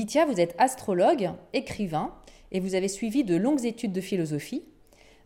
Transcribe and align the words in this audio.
Nitya, 0.00 0.24
vous 0.24 0.40
êtes 0.40 0.54
astrologue, 0.56 1.32
écrivain, 1.52 2.14
et 2.52 2.60
vous 2.60 2.74
avez 2.74 2.88
suivi 2.88 3.22
de 3.22 3.36
longues 3.36 3.66
études 3.66 3.92
de 3.92 4.00
philosophie. 4.00 4.64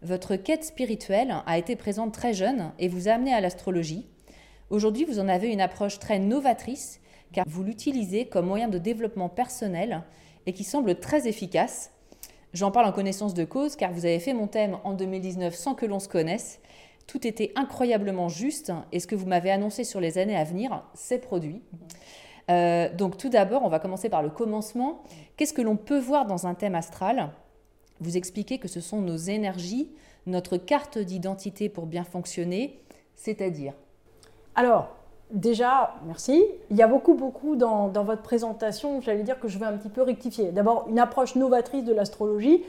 Votre 0.02 0.34
quête 0.34 0.64
spirituelle 0.64 1.32
a 1.46 1.58
été 1.58 1.76
présente 1.76 2.12
très 2.12 2.34
jeune 2.34 2.72
et 2.80 2.88
vous 2.88 3.06
a 3.06 3.12
amené 3.12 3.32
à 3.32 3.40
l'astrologie. 3.40 4.08
Aujourd'hui, 4.70 5.04
vous 5.04 5.20
en 5.20 5.28
avez 5.28 5.52
une 5.52 5.60
approche 5.60 6.00
très 6.00 6.18
novatrice 6.18 7.00
car 7.32 7.44
vous 7.46 7.62
l'utilisez 7.62 8.26
comme 8.26 8.46
moyen 8.46 8.66
de 8.66 8.78
développement 8.78 9.28
personnel 9.28 10.02
et 10.44 10.52
qui 10.52 10.64
semble 10.64 10.98
très 10.98 11.28
efficace. 11.28 11.92
J'en 12.52 12.72
parle 12.72 12.86
en 12.86 12.92
connaissance 12.92 13.32
de 13.32 13.44
cause 13.44 13.76
car 13.76 13.92
vous 13.92 14.06
avez 14.06 14.18
fait 14.18 14.34
mon 14.34 14.48
thème 14.48 14.78
en 14.82 14.94
2019 14.94 15.54
sans 15.54 15.76
que 15.76 15.86
l'on 15.86 16.00
se 16.00 16.08
connaisse. 16.08 16.58
Tout 17.06 17.28
était 17.28 17.52
incroyablement 17.54 18.28
juste 18.28 18.72
et 18.90 18.98
ce 18.98 19.06
que 19.06 19.14
vous 19.14 19.26
m'avez 19.26 19.52
annoncé 19.52 19.84
sur 19.84 20.00
les 20.00 20.18
années 20.18 20.36
à 20.36 20.42
venir 20.42 20.82
s'est 20.94 21.20
produit. 21.20 21.62
Euh, 22.50 22.88
donc 22.94 23.16
tout 23.16 23.28
d'abord, 23.28 23.62
on 23.64 23.68
va 23.68 23.78
commencer 23.78 24.08
par 24.08 24.22
le 24.22 24.30
commencement. 24.30 25.02
Qu'est-ce 25.36 25.52
que 25.52 25.62
l'on 25.62 25.76
peut 25.76 25.98
voir 25.98 26.26
dans 26.26 26.46
un 26.46 26.54
thème 26.54 26.74
astral? 26.74 27.30
Vous 28.00 28.16
expliquez 28.16 28.58
que 28.58 28.68
ce 28.68 28.80
sont 28.80 29.00
nos 29.00 29.16
énergies, 29.16 29.90
notre 30.26 30.56
carte 30.56 30.98
d'identité 30.98 31.68
pour 31.68 31.86
bien 31.86 32.04
fonctionner, 32.04 32.80
c'est-à-dire? 33.14 33.72
Alors, 34.54 34.88
déjà, 35.30 35.94
merci. 36.06 36.44
Il 36.70 36.76
y 36.76 36.82
a 36.82 36.88
beaucoup, 36.88 37.14
beaucoup 37.14 37.56
dans, 37.56 37.88
dans 37.88 38.04
votre 38.04 38.22
présentation, 38.22 39.00
j'allais 39.00 39.22
dire 39.22 39.38
que 39.40 39.48
je 39.48 39.58
vais 39.58 39.66
un 39.66 39.76
petit 39.76 39.88
peu 39.88 40.02
rectifier. 40.02 40.52
D'abord, 40.52 40.86
une 40.88 40.98
approche 40.98 41.36
novatrice 41.36 41.84
de 41.84 41.94
l'astrologie 41.94 42.62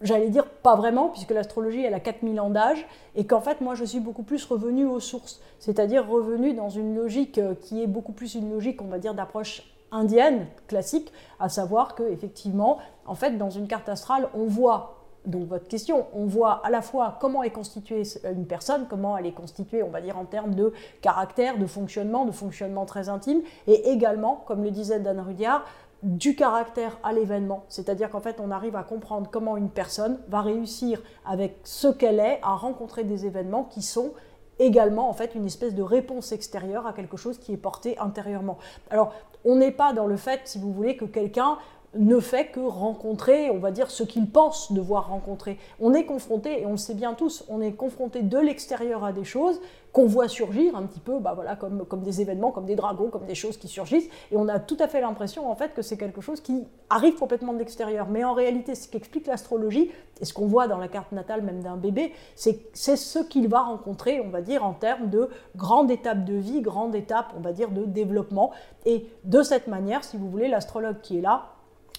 j'allais 0.00 0.30
dire 0.30 0.46
pas 0.46 0.76
vraiment, 0.76 1.08
puisque 1.08 1.30
l'astrologie, 1.30 1.84
elle 1.84 1.94
a 1.94 2.00
4000 2.00 2.40
ans 2.40 2.50
d'âge, 2.50 2.86
et 3.16 3.26
qu'en 3.26 3.40
fait, 3.40 3.60
moi, 3.60 3.74
je 3.74 3.84
suis 3.84 4.00
beaucoup 4.00 4.22
plus 4.22 4.44
revenu 4.44 4.86
aux 4.86 5.00
sources, 5.00 5.40
c'est-à-dire 5.58 6.08
revenu 6.08 6.54
dans 6.54 6.70
une 6.70 6.94
logique 6.94 7.38
euh, 7.38 7.54
qui 7.54 7.82
est 7.82 7.86
beaucoup 7.86 8.12
plus 8.12 8.34
une 8.34 8.50
logique, 8.50 8.80
on 8.82 8.86
va 8.86 8.98
dire, 8.98 9.14
d'approche 9.14 9.62
indienne, 9.90 10.46
classique, 10.66 11.12
à 11.40 11.48
savoir 11.48 11.94
que 11.94 12.02
effectivement, 12.02 12.78
en 13.06 13.14
fait, 13.14 13.38
dans 13.38 13.50
une 13.50 13.66
carte 13.66 13.88
astrale, 13.88 14.28
on 14.34 14.44
voit 14.44 14.98
donc 15.26 15.46
votre 15.46 15.68
question, 15.68 16.06
on 16.14 16.24
voit 16.24 16.64
à 16.64 16.70
la 16.70 16.80
fois 16.80 17.18
comment 17.20 17.42
est 17.42 17.50
constituée 17.50 18.02
une 18.24 18.46
personne, 18.46 18.86
comment 18.88 19.16
elle 19.16 19.26
est 19.26 19.32
constituée, 19.32 19.82
on 19.82 19.90
va 19.90 20.00
dire 20.00 20.18
en 20.18 20.24
termes 20.24 20.54
de 20.54 20.72
caractère, 21.02 21.58
de 21.58 21.66
fonctionnement, 21.66 22.24
de 22.24 22.32
fonctionnement 22.32 22.86
très 22.86 23.08
intime, 23.08 23.42
et 23.66 23.90
également, 23.90 24.42
comme 24.46 24.62
le 24.62 24.70
disait 24.70 25.00
Dan 25.00 25.20
Rudyard, 25.20 25.64
du 26.02 26.36
caractère 26.36 26.98
à 27.02 27.12
l'événement. 27.12 27.64
C'est-à-dire 27.68 28.10
qu'en 28.10 28.20
fait, 28.20 28.40
on 28.40 28.50
arrive 28.50 28.76
à 28.76 28.84
comprendre 28.84 29.28
comment 29.30 29.56
une 29.56 29.70
personne 29.70 30.20
va 30.28 30.42
réussir 30.42 31.02
avec 31.26 31.58
ce 31.64 31.88
qu'elle 31.88 32.20
est 32.20 32.38
à 32.42 32.54
rencontrer 32.54 33.04
des 33.04 33.26
événements 33.26 33.64
qui 33.64 33.82
sont 33.82 34.12
également 34.60 35.08
en 35.08 35.12
fait 35.12 35.34
une 35.34 35.46
espèce 35.46 35.74
de 35.74 35.82
réponse 35.82 36.32
extérieure 36.32 36.86
à 36.86 36.92
quelque 36.92 37.16
chose 37.16 37.38
qui 37.38 37.52
est 37.52 37.58
porté 37.58 37.98
intérieurement. 37.98 38.58
Alors, 38.90 39.12
on 39.44 39.56
n'est 39.56 39.72
pas 39.72 39.92
dans 39.92 40.06
le 40.06 40.16
fait, 40.16 40.40
si 40.44 40.58
vous 40.58 40.72
voulez, 40.72 40.96
que 40.96 41.04
quelqu'un 41.04 41.58
ne 41.94 42.20
fait 42.20 42.46
que 42.46 42.60
rencontrer, 42.60 43.50
on 43.50 43.58
va 43.58 43.70
dire, 43.70 43.90
ce 43.90 44.02
qu'il 44.02 44.28
pense 44.28 44.72
devoir 44.72 45.08
rencontrer. 45.08 45.58
On 45.80 45.94
est 45.94 46.04
confronté, 46.04 46.62
et 46.62 46.66
on 46.66 46.72
le 46.72 46.76
sait 46.76 46.94
bien 46.94 47.14
tous, 47.14 47.44
on 47.48 47.60
est 47.60 47.72
confronté 47.72 48.22
de 48.22 48.38
l'extérieur 48.38 49.04
à 49.04 49.12
des 49.12 49.24
choses 49.24 49.60
qu'on 49.92 50.04
voit 50.04 50.28
surgir 50.28 50.76
un 50.76 50.82
petit 50.82 51.00
peu, 51.00 51.18
bah 51.18 51.32
voilà, 51.34 51.56
comme, 51.56 51.84
comme 51.86 52.02
des 52.02 52.20
événements, 52.20 52.50
comme 52.50 52.66
des 52.66 52.76
dragons, 52.76 53.08
comme 53.08 53.24
des 53.24 53.34
choses 53.34 53.56
qui 53.56 53.68
surgissent, 53.68 54.08
et 54.30 54.36
on 54.36 54.46
a 54.48 54.58
tout 54.58 54.76
à 54.80 54.86
fait 54.86 55.00
l'impression 55.00 55.50
en 55.50 55.54
fait 55.54 55.72
que 55.72 55.80
c'est 55.80 55.96
quelque 55.96 56.20
chose 56.20 56.40
qui 56.40 56.64
arrive 56.90 57.14
complètement 57.14 57.54
de 57.54 57.58
l'extérieur. 57.58 58.06
Mais 58.08 58.22
en 58.22 58.34
réalité, 58.34 58.74
ce 58.74 58.86
qu'explique 58.86 59.26
l'astrologie, 59.26 59.90
et 60.20 60.24
ce 60.24 60.34
qu'on 60.34 60.46
voit 60.46 60.68
dans 60.68 60.76
la 60.76 60.88
carte 60.88 61.12
natale 61.12 61.42
même 61.42 61.62
d'un 61.62 61.76
bébé, 61.76 62.12
c'est 62.34 62.70
ce 62.74 63.18
qu'il 63.20 63.48
va 63.48 63.60
rencontrer, 63.60 64.20
on 64.20 64.28
va 64.28 64.42
dire, 64.42 64.64
en 64.64 64.74
termes 64.74 65.08
de 65.08 65.30
grande 65.56 65.90
étape 65.90 66.24
de 66.24 66.34
vie, 66.34 66.60
grande 66.60 66.94
étape, 66.94 67.32
on 67.36 67.40
va 67.40 67.52
dire, 67.52 67.70
de 67.70 67.84
développement. 67.84 68.50
Et 68.84 69.06
de 69.24 69.42
cette 69.42 69.68
manière, 69.68 70.04
si 70.04 70.16
vous 70.16 70.28
voulez, 70.28 70.48
l'astrologue 70.48 71.00
qui 71.02 71.18
est 71.18 71.22
là, 71.22 71.54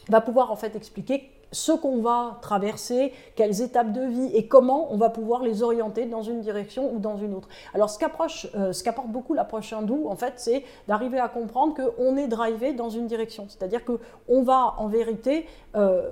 va 0.10 0.22
pouvoir 0.22 0.52
en 0.52 0.56
fait 0.56 0.76
expliquer 0.76 1.30
ce 1.52 1.72
qu'on 1.72 2.02
va 2.02 2.38
traverser, 2.42 3.14
quelles 3.36 3.62
étapes 3.62 3.92
de 3.92 4.02
vie 4.02 4.30
et 4.36 4.48
comment 4.48 4.94
on 4.94 4.98
va 4.98 5.10
pouvoir 5.10 5.42
les 5.42 5.64
orienter 5.64 6.06
dans 6.06 6.22
une 6.22 6.42
direction 6.42 6.94
ou 6.94 7.00
dans 7.00 7.18
une 7.18 7.34
autre. 7.34 7.50
Alors 7.74 7.90
ce 7.90 7.98
euh, 8.56 8.74
qu'apporte 8.84 9.08
beaucoup 9.08 9.34
l'approche 9.34 9.74
hindoue, 9.74 10.08
en 10.08 10.16
fait, 10.16 10.34
c'est 10.38 10.64
d'arriver 10.88 11.20
à 11.20 11.28
comprendre 11.28 11.74
qu'on 11.74 12.18
est 12.18 12.28
drivé 12.28 12.74
dans 12.74 12.90
une 12.90 13.08
direction. 13.08 13.46
C'est-à-dire 13.48 13.84
que 13.84 14.00
on 14.28 14.44
va 14.44 14.76
en 14.78 14.88
vérité 14.88 15.48
euh, 15.76 16.10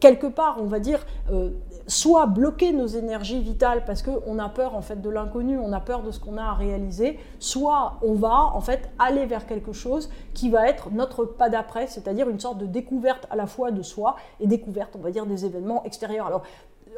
quelque 0.00 0.26
part, 0.26 0.58
on 0.60 0.66
va 0.66 0.78
dire, 0.78 1.04
euh, 1.30 1.50
soit 1.86 2.26
bloquer 2.26 2.72
nos 2.72 2.86
énergies 2.86 3.40
vitales 3.40 3.84
parce 3.84 4.02
qu'on 4.02 4.38
a 4.38 4.48
peur 4.48 4.74
en 4.74 4.82
fait 4.82 5.00
de 5.00 5.10
l'inconnu, 5.10 5.58
on 5.58 5.72
a 5.72 5.80
peur 5.80 6.02
de 6.02 6.10
ce 6.10 6.18
qu'on 6.18 6.38
a 6.38 6.44
à 6.44 6.54
réaliser, 6.54 7.18
soit 7.38 7.98
on 8.02 8.14
va 8.14 8.50
en 8.54 8.60
fait 8.60 8.90
aller 8.98 9.26
vers 9.26 9.46
quelque 9.46 9.72
chose 9.72 10.10
qui 10.32 10.50
va 10.50 10.68
être 10.68 10.90
notre 10.90 11.24
pas 11.24 11.50
d'après, 11.50 11.86
c'est-à-dire 11.86 12.28
une 12.28 12.40
sorte 12.40 12.58
de 12.58 12.66
découverte 12.66 13.26
à 13.30 13.36
la 13.36 13.46
fois 13.46 13.70
de 13.70 13.82
soi 13.82 14.16
et 14.40 14.46
découverte, 14.46 14.94
on 14.96 15.02
va 15.02 15.10
dire, 15.10 15.26
des 15.26 15.44
événements 15.44 15.84
extérieurs. 15.84 16.26
Alors 16.26 16.42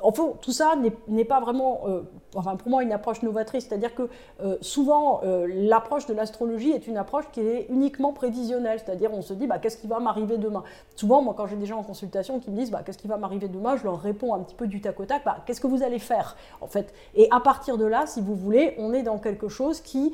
enfin, 0.03 0.33
tout 0.41 0.53
ça 0.53 0.75
n'est 1.09 1.25
pas 1.25 1.41
vraiment, 1.41 1.83
euh, 1.87 2.03
enfin 2.35 2.57
pour 2.57 2.69
moi, 2.69 2.83
une 2.83 2.93
approche 2.93 3.23
novatrice. 3.23 3.67
C'est-à-dire 3.67 3.95
que 3.95 4.09
euh, 4.43 4.57
souvent, 4.61 5.21
euh, 5.25 5.47
l'approche 5.49 6.07
de 6.07 6.15
l'astrologie 6.15 6.71
est 6.71 6.87
une 6.87 6.97
approche 6.97 7.25
qui 7.33 7.41
est 7.41 7.67
uniquement 7.69 8.13
prévisionnelle. 8.13 8.81
C'est-à-dire, 8.85 9.11
on 9.13 9.23
se 9.23 9.35
dit, 9.35 9.47
bah, 9.47 9.59
qu'est-ce 9.59 9.77
qui 9.77 9.87
va 9.87 9.99
m'arriver 9.99 10.39
demain? 10.39 10.63
Souvent, 10.95 11.23
moi, 11.23 11.35
quand 11.37 11.47
j'ai 11.47 11.57
des 11.57 11.67
gens 11.67 11.79
en 11.79 11.83
consultation 11.83 12.39
qui 12.41 12.51
me 12.51 12.57
disent, 12.57 12.71
bah, 12.71 12.83
qu'est-ce 12.85 12.99
qui 12.99 13.09
va 13.09 13.17
m'arriver 13.17 13.49
demain 13.49 13.77
Je 13.77 13.85
leur 13.85 14.01
réponds 14.01 14.35
un 14.35 14.41
petit 14.41 14.55
peu 14.55 14.67
du 14.67 14.81
tac 14.81 14.99
au 15.01 15.05
tac, 15.05 15.25
bah, 15.25 15.39
qu'est-ce 15.47 15.61
que 15.61 15.67
vous 15.67 15.83
allez 15.83 15.99
faire 15.99 16.37
en 16.61 16.67
fait? 16.67 16.93
Et 17.15 17.29
à 17.31 17.41
partir 17.41 17.79
de 17.79 17.85
là, 17.85 18.07
si 18.07 18.21
vous 18.21 18.35
voulez, 18.35 18.75
on 18.79 18.93
est 18.93 19.03
dans 19.03 19.19
quelque 19.19 19.49
chose 19.49 19.81
qui, 19.81 20.13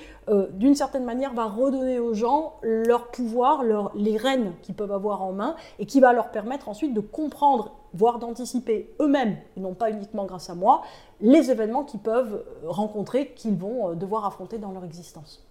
d'une 0.53 0.75
certaine 0.75 1.05
manière, 1.05 1.33
va 1.35 1.47
redonner 1.47 1.99
aux 1.99 2.15
gens 2.15 2.55
leur 2.63 3.09
pouvoir, 3.09 3.63
leur, 3.63 3.93
les 3.95 4.17
rênes 4.17 4.53
qu'ils 4.63 4.75
peuvent 4.75 4.93
avoir 4.93 5.23
en 5.23 5.33
main 5.33 5.57
et 5.79 5.87
qui 5.87 6.01
va 6.01 6.13
leur 6.13 6.31
permettre 6.31 6.69
ensuite 6.69 6.95
de 6.95 7.01
comprendre 7.01 7.73
voire 7.95 8.19
d'anticiper 8.19 8.91
eux-mêmes, 9.01 9.37
et 9.57 9.61
non 9.61 9.75
pas 9.75 9.91
uniquement 9.91 10.25
grâce 10.25 10.51
à 10.51 10.55
moi, 10.55 10.83
les 11.21 11.51
événements 11.51 11.85
qu'ils 11.85 12.01
peuvent 12.01 12.45
rencontrer, 12.65 13.33
qu'ils 13.35 13.55
vont 13.55 13.91
euh, 13.91 13.95
devoir 13.95 14.27
affronter 14.27 14.59
dans 14.59 14.73
leur 14.73 14.85
existence. 14.85 15.47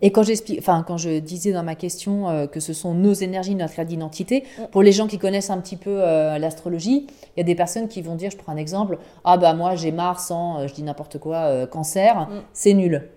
Et 0.00 0.12
quand, 0.12 0.24
enfin, 0.58 0.84
quand 0.86 0.96
je 0.96 1.18
disais 1.18 1.52
dans 1.52 1.62
ma 1.62 1.74
question 1.74 2.28
euh, 2.28 2.46
que 2.46 2.60
ce 2.60 2.72
sont 2.72 2.94
nos 2.94 3.12
énergies, 3.12 3.54
notre 3.54 3.74
carte 3.74 3.88
d'identité, 3.88 4.44
mm. 4.58 4.64
pour 4.66 4.82
les 4.82 4.92
gens 4.92 5.06
qui 5.06 5.18
connaissent 5.18 5.50
un 5.50 5.58
petit 5.58 5.76
peu 5.76 6.02
euh, 6.02 6.38
l'astrologie, 6.38 7.06
il 7.36 7.38
y 7.38 7.40
a 7.40 7.44
des 7.44 7.54
personnes 7.54 7.88
qui 7.88 8.02
vont 8.02 8.14
dire, 8.14 8.30
je 8.30 8.36
prends 8.36 8.52
un 8.52 8.56
exemple, 8.56 8.98
ah 9.24 9.36
bah 9.36 9.54
moi 9.54 9.74
j'ai 9.74 9.92
Mars 9.92 10.30
en, 10.30 10.66
je 10.66 10.74
dis 10.74 10.82
n'importe 10.82 11.18
quoi, 11.18 11.66
cancer, 11.66 12.20
mm. 12.20 12.42
c'est 12.52 12.74
nul. 12.74 13.08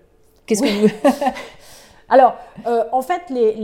Qu'est-ce 0.46 0.62
que 0.62 0.86
vous... 0.86 0.92
Alors, 2.08 2.34
en 2.90 3.02
fait, 3.02 3.22
les, 3.30 3.54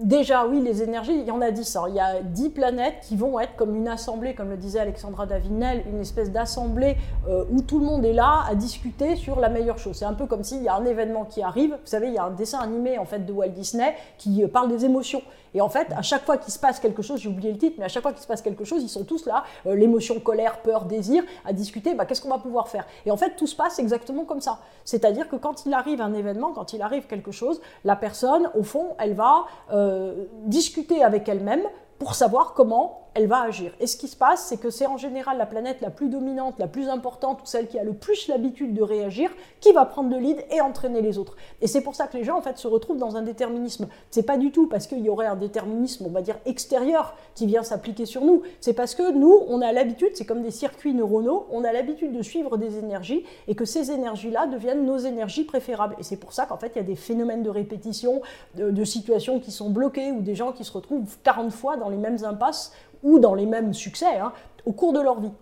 Déjà, 0.00 0.46
oui, 0.46 0.62
les 0.62 0.82
énergies, 0.82 1.12
il 1.12 1.26
y 1.26 1.30
en 1.30 1.42
a 1.42 1.50
10. 1.50 1.76
Hein. 1.76 1.84
Il 1.90 1.94
y 1.94 2.00
a 2.00 2.22
10 2.22 2.50
planètes 2.50 2.94
qui 3.02 3.14
vont 3.14 3.38
être 3.38 3.56
comme 3.56 3.76
une 3.76 3.88
assemblée, 3.88 4.34
comme 4.34 4.48
le 4.48 4.56
disait 4.56 4.80
Alexandra 4.80 5.26
Davinel, 5.26 5.84
une 5.86 6.00
espèce 6.00 6.30
d'assemblée 6.30 6.96
euh, 7.28 7.44
où 7.50 7.60
tout 7.60 7.78
le 7.78 7.84
monde 7.84 8.02
est 8.06 8.14
là 8.14 8.42
à 8.48 8.54
discuter 8.54 9.16
sur 9.16 9.38
la 9.38 9.50
meilleure 9.50 9.76
chose. 9.76 9.96
C'est 9.96 10.06
un 10.06 10.14
peu 10.14 10.24
comme 10.24 10.44
s'il 10.44 10.62
y 10.62 10.68
a 10.68 10.76
un 10.76 10.86
événement 10.86 11.26
qui 11.26 11.42
arrive. 11.42 11.72
Vous 11.72 11.86
savez, 11.86 12.06
il 12.08 12.14
y 12.14 12.18
a 12.18 12.24
un 12.24 12.30
dessin 12.30 12.60
animé 12.60 12.96
en 12.96 13.04
fait 13.04 13.26
de 13.26 13.32
Walt 13.32 13.50
Disney 13.50 13.94
qui 14.16 14.42
euh, 14.42 14.48
parle 14.48 14.70
des 14.70 14.86
émotions. 14.86 15.20
Et 15.54 15.60
en 15.60 15.68
fait, 15.68 15.88
à 15.96 16.02
chaque 16.02 16.24
fois 16.24 16.36
qu'il 16.36 16.52
se 16.52 16.58
passe 16.58 16.80
quelque 16.80 17.02
chose, 17.02 17.20
j'ai 17.20 17.28
oublié 17.28 17.52
le 17.52 17.58
titre, 17.58 17.76
mais 17.78 17.84
à 17.84 17.88
chaque 17.88 18.02
fois 18.02 18.12
qu'il 18.12 18.22
se 18.22 18.26
passe 18.26 18.42
quelque 18.42 18.64
chose, 18.64 18.82
ils 18.82 18.88
sont 18.88 19.04
tous 19.04 19.26
là, 19.26 19.44
euh, 19.66 19.74
l'émotion, 19.74 20.18
colère, 20.20 20.60
peur, 20.62 20.84
désir, 20.84 21.22
à 21.44 21.52
discuter, 21.52 21.94
bah, 21.94 22.06
qu'est-ce 22.06 22.22
qu'on 22.22 22.30
va 22.30 22.38
pouvoir 22.38 22.68
faire? 22.68 22.86
Et 23.06 23.10
en 23.10 23.16
fait, 23.16 23.36
tout 23.36 23.46
se 23.46 23.56
passe 23.56 23.78
exactement 23.78 24.24
comme 24.24 24.40
ça. 24.40 24.58
C'est-à-dire 24.84 25.28
que 25.28 25.36
quand 25.36 25.66
il 25.66 25.74
arrive 25.74 26.00
un 26.00 26.14
événement, 26.14 26.52
quand 26.52 26.72
il 26.72 26.82
arrive 26.82 27.06
quelque 27.06 27.32
chose, 27.32 27.60
la 27.84 27.96
personne, 27.96 28.50
au 28.54 28.62
fond, 28.62 28.94
elle 28.98 29.14
va 29.14 29.44
euh, 29.72 30.24
discuter 30.44 31.02
avec 31.02 31.28
elle-même 31.28 31.62
pour 31.98 32.14
savoir 32.14 32.54
comment 32.54 33.01
elle 33.14 33.26
va 33.26 33.42
agir. 33.42 33.72
Et 33.80 33.86
ce 33.86 33.96
qui 33.96 34.08
se 34.08 34.16
passe, 34.16 34.46
c'est 34.46 34.56
que 34.56 34.70
c'est 34.70 34.86
en 34.86 34.96
général 34.96 35.36
la 35.38 35.46
planète 35.46 35.80
la 35.80 35.90
plus 35.90 36.08
dominante, 36.08 36.58
la 36.58 36.66
plus 36.66 36.88
importante, 36.88 37.40
ou 37.42 37.46
celle 37.46 37.66
qui 37.66 37.78
a 37.78 37.84
le 37.84 37.92
plus 37.92 38.28
l'habitude 38.28 38.74
de 38.74 38.82
réagir, 38.82 39.30
qui 39.60 39.72
va 39.72 39.84
prendre 39.84 40.10
le 40.10 40.18
lead 40.18 40.44
et 40.50 40.60
entraîner 40.60 41.02
les 41.02 41.18
autres. 41.18 41.36
Et 41.60 41.66
c'est 41.66 41.82
pour 41.82 41.94
ça 41.94 42.06
que 42.06 42.16
les 42.16 42.24
gens, 42.24 42.38
en 42.38 42.42
fait, 42.42 42.58
se 42.58 42.66
retrouvent 42.66 42.98
dans 42.98 43.16
un 43.16 43.22
déterminisme. 43.22 43.88
C'est 44.10 44.22
pas 44.22 44.38
du 44.38 44.50
tout 44.50 44.66
parce 44.66 44.86
qu'il 44.86 45.00
y 45.00 45.08
aurait 45.08 45.26
un 45.26 45.36
déterminisme, 45.36 46.06
on 46.06 46.10
va 46.10 46.22
dire, 46.22 46.38
extérieur 46.46 47.14
qui 47.34 47.46
vient 47.46 47.62
s'appliquer 47.62 48.06
sur 48.06 48.24
nous. 48.24 48.42
C'est 48.60 48.72
parce 48.72 48.94
que 48.94 49.12
nous, 49.12 49.42
on 49.48 49.60
a 49.60 49.72
l'habitude, 49.72 50.10
c'est 50.14 50.24
comme 50.24 50.42
des 50.42 50.50
circuits 50.50 50.94
neuronaux, 50.94 51.46
on 51.50 51.64
a 51.64 51.72
l'habitude 51.72 52.12
de 52.12 52.22
suivre 52.22 52.56
des 52.56 52.78
énergies 52.78 53.24
et 53.48 53.54
que 53.54 53.64
ces 53.64 53.90
énergies-là 53.90 54.46
deviennent 54.46 54.86
nos 54.86 54.98
énergies 54.98 55.44
préférables. 55.44 55.96
Et 55.98 56.02
c'est 56.02 56.16
pour 56.16 56.32
ça 56.32 56.46
qu'en 56.46 56.56
fait, 56.56 56.72
il 56.74 56.78
y 56.78 56.80
a 56.80 56.84
des 56.84 56.96
phénomènes 56.96 57.42
de 57.42 57.50
répétition, 57.50 58.22
de, 58.56 58.70
de 58.70 58.84
situations 58.84 59.40
qui 59.40 59.50
sont 59.50 59.70
bloquées 59.70 60.12
ou 60.12 60.22
des 60.22 60.34
gens 60.34 60.52
qui 60.52 60.64
se 60.64 60.72
retrouvent 60.72 61.16
40 61.22 61.52
fois 61.52 61.76
dans 61.76 61.88
les 61.88 61.96
mêmes 61.96 62.24
impasses 62.24 62.72
ou 63.02 63.18
dans 63.18 63.34
les 63.34 63.46
mêmes 63.46 63.74
succès 63.74 64.18
hein, 64.18 64.32
au 64.66 64.72
cours 64.72 64.92
de 64.92 65.00
leur 65.00 65.20
vie. 65.20 65.32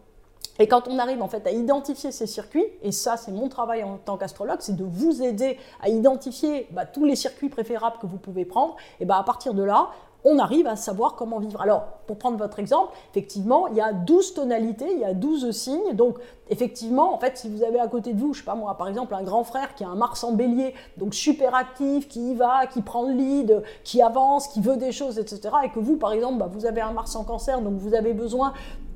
Et 0.59 0.69
quand 0.69 0.89
on 0.89 0.99
arrive 0.99 1.23
en 1.23 1.29
fait 1.29 1.47
à 1.47 1.53
identifier 1.53 2.13
ces 2.13 2.27
circuits, 2.27 2.67
et 2.83 2.93
ça 2.93 3.17
c'est 3.17 3.33
mon 3.33 3.49
travail 3.49 3.83
en 3.83 3.97
tant 3.97 4.19
qu'astrologue, 4.19 4.59
c'est 4.61 4.77
de 4.77 4.85
vous 4.85 5.23
aider 5.23 5.59
à 5.81 5.89
identifier 5.89 6.69
bah, 6.73 6.85
tous 6.85 7.07
les 7.07 7.17
circuits 7.17 7.49
préférables 7.49 7.97
que 7.99 8.07
vous 8.07 8.19
pouvez 8.19 8.45
prendre, 8.45 8.77
et 9.01 9.07
bah, 9.07 9.17
à 9.17 9.23
partir 9.23 9.55
de 9.55 9.63
là, 9.63 9.89
on 10.25 10.39
arrive 10.39 10.67
à 10.67 10.77
savoir 10.77 11.15
comment 11.15 11.39
vivre. 11.39 11.61
Alors, 11.61 11.85
pour 12.07 12.19
prendre 12.19 12.37
votre 12.37 12.59
exemple, 12.59 12.93
effectivement, 13.11 13.69
il 13.69 13.77
y 13.77 13.81
a 13.81 13.93
12 13.93 14.35
tonalités, 14.35 14.93
il 14.93 15.01
y 15.01 15.05
a 15.05 15.15
12 15.15 15.51
signes. 15.53 15.95
Donc, 15.95 16.19
effectivement, 16.49 17.15
en 17.15 17.19
fait, 17.19 17.39
si 17.39 17.49
vous 17.49 17.63
avez 17.63 17.81
à 17.81 17.87
côté 17.87 18.13
de 18.13 18.21
vous, 18.21 18.35
je 18.35 18.41
sais 18.41 18.45
pas 18.45 18.55
moi, 18.55 18.77
par 18.77 18.89
exemple, 18.89 19.15
un 19.15 19.23
grand 19.23 19.45
frère 19.45 19.75
qui 19.75 19.85
a 19.85 19.89
un 19.89 19.95
Mars 19.95 20.25
en 20.25 20.33
bélier, 20.33 20.75
donc 20.97 21.15
super 21.15 21.55
actif, 21.55 22.09
qui 22.09 22.33
y 22.33 22.35
va, 22.35 22.67
qui 22.67 22.83
prend 22.83 23.05
le 23.05 23.13
lead, 23.13 23.63
qui 23.85 24.03
avance, 24.03 24.49
qui 24.49 24.61
veut 24.61 24.77
des 24.77 24.93
choses, 24.93 25.19
etc., 25.19 25.41
et 25.65 25.71
que 25.71 25.79
vous, 25.79 25.97
par 25.97 26.13
exemple, 26.13 26.39
bah, 26.39 26.51
vous 26.51 26.67
avez 26.67 26.81
un 26.81 26.93
Mars 26.93 27.15
en 27.17 27.25
cancer, 27.25 27.61
donc 27.61 27.75
vous 27.79 27.95
avez 27.95 28.13
besoin 28.13 28.53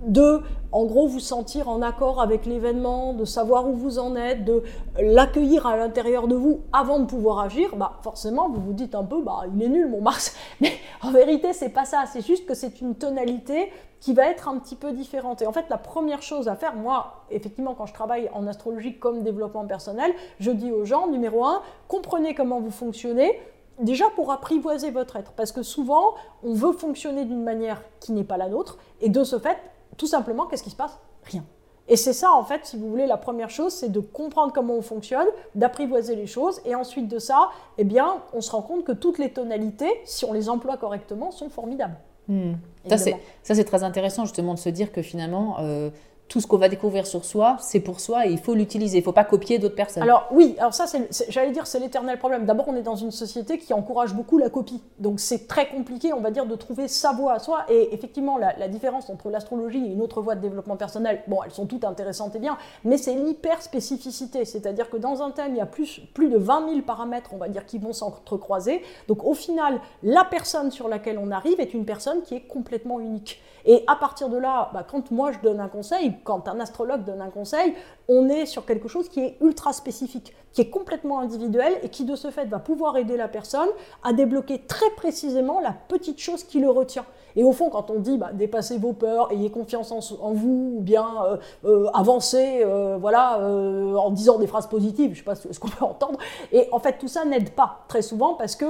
de, 0.06 0.40
en 0.72 0.84
gros, 0.84 1.06
vous 1.06 1.20
sentir 1.20 1.68
en 1.68 1.82
accord 1.82 2.20
avec 2.20 2.46
l'événement, 2.46 3.14
de 3.14 3.24
savoir 3.24 3.68
où 3.68 3.74
vous 3.74 3.98
en 3.98 4.16
êtes, 4.16 4.44
de 4.44 4.62
l'accueillir 5.00 5.66
à 5.66 5.76
l'intérieur 5.76 6.28
de 6.28 6.34
vous 6.34 6.60
avant 6.72 6.98
de 6.98 7.06
pouvoir 7.06 7.40
agir, 7.40 7.76
bah, 7.76 7.98
forcément, 8.02 8.48
vous 8.48 8.60
vous 8.60 8.72
dites 8.72 8.94
un 8.94 9.04
peu, 9.04 9.22
bah, 9.22 9.42
il 9.54 9.62
est 9.62 9.68
nul 9.68 9.88
mon 9.88 10.00
Mars. 10.00 10.34
Mais 10.60 10.72
en 11.02 11.10
vérité, 11.10 11.52
c'est 11.52 11.70
pas 11.70 11.84
ça. 11.84 12.04
C'est 12.12 12.24
juste 12.24 12.46
que 12.46 12.54
c'est 12.54 12.80
une 12.80 12.94
tonalité 12.94 13.70
qui 14.00 14.12
va 14.12 14.26
être 14.26 14.48
un 14.48 14.58
petit 14.58 14.76
peu 14.76 14.92
différente. 14.92 15.40
Et 15.40 15.46
en 15.46 15.52
fait, 15.52 15.64
la 15.70 15.78
première 15.78 16.22
chose 16.22 16.48
à 16.48 16.56
faire, 16.56 16.74
moi, 16.74 17.24
effectivement, 17.30 17.74
quand 17.74 17.86
je 17.86 17.94
travaille 17.94 18.28
en 18.34 18.46
astrologie 18.46 18.98
comme 18.98 19.22
développement 19.22 19.64
personnel, 19.64 20.12
je 20.40 20.50
dis 20.50 20.70
aux 20.70 20.84
gens, 20.84 21.06
numéro 21.08 21.44
un, 21.44 21.62
comprenez 21.88 22.34
comment 22.34 22.60
vous 22.60 22.70
fonctionnez, 22.70 23.40
déjà 23.78 24.04
pour 24.14 24.30
apprivoiser 24.30 24.90
votre 24.90 25.16
être. 25.16 25.32
Parce 25.32 25.52
que 25.52 25.62
souvent, 25.62 26.14
on 26.42 26.52
veut 26.52 26.72
fonctionner 26.72 27.24
d'une 27.24 27.42
manière 27.42 27.82
qui 28.00 28.12
n'est 28.12 28.24
pas 28.24 28.36
la 28.36 28.48
nôtre, 28.48 28.78
et 29.00 29.08
de 29.08 29.24
ce 29.24 29.38
fait, 29.38 29.56
tout 29.96 30.06
simplement, 30.06 30.46
qu'est-ce 30.46 30.62
qui 30.62 30.70
se 30.70 30.76
passe? 30.76 30.98
Rien. 31.24 31.44
Et 31.86 31.96
c'est 31.96 32.14
ça, 32.14 32.32
en 32.32 32.44
fait, 32.44 32.64
si 32.64 32.78
vous 32.78 32.88
voulez, 32.88 33.06
la 33.06 33.18
première 33.18 33.50
chose, 33.50 33.72
c'est 33.72 33.90
de 33.90 34.00
comprendre 34.00 34.52
comment 34.54 34.74
on 34.74 34.82
fonctionne, 34.82 35.26
d'apprivoiser 35.54 36.16
les 36.16 36.26
choses, 36.26 36.60
et 36.64 36.74
ensuite 36.74 37.08
de 37.08 37.18
ça, 37.18 37.50
eh 37.76 37.84
bien, 37.84 38.22
on 38.32 38.40
se 38.40 38.50
rend 38.50 38.62
compte 38.62 38.84
que 38.84 38.92
toutes 38.92 39.18
les 39.18 39.30
tonalités, 39.30 40.00
si 40.04 40.24
on 40.24 40.32
les 40.32 40.48
emploie 40.48 40.78
correctement, 40.78 41.30
sont 41.30 41.50
formidables. 41.50 41.96
Hmm. 42.28 42.54
Ça, 42.88 42.96
c'est 42.96 43.64
très 43.64 43.82
intéressant, 43.82 44.24
justement, 44.24 44.54
de 44.54 44.58
se 44.58 44.70
dire 44.70 44.92
que 44.92 45.02
finalement, 45.02 45.56
euh, 45.60 45.90
tout 46.28 46.40
ce 46.40 46.46
qu'on 46.46 46.56
va 46.56 46.68
découvrir 46.68 47.06
sur 47.06 47.24
soi, 47.24 47.56
c'est 47.60 47.80
pour 47.80 48.00
soi 48.00 48.26
et 48.26 48.30
il 48.30 48.38
faut 48.38 48.54
l'utiliser. 48.54 48.98
Il 48.98 49.00
ne 49.00 49.04
faut 49.04 49.12
pas 49.12 49.24
copier 49.24 49.58
d'autres 49.58 49.74
personnes. 49.74 50.02
Alors 50.02 50.26
oui, 50.32 50.56
alors 50.58 50.74
ça, 50.74 50.86
j'allais 51.28 51.52
dire, 51.52 51.66
c'est 51.66 51.78
l'éternel 51.78 52.18
problème. 52.18 52.46
D'abord, 52.46 52.66
on 52.68 52.76
est 52.76 52.82
dans 52.82 52.96
une 52.96 53.10
société 53.10 53.58
qui 53.58 53.72
encourage 53.72 54.14
beaucoup 54.14 54.38
la 54.38 54.48
copie. 54.48 54.82
Donc 54.98 55.20
c'est 55.20 55.46
très 55.46 55.68
compliqué, 55.68 56.12
on 56.12 56.20
va 56.20 56.30
dire, 56.30 56.46
de 56.46 56.56
trouver 56.56 56.88
sa 56.88 57.12
voie 57.12 57.34
à 57.34 57.38
soi. 57.38 57.64
Et 57.68 57.94
effectivement, 57.94 58.38
la, 58.38 58.68
différence 58.68 59.10
entre 59.10 59.30
l'astrologie 59.30 59.84
et 59.84 59.92
une 59.92 60.00
autre 60.00 60.22
voie 60.22 60.34
de 60.34 60.40
développement 60.40 60.76
personnel, 60.76 61.22
bon, 61.28 61.42
elles 61.44 61.52
sont 61.52 61.66
toutes 61.66 61.84
intéressantes 61.84 62.34
et 62.34 62.38
bien, 62.38 62.56
mais 62.84 62.96
c'est 62.96 63.14
l'hyper 63.14 63.62
spécificité. 63.62 64.44
C'est-à-dire 64.44 64.88
que 64.90 64.96
dans 64.96 65.22
un 65.22 65.30
thème, 65.30 65.52
il 65.52 65.58
y 65.58 65.60
a 65.60 65.66
plus, 65.66 66.00
plus 66.14 66.30
de 66.30 66.38
20 66.38 66.68
000 66.68 66.80
paramètres, 66.82 67.30
on 67.34 67.36
va 67.36 67.48
dire, 67.48 67.66
qui 67.66 67.78
vont 67.78 67.92
s'entrecroiser. 67.92 68.82
Donc 69.08 69.24
au 69.24 69.34
final, 69.34 69.80
la 70.02 70.24
personne 70.24 70.70
sur 70.70 70.88
laquelle 70.88 71.18
on 71.18 71.30
arrive 71.30 71.60
est 71.60 71.74
une 71.74 71.84
personne 71.84 72.22
qui 72.22 72.34
est 72.34 72.46
complètement 72.48 72.98
unique. 72.98 73.40
Et 73.66 73.84
à 73.86 73.96
partir 73.96 74.28
de 74.28 74.36
là, 74.36 74.70
bah, 74.74 74.84
quand 74.88 75.10
moi 75.10 75.32
je 75.32 75.38
donne 75.38 75.60
un 75.60 75.68
conseil, 75.68 76.13
quand 76.22 76.48
un 76.48 76.60
astrologue 76.60 77.04
donne 77.04 77.20
un 77.20 77.30
conseil, 77.30 77.74
on 78.08 78.28
est 78.28 78.46
sur 78.46 78.64
quelque 78.64 78.88
chose 78.88 79.08
qui 79.08 79.20
est 79.20 79.36
ultra 79.40 79.72
spécifique, 79.72 80.34
qui 80.52 80.60
est 80.60 80.70
complètement 80.70 81.18
individuel 81.18 81.72
et 81.82 81.88
qui 81.88 82.04
de 82.04 82.16
ce 82.16 82.30
fait 82.30 82.46
va 82.46 82.58
pouvoir 82.58 82.96
aider 82.96 83.16
la 83.16 83.28
personne 83.28 83.68
à 84.02 84.12
débloquer 84.12 84.60
très 84.66 84.90
précisément 84.96 85.60
la 85.60 85.74
petite 85.88 86.20
chose 86.20 86.44
qui 86.44 86.60
le 86.60 86.70
retient. 86.70 87.04
Et 87.36 87.42
au 87.42 87.52
fond, 87.52 87.70
quand 87.70 87.90
on 87.90 87.98
dit 87.98 88.18
bah, 88.18 88.30
dépassez 88.32 88.78
vos 88.78 88.92
peurs, 88.92 89.32
ayez 89.32 89.50
confiance 89.50 89.92
en, 89.92 90.32
vous, 90.32 90.76
ou 90.76 90.80
bien 90.80 91.08
euh, 91.24 91.36
euh, 91.64 91.90
avancez 91.92 92.62
euh, 92.62 92.96
voilà, 92.96 93.38
en 93.40 94.10
disant 94.10 94.38
des 94.38 94.46
phrases 94.46 94.68
positives, 94.68 95.14
je 95.14 95.14
ne 95.14 95.16
sais 95.16 95.22
pas 95.22 95.34
ce 95.34 95.58
qu'on 95.58 95.68
peut 95.68 95.84
entendre, 95.84 96.18
et 96.52 96.68
en 96.70 96.78
fait 96.78 96.98
tout 96.98 97.08
ça 97.08 97.24
n'aide 97.24 97.50
pas 97.50 97.84
très 97.88 98.02
souvent 98.02 98.34
parce 98.34 98.54
que 98.54 98.66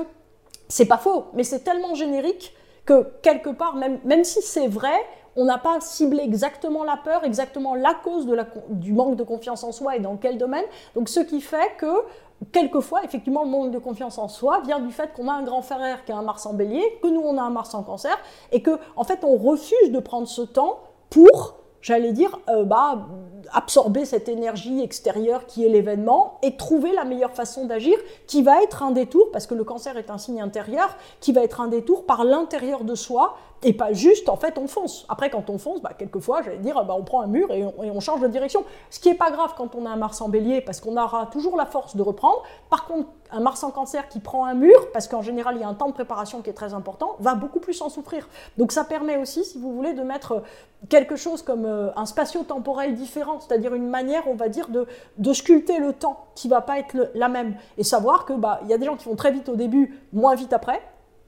c'est 0.69 0.87
pas 0.87 0.97
faux, 0.97 1.27
mais 1.35 1.45
c'est 1.45 1.61
tellement 1.61 1.95
générique 1.95 2.55
que 2.85 3.07
quelque 3.23 3.51
part, 3.51 3.77
même, 3.77 3.99
même 4.05 4.25
si 4.25 4.43
c'est 4.43 4.69
vrai, 4.69 4.97
on 5.37 5.45
n'a 5.45 5.59
pas 5.59 5.81
ciblé 5.81 6.23
exactement 6.23 6.85
la 6.85 6.97
peur, 6.97 7.25
exactement 7.25 7.75
la 7.75 7.95
cause 7.95 8.27
du 8.69 8.93
manque 8.93 9.17
de 9.17 9.23
confiance 9.23 9.65
en 9.65 9.73
soi 9.73 9.97
et 9.97 10.01
dans 10.01 10.17
quel 10.17 10.39
domaine. 10.39 10.65
Donc 10.95 11.09
ce 11.09 11.21
qui 11.21 11.41
fait 11.41 11.77
que 11.79 12.05
quelquefois, 12.53 13.03
effectivement, 13.05 13.45
le 13.45 13.51
manque 13.51 13.71
de 13.71 13.79
confiance 13.79 14.19
en 14.19 14.29
soi 14.29 14.61
vient 14.65 14.81
du 14.81 14.93
fait 14.93 15.13
qu'on 15.15 15.29
a 15.29 15.33
un 15.33 15.43
grand 15.43 15.63
frère 15.63 16.05
qui 16.05 16.13
a 16.13 16.17
un 16.17 16.23
Mars 16.23 16.47
en 16.47 16.55
bélier, 16.55 16.83
que 17.03 17.09
nous 17.09 17.21
on 17.21 17.39
a 17.39 17.43
un 17.43 17.51
Mars 17.51 17.75
en 17.75 17.83
cancer, 17.83 18.17
et 18.53 18.63
que 18.63 18.79
en 18.97 19.05
fait 19.05 19.25
on 19.25 19.37
refuse 19.37 19.91
de 19.91 19.99
prendre 19.99 20.29
ce 20.29 20.43
temps 20.43 20.81
pour 21.11 21.65
j'allais 21.85 22.13
dire, 22.13 22.41
euh, 22.49 22.65
bah, 22.65 23.07
absorber 23.53 24.05
cette 24.05 24.29
énergie 24.29 24.83
extérieure 24.83 25.47
qui 25.47 25.65
est 25.65 25.69
l'événement 25.69 26.39
et 26.43 26.57
trouver 26.57 26.93
la 26.93 27.05
meilleure 27.05 27.33
façon 27.33 27.67
d'agir 27.67 27.97
qui 28.27 28.43
va 28.43 28.63
être 28.63 28.83
un 28.83 28.91
détour, 28.91 29.31
parce 29.33 29.47
que 29.47 29.55
le 29.55 29.65
cancer 29.65 29.97
est 29.97 30.11
un 30.11 30.19
signe 30.19 30.41
intérieur, 30.41 30.97
qui 31.21 31.33
va 31.33 31.43
être 31.43 31.61
un 31.61 31.69
détour 31.69 32.07
par 32.07 32.25
l'intérieur 32.25 32.85
de 32.85 32.95
soi 32.95 33.37
et 33.65 33.73
pas 33.73 33.93
juste, 33.93 34.29
en 34.29 34.37
fait, 34.37 34.59
on 34.59 34.67
fonce. 34.67 35.07
Après, 35.09 35.31
quand 35.31 35.49
on 35.49 35.57
fonce, 35.57 35.81
bah, 35.81 35.93
quelquefois, 35.97 36.43
j'allais 36.43 36.59
dire, 36.59 36.85
bah, 36.85 36.95
on 36.97 37.03
prend 37.03 37.23
un 37.23 37.27
mur 37.27 37.51
et 37.51 37.65
on, 37.65 38.01
change 38.01 38.21
de 38.21 38.29
direction. 38.29 38.63
Ce 38.91 39.01
qui 39.01 39.09
n'est 39.09 39.15
pas 39.15 39.31
grave 39.31 39.55
quand 39.57 39.75
on 39.75 39.87
a 39.87 39.91
un 39.91 39.97
Mars 39.97 40.21
en 40.21 40.29
bélier, 40.29 40.61
parce 40.61 40.81
qu'on 40.81 40.99
aura 40.99 41.27
toujours 41.27 41.57
la 41.57 41.65
force 41.65 41.97
de 41.97 42.03
reprendre. 42.03 42.43
Par 42.69 42.85
contre, 42.85 43.09
un 43.31 43.41
Mars 43.41 43.65
en 43.65 43.71
cancer 43.71 44.09
qui 44.09 44.21
prend 44.21 44.45
un 44.45 44.53
mur, 44.53 44.93
parce 44.93 45.09
qu'en 45.09 45.23
général, 45.23 45.57
il 45.57 45.63
y 45.63 45.65
a 45.65 45.69
un 45.69 45.75
temps 45.75 45.89
de 45.89 45.95
préparation 45.95 46.43
qui 46.43 46.51
est 46.51 46.55
très 46.55 46.75
important, 46.75 47.17
va 47.21 47.35
beaucoup 47.35 47.59
plus 47.59 47.81
en 47.81 47.89
souffrir. 47.89 48.29
Donc 48.59 48.71
ça 48.71 48.85
permet 48.85 49.17
aussi, 49.17 49.45
si 49.45 49.59
vous 49.59 49.73
voulez, 49.73 49.95
de 49.95 50.03
mettre 50.03 50.43
quelque 50.91 51.17
chose 51.17 51.43
comme 51.43 51.65
euh, 51.65 51.91
un 51.97 52.05
spatio-temporel 52.05 52.95
différent, 52.95 53.34
c'est-à-dire 53.41 53.75
une 53.75 53.89
manière, 53.89 54.25
on 54.29 54.35
va 54.35 54.49
dire, 54.49 54.69
de, 54.69 54.87
de 55.19 55.33
sculpter 55.33 55.79
le 55.79 55.93
temps 55.93 56.27
qui 56.35 56.49
va 56.49 56.61
pas 56.61 56.79
être 56.79 57.11
la 57.15 57.29
même. 57.29 57.55
Et 57.79 57.85
savoir 57.85 58.25
que 58.25 58.33
bah, 58.33 58.61
y 58.69 58.73
a 58.73 58.79
des 58.79 58.87
gens 58.87 58.97
qui 58.97 59.09
vont 59.09 59.17
très 59.17 59.31
vite 59.31 59.49
au 59.49 59.57
début, 59.57 60.01
moins 60.13 60.35
vite 60.35 60.53
après, 60.53 60.81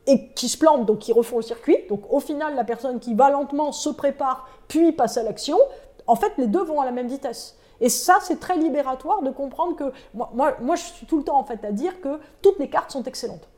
et 0.07 0.29
qui 0.29 0.49
se 0.49 0.57
plantent, 0.59 0.87
donc 0.87 1.01
qui 1.01 1.13
refont 1.13 1.37
le 1.37 1.43
circuit. 1.43 1.79
Donc 1.89 2.03
au 2.11 2.21
final, 2.21 2.55
la 2.55 2.65
personne 2.65 3.01
qui 3.01 3.15
va 3.15 3.31
lentement 3.31 3.73
se 3.73 3.91
prépare, 3.91 4.49
puis 4.69 4.93
passe 4.93 5.17
à 5.17 5.23
l'action. 5.23 5.59
En 6.07 6.17
fait, 6.17 6.33
les 6.39 6.47
deux 6.47 6.63
vont 6.63 6.81
à 6.81 6.85
la 6.85 6.93
même 6.93 7.09
vitesse. 7.09 7.57
Et 7.81 7.89
ça, 7.89 8.19
c'est 8.23 8.41
très 8.41 8.57
libératoire 8.57 9.23
de 9.23 9.31
comprendre 9.31 9.77
que 9.77 9.93
moi, 10.15 10.31
moi, 10.35 10.57
moi, 10.61 10.77
je 10.77 10.83
suis 10.83 11.07
tout 11.07 11.19
le 11.19 11.25
temps 11.25 11.39
en 11.39 11.45
fait 11.45 11.63
à 11.65 11.73
dire 11.73 12.01
que 12.01 12.21
toutes 12.41 12.59
les 12.59 12.69
cartes 12.69 12.91
sont 12.91 13.03
excellentes 13.03 13.49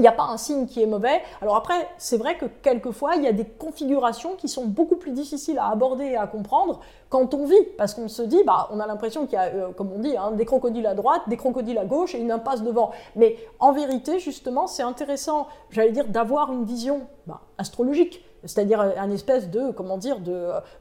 il 0.00 0.02
n'y 0.02 0.08
a 0.08 0.12
pas 0.12 0.24
un 0.24 0.38
signe 0.38 0.66
qui 0.66 0.82
est 0.82 0.86
mauvais. 0.86 1.20
Alors 1.42 1.56
après, 1.56 1.86
c'est 1.98 2.16
vrai 2.16 2.38
que 2.38 2.46
quelquefois, 2.46 3.16
il 3.16 3.22
y 3.22 3.26
a 3.26 3.32
des 3.32 3.44
configurations 3.44 4.34
qui 4.34 4.48
sont 4.48 4.64
beaucoup 4.64 4.96
plus 4.96 5.10
difficiles 5.10 5.58
à 5.58 5.68
aborder 5.68 6.04
et 6.06 6.16
à 6.16 6.26
comprendre 6.26 6.80
quand 7.10 7.34
on 7.34 7.44
vit, 7.44 7.62
parce 7.76 7.92
qu'on 7.92 8.08
se 8.08 8.22
dit, 8.22 8.42
bah, 8.46 8.68
on 8.70 8.80
a 8.80 8.86
l'impression 8.86 9.26
qu'il 9.26 9.34
y 9.34 9.36
a, 9.36 9.46
euh, 9.46 9.72
comme 9.72 9.92
on 9.92 9.98
dit, 9.98 10.16
hein, 10.16 10.30
des 10.30 10.46
crocodiles 10.46 10.86
à 10.86 10.94
droite, 10.94 11.20
des 11.26 11.36
crocodiles 11.36 11.76
à 11.76 11.84
gauche 11.84 12.14
et 12.14 12.18
une 12.18 12.32
impasse 12.32 12.62
devant. 12.62 12.92
Mais 13.14 13.36
en 13.58 13.72
vérité, 13.72 14.18
justement, 14.18 14.66
c'est 14.66 14.82
intéressant, 14.82 15.48
j'allais 15.68 15.92
dire, 15.92 16.06
d'avoir 16.08 16.50
une 16.50 16.64
vision 16.64 17.02
bah, 17.26 17.42
astrologique 17.58 18.24
c'est-à-dire 18.44 18.80
un 18.80 19.10
espèce 19.10 19.50
de, 19.50 19.70
comment 19.72 19.98
dire, 19.98 20.18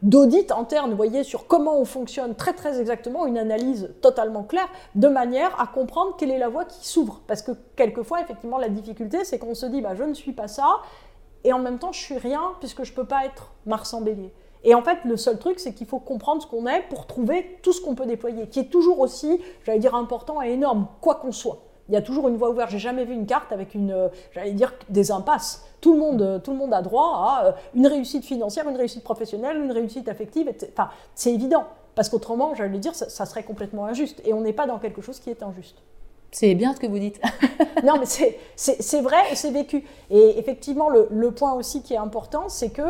d'audit 0.01 0.51
interne, 0.51 0.93
voyez, 0.93 1.23
sur 1.23 1.47
comment 1.47 1.77
on 1.77 1.85
fonctionne 1.85 2.35
très 2.35 2.53
très 2.53 2.79
exactement, 2.79 3.25
une 3.25 3.37
analyse 3.37 3.93
totalement 4.01 4.43
claire, 4.43 4.67
de 4.95 5.07
manière 5.07 5.59
à 5.59 5.67
comprendre 5.67 6.15
quelle 6.17 6.31
est 6.31 6.37
la 6.37 6.49
voie 6.49 6.65
qui 6.65 6.87
s'ouvre. 6.87 7.21
Parce 7.27 7.41
que 7.41 7.51
quelquefois, 7.75 8.21
effectivement, 8.21 8.57
la 8.57 8.69
difficulté, 8.69 9.23
c'est 9.25 9.39
qu'on 9.39 9.55
se 9.55 9.65
dit, 9.65 9.81
bah, 9.81 9.95
je 9.95 10.03
ne 10.03 10.13
suis 10.13 10.33
pas 10.33 10.47
ça, 10.47 10.79
et 11.43 11.53
en 11.53 11.59
même 11.59 11.79
temps, 11.79 11.91
je 11.91 11.99
suis 11.99 12.17
rien, 12.17 12.53
puisque 12.59 12.83
je 12.83 12.91
ne 12.91 12.95
peux 12.95 13.05
pas 13.05 13.25
être 13.25 13.51
Mars 13.65 13.93
en 13.93 14.01
bélier. 14.01 14.33
Et 14.63 14.75
en 14.75 14.81
fait, 14.81 14.97
le 15.05 15.15
seul 15.15 15.37
truc, 15.37 15.59
c'est 15.59 15.73
qu'il 15.73 15.87
faut 15.87 15.99
comprendre 15.99 16.41
ce 16.41 16.47
qu'on 16.47 16.67
est 16.67 16.81
pour 16.89 17.07
trouver 17.07 17.59
tout 17.63 17.71
ce 17.71 17.81
qu'on 17.81 17.95
peut 17.95 18.05
déployer, 18.05 18.47
qui 18.47 18.59
est 18.59 18.69
toujours 18.69 18.99
aussi, 18.99 19.39
j'allais 19.63 19.79
dire, 19.79 19.95
important 19.95 20.41
et 20.41 20.49
énorme, 20.49 20.87
quoi 21.01 21.15
qu'on 21.15 21.31
soit. 21.31 21.59
Il 21.89 21.93
y 21.93 21.97
a 21.97 22.01
toujours 22.01 22.29
une 22.29 22.37
voie 22.37 22.51
ouverte. 22.51 22.69
J'ai 22.69 22.79
jamais 22.79 23.03
vu 23.03 23.13
une 23.13 23.25
carte 23.25 23.51
avec 23.51 23.73
une, 23.73 23.91
euh, 23.91 24.07
j'allais 24.31 24.53
dire, 24.53 24.73
des 24.89 25.11
impasses. 25.11 25.65
Tout 25.81 25.93
le 25.93 25.99
monde, 25.99 26.21
euh, 26.21 26.39
tout 26.39 26.51
le 26.51 26.57
monde 26.57 26.73
a 26.73 26.83
droit 26.83 27.15
à 27.15 27.45
euh, 27.45 27.51
une 27.73 27.87
réussite 27.87 28.23
financière, 28.23 28.69
une 28.69 28.77
réussite 28.77 29.03
professionnelle, 29.03 29.57
une 29.57 29.71
réussite 29.71 30.07
affective. 30.07 30.51
Enfin, 30.71 30.89
c'est 31.15 31.33
évident. 31.33 31.65
Parce 31.95 32.09
qu'autrement, 32.09 32.53
j'allais 32.53 32.77
dire, 32.77 32.95
ça 32.95 33.25
serait 33.25 33.43
complètement 33.43 33.85
injuste. 33.85 34.21
Et 34.23 34.33
on 34.33 34.41
n'est 34.41 34.53
pas 34.53 34.67
dans 34.67 34.77
quelque 34.77 35.01
chose 35.01 35.19
qui 35.19 35.31
est 35.31 35.41
injuste. 35.41 35.77
C'est 36.31 36.53
bien 36.53 36.73
ce 36.73 36.79
que 36.79 36.87
vous 36.87 36.99
dites. 36.99 37.19
non, 37.83 37.95
mais 37.99 38.05
c'est 38.05 39.01
vrai 39.01 39.17
et 39.31 39.35
c'est 39.35 39.51
vécu. 39.51 39.83
Et 40.11 40.37
effectivement, 40.37 40.89
le, 40.89 41.31
point 41.31 41.53
aussi 41.53 41.81
qui 41.81 41.93
est 41.93 41.97
important, 41.97 42.49
c'est 42.49 42.69
que 42.69 42.81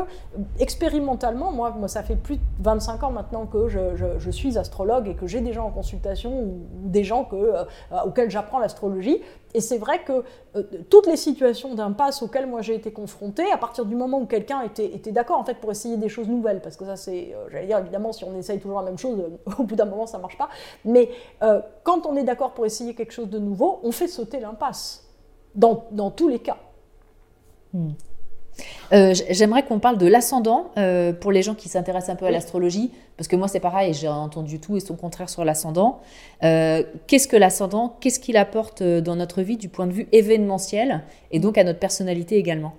expérimentalement, 0.60 1.51
moi, 1.51 1.72
moi, 1.72 1.88
ça 1.88 2.03
fait 2.03 2.15
plus 2.15 2.38
de 2.38 2.41
25 2.62 3.03
ans 3.03 3.12
maintenant 3.12 3.46
que 3.46 3.67
je, 3.67 3.96
je, 4.17 4.31
suis 4.31 4.58
astrologue 4.58 5.08
et 5.08 5.15
que 5.15 5.27
j'ai 5.27 5.41
des 5.41 5.53
gens 5.53 5.65
en 5.67 5.72
consultation 5.72 6.31
ou, 6.31 6.60
des 6.84 7.03
gens 7.03 7.24
que, 7.25 7.36
euh, 7.36 7.63
auxquels 8.05 8.29
j'apprends 8.29 8.60
l'astrologie. 8.60 9.22
Et 9.53 9.61
c'est 9.61 9.77
vrai 9.77 10.03
que 10.03 10.23
euh, 10.55 10.63
toutes 10.89 11.07
les 11.07 11.17
situations 11.17 11.73
d'impasse 11.73 12.21
auxquelles 12.21 12.45
moi 12.45 12.61
j'ai 12.61 12.75
été 12.75 12.91
confrontée, 12.91 13.51
à 13.51 13.57
partir 13.57 13.85
du 13.85 13.95
moment 13.95 14.19
où 14.19 14.25
quelqu'un 14.25 14.61
était, 14.61 15.11
d'accord 15.11 15.39
en 15.39 15.43
fait 15.43 15.55
pour 15.55 15.71
essayer 15.71 15.97
des 15.97 16.09
choses 16.09 16.27
nouvelles, 16.27 16.61
parce 16.61 16.77
que 16.77 16.85
ça 16.85 16.95
c'est, 16.95 17.33
euh, 17.33 17.47
j'allais 17.51 17.67
dire 17.67 17.79
évidemment 17.79 18.11
si 18.11 18.23
on 18.23 18.35
essaye 18.37 18.59
toujours 18.59 18.79
la 18.79 18.85
même 18.85 18.97
chose, 18.97 19.19
au 19.57 19.63
bout 19.63 19.75
d'un 19.75 19.85
moment 19.85 20.05
ça 20.05 20.19
marche 20.19 20.37
pas, 20.37 20.49
mais 20.85 21.09
quand 21.83 22.05
on 22.05 22.15
est 22.15 22.23
d'accord 22.23 22.53
pour 22.53 22.65
essayer 22.65 22.93
quelque 22.93 23.13
chose 23.13 23.29
de 23.29 23.39
nouveau, 23.39 23.79
on 23.83 23.91
fait 23.91 24.07
sauter 24.07 24.39
l'impasse, 24.39 25.07
dans, 25.55 25.87
dans, 25.91 26.11
tous 26.11 26.27
les 26.27 26.39
cas. 26.39 26.57
Hmm. 27.73 27.89
Euh, 28.91 29.13
j'aimerais 29.29 29.63
qu'on 29.63 29.79
parle 29.79 29.97
de 29.97 30.07
l'ascendant 30.07 30.71
euh, 30.77 31.13
pour 31.13 31.31
les 31.31 31.41
gens 31.41 31.55
qui 31.55 31.69
s'intéressent 31.69 32.09
un 32.09 32.15
peu 32.15 32.25
à 32.25 32.31
l'astrologie, 32.31 32.91
parce 33.17 33.27
que 33.27 33.35
moi 33.35 33.47
c'est 33.47 33.59
pareil, 33.59 33.93
j'ai 33.93 34.07
entendu 34.07 34.59
tout 34.59 34.77
et 34.77 34.79
son 34.79 34.95
contraire 34.95 35.29
sur 35.29 35.45
l'ascendant. 35.45 35.99
Euh, 36.43 36.83
qu'est-ce 37.07 37.27
que 37.27 37.37
l'ascendant? 37.37 37.95
Qu'est-ce 37.99 38.19
qu'il 38.19 38.37
apporte 38.37 38.81
dans 38.81 39.15
notre 39.15 39.41
vie 39.41 39.57
du 39.57 39.69
point 39.69 39.87
de 39.87 39.93
vue 39.93 40.07
événementiel 40.11 41.03
et 41.31 41.39
donc 41.39 41.57
à 41.57 41.63
notre 41.63 41.79
personnalité 41.79 42.37
également? 42.37 42.73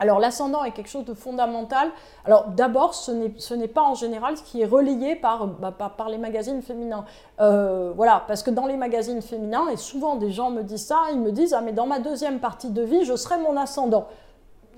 Alors 0.00 0.20
l'ascendant 0.20 0.62
est 0.62 0.70
quelque 0.70 0.88
chose 0.88 1.04
de 1.04 1.12
fondamental. 1.12 1.88
Alors 2.24 2.50
d'abord, 2.56 2.94
ce 2.94 3.10
n'est 3.54 3.68
pas 3.68 3.82
en 3.82 3.96
général 3.96 4.36
ce 4.36 4.44
qui 4.44 4.62
est 4.62 4.66
relayé 4.66 5.16
par, 5.16 5.48
bah, 5.48 5.76
les 6.08 6.18
magazines 6.18 6.62
féminins. 6.62 7.04
Voilà, 7.38 8.22
parce 8.28 8.44
que 8.44 8.50
dans 8.50 8.66
les 8.66 8.76
magazines 8.76 9.20
féminins, 9.20 9.66
et 9.72 9.76
souvent 9.76 10.14
des 10.14 10.30
gens 10.30 10.50
me 10.50 10.62
disent 10.62 10.86
ça, 10.86 11.00
ils 11.12 11.18
me 11.18 11.32
disent, 11.32 11.52
ah 11.52 11.62
mais 11.62 11.72
dans 11.72 11.86
ma 11.86 11.98
deuxième 11.98 12.38
partie 12.38 12.70
de 12.70 12.82
vie, 12.82 13.04
je 13.04 13.16
serai 13.16 13.38
mon 13.38 13.56
ascendant 13.56 14.06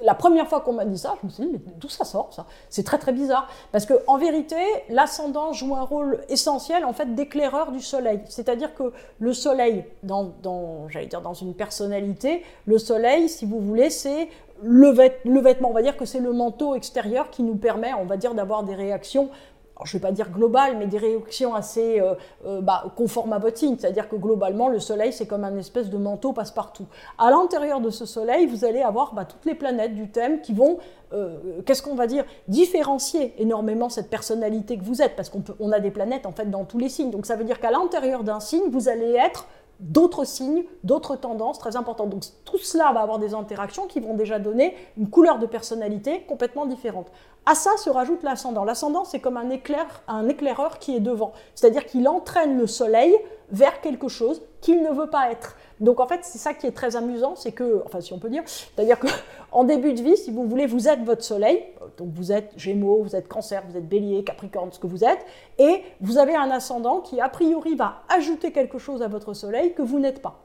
la 0.02 0.14
première 0.14 0.49
fois 0.49 0.61
qu'on 0.61 0.73
m'a 0.73 0.85
dit 0.85 0.99
ça, 0.99 1.16
je 1.21 1.26
me 1.26 1.33
suis 1.33 1.45
dit, 1.45 1.50
mais 1.52 1.73
d'où 1.78 1.88
ça 1.88 2.04
sort 2.04 2.33
ça? 2.33 2.47
C'est 2.69 2.85
très 2.85 2.99
très 2.99 3.12
bizarre. 3.12 3.49
Parce 3.73 3.87
qu'en 3.87 4.19
vérité, 4.19 4.57
l'ascendant 4.88 5.52
joue 5.52 5.75
un 5.75 5.83
rôle 5.83 6.21
essentiel 6.28 6.85
en 6.85 6.92
fait 6.92 7.14
d'éclaireur 7.14 7.73
du 7.73 7.80
soleil. 7.80 8.21
C'est-à-dire 8.28 8.75
que 8.75 8.92
le 9.19 9.33
soleil, 9.33 9.85
dans, 10.02 10.33
dans 10.42 10.88
j'allais 10.88 11.07
dire 11.07 11.21
dans 11.21 11.35
une 11.35 11.54
personnalité, 11.54 12.42
le 12.66 12.78
soleil, 12.78 13.28
si 13.28 13.47
vous 13.47 13.61
voulez, 13.61 13.90
c'est 13.90 14.28
le, 14.62 14.95
le, 15.25 15.40
vêtement. 15.40 15.71
On 15.71 15.75
va 15.75 15.83
dire 15.83 15.97
que 15.97 16.04
c'est 16.04 16.21
le 16.21 16.33
manteau 16.33 16.75
extérieur 16.75 17.30
qui 17.30 17.42
nous 17.42 17.57
permet, 17.57 17.92
on 17.95 18.04
va 18.04 18.16
dire, 18.16 18.35
d'avoir 18.35 18.62
des 18.62 18.75
réactions 18.75 19.30
je 19.84 19.96
ne 19.96 20.00
vais 20.00 20.08
pas 20.08 20.12
dire 20.12 20.30
global, 20.30 20.76
mais 20.78 20.87
des 20.87 20.99
réactions 20.99 21.54
assez 21.54 22.00
euh, 22.00 22.14
euh, 22.46 22.60
bah, 22.60 22.84
conformes 22.96 23.32
à 23.32 23.38
votre 23.38 23.58
signe. 23.58 23.76
C'est-à-dire 23.78 24.08
que 24.08 24.16
globalement, 24.16 24.68
le 24.68 24.80
Soleil, 24.80 25.12
c'est 25.12 25.26
comme 25.26 25.44
un 25.44 25.56
espèce 25.56 25.90
de 25.90 25.96
manteau 25.96 26.32
passe-partout. 26.32 26.87
À 27.18 27.30
l'intérieur 27.30 27.80
de 27.80 27.90
ce 27.90 28.06
Soleil, 28.06 28.46
vous 28.46 28.64
allez 28.64 28.82
avoir 28.82 29.14
bah, 29.14 29.25
toutes 29.25 29.44
les 29.44 29.54
planètes 29.54 29.94
du 29.94 30.08
thème 30.08 30.40
qui 30.40 30.52
vont, 30.52 30.78
euh, 31.12 31.60
qu'est-ce 31.66 31.82
qu'on 31.82 31.94
va 31.94 32.06
dire, 32.06 32.25
différencier 32.49 33.34
énormément 33.38 33.88
cette 33.88 34.10
personnalité 34.10 34.76
que 34.76 34.84
vous 34.84 35.02
êtes, 35.02 35.16
parce 35.16 35.28
qu'on 35.28 35.42
on 35.58 35.72
a 35.72 35.80
des 35.80 35.90
planètes 35.90 36.26
en 36.26 36.32
fait 36.32 36.50
dans 36.50 36.64
tous 36.64 36.78
les 36.78 36.88
signes. 36.88 37.10
Donc 37.10 37.26
ça 37.26 37.37
veut 37.37 37.44
dire 37.44 37.60
qu'à 37.60 37.70
l'intérieur 37.70 38.25
d'un 38.25 38.40
signe, 38.40 38.70
vous 38.70 38.88
allez 38.88 39.12
être 39.14 39.46
d'autres 39.80 40.25
signes, 40.25 40.64
d'autres 40.84 41.16
tendances 41.16 41.58
très 41.58 41.76
importantes. 41.76 42.10
Donc 42.10 42.22
tout 42.44 42.58
cela 42.58 42.92
va 42.92 43.00
avoir 43.00 43.18
des 43.18 43.34
interactions 43.34 43.87
qui 43.87 44.00
vont 44.00 44.14
déjà 44.14 44.38
donner 44.38 44.76
une 44.96 45.10
couleur 45.10 45.38
de 45.38 45.46
personnalité 45.46 46.22
complètement 46.28 46.66
différente. 46.66 47.06
À 47.46 47.54
ça 47.54 47.70
se 47.78 47.88
rajoute 47.88 48.22
l'ascendant. 48.22 48.64
L'ascendant, 48.64 49.04
c'est 49.04 49.20
comme 49.20 49.37
un, 49.37 49.50
éclair, 49.50 50.02
un 50.08 50.28
éclaireur 50.28 50.78
qui 50.78 50.94
est 50.94 51.00
devant, 51.00 51.32
c'est-à-dire 51.54 51.87
qu'il 51.87 52.06
entraîne 52.08 52.58
le 52.58 52.66
soleil 52.66 53.16
vers 53.50 53.80
quelque 53.80 54.08
chose 54.08 54.42
qu'il 54.60 54.82
ne 54.82 54.90
veut 54.90 55.08
pas 55.08 55.30
être. 55.30 55.56
Donc 55.80 55.99
en 55.99 56.06
fait, 56.06 56.20
c'est 56.22 56.38
ça 56.38 56.52
qui 56.52 56.66
est 56.66 56.72
très 56.72 56.94
amusant, 56.96 57.34
c'est 57.37 57.52
que, 57.52 57.82
enfin 57.87 58.00
si 58.00 58.12
on 58.12 58.18
peut 58.18 58.28
dire, 58.28 58.42
c'est-à-dire 58.46 58.99
qu'en 58.99 59.64
début 59.64 59.94
de 59.94 60.02
vie, 60.02 60.16
si 60.16 60.30
vous 60.30 60.46
voulez, 60.46 60.66
vous 60.66 60.88
êtes 60.88 61.02
votre 61.02 61.25
soleil, 61.25 61.64
donc 61.96 62.10
vous 62.12 62.32
êtes 62.32 62.52
Gémeaux, 62.56 63.02
vous 63.02 63.16
êtes 63.16 63.28
Cancer, 63.28 63.62
vous 63.68 63.76
êtes 63.76 63.88
Bélier, 63.88 64.22
Capricorne, 64.22 64.70
ce 64.72 64.78
que 64.78 64.87
vous 64.87 65.04
êtes, 65.04 65.25
et 65.58 65.82
vous 66.00 66.18
avez 66.18 66.37
un 66.37 66.50
ascendant 66.50 67.00
qui 67.00 67.20
a 67.20 67.28
priori 67.28 67.75
va 67.76 68.02
ajouter 68.08 68.52
quelque 68.52 68.78
chose 68.78 69.02
à 69.02 69.08
votre 69.08 69.32
soleil 69.32 69.72
que 69.72 69.82
vous 69.82 69.99
n'êtes 69.99 70.20
pas. 70.20 70.38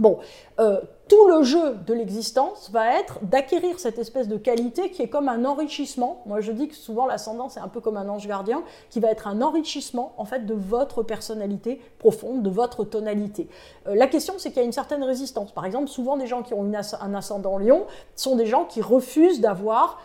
Bon, 0.00 0.18
euh, 0.58 0.80
tout 1.06 1.28
le 1.28 1.44
jeu 1.44 1.76
de 1.86 1.94
l'existence 1.94 2.68
va 2.72 2.98
être 2.98 3.20
d'acquérir 3.22 3.78
cette 3.78 3.98
espèce 3.98 4.26
de 4.26 4.36
qualité 4.36 4.90
qui 4.90 5.02
est 5.02 5.08
comme 5.08 5.28
un 5.28 5.44
enrichissement. 5.44 6.22
Moi, 6.26 6.40
je 6.40 6.50
dis 6.50 6.66
que 6.66 6.74
souvent 6.74 7.06
l'ascendant, 7.06 7.48
c'est 7.48 7.60
un 7.60 7.68
peu 7.68 7.80
comme 7.80 7.96
un 7.96 8.08
ange 8.08 8.26
gardien, 8.26 8.64
qui 8.90 8.98
va 8.98 9.10
être 9.10 9.28
un 9.28 9.40
enrichissement 9.40 10.12
en 10.16 10.24
fait 10.24 10.46
de 10.46 10.54
votre 10.54 11.04
personnalité 11.04 11.80
profonde, 11.98 12.42
de 12.42 12.50
votre 12.50 12.82
tonalité. 12.82 13.48
Euh, 13.86 13.94
la 13.94 14.08
question, 14.08 14.34
c'est 14.38 14.48
qu'il 14.48 14.58
y 14.58 14.62
a 14.62 14.64
une 14.64 14.72
certaine 14.72 15.04
résistance. 15.04 15.52
Par 15.52 15.64
exemple, 15.64 15.86
souvent 15.86 16.16
des 16.16 16.26
gens 16.26 16.42
qui 16.42 16.54
ont 16.54 16.64
un 16.64 17.14
ascendant 17.14 17.58
lion 17.58 17.86
sont 18.16 18.34
des 18.34 18.46
gens 18.46 18.64
qui 18.64 18.82
refusent 18.82 19.40
d'avoir 19.40 20.00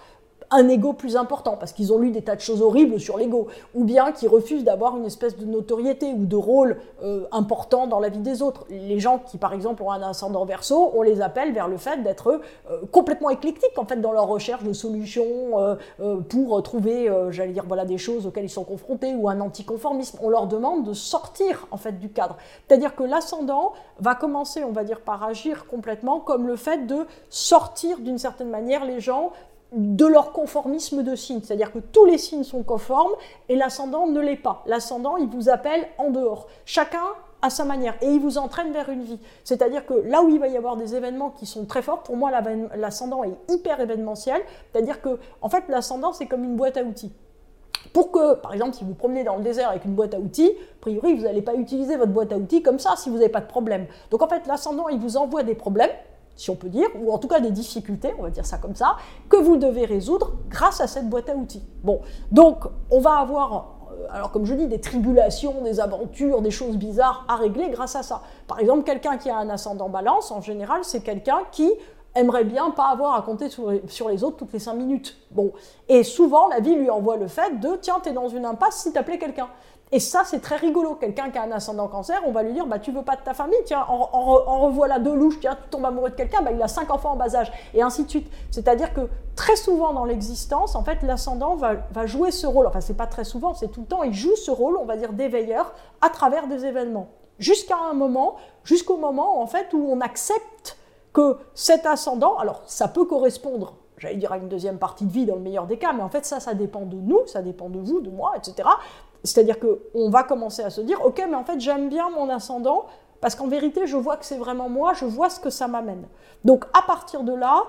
un 0.51 0.67
ego 0.67 0.93
plus 0.93 1.15
important 1.15 1.57
parce 1.57 1.73
qu'ils 1.73 1.93
ont 1.93 1.99
lu 1.99 2.11
des 2.11 2.21
tas 2.21 2.35
de 2.35 2.41
choses 2.41 2.61
horribles 2.61 2.99
sur 2.99 3.17
l'ego, 3.17 3.47
ou 3.75 3.83
bien 3.83 4.11
qui 4.11 4.27
refusent 4.27 4.63
d'avoir 4.63 4.97
une 4.97 5.05
espèce 5.05 5.37
de 5.37 5.45
notoriété 5.45 6.11
ou 6.13 6.25
de 6.25 6.35
rôle 6.35 6.77
euh, 7.03 7.25
important 7.31 7.87
dans 7.87 7.99
la 7.99 8.09
vie 8.09 8.19
des 8.19 8.41
autres. 8.41 8.65
Les 8.69 8.99
gens 8.99 9.19
qui, 9.19 9.37
par 9.37 9.53
exemple, 9.53 9.83
ont 9.83 9.91
un 9.91 10.01
ascendant 10.01 10.45
verso, 10.45 10.91
on 10.95 11.01
les 11.01 11.21
appelle 11.21 11.53
vers 11.53 11.67
le 11.67 11.77
fait 11.77 12.01
d'être 12.03 12.41
euh, 12.69 12.81
complètement 12.91 13.29
éclectiques 13.29 13.77
en 13.77 13.85
fait 13.85 13.97
dans 13.97 14.11
leur 14.11 14.27
recherche 14.27 14.63
de 14.63 14.73
solutions 14.73 15.25
euh, 15.57 15.75
pour 16.29 16.61
trouver, 16.63 17.11
j'allais 17.31 17.51
dire, 17.51 17.65
voilà, 17.67 17.85
des 17.85 17.97
choses 17.97 18.25
auxquelles 18.25 18.45
ils 18.45 18.49
sont 18.49 18.63
confrontés 18.63 19.13
ou 19.15 19.29
un 19.29 19.39
anticonformisme. 19.39 20.17
On 20.21 20.29
leur 20.29 20.47
demande 20.47 20.83
de 20.83 20.93
sortir 20.93 21.67
en 21.71 21.77
fait 21.77 21.99
du 21.99 22.09
cadre. 22.09 22.37
C'est-à-dire 22.67 22.95
que 22.95 23.03
l'ascendant 23.03 23.73
va 23.99 24.15
commencer, 24.15 24.63
on 24.63 24.71
va 24.71 24.83
dire, 24.83 25.01
par 25.01 25.23
agir 25.23 25.65
complètement 25.67 26.19
comme 26.19 26.47
le 26.47 26.55
fait 26.55 26.87
de 26.87 27.05
sortir 27.29 27.99
d'une 27.99 28.17
certaine 28.17 28.49
manière 28.49 28.85
les 28.85 28.99
gens 28.99 29.31
de 29.71 30.05
leur 30.05 30.31
conformisme 30.31 31.03
de 31.03 31.15
signe. 31.15 31.41
C'est-à-dire 31.43 31.71
que 31.71 31.79
tous 31.79 32.05
les 32.05 32.17
signes 32.17 32.43
sont 32.43 32.63
conformes 32.63 33.13
et 33.49 33.55
l'ascendant 33.55 34.07
ne 34.07 34.19
l'est 34.19 34.35
pas. 34.35 34.63
L'ascendant, 34.65 35.17
il 35.17 35.27
vous 35.27 35.49
appelle 35.49 35.87
en 35.97 36.09
dehors. 36.09 36.47
Chacun 36.65 37.03
à 37.41 37.49
sa 37.49 37.63
manière 37.63 37.95
et 38.01 38.07
il 38.07 38.19
vous 38.19 38.37
entraîne 38.37 38.71
vers 38.73 38.89
une 38.89 39.03
vie. 39.03 39.19
C'est-à-dire 39.43 39.85
que 39.85 39.93
là 39.93 40.21
où 40.21 40.29
il 40.29 40.39
va 40.39 40.47
y 40.47 40.57
avoir 40.57 40.75
des 40.75 40.95
événements 40.95 41.29
qui 41.29 41.45
sont 41.45 41.65
très 41.65 41.81
forts, 41.81 42.03
pour 42.03 42.17
moi 42.17 42.31
l'ascendant 42.75 43.23
est 43.23 43.35
hyper 43.49 43.79
événementiel. 43.79 44.41
C'est-à-dire 44.71 45.01
que 45.01 45.19
en 45.41 45.49
fait 45.49 45.63
l'ascendant 45.69 46.11
c'est 46.11 46.25
comme 46.25 46.43
une 46.43 46.55
boîte 46.55 46.77
à 46.77 46.83
outils. 46.83 47.13
Pour 47.93 48.11
que, 48.11 48.35
par 48.35 48.53
exemple, 48.53 48.75
si 48.75 48.83
vous 48.83 48.93
promenez 48.93 49.23
dans 49.23 49.37
le 49.37 49.41
désert 49.41 49.69
avec 49.69 49.85
une 49.85 49.95
boîte 49.95 50.13
à 50.13 50.19
outils, 50.19 50.51
a 50.51 50.81
priori, 50.81 51.15
vous 51.15 51.23
n'allez 51.23 51.41
pas 51.41 51.55
utiliser 51.55 51.95
votre 51.95 52.11
boîte 52.11 52.33
à 52.33 52.37
outils 52.37 52.61
comme 52.61 52.77
ça 52.77 52.95
si 52.97 53.09
vous 53.09 53.15
n'avez 53.15 53.29
pas 53.29 53.39
de 53.39 53.47
problème. 53.47 53.87
Donc 54.11 54.21
en 54.21 54.27
fait, 54.27 54.45
l'ascendant, 54.47 54.89
il 54.89 54.99
vous 54.99 55.15
envoie 55.15 55.43
des 55.43 55.55
problèmes, 55.55 55.89
si 56.39 56.49
on 56.49 56.55
peut 56.55 56.69
dire, 56.69 56.87
ou 56.99 57.11
en 57.11 57.17
tout 57.17 57.27
cas 57.27 57.41
des 57.41 57.51
difficultés, 57.51 58.13
on 58.17 58.23
va 58.23 58.29
dire 58.29 58.45
ça 58.45 58.57
comme 58.57 58.75
ça, 58.75 58.95
que 59.27 59.35
vous 59.35 59.57
devez 59.57 59.85
résoudre 59.85 60.31
grâce 60.49 60.79
à 60.79 60.87
cette 60.87 61.09
boîte 61.09 61.29
à 61.29 61.35
outils. 61.35 61.63
Bon, 61.83 61.99
donc 62.31 62.63
on 62.89 63.01
va 63.01 63.17
avoir 63.17 63.75
euh, 63.91 64.07
alors 64.11 64.31
comme 64.31 64.45
je 64.45 64.53
dis, 64.53 64.67
des 64.67 64.79
tribulations, 64.79 65.61
des 65.63 65.81
aventures, 65.81 66.41
des 66.41 66.51
choses 66.51 66.77
bizarres 66.77 67.25
à 67.27 67.35
régler 67.35 67.69
grâce 67.69 67.95
à 67.97 68.03
ça. 68.03 68.21
Par 68.47 68.59
exemple, 68.59 68.83
quelqu'un 68.83 69.17
qui 69.17 69.29
a 69.29 69.37
un 69.37 69.49
ascendant 69.49 69.89
balance, 69.89 70.31
en 70.31 70.41
général, 70.41 70.81
c'est 70.83 71.01
quelqu'un 71.01 71.39
qui 71.51 71.69
aimerait 72.15 72.45
bien 72.45 72.71
pas 72.71 72.87
avoir 72.87 73.15
à 73.15 73.21
compter 73.21 73.49
sur 73.49 73.69
les, 74.09 74.23
autres 74.23 74.37
toutes 74.37 74.53
les 74.53 74.59
cinq 74.59 74.73
minutes. 74.73 75.17
Bon, 75.31 75.51
et 75.87 76.03
souvent 76.03 76.47
la 76.47 76.59
vie 76.59 76.75
lui 76.75 76.89
envoie 76.89 77.17
le 77.17 77.27
fait 77.27 77.59
de 77.59 77.75
tiens, 77.81 77.99
t'es 78.01 78.13
dans 78.13 78.29
une 78.29 78.45
impasse 78.45 78.83
si 78.83 78.93
t'appelais 78.93 79.19
quelqu'un. 79.19 79.47
Et 79.91 79.99
ça, 79.99 80.21
c'est 80.23 80.39
très 80.39 80.57
rigolo. 80.57 80.95
Quelqu'un 80.95 81.31
qui 81.31 81.39
a 81.39 81.43
un 81.43 81.51
ascendant 81.51 81.87
cancer, 81.87 82.21
on 82.25 82.31
va 82.31 82.43
lui 82.43 82.53
dire 82.53 82.67
bah, 82.67 82.77
Tu 82.77 82.91
veux 82.91 83.01
pas 83.01 83.15
de 83.15 83.21
ta 83.21 83.33
famille 83.33 83.57
Tiens, 83.65 83.85
en, 83.87 84.09
en, 84.13 84.59
revoilà 84.59 84.99
deux 84.99 85.15
louches. 85.15 85.39
Tiens, 85.39 85.55
tu 85.55 85.69
tombes 85.69 85.85
amoureux 85.85 86.11
de 86.11 86.15
quelqu'un, 86.15 86.43
bah, 86.43 86.51
il 86.51 86.61
a 86.61 86.67
cinq 86.67 86.91
enfants 86.91 87.11
en 87.11 87.15
bas 87.15 87.35
âge. 87.35 87.51
Et 87.73 87.81
ainsi 87.81 88.03
de 88.03 88.09
suite. 88.09 88.31
C'est-à-dire 88.51 88.93
que 88.93 89.09
très 89.35 89.55
souvent 89.55 89.93
dans 89.93 90.05
l'existence, 90.05 90.75
en 90.75 90.83
fait, 90.83 91.01
l'ascendant 91.01 91.55
va, 91.55 91.73
va, 91.91 92.05
jouer 92.05 92.29
ce 92.29 92.45
rôle. 92.45 92.67
Enfin, 92.67 92.81
c'est 92.81 92.97
pas 92.97 93.07
très 93.07 93.23
souvent, 93.23 93.55
c'est 93.55 93.69
tout 93.69 93.81
le 93.81 93.87
temps. 93.87 94.03
Il 94.03 94.13
joue 94.13 94.35
ce 94.35 94.51
rôle, 94.51 94.77
on 94.77 94.85
va 94.85 94.95
dire, 94.95 95.13
d'éveilleur 95.13 95.73
à 96.01 96.09
travers 96.09 96.47
des 96.47 96.65
événements. 96.65 97.09
Jusqu'à 97.39 97.77
un 97.77 97.93
moment, 97.93 98.35
jusqu'au 98.63 98.97
moment, 98.97 99.41
en 99.41 99.47
fait, 99.47 99.73
où 99.73 99.87
on 99.89 100.01
accepte 100.01 100.77
que 101.13 101.37
cet 101.55 101.87
ascendant, 101.87 102.37
alors 102.37 102.61
ça 102.67 102.87
peut 102.87 103.05
correspondre 103.05 103.73
j'allais 103.99 104.15
dire 104.15 104.31
à 104.31 104.37
une 104.37 104.47
deuxième 104.47 104.77
partie 104.77 105.05
de 105.05 105.11
vie 105.11 105.25
dans 105.25 105.35
le 105.35 105.41
meilleur 105.41 105.67
des 105.67 105.77
cas, 105.77 105.93
mais 105.93 106.01
en 106.01 106.09
fait 106.09 106.25
ça, 106.25 106.39
ça 106.39 106.53
dépend 106.53 106.85
de 106.85 106.95
nous, 106.95 107.19
ça 107.27 107.41
dépend 107.41 107.69
de 107.69 107.79
vous, 107.79 108.01
de 108.01 108.09
moi, 108.09 108.33
etc. 108.37 108.67
C'est-à-dire 109.23 109.57
qu'on 109.59 110.09
va 110.09 110.23
commencer 110.23 110.63
à 110.63 110.69
se 110.69 110.81
dire, 110.81 111.03
ok, 111.05 111.23
mais 111.29 111.35
en 111.35 111.43
fait 111.43 111.59
j'aime 111.59 111.89
bien 111.89 112.09
mon 112.09 112.29
ascendant, 112.29 112.85
parce 113.21 113.35
qu'en 113.35 113.47
vérité 113.47 113.85
je 113.85 113.97
vois 113.97 114.17
que 114.17 114.25
c'est 114.25 114.37
vraiment 114.37 114.69
moi, 114.69 114.93
je 114.93 115.05
vois 115.05 115.29
ce 115.29 115.39
que 115.39 115.49
ça 115.49 115.67
m'amène. 115.67 116.07
Donc 116.45 116.65
à 116.73 116.81
partir 116.81 117.23
de 117.23 117.33
là, 117.33 117.63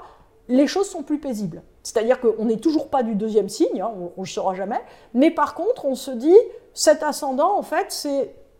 les 0.49 0.66
choses 0.66 0.88
sont 0.88 1.02
plus 1.02 1.19
paisibles. 1.19 1.62
C'est-à-dire 1.83 2.21
qu'on 2.21 2.45
n'est 2.45 2.59
toujours 2.59 2.88
pas 2.88 3.02
du 3.02 3.14
deuxième 3.14 3.49
signe, 3.49 3.80
hein, 3.80 3.90
on 3.97 4.21
ne 4.21 4.25
le 4.25 4.26
saura 4.26 4.54
jamais, 4.54 4.80
mais 5.14 5.30
par 5.30 5.54
contre 5.54 5.87
on 5.87 5.95
se 5.95 6.11
dit, 6.11 6.37
cet 6.75 7.02
ascendant, 7.02 7.57
en 7.57 7.62
fait, 7.62 7.90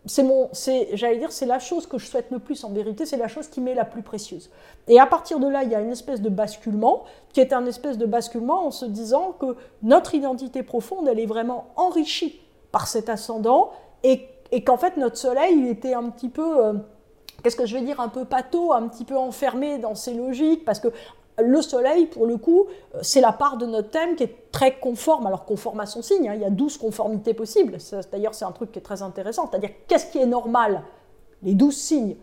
c'est 0.05 0.23
mon, 0.23 0.49
j'allais 0.93 1.17
dire, 1.17 1.31
c'est 1.31 1.45
la 1.45 1.59
chose 1.59 1.85
que 1.85 1.97
je 1.97 2.07
souhaite 2.07 2.31
le 2.31 2.39
plus 2.39 2.63
en 2.63 2.71
vérité, 2.71 3.05
c'est 3.05 3.17
la 3.17 3.27
chose 3.27 3.47
qui 3.47 3.61
m'est 3.61 3.75
la 3.75 3.85
plus 3.85 4.01
précieuse. 4.01 4.49
Et 4.87 4.99
à 4.99 5.05
partir 5.05 5.39
de 5.39 5.47
là, 5.47 5.63
il 5.63 5.69
y 5.69 5.75
a 5.75 5.81
une 5.81 5.91
espèce 5.91 6.21
de 6.21 6.29
basculement, 6.29 7.03
qui 7.33 7.39
est 7.39 7.53
un 7.53 7.65
espèce 7.65 7.97
de 7.97 8.05
basculement 8.05 8.65
en 8.65 8.71
se 8.71 8.85
disant 8.85 9.33
que 9.39 9.55
notre 9.83 10.15
identité 10.15 10.63
profonde, 10.63 11.07
elle 11.07 11.19
est 11.19 11.25
vraiment 11.27 11.67
enrichie 11.75 12.40
par 12.71 12.87
cet 12.87 13.09
ascendant 13.09 13.71
et, 14.03 14.27
qu'en 14.65 14.77
fait 14.77 14.97
notre 14.97 15.17
soleil 15.17 15.57
il 15.57 15.67
était 15.67 15.93
un 15.93 16.09
petit 16.09 16.29
peu, 16.29 16.65
euh, 16.65 16.73
qu'est-ce 17.43 17.55
que 17.55 17.65
je 17.65 17.75
vais 17.75 17.83
dire, 17.83 17.99
un 17.99 18.09
peu 18.09 18.25
pâteau, 18.25 18.73
un 18.73 18.87
petit 18.87 19.05
peu 19.05 19.17
enfermé 19.17 19.77
dans 19.77 19.95
ses 19.95 20.13
logiques, 20.13 20.65
parce 20.65 20.79
que 20.79 20.89
le 21.39 21.61
soleil, 21.61 22.05
pour 22.05 22.25
le 22.25 22.37
coup, 22.37 22.65
euh, 22.93 22.99
c'est 23.01 23.21
la 23.21 23.31
part 23.31 23.57
de 23.57 23.65
notre 23.65 23.89
thème 23.89 24.15
qui 24.15 24.23
est 24.23 24.51
très 24.51 24.77
conforme, 24.77 25.27
alors 25.27 25.45
conforme 25.45 25.79
à 25.79 25.85
son 25.85 26.01
signe, 26.01 26.29
hein, 26.29 26.33
il 26.35 26.41
y 26.41 26.45
a 26.45 26.49
12 26.49 26.77
conformités 26.77 27.33
possibles, 27.33 27.77
d'ailleurs 28.11 28.33
c'est 28.33 28.45
un 28.45 28.51
truc 28.51 28.71
qui 28.71 28.79
est 28.79 28.83
très 28.83 29.01
intéressant, 29.01 29.47
c'est-à-dire 29.49 29.71
qu'est-ce 29.87 30.11
qui 30.11 30.17
est 30.17 30.27
normal? 30.27 30.83
Les 31.43 31.53
12 31.53 31.75
signes. 31.75 32.15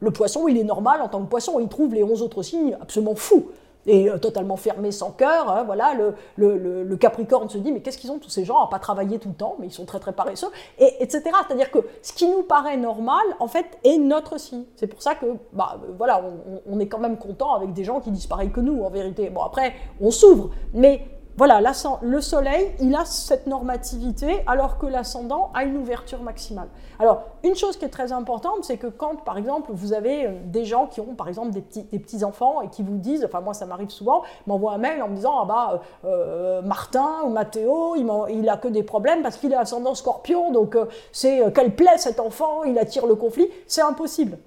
Le 0.00 0.10
poisson, 0.10 0.46
il 0.46 0.58
est 0.58 0.64
normal 0.64 1.00
en 1.00 1.08
tant 1.08 1.22
que 1.22 1.28
poisson, 1.30 1.58
il 1.58 1.68
trouve 1.68 1.94
les 1.94 2.04
11 2.04 2.20
autres 2.20 2.42
signes 2.42 2.76
absolument 2.80 3.14
fous 3.14 3.46
et 3.86 4.10
euh, 4.10 4.18
totalement 4.18 4.56
fermé, 4.56 4.90
sans 4.90 5.10
cœur. 5.10 5.50
Hein, 5.50 5.64
voilà, 5.64 5.94
le, 5.94 6.14
le, 6.36 6.96
Capricorne 6.96 7.48
se 7.48 7.58
dit 7.58 7.72
mais 7.72 7.80
qu'est-ce 7.80 7.98
qu'ils 7.98 8.10
ont 8.10 8.18
tous 8.18 8.30
ces 8.30 8.44
gens 8.44 8.62
à 8.62 8.68
pas 8.68 8.78
travailler 8.78 9.18
tout 9.18 9.28
le 9.28 9.34
temps, 9.34 9.56
mais 9.58 9.66
ils 9.66 9.72
sont 9.72 9.84
très 9.84 10.00
très 10.00 10.12
paresseux, 10.12 10.48
et 10.78 11.02
etc. 11.02 11.22
C'est-à-dire 11.46 11.70
que 11.70 11.78
ce 12.02 12.12
qui 12.12 12.26
nous 12.28 12.42
paraît 12.42 12.76
normal, 12.76 13.24
en 13.38 13.48
fait, 13.48 13.78
est 13.84 13.98
notre 13.98 14.38
signe. 14.38 14.64
C'est 14.76 14.86
pour 14.86 15.02
ça 15.02 15.14
que 15.14 15.26
bah 15.52 15.78
voilà, 15.96 16.22
on, 16.66 16.78
est 16.80 16.86
quand 16.86 16.98
même 16.98 17.18
content 17.18 17.54
avec 17.54 17.72
des 17.72 17.84
gens 17.84 18.00
qui 18.00 18.10
disent 18.10 18.26
pareil 18.26 18.50
que 18.50 18.60
nous 18.60 18.82
en 18.82 18.90
vérité. 18.90 19.30
Bon 19.30 19.42
après, 19.42 19.74
on 20.00 20.10
s'ouvre, 20.10 20.50
mais 20.72 21.06
voilà, 21.36 21.60
le 22.00 22.20
soleil, 22.22 22.72
il 22.80 22.94
a 22.94 23.04
cette 23.04 23.46
normativité, 23.46 24.42
alors 24.46 24.78
que 24.78 24.86
l'ascendant 24.86 25.50
a 25.52 25.64
une 25.64 25.76
ouverture 25.76 26.22
maximale. 26.22 26.68
Alors, 26.98 27.24
une 27.42 27.54
chose 27.54 27.76
qui 27.76 27.84
est 27.84 27.90
très 27.90 28.12
importante, 28.12 28.64
c'est 28.64 28.78
que 28.78 28.86
quand, 28.86 29.16
par 29.22 29.36
exemple, 29.36 29.70
vous 29.74 29.92
avez 29.92 30.26
euh, 30.26 30.30
des 30.46 30.64
gens 30.64 30.86
qui 30.86 31.00
ont, 31.02 31.14
par 31.14 31.28
exemple, 31.28 31.50
des 31.50 31.60
petits, 31.60 32.24
enfants 32.24 32.62
et 32.62 32.68
qui 32.68 32.82
vous 32.82 32.96
disent, 32.96 33.24
enfin 33.26 33.40
moi 33.40 33.52
ça 33.52 33.66
m'arrive 33.66 33.90
souvent, 33.90 34.22
m'envoient 34.46 34.72
un 34.72 34.78
mail 34.78 35.02
en 35.02 35.08
me 35.08 35.14
disant, 35.14 35.38
ah 35.42 35.44
bah, 35.44 35.82
euh, 36.04 36.08
euh, 36.08 36.62
Martin 36.62 37.20
ou 37.26 37.28
Mathéo, 37.28 37.94
il, 37.96 38.08
il, 38.30 38.48
a 38.48 38.56
que 38.56 38.68
des 38.68 38.82
problèmes 38.82 39.22
parce 39.22 39.36
qu'il 39.36 39.52
est 39.52 39.56
ascendant 39.56 39.94
scorpion, 39.94 40.50
donc 40.50 40.78
c'est 41.12 41.52
quelle 41.52 41.74
plaît 41.74 41.98
cet 41.98 42.18
enfant, 42.18 42.64
il 42.64 42.78
attire 42.78 43.06
le 43.06 43.14
conflit, 43.14 43.48
c'est 43.66 43.82
impossible. 43.82 44.38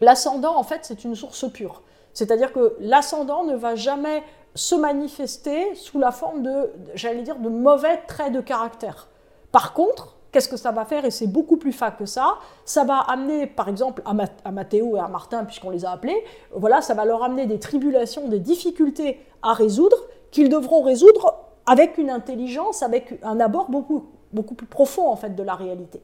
L'ascendant, 0.00 0.56
en 0.56 0.62
fait, 0.62 0.80
c'est 0.82 1.02
une 1.02 1.16
source 1.16 1.50
pure. 1.50 1.82
C'est-à-dire 2.14 2.52
que 2.52 2.76
l'ascendant 2.80 3.44
ne 3.44 3.56
va 3.56 3.74
jamais 3.74 4.22
se 4.54 4.74
manifester 4.74 5.74
sous 5.74 5.98
la 5.98 6.10
forme 6.10 6.42
de, 6.42 6.70
j'allais 6.94 7.22
dire, 7.22 7.36
de 7.36 7.48
mauvais 7.48 8.02
traits 8.06 8.32
de 8.32 8.40
caractère. 8.40 9.08
Par 9.50 9.72
contre, 9.72 10.16
qu'est-ce 10.30 10.48
que 10.48 10.56
ça 10.56 10.72
va 10.72 10.84
faire? 10.84 11.04
Et 11.04 11.10
c'est 11.10 11.26
beaucoup 11.26 11.56
plus 11.56 11.72
fin 11.72 11.90
que 11.90 12.06
ça. 12.06 12.38
Ça 12.64 12.84
va 12.84 12.98
amener, 12.98 13.46
par 13.46 13.68
exemple, 13.68 14.02
à, 14.04 14.52
Mathéo 14.52 14.96
et 14.96 15.00
à 15.00 15.08
Martin, 15.08 15.44
puisqu'on 15.44 15.70
les 15.70 15.84
a 15.84 15.92
appelés, 15.92 16.24
voilà, 16.54 16.82
ça 16.82 16.94
va 16.94 17.04
leur 17.04 17.22
amener 17.22 17.46
des 17.46 17.58
tribulations, 17.58 18.28
des 18.28 18.40
difficultés 18.40 19.20
à 19.42 19.52
résoudre, 19.52 19.96
qu'ils 20.30 20.48
devront 20.48 20.82
résoudre 20.82 21.34
avec 21.66 21.98
une 21.98 22.10
intelligence, 22.10 22.82
avec 22.82 23.20
un 23.22 23.40
abord 23.40 23.70
beaucoup, 23.70 24.06
beaucoup 24.32 24.54
plus 24.54 24.66
profond, 24.66 25.08
en 25.08 25.16
fait, 25.16 25.34
de 25.34 25.42
la 25.42 25.54
réalité. 25.54 26.02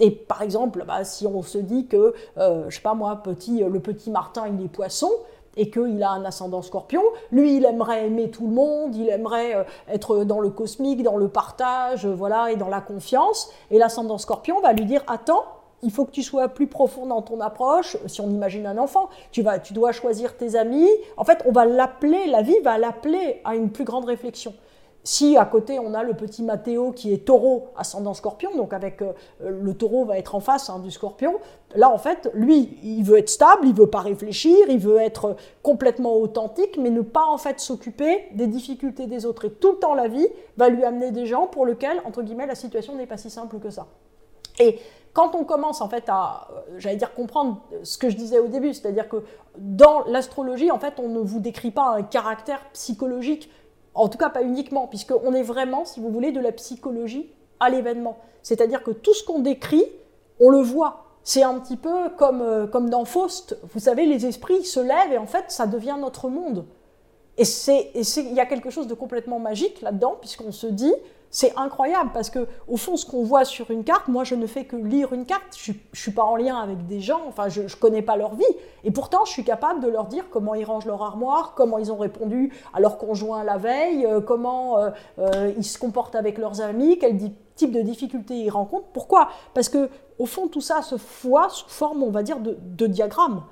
Et 0.00 0.12
par 0.12 0.42
exemple, 0.42 0.84
bah, 0.86 1.04
si 1.04 1.26
on 1.26 1.42
se 1.42 1.58
dit 1.58 1.86
que, 1.86 2.14
euh, 2.38 2.64
je 2.68 2.76
sais 2.76 2.82
pas 2.82 2.94
moi, 2.94 3.16
petit, 3.16 3.64
le 3.64 3.80
petit 3.80 4.10
Martin, 4.10 4.46
il 4.46 4.64
est 4.64 4.68
poisson, 4.68 5.10
et 5.58 5.70
qu'il 5.70 6.02
a 6.02 6.10
un 6.10 6.24
ascendant 6.24 6.62
scorpion. 6.62 7.02
Lui, 7.30 7.56
il 7.56 7.64
aimerait 7.66 8.06
aimer 8.06 8.30
tout 8.30 8.46
le 8.46 8.54
monde, 8.54 8.96
il 8.96 9.10
aimerait 9.10 9.56
euh, 9.56 9.64
être 9.88 10.24
dans 10.24 10.40
le 10.40 10.48
cosmique, 10.48 11.02
dans 11.02 11.16
le 11.16 11.28
partage, 11.28 12.06
euh, 12.06 12.14
voilà, 12.14 12.50
et 12.50 12.56
dans 12.56 12.68
la 12.68 12.80
confiance. 12.80 13.50
Et 13.70 13.78
l'ascendant 13.78 14.16
scorpion 14.16 14.60
va 14.60 14.72
lui 14.72 14.86
dire 14.86 15.02
Attends, 15.08 15.44
il 15.82 15.90
faut 15.90 16.04
que 16.04 16.12
tu 16.12 16.22
sois 16.22 16.48
plus 16.48 16.66
profond 16.66 17.06
dans 17.06 17.22
ton 17.22 17.40
approche. 17.40 17.96
Si 18.06 18.20
on 18.20 18.30
imagine 18.30 18.66
un 18.66 18.78
enfant, 18.78 19.08
tu, 19.32 19.42
vas, 19.42 19.58
tu 19.58 19.72
dois 19.72 19.92
choisir 19.92 20.36
tes 20.36 20.56
amis. 20.56 20.88
En 21.16 21.24
fait, 21.24 21.42
on 21.44 21.52
va 21.52 21.64
l'appeler, 21.64 22.26
la 22.26 22.42
vie 22.42 22.58
va 22.60 22.78
l'appeler 22.78 23.40
à 23.44 23.54
une 23.54 23.70
plus 23.70 23.84
grande 23.84 24.04
réflexion. 24.04 24.54
Si 25.04 25.36
à 25.36 25.46
côté 25.46 25.78
on 25.78 25.94
a 25.94 26.02
le 26.02 26.14
petit 26.14 26.42
Mathéo 26.42 26.92
qui 26.92 27.12
est 27.14 27.24
taureau 27.24 27.68
ascendant 27.76 28.14
scorpion, 28.14 28.54
donc 28.56 28.72
avec 28.72 29.00
euh, 29.00 29.12
le 29.40 29.72
taureau 29.72 30.04
va 30.04 30.18
être 30.18 30.34
en 30.34 30.40
face 30.40 30.68
hein, 30.68 30.80
du 30.80 30.90
scorpion, 30.90 31.34
là 31.74 31.90
en 31.90 31.98
fait 31.98 32.30
lui 32.34 32.78
il 32.82 33.02
veut 33.04 33.18
être 33.18 33.30
stable, 33.30 33.66
il 33.66 33.74
veut 33.74 33.86
pas 33.86 34.00
réfléchir, 34.00 34.56
il 34.68 34.78
veut 34.78 34.98
être 34.98 35.36
complètement 35.62 36.16
authentique, 36.16 36.76
mais 36.78 36.90
ne 36.90 37.00
pas 37.00 37.24
en 37.24 37.38
fait 37.38 37.60
s'occuper 37.60 38.26
des 38.34 38.46
difficultés 38.46 39.06
des 39.06 39.24
autres. 39.24 39.46
Et 39.46 39.50
tout 39.50 39.72
le 39.72 39.78
temps 39.78 39.94
la 39.94 40.08
vie 40.08 40.28
va 40.56 40.68
lui 40.68 40.84
amener 40.84 41.10
des 41.10 41.26
gens 41.26 41.46
pour 41.46 41.64
lesquels 41.64 42.02
entre 42.04 42.22
guillemets 42.22 42.46
la 42.46 42.54
situation 42.54 42.94
n'est 42.94 43.06
pas 43.06 43.16
si 43.16 43.30
simple 43.30 43.58
que 43.58 43.70
ça. 43.70 43.86
Et 44.60 44.78
quand 45.12 45.34
on 45.34 45.44
commence 45.44 45.80
en 45.80 45.88
fait 45.88 46.04
à, 46.08 46.48
euh, 46.50 46.60
j'allais 46.78 46.96
dire, 46.96 47.14
comprendre 47.14 47.60
ce 47.82 47.98
que 47.98 48.10
je 48.10 48.16
disais 48.16 48.38
au 48.38 48.48
début, 48.48 48.74
c'est-à-dire 48.74 49.08
que 49.08 49.24
dans 49.56 50.04
l'astrologie, 50.06 50.70
en 50.70 50.78
fait, 50.78 50.94
on 50.98 51.08
ne 51.08 51.18
vous 51.18 51.40
décrit 51.40 51.70
pas 51.70 51.88
un 51.96 52.02
caractère 52.02 52.60
psychologique 52.72 53.50
en 53.98 54.08
tout 54.08 54.18
cas, 54.18 54.30
pas 54.30 54.42
uniquement, 54.42 54.86
puisqu'on 54.86 55.34
est 55.34 55.42
vraiment, 55.42 55.84
si 55.84 56.00
vous 56.00 56.10
voulez, 56.10 56.32
de 56.32 56.40
la 56.40 56.52
psychologie 56.52 57.30
à 57.60 57.68
l'événement. 57.68 58.18
C'est-à-dire 58.42 58.82
que 58.82 58.90
tout 58.90 59.14
ce 59.14 59.24
qu'on 59.24 59.40
décrit, 59.40 59.84
on 60.40 60.50
le 60.50 60.60
voit. 60.60 61.04
C'est 61.24 61.42
un 61.42 61.58
petit 61.58 61.76
peu 61.76 62.08
comme, 62.16 62.40
euh, 62.40 62.66
comme 62.66 62.88
dans 62.88 63.04
Faust. 63.04 63.58
Vous 63.74 63.80
savez, 63.80 64.06
les 64.06 64.24
esprits 64.24 64.64
se 64.64 64.80
lèvent 64.80 65.12
et 65.12 65.18
en 65.18 65.26
fait, 65.26 65.46
ça 65.48 65.66
devient 65.66 65.96
notre 66.00 66.28
monde. 66.28 66.64
Et 67.36 67.44
il 67.44 68.32
y 68.34 68.40
a 68.40 68.46
quelque 68.46 68.70
chose 68.70 68.86
de 68.86 68.94
complètement 68.94 69.38
magique 69.38 69.82
là-dedans, 69.82 70.16
puisqu'on 70.20 70.52
se 70.52 70.66
dit, 70.66 70.94
c'est 71.30 71.54
incroyable 71.56 72.10
parce 72.14 72.30
que 72.30 72.46
au 72.68 72.76
fond, 72.76 72.96
ce 72.96 73.04
qu'on 73.04 73.22
voit 73.22 73.44
sur 73.44 73.70
une 73.70 73.84
carte, 73.84 74.08
moi, 74.08 74.24
je 74.24 74.34
ne 74.34 74.46
fais 74.46 74.64
que 74.64 74.76
lire 74.76 75.12
une 75.12 75.26
carte. 75.26 75.56
Je, 75.56 75.72
ne 75.72 75.76
suis 75.92 76.12
pas 76.12 76.22
en 76.22 76.36
lien 76.36 76.56
avec 76.56 76.86
des 76.86 77.00
gens. 77.00 77.20
Enfin, 77.28 77.48
je, 77.48 77.62
ne 77.62 77.68
connais 77.68 78.02
pas 78.02 78.16
leur 78.16 78.34
vie. 78.34 78.44
Et 78.84 78.90
pourtant, 78.90 79.24
je 79.24 79.32
suis 79.32 79.44
capable 79.44 79.80
de 79.80 79.88
leur 79.88 80.06
dire 80.06 80.24
comment 80.30 80.54
ils 80.54 80.64
rangent 80.64 80.86
leur 80.86 81.02
armoire, 81.02 81.54
comment 81.54 81.78
ils 81.78 81.92
ont 81.92 81.98
répondu 81.98 82.52
à 82.72 82.80
leur 82.80 82.98
conjoint 82.98 83.44
la 83.44 83.58
veille, 83.58 84.06
euh, 84.06 84.20
comment 84.20 84.78
euh, 84.78 84.90
euh, 85.18 85.52
ils 85.56 85.64
se 85.64 85.78
comportent 85.78 86.14
avec 86.14 86.38
leurs 86.38 86.60
amis, 86.60 86.98
quel 86.98 87.18
type 87.56 87.72
de 87.72 87.82
difficultés 87.82 88.36
ils 88.36 88.50
rencontrent. 88.50 88.88
Pourquoi? 88.92 89.28
Parce 89.54 89.68
que 89.68 89.90
au 90.18 90.26
fond, 90.26 90.48
tout 90.48 90.60
ça 90.60 90.82
se 90.82 90.96
voit 91.22 91.48
sous 91.50 91.68
forme, 91.68 92.02
on 92.02 92.10
va 92.10 92.22
dire, 92.22 92.40
de, 92.40 92.56
de 92.60 92.86
diagrammes. 92.86 93.42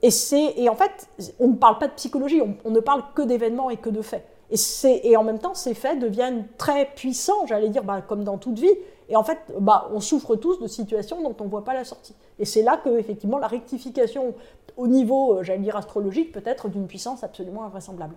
Et, 0.00 0.10
et 0.56 0.68
en 0.68 0.74
fait, 0.74 1.08
on 1.38 1.48
ne 1.48 1.54
parle 1.54 1.78
pas 1.78 1.86
de 1.86 1.92
psychologie, 1.92 2.42
on 2.64 2.70
ne 2.70 2.80
parle 2.80 3.04
que 3.14 3.22
d'événements 3.22 3.70
et 3.70 3.76
que 3.76 3.88
de 3.88 4.02
faits. 4.02 4.26
Et, 4.52 5.10
et 5.10 5.16
en 5.16 5.24
même 5.24 5.38
temps, 5.38 5.54
ces 5.54 5.74
faits 5.74 5.98
deviennent 5.98 6.46
très 6.58 6.86
puissants, 6.94 7.46
j'allais 7.46 7.70
dire, 7.70 7.82
bah, 7.84 8.02
comme 8.06 8.22
dans 8.22 8.38
toute 8.38 8.58
vie. 8.58 8.74
Et 9.08 9.16
en 9.16 9.24
fait, 9.24 9.38
bah, 9.58 9.90
on 9.92 10.00
souffre 10.00 10.36
tous 10.36 10.60
de 10.60 10.66
situations 10.66 11.22
dont 11.22 11.34
on 11.40 11.44
ne 11.44 11.48
voit 11.48 11.64
pas 11.64 11.74
la 11.74 11.84
sortie. 11.84 12.14
Et 12.38 12.44
c'est 12.44 12.62
là 12.62 12.80
que, 12.82 12.98
effectivement, 12.98 13.38
la 13.38 13.46
rectification 13.46 14.34
au 14.76 14.86
niveau, 14.86 15.38
euh, 15.38 15.42
j'allais 15.42 15.60
dire, 15.60 15.76
astrologique 15.76 16.32
peut 16.32 16.42
être 16.44 16.68
d'une 16.68 16.86
puissance 16.86 17.24
absolument 17.24 17.64
invraisemblable. 17.64 18.14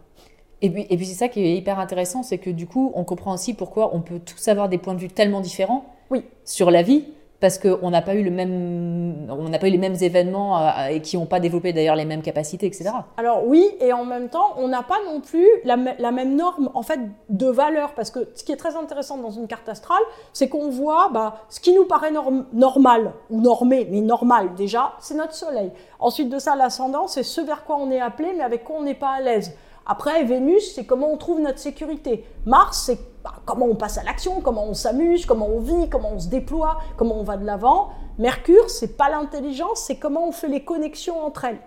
Et 0.62 0.70
puis, 0.70 0.86
et 0.90 0.98
puis 0.98 1.06
c'est 1.06 1.16
ça 1.16 1.28
qui 1.28 1.42
est 1.42 1.58
hyper 1.58 1.80
intéressant, 1.80 2.24
c'est 2.24 2.38
que 2.38 2.50
du 2.50 2.66
coup, 2.66 2.92
on 2.96 3.04
comprend 3.04 3.34
aussi 3.34 3.54
pourquoi 3.54 3.94
on 3.94 4.02
peut 4.02 4.20
tous 4.20 4.48
avoir 4.48 4.70
des 4.70 4.78
points 4.78 4.94
de 4.94 5.00
vue 5.00 5.10
tellement 5.10 5.42
différents 5.42 5.86
oui. 6.10 6.24
sur 6.46 6.72
la 6.72 6.82
vie, 6.82 7.06
parce 7.46 7.60
qu'on 7.60 7.92
n'a 7.92 8.02
pas 8.02 8.16
eu 8.16 8.24
le 8.24 8.32
même, 8.32 9.28
on 9.30 9.50
n'a 9.50 9.60
pas 9.60 9.68
eu 9.68 9.72
les 9.72 9.78
mêmes 9.78 9.98
événements 10.02 10.58
euh, 10.58 10.88
et 10.88 11.00
qui 11.00 11.16
n'ont 11.16 11.28
pas 11.28 11.40
développé 11.40 11.74
d'ailleurs 11.74 11.96
les 11.96 12.04
mêmes 12.04 12.24
capacités, 12.24 12.66
etc. 12.66 12.90
Alors 13.18 13.46
oui, 13.46 13.70
et 13.80 13.94
en 13.94 14.04
même 14.04 14.30
temps, 14.30 14.56
on 14.58 14.68
n'a 14.68 14.82
pas 14.82 14.98
non 15.06 15.22
plus 15.22 15.48
la, 15.64 15.78
même 15.78 16.36
norme 16.36 16.72
en 16.74 16.82
fait 16.82 17.00
de 17.30 17.46
valeur, 17.46 17.94
parce 17.94 18.10
que 18.10 18.30
ce 18.34 18.44
qui 18.44 18.52
est 18.52 18.56
très 18.56 18.76
intéressant 18.76 19.20
dans 19.20 19.30
une 19.30 19.46
carte 19.46 19.70
astrale, 19.70 20.02
c'est 20.34 20.50
qu'on 20.50 20.72
voit 20.72 21.12
bah, 21.14 21.36
ce 21.50 21.60
qui 21.60 21.72
nous 21.76 21.86
paraît 21.86 22.12
normal 22.52 23.14
ou 23.30 23.40
normé, 23.40 23.88
mais 23.92 24.02
normal 24.02 24.56
déjà, 24.56 24.94
c'est 25.00 25.14
notre 25.14 25.36
Soleil. 25.36 25.72
Ensuite 26.00 26.30
de 26.30 26.40
ça, 26.40 26.56
l'ascendant, 26.56 27.06
c'est 27.06 27.22
ce 27.22 27.42
vers 27.42 27.64
quoi 27.64 27.78
on 27.80 27.92
est 27.92 28.02
appelé, 28.02 28.34
mais 28.36 28.44
avec 28.44 28.64
quoi 28.64 28.78
on 28.80 28.84
n'est 28.84 28.96
pas 28.96 29.12
à 29.12 29.22
l'aise. 29.22 29.56
Après, 29.86 30.24
Vénus, 30.24 30.74
c'est 30.74 30.86
comment 30.86 31.14
on 31.14 31.18
trouve 31.18 31.42
notre 31.42 31.60
sécurité. 31.60 32.26
Mars, 32.48 32.86
c'est 32.88 32.98
bah, 33.26 33.34
comment 33.44 33.66
on 33.66 33.74
passe 33.74 33.98
à 33.98 34.04
l'action, 34.04 34.40
comment 34.40 34.66
on 34.66 34.76
s'amuse, 34.76 35.26
comment 35.26 35.48
on 35.48 35.60
vit, 35.60 35.90
comment 35.90 36.12
on 36.14 36.20
se 36.20 36.28
déploie, 36.30 36.78
comment 36.96 37.20
on 37.20 37.24
va 37.24 37.38
de 37.38 37.46
l'avant. 37.46 37.90
Mercure, 38.20 38.70
c'est 38.70 38.96
pas 38.96 39.10
l'intelligence, 39.10 39.82
c'est 39.82 39.96
comment 39.96 40.28
on 40.28 40.32
fait 40.32 40.48
les 40.48 40.64
connexions 40.64 41.26
entre 41.26 41.46
elles. 41.46 41.60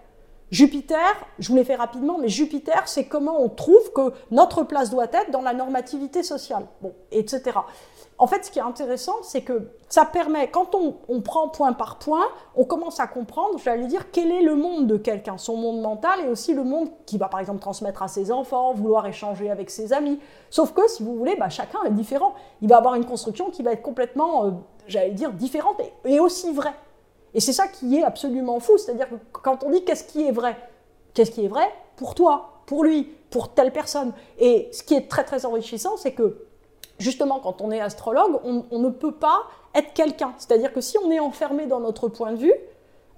Jupiter, 0.53 0.99
je 1.41 1.49
vous 1.49 1.57
l'ai 1.57 1.65
fait 1.65 1.75
rapidement, 1.75 2.17
mais 2.19 2.29
Jupiter, 2.29 2.87
c'est 2.87 3.07
comment 3.07 3.43
on 3.43 3.49
trouve 3.49 3.93
que 3.93 4.13
notre 4.31 4.63
place 4.63 4.89
doit 4.91 5.09
être 5.13 5.33
dans 5.33 5.43
la 5.43 5.53
normativité 5.53 6.23
sociale, 6.23 6.67
etc 7.11 7.59
en 8.21 8.27
fait, 8.27 8.45
ce 8.45 8.51
qui 8.51 8.59
est 8.59 8.63
intéressant, 8.63 9.15
c'est 9.23 9.43
que 9.43 9.71
ça 9.89 10.05
permet, 10.05 10.51
quand 10.51 10.75
on, 10.75 11.21
prend 11.21 11.49
point 11.49 11.73
par 11.73 11.99
point, 11.99 12.25
on 12.57 12.65
commence 12.65 12.99
à 12.99 13.07
comprendre, 13.07 13.59
j'allais 13.63 13.87
dire, 13.87 14.11
quel 14.11 14.33
est 14.33 14.43
le 14.43 14.57
monde 14.57 14.89
de 14.89 14.97
quelqu'un, 14.97 15.39
son 15.39 15.57
monde 15.57 15.81
mental 15.81 16.21
et 16.25 16.29
aussi 16.29 16.53
le 16.53 16.65
monde 16.65 16.89
qu'il 17.07 17.21
va 17.21 17.29
par 17.29 17.39
exemple 17.39 17.61
transmettre 17.61 18.03
à 18.03 18.09
ses 18.09 18.33
enfants, 18.33 18.75
vouloir 18.75 19.07
échanger 19.07 19.51
avec 19.51 19.71
ses 19.71 19.93
amis. 19.93 20.19
Sauf 20.51 20.73
que, 20.73 20.89
si 20.89 21.05
vous 21.05 21.15
voulez, 21.15 21.37
bah, 21.37 21.49
chacun 21.49 21.79
est 21.85 21.93
différent. 21.93 22.35
Il 22.61 22.69
va 22.69 22.79
avoir 22.79 22.97
une 22.97 23.07
construction 23.07 23.51
qui 23.51 23.63
va 23.63 23.73
être 23.73 23.83
complètement, 23.83 24.47
euh, 24.47 24.51
j'allais 24.89 25.13
dire, 25.13 25.33
différente 25.33 25.81
et, 26.05 26.19
aussi 26.19 26.53
vraie. 26.53 26.75
Et 27.35 27.41
c'est 27.41 27.53
ça 27.53 27.69
qui 27.69 27.99
est 27.99 28.03
absolument 28.03 28.59
fou, 28.59 28.79
c'est-à-dire 28.79 29.09
que 29.09 29.15
quand 29.31 29.63
on 29.63 29.71
dit 29.71 29.85
qu'est-ce 29.85 30.05
qui 30.05 30.27
est 30.27 30.33
vrai, 30.33 30.57
qu'est-ce 31.15 31.31
qui 31.31 31.45
est 31.45 31.49
vrai? 31.49 31.71
Pour 31.95 32.17
toi, 32.17 32.63
pour 32.67 32.83
lui, 32.83 33.13
pour 33.31 33.55
telle 33.55 33.73
personne. 33.73 34.13
Et 34.41 34.69
ce 34.73 34.83
qui 34.83 34.95
est 34.95 35.09
très 35.09 35.25
très 35.25 35.47
enrichissant, 35.47 35.97
c'est 35.97 36.13
que 36.13 36.48
justement, 36.99 37.41
quand 37.41 37.61
on 37.61 37.71
est 37.71 37.81
astrologue, 37.81 38.41
on, 38.45 38.79
ne 38.79 38.91
peut 38.91 39.15
pas 39.15 39.43
être 39.75 39.93
quelqu'un. 39.95 40.33
C'est-à-dire 40.39 40.73
que 40.73 40.81
si 40.81 40.99
on 40.99 41.11
est 41.11 41.21
enfermé 41.21 41.67
dans 41.67 41.81
notre 41.81 42.09
point 42.09 42.33
de 42.33 42.39
vue, 42.39 42.55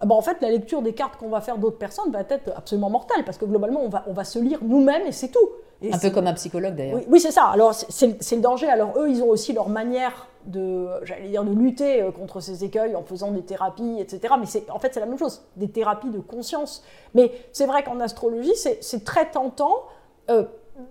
eh 0.03 0.07
ben, 0.07 0.15
en 0.15 0.23
fait, 0.23 0.39
la 0.41 0.51
lecture 0.51 0.83
des 0.83 0.95
cartes 0.95 1.17
qu'on 1.17 1.29
va 1.29 1.41
faire 1.41 1.59
d'autres 1.59 1.79
personnes 1.79 2.11
va 2.11 2.21
être 2.21 2.51
absolument 2.57 2.91
mortelle, 2.91 3.25
parce 3.25 3.37
que 3.37 3.45
globalement, 3.45 3.83
on 3.83 3.89
va, 3.89 4.05
on 4.07 4.13
va 4.13 4.25
se 4.25 4.39
lire 4.39 4.59
nous-mêmes 4.63 5.07
et 5.07 5.13
c'est 5.13 5.29
tout. 5.29 5.49
un 5.91 5.99
peu 5.99 6.11
comme 6.11 6.27
un 6.27 6.35
psychologue 6.35 6.75
d'ailleurs. 6.75 7.01
Oui, 7.09 7.21
c'est 7.21 7.31
ça. 7.31 7.47
Alors, 7.47 7.75
c'est 7.75 8.37
le 8.37 8.41
danger. 8.41 8.69
Alors, 8.69 8.99
eux, 8.99 9.11
ils 9.11 9.23
ont 9.23 9.29
aussi 9.29 9.53
leur 9.53 9.69
manière 9.69 10.27
de, 10.47 10.89
j'allais 11.05 11.29
dire, 11.29 11.45
de 11.45 11.53
lutter 11.53 12.03
euh, 12.03 12.13
contre 12.13 12.41
ces 12.41 12.65
écueils 12.65 12.97
en 12.97 13.03
faisant 13.03 13.31
des 13.31 13.43
thérapies, 13.43 13.97
etc. 13.99 14.35
Mais 14.39 14.47
en 14.71 14.79
fait, 14.79 14.95
c'est 14.95 15.01
la 15.01 15.07
même 15.07 15.19
chose, 15.19 15.43
des 15.57 15.69
thérapies 15.69 16.09
de 16.09 16.19
conscience. 16.19 16.83
Mais 17.15 17.33
c'est 17.53 17.67
vrai 17.67 17.83
qu'en 17.83 18.01
astrologie, 18.01 18.55
c'est 18.55 19.05
très 19.05 19.31
tentant. 19.31 19.85
Euh, 20.31 20.45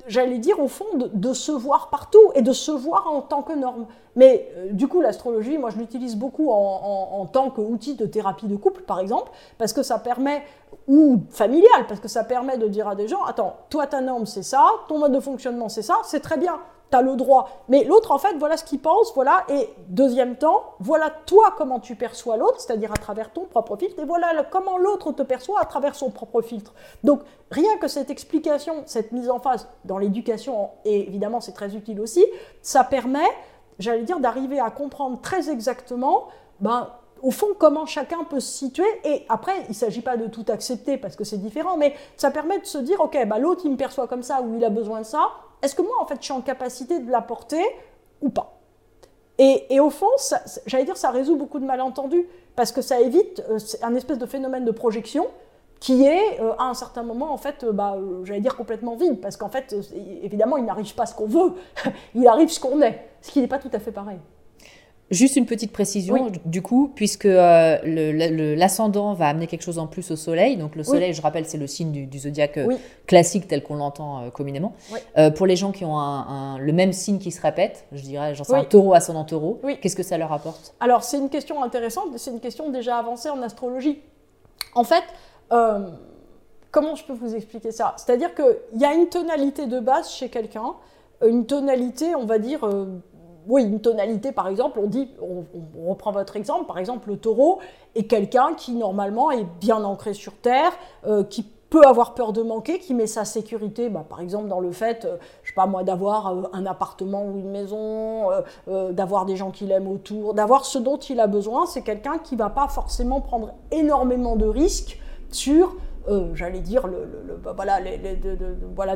j'allais 0.08 0.38
dire 0.38 0.60
au 0.60 0.68
fond, 0.68 0.86
de, 0.96 1.34
se 1.34 1.52
voir 1.52 1.90
partout 1.90 2.32
et 2.36 2.42
de 2.42 2.52
se 2.52 2.72
voir 2.72 3.08
en 3.08 3.22
tant 3.22 3.42
que 3.42 3.54
norme. 3.54 3.86
Mais 4.16 4.50
euh, 4.58 4.72
du 4.72 4.88
coup, 4.88 5.02
l'astrologie, 5.02 5.58
moi 5.58 5.70
je 5.70 5.78
l'utilise 5.78 6.16
beaucoup 6.16 6.50
en, 6.50 7.26
tant 7.32 7.50
qu'outil 7.50 7.96
de 7.96 8.06
thérapie 8.06 8.48
de 8.48 8.56
couple, 8.56 8.82
par 8.82 9.00
exemple, 9.00 9.32
parce 9.58 9.74
que 9.74 9.84
ça 9.84 10.00
permet, 10.00 10.44
ou 10.88 11.22
familial, 11.30 11.88
parce 11.88 12.00
que 12.00 12.08
ça 12.08 12.24
permet 12.24 12.58
de 12.58 12.68
dire 12.68 12.88
à 12.88 12.96
des 12.96 13.08
gens, 13.08 13.24
attends, 13.24 13.58
toi 13.70 13.88
ta 13.88 14.02
norme 14.02 14.26
c'est 14.26 14.44
ça, 14.44 14.66
ton 14.88 15.00
mode 15.00 15.12
de 15.12 15.20
fonctionnement 15.20 15.70
c'est 15.70 15.84
ça, 15.84 15.98
c'est 16.04 16.22
très 16.22 16.38
bien. 16.38 16.60
Tu 16.90 16.98
as 16.98 17.02
le 17.02 17.16
droit. 17.16 17.50
Mais 17.68 17.84
l'autre, 17.84 18.12
en 18.12 18.18
fait, 18.18 18.36
voilà 18.38 18.58
ce 18.58 18.64
qu'il 18.64 18.80
pense, 18.80 19.14
voilà. 19.16 19.46
Et 19.50 19.70
deuxième 19.88 20.36
temps, 20.36 20.64
voilà 20.80 21.10
toi 21.26 21.54
comment 21.58 21.80
tu 21.80 21.96
perçois 21.96 22.38
l'autre, 22.38 22.60
c'est-à-dire 22.60 22.92
à 22.92 22.98
travers 22.98 23.32
ton 23.32 23.46
propre 23.46 23.76
filtre, 23.78 24.00
et 24.00 24.06
voilà 24.06 24.44
comment 24.50 24.78
l'autre 24.78 25.12
te 25.12 25.24
perçoit 25.24 25.60
à 25.62 25.66
travers 25.66 25.96
son 25.96 26.10
propre 26.10 26.42
filtre. 26.42 26.74
Donc, 27.04 27.22
rien 27.52 27.78
que 27.78 27.88
cette 27.88 28.10
explication, 28.10 28.84
cette 28.86 29.12
mise 29.12 29.30
en 29.30 29.40
phase 29.40 29.68
dans 29.86 29.98
l'éducation, 29.98 30.70
et 30.86 31.08
évidemment 31.08 31.42
c'est 31.42 31.54
très 31.54 31.76
utile 31.76 32.00
aussi, 32.00 32.26
ça 32.62 32.84
permet, 32.84 33.28
j'allais 33.80 34.04
dire, 34.04 34.20
d'arriver 34.20 34.60
à 34.60 34.70
comprendre 34.70 35.20
très 35.22 35.50
exactement, 35.50 36.28
ben, 36.60 36.90
au 37.22 37.32
fond, 37.32 37.48
comment 37.58 37.86
chacun 37.86 38.24
peut 38.24 38.40
se 38.40 38.58
situer. 38.58 38.88
Et 39.04 39.26
après, 39.30 39.62
il 39.64 39.70
ne 39.70 39.74
s'agit 39.74 40.02
pas 40.02 40.18
de 40.18 40.28
tout 40.28 40.46
accepter 40.48 40.98
parce 40.98 41.16
que 41.16 41.24
c'est 41.24 41.38
différent, 41.38 41.78
mais 41.78 41.94
ça 42.18 42.32
permet 42.32 42.60
de 42.60 42.66
se 42.66 42.78
dire, 42.78 43.00
OK, 43.02 43.18
bah, 43.28 43.40
l'autre, 43.40 43.62
il 43.66 43.72
me 43.72 43.78
perçoit 43.78 44.08
comme 44.08 44.24
ça 44.24 44.42
ou 44.42 44.56
il 44.56 44.64
a 44.64 44.70
besoin 44.70 45.00
de 45.00 45.06
ça. 45.06 45.32
Est-ce 45.62 45.76
que 45.76 45.82
moi, 45.82 45.96
en 46.00 46.06
fait, 46.06 46.16
je 46.20 46.26
suis 46.26 46.34
en 46.34 46.42
capacité 46.42 47.00
de 47.00 47.12
l'apporter 47.12 47.64
ou 48.22 48.30
pas? 48.30 48.60
Et, 49.38 49.80
au 49.80 49.90
fond, 49.90 50.10
j'allais 50.66 50.84
dire, 50.84 50.98
ça 50.98 51.12
résout 51.12 51.38
beaucoup 51.38 51.60
de 51.60 51.66
malentendus 51.66 52.28
parce 52.58 52.74
que 52.74 52.82
ça 52.82 53.00
évite 53.00 53.42
euh, 53.50 53.58
un 53.82 53.96
espèce 53.96 54.18
de 54.18 54.26
phénomène 54.26 54.66
de 54.66 54.72
projection 54.72 55.28
qui 55.80 56.04
est 56.04 56.42
euh, 56.42 56.52
à 56.58 56.66
un 56.66 56.74
certain 56.74 57.04
moment 57.04 57.32
en 57.32 57.38
fait 57.38 57.64
euh, 57.64 57.72
bah, 57.72 57.98
j'allais 58.26 58.42
dire 58.42 58.58
complètement 58.58 58.98
vide 58.98 59.22
parce 59.22 59.38
qu'en 59.38 59.48
fait 59.48 59.74
évidemment 60.22 60.58
il 60.58 60.66
n'arrive 60.66 60.94
pas 60.94 61.06
ce 61.06 61.16
qu'on 61.16 61.28
veut 61.28 61.54
il 62.16 62.28
arrive 62.28 62.50
ce 62.50 62.60
qu'on 62.60 62.82
est 62.82 63.08
ce 63.22 63.32
qui 63.32 63.40
n'est 63.40 63.48
pas 63.48 63.60
tout 63.60 63.70
à 63.72 63.80
fait 63.80 63.94
pareil 63.94 64.20
Juste 65.12 65.38
une 65.38 65.48
petite 65.48 65.72
précision, 65.72 66.32
du 66.46 66.62
coup, 66.62 66.92
puisque 66.94 67.26
euh, 67.26 68.56
l'ascendant 68.56 69.14
va 69.14 69.28
amener 69.28 69.48
quelque 69.48 69.64
chose 69.64 69.80
en 69.80 69.88
plus 69.88 70.12
au 70.12 70.16
soleil. 70.16 70.56
Donc 70.56 70.76
le 70.76 70.84
soleil, 70.84 71.14
je 71.14 71.22
rappelle, 71.22 71.46
c'est 71.46 71.58
le 71.58 71.66
signe 71.66 72.08
du, 72.08 72.20
zodiaque 72.20 72.58
euh, 72.58 72.78
classique 73.08 73.48
tel 73.48 73.64
qu'on 73.64 73.76
l'entend 73.76 74.22
euh, 74.22 74.30
communément. 74.30 74.74
pour 75.36 75.48
les 75.48 75.56
gens 75.56 75.72
qui 75.72 75.84
ont 75.84 76.58
le 76.60 76.74
même 76.74 76.94
signe 76.94 77.18
qui 77.18 77.32
se 77.32 77.42
répète, 77.42 77.86
je 77.92 78.02
dirais, 78.02 78.36
genre 78.36 78.46
c'est 78.46 78.56
un 78.56 78.64
taureau 78.64 78.94
ascendant 78.94 79.24
taureau, 79.24 79.60
qu'est-ce 79.82 79.96
que 79.96 80.04
ça 80.04 80.18
leur 80.18 80.32
apporte? 80.32 80.76
Alors 80.80 81.04
c'est 81.04 81.18
une 81.18 81.30
question 81.30 81.64
intéressante, 81.64 82.18
c'est 82.18 82.32
une 82.32 82.40
question 82.40 82.70
déjà 82.70 82.98
avancée 82.98 83.30
en 83.30 83.42
astrologie. 83.42 84.00
En 84.76 84.84
fait, 84.84 85.04
comment 86.72 86.96
je 86.96 87.04
peux 87.04 87.14
vous 87.14 87.36
expliquer 87.36 87.72
ça? 87.72 87.96
C'est-à-dire 87.98 88.36
qu'il 88.36 88.80
y 88.80 88.86
a 88.86 88.94
une 88.94 89.08
tonalité 89.08 89.66
de 89.66 89.80
base 89.80 90.12
chez 90.12 90.30
quelqu'un, 90.30 90.74
une 91.26 91.48
tonalité, 91.48 92.16
on 92.16 92.26
va 92.26 92.38
dire 92.38 92.60
oui, 93.48 93.64
une 93.64 93.82
tonalité, 93.82 94.32
par 94.32 94.48
exemple, 94.48 94.80
on 94.80 94.88
dit, 94.88 95.10
on, 95.22 95.90
reprend 95.90 96.12
votre 96.12 96.36
exemple, 96.36 96.66
par 96.66 96.78
exemple, 96.78 97.10
le 97.10 97.18
taureau 97.18 97.60
est 97.96 98.04
quelqu'un 98.04 98.54
qui 98.56 98.74
normalement 98.74 99.32
est 99.32 99.46
bien 99.60 99.84
ancré 99.84 100.14
sur 100.14 100.34
terre, 100.34 100.72
euh, 101.08 101.24
qui 101.24 101.44
peut 101.70 101.84
avoir 101.84 102.16
peur 102.16 102.34
de 102.34 102.42
manquer, 102.42 102.80
qui 102.80 102.94
met 102.94 103.08
sa 103.08 103.26
sécurité, 103.26 103.90
bah, 103.90 104.04
par 104.08 104.22
exemple 104.22 104.48
dans 104.48 104.60
le 104.60 104.72
fait, 104.72 105.06
euh, 105.06 105.18
je 105.44 105.50
sais 105.50 105.56
pas 105.56 105.68
moi, 105.68 105.84
d'avoir 105.84 106.28
euh, 106.28 106.44
un 106.54 106.66
appartement 106.66 107.26
ou 107.26 107.38
une 107.38 107.50
maison, 107.50 108.30
d'avoir 108.68 109.26
des 109.26 109.36
gens 109.36 109.52
qui 109.52 109.66
l'aiment 109.66 109.92
autour, 109.92 110.34
d'avoir 110.34 110.66
ce 110.66 110.80
dont 110.80 110.98
il 110.98 111.20
a 111.20 111.28
besoin. 111.28 111.66
C'est 111.66 111.82
quelqu'un 111.82 112.18
qui 112.18 112.36
va 112.36 112.50
pas 112.50 112.68
forcément 112.68 113.22
prendre 113.22 113.54
énormément 113.72 114.36
de 114.36 114.46
risques 114.46 115.00
sur 115.32 115.76
j'allais 116.34 116.62
dire, 116.62 116.90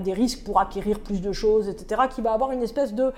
des 0.01 0.13
risques 0.13 0.43
pour 0.43 0.59
acquérir 0.59 0.99
plus 0.99 1.21
de 1.21 1.31
choses, 1.31 1.69
etc., 1.69 2.01
qui 2.09 2.21
va 2.21 2.33
avoir 2.33 2.51
une 2.51 2.63
espèce 2.63 2.95
de, 2.95 3.11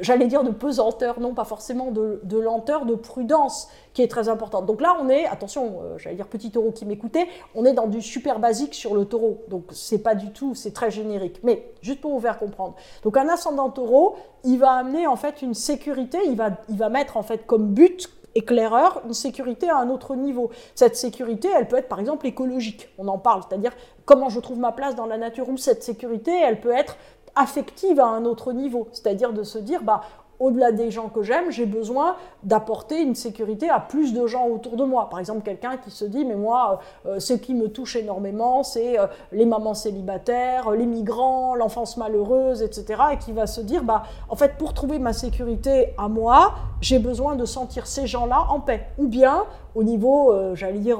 j'allais 0.00 0.26
dire 0.26 0.42
de 0.42 0.50
pesanteur, 0.50 1.20
non 1.20 1.34
pas 1.34 1.44
forcément 1.44 1.90
de, 1.90 2.38
lenteur, 2.38 2.86
de 2.86 2.94
prudence 2.94 3.68
qui 3.94 4.02
est 4.02 4.08
très 4.08 4.28
importante. 4.28 4.66
Donc 4.66 4.80
là, 4.80 4.96
on 5.00 5.08
est, 5.08 5.26
attention, 5.26 5.80
euh, 5.82 5.98
j'allais 5.98 6.16
dire 6.16 6.26
petit 6.26 6.50
taureau 6.50 6.70
qui 6.70 6.84
m'écoutait, 6.84 7.28
on 7.54 7.64
est 7.64 7.72
dans 7.72 7.86
du 7.86 8.02
super 8.02 8.38
basique 8.38 8.74
sur 8.74 8.94
le 8.94 9.04
taureau. 9.04 9.44
Donc 9.48 9.64
c'est 9.72 10.02
pas 10.02 10.14
du 10.14 10.30
tout, 10.32 10.54
c'est 10.54 10.72
très 10.72 10.90
générique. 10.90 11.40
Mais 11.42 11.72
juste 11.82 12.00
pour 12.00 12.12
vous 12.12 12.20
faire 12.20 12.38
comprendre. 12.38 12.74
Donc 13.02 13.16
un 13.16 13.28
ascendant 13.28 13.70
taureau, 13.70 14.16
il 14.44 14.58
va 14.58 14.72
amener 14.72 15.06
en 15.06 15.16
fait 15.16 15.42
une 15.42 15.54
sécurité, 15.54 16.18
il 16.26 16.36
va, 16.36 16.50
il 16.68 16.76
va 16.76 16.88
mettre 16.88 17.16
en 17.16 17.22
fait 17.22 17.46
comme 17.46 17.68
but 17.68 18.10
éclaireur 18.36 19.00
une 19.06 19.14
sécurité 19.14 19.68
à 19.68 19.78
un 19.78 19.88
autre 19.88 20.14
niveau. 20.14 20.50
Cette 20.74 20.96
sécurité, 20.96 21.48
elle 21.56 21.66
peut 21.66 21.76
être 21.76 21.88
par 21.88 21.98
exemple 21.98 22.26
écologique, 22.26 22.88
on 22.98 23.08
en 23.08 23.18
parle, 23.18 23.42
c'est-à-dire 23.48 23.72
comment 24.04 24.28
je 24.28 24.38
trouve 24.40 24.58
ma 24.58 24.72
place 24.72 24.94
dans 24.94 25.06
la 25.06 25.16
nature, 25.16 25.48
ou 25.48 25.56
cette 25.56 25.82
sécurité, 25.82 26.32
elle 26.44 26.60
peut 26.60 26.72
être 26.72 26.96
affective 27.36 28.00
à 28.00 28.06
un 28.06 28.24
autre 28.24 28.52
niveau, 28.52 28.88
c'est-à-dire 28.92 29.32
de 29.32 29.42
se 29.42 29.58
dire, 29.58 29.82
bah, 29.82 30.00
au-delà 30.38 30.72
des 30.72 30.90
gens 30.90 31.08
que 31.08 31.22
j'aime, 31.22 31.50
j'ai 31.50 31.66
besoin 31.66 32.16
d'apporter 32.42 33.00
une 33.00 33.14
sécurité 33.14 33.68
à 33.68 33.80
plus 33.80 34.12
de 34.12 34.26
gens 34.26 34.48
autour 34.48 34.76
de 34.76 34.84
moi. 34.84 35.08
Par 35.08 35.18
exemple, 35.18 35.42
quelqu'un 35.42 35.76
qui 35.76 35.90
se 35.90 36.04
dit, 36.04 36.24
mais 36.24 36.34
moi, 36.34 36.80
euh, 37.06 37.18
ce 37.20 37.32
qui 37.32 37.54
me 37.54 37.68
touche 37.68 37.96
énormément, 37.96 38.62
c'est 38.62 38.98
euh, 38.98 39.06
les 39.32 39.46
mamans 39.46 39.74
célibataires, 39.74 40.70
les 40.70 40.86
migrants, 40.86 41.54
l'enfance 41.54 41.96
malheureuse, 41.96 42.62
etc. 42.62 43.02
Et 43.12 43.18
qui 43.18 43.32
va 43.32 43.46
se 43.46 43.60
dire, 43.60 43.82
bah, 43.82 44.02
en 44.28 44.36
fait, 44.36 44.58
pour 44.58 44.74
trouver 44.74 44.98
ma 44.98 45.12
sécurité 45.12 45.94
à 45.98 46.08
moi, 46.08 46.54
j'ai 46.80 46.98
besoin 46.98 47.36
de 47.36 47.44
sentir 47.44 47.86
ces 47.86 48.06
gens-là 48.06 48.46
en 48.50 48.60
paix. 48.60 48.88
Ou 48.98 49.06
bien, 49.06 49.44
au 49.74 49.84
niveau, 49.84 50.32
euh, 50.32 50.54
j'allais 50.54 50.78
dire, 50.78 50.98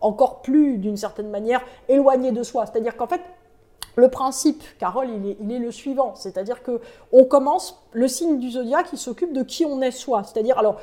encore 0.00 0.42
plus, 0.42 0.78
d'une 0.78 0.96
certaine 0.96 1.30
manière, 1.30 1.60
éloigné 1.88 2.32
de 2.32 2.42
soi. 2.42 2.66
C'est-à-dire 2.66 2.96
qu'en 2.96 3.06
fait, 3.06 3.20
le 3.96 4.08
principe, 4.08 4.62
Carole, 4.78 5.08
il 5.40 5.52
est, 5.52 5.58
le 5.58 5.70
suivant, 5.70 6.14
c'est-à-dire 6.14 6.62
que 6.62 6.80
on 7.12 7.24
commence 7.24 7.82
le 7.92 8.08
signe 8.08 8.38
du 8.38 8.50
zodiaque 8.50 8.90
qui 8.90 8.96
s'occupe 8.96 9.32
de 9.32 9.42
qui 9.42 9.64
on 9.64 9.80
est 9.82 9.90
soi, 9.90 10.22
c'est-à-dire 10.24 10.58
alors 10.58 10.80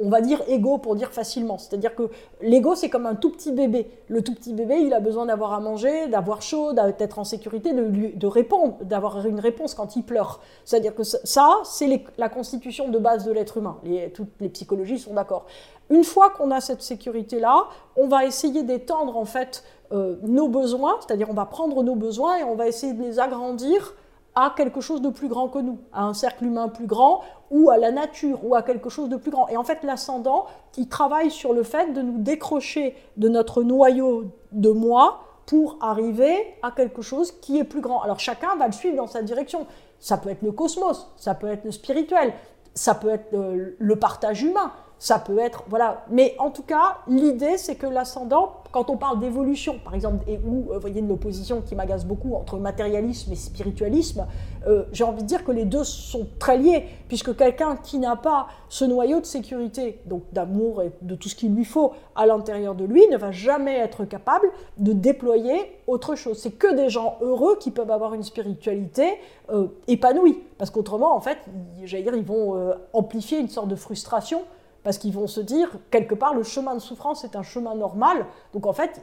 on 0.00 0.08
va 0.08 0.20
dire 0.20 0.42
ego 0.48 0.78
pour 0.78 0.96
dire 0.96 1.12
facilement, 1.12 1.58
c'est-à-dire 1.58 1.94
que 1.94 2.10
l'ego 2.40 2.74
c'est 2.74 2.88
comme 2.88 3.06
un 3.06 3.14
tout 3.14 3.30
petit 3.30 3.52
bébé. 3.52 3.90
Le 4.08 4.22
tout 4.22 4.34
petit 4.34 4.52
bébé, 4.52 4.76
il 4.80 4.92
a 4.94 5.00
besoin 5.00 5.26
d'avoir 5.26 5.52
à 5.52 5.60
manger, 5.60 6.08
d'avoir 6.08 6.42
chaud, 6.42 6.72
d'être 6.72 7.18
en 7.18 7.24
sécurité, 7.24 7.72
de, 7.72 8.16
de 8.16 8.26
répondre, 8.26 8.76
d'avoir 8.82 9.26
une 9.26 9.40
réponse 9.40 9.74
quand 9.74 9.96
il 9.96 10.02
pleure. 10.02 10.40
C'est-à-dire 10.64 10.94
que 10.94 11.02
ça, 11.02 11.60
c'est 11.64 12.04
la 12.18 12.28
constitution 12.28 12.88
de 12.88 12.98
base 12.98 13.24
de 13.24 13.32
l'être 13.32 13.58
humain. 13.58 13.78
toutes 14.14 14.30
les 14.40 14.48
psychologies 14.48 14.98
sont 14.98 15.14
d'accord. 15.14 15.46
Une 15.90 16.04
fois 16.04 16.30
qu'on 16.30 16.50
a 16.50 16.60
cette 16.60 16.82
sécurité-là, 16.82 17.64
on 17.96 18.08
va 18.08 18.24
essayer 18.24 18.62
d'étendre 18.62 19.16
en 19.18 19.26
fait 19.26 19.64
euh, 19.92 20.16
nos 20.22 20.48
besoins, 20.48 20.96
c'est-à-dire 21.00 21.28
on 21.30 21.34
va 21.34 21.44
prendre 21.44 21.82
nos 21.82 21.94
besoins 21.94 22.38
et 22.38 22.44
on 22.44 22.54
va 22.54 22.66
essayer 22.68 22.94
de 22.94 23.02
les 23.02 23.20
agrandir 23.20 23.94
à 24.34 24.52
quelque 24.56 24.80
chose 24.80 25.00
de 25.00 25.10
plus 25.10 25.28
grand 25.28 25.48
que 25.48 25.58
nous, 25.58 25.78
à 25.92 26.04
un 26.04 26.14
cercle 26.14 26.44
humain 26.44 26.68
plus 26.68 26.86
grand, 26.86 27.22
ou 27.50 27.70
à 27.70 27.78
la 27.78 27.90
nature, 27.90 28.44
ou 28.44 28.54
à 28.54 28.62
quelque 28.62 28.88
chose 28.88 29.08
de 29.08 29.16
plus 29.16 29.30
grand. 29.30 29.48
Et 29.48 29.56
en 29.56 29.64
fait, 29.64 29.82
l'ascendant, 29.84 30.46
il 30.76 30.88
travaille 30.88 31.30
sur 31.30 31.52
le 31.52 31.62
fait 31.62 31.92
de 31.92 32.02
nous 32.02 32.18
décrocher 32.18 32.96
de 33.16 33.28
notre 33.28 33.62
noyau 33.62 34.24
de 34.52 34.70
moi 34.70 35.20
pour 35.46 35.78
arriver 35.80 36.34
à 36.62 36.70
quelque 36.70 37.02
chose 37.02 37.32
qui 37.32 37.58
est 37.58 37.64
plus 37.64 37.80
grand. 37.80 38.00
Alors 38.02 38.18
chacun 38.18 38.56
va 38.56 38.66
le 38.66 38.72
suivre 38.72 38.96
dans 38.96 39.06
sa 39.06 39.22
direction. 39.22 39.66
Ça 40.00 40.16
peut 40.16 40.30
être 40.30 40.42
le 40.42 40.52
cosmos, 40.52 41.06
ça 41.16 41.34
peut 41.34 41.48
être 41.48 41.64
le 41.64 41.70
spirituel, 41.70 42.32
ça 42.74 42.94
peut 42.94 43.10
être 43.10 43.36
le 43.78 43.96
partage 43.96 44.42
humain, 44.42 44.72
ça 45.04 45.18
peut 45.18 45.38
être, 45.38 45.64
voilà. 45.68 46.06
Mais 46.08 46.34
en 46.38 46.48
tout 46.48 46.62
cas, 46.62 46.96
l'idée, 47.06 47.58
c'est 47.58 47.74
que 47.74 47.86
l'ascendant, 47.86 48.62
quand 48.72 48.88
on 48.88 48.96
parle 48.96 49.20
d'évolution, 49.20 49.78
par 49.84 49.94
exemple, 49.94 50.24
et 50.26 50.38
où, 50.38 50.70
euh, 50.70 50.76
vous 50.76 50.80
voyez, 50.80 51.00
une 51.00 51.12
opposition 51.12 51.60
qui 51.60 51.74
m'agace 51.74 52.06
beaucoup 52.06 52.34
entre 52.34 52.56
matérialisme 52.56 53.30
et 53.30 53.36
spiritualisme, 53.36 54.26
euh, 54.66 54.84
j'ai 54.92 55.04
envie 55.04 55.20
de 55.20 55.26
dire 55.26 55.44
que 55.44 55.52
les 55.52 55.66
deux 55.66 55.84
sont 55.84 56.26
très 56.38 56.56
liés, 56.56 56.86
puisque 57.06 57.36
quelqu'un 57.36 57.76
qui 57.76 57.98
n'a 57.98 58.16
pas 58.16 58.46
ce 58.70 58.86
noyau 58.86 59.20
de 59.20 59.26
sécurité, 59.26 60.00
donc 60.06 60.22
d'amour 60.32 60.80
et 60.80 60.90
de 61.02 61.14
tout 61.14 61.28
ce 61.28 61.34
qu'il 61.34 61.54
lui 61.54 61.66
faut 61.66 61.92
à 62.16 62.24
l'intérieur 62.24 62.74
de 62.74 62.86
lui, 62.86 63.06
ne 63.08 63.18
va 63.18 63.30
jamais 63.30 63.76
être 63.76 64.06
capable 64.06 64.46
de 64.78 64.94
déployer 64.94 65.70
autre 65.86 66.14
chose. 66.14 66.38
C'est 66.38 66.52
que 66.52 66.74
des 66.74 66.88
gens 66.88 67.18
heureux 67.20 67.58
qui 67.60 67.70
peuvent 67.70 67.90
avoir 67.90 68.14
une 68.14 68.22
spiritualité 68.22 69.18
euh, 69.50 69.66
épanouie, 69.86 70.38
parce 70.56 70.70
qu'autrement, 70.70 71.14
en 71.14 71.20
fait, 71.20 71.36
j'allais 71.82 72.04
dire, 72.04 72.16
ils 72.16 72.24
vont 72.24 72.72
amplifier 72.94 73.38
une 73.38 73.50
sorte 73.50 73.68
de 73.68 73.76
frustration 73.76 74.44
parce 74.84 74.98
qu'ils 74.98 75.12
vont 75.12 75.26
se 75.26 75.40
dire, 75.40 75.70
quelque 75.90 76.14
part, 76.14 76.34
le 76.34 76.42
chemin 76.42 76.74
de 76.74 76.78
souffrance 76.78 77.24
est 77.24 77.34
un 77.34 77.42
chemin 77.42 77.74
normal. 77.74 78.26
Donc 78.52 78.66
en 78.66 78.72
fait, 78.72 79.02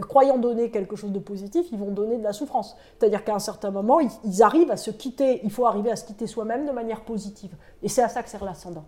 croyant 0.00 0.38
donner 0.38 0.70
quelque 0.70 0.96
chose 0.96 1.12
de 1.12 1.18
positif, 1.18 1.66
ils 1.70 1.78
vont 1.78 1.90
donner 1.90 2.16
de 2.16 2.24
la 2.24 2.32
souffrance. 2.32 2.74
C'est-à-dire 2.98 3.22
qu'à 3.22 3.34
un 3.34 3.38
certain 3.38 3.70
moment, 3.70 4.00
ils, 4.00 4.42
arrivent 4.42 4.70
à 4.70 4.78
se 4.78 4.90
quitter, 4.90 5.40
il 5.44 5.50
faut 5.50 5.66
arriver 5.66 5.90
à 5.90 5.96
se 5.96 6.04
quitter 6.04 6.26
soi-même 6.26 6.66
de 6.66 6.72
manière 6.72 7.02
positive. 7.02 7.54
Et 7.82 7.88
c'est 7.88 8.02
à 8.02 8.08
ça 8.08 8.22
que 8.22 8.30
sert 8.30 8.44
l'ascendant. 8.44 8.84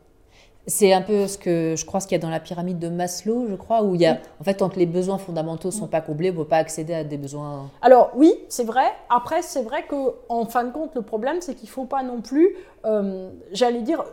C'est 0.68 0.92
un 0.92 1.02
peu 1.02 1.26
ce 1.26 1.38
que 1.38 1.74
je 1.76 1.84
crois 1.84 1.98
ce 1.98 2.06
qu'il 2.06 2.16
y 2.16 2.20
a 2.20 2.22
dans 2.22 2.30
la 2.30 2.38
pyramide 2.38 2.78
de 2.78 2.88
Maslow, 2.88 3.48
je 3.48 3.56
crois, 3.56 3.82
où 3.82 3.96
il 3.96 4.00
y 4.00 4.06
a, 4.06 4.18
en 4.40 4.44
fait, 4.44 4.54
tant 4.54 4.68
que 4.68 4.78
les 4.78 4.86
besoins 4.86 5.18
fondamentaux 5.18 5.68
ne 5.68 5.72
sont 5.72 5.88
pas 5.88 6.00
comblés, 6.00 6.30
on 6.30 6.34
ne 6.34 6.38
peut 6.38 6.44
pas 6.44 6.58
accéder 6.58 6.94
à 6.94 7.02
des 7.02 7.16
besoins. 7.16 7.68
Alors 7.82 8.12
oui, 8.14 8.32
c'est 8.48 8.62
vrai. 8.62 8.84
Après, 9.10 9.42
c'est 9.42 9.62
vrai 9.62 9.84
que 9.88 9.96
en 10.28 10.44
fin 10.44 10.62
de 10.62 10.70
compte, 10.70 10.94
le 10.94 11.02
problème, 11.02 11.38
c'est 11.40 11.54
qu'il 11.54 11.68
ne 11.68 11.72
faut 11.72 11.84
pas 11.84 12.04
non 12.04 12.20
plus, 12.20 12.54
euh, 12.84 13.30
j'allais 13.50 13.82
dire, 13.82 14.04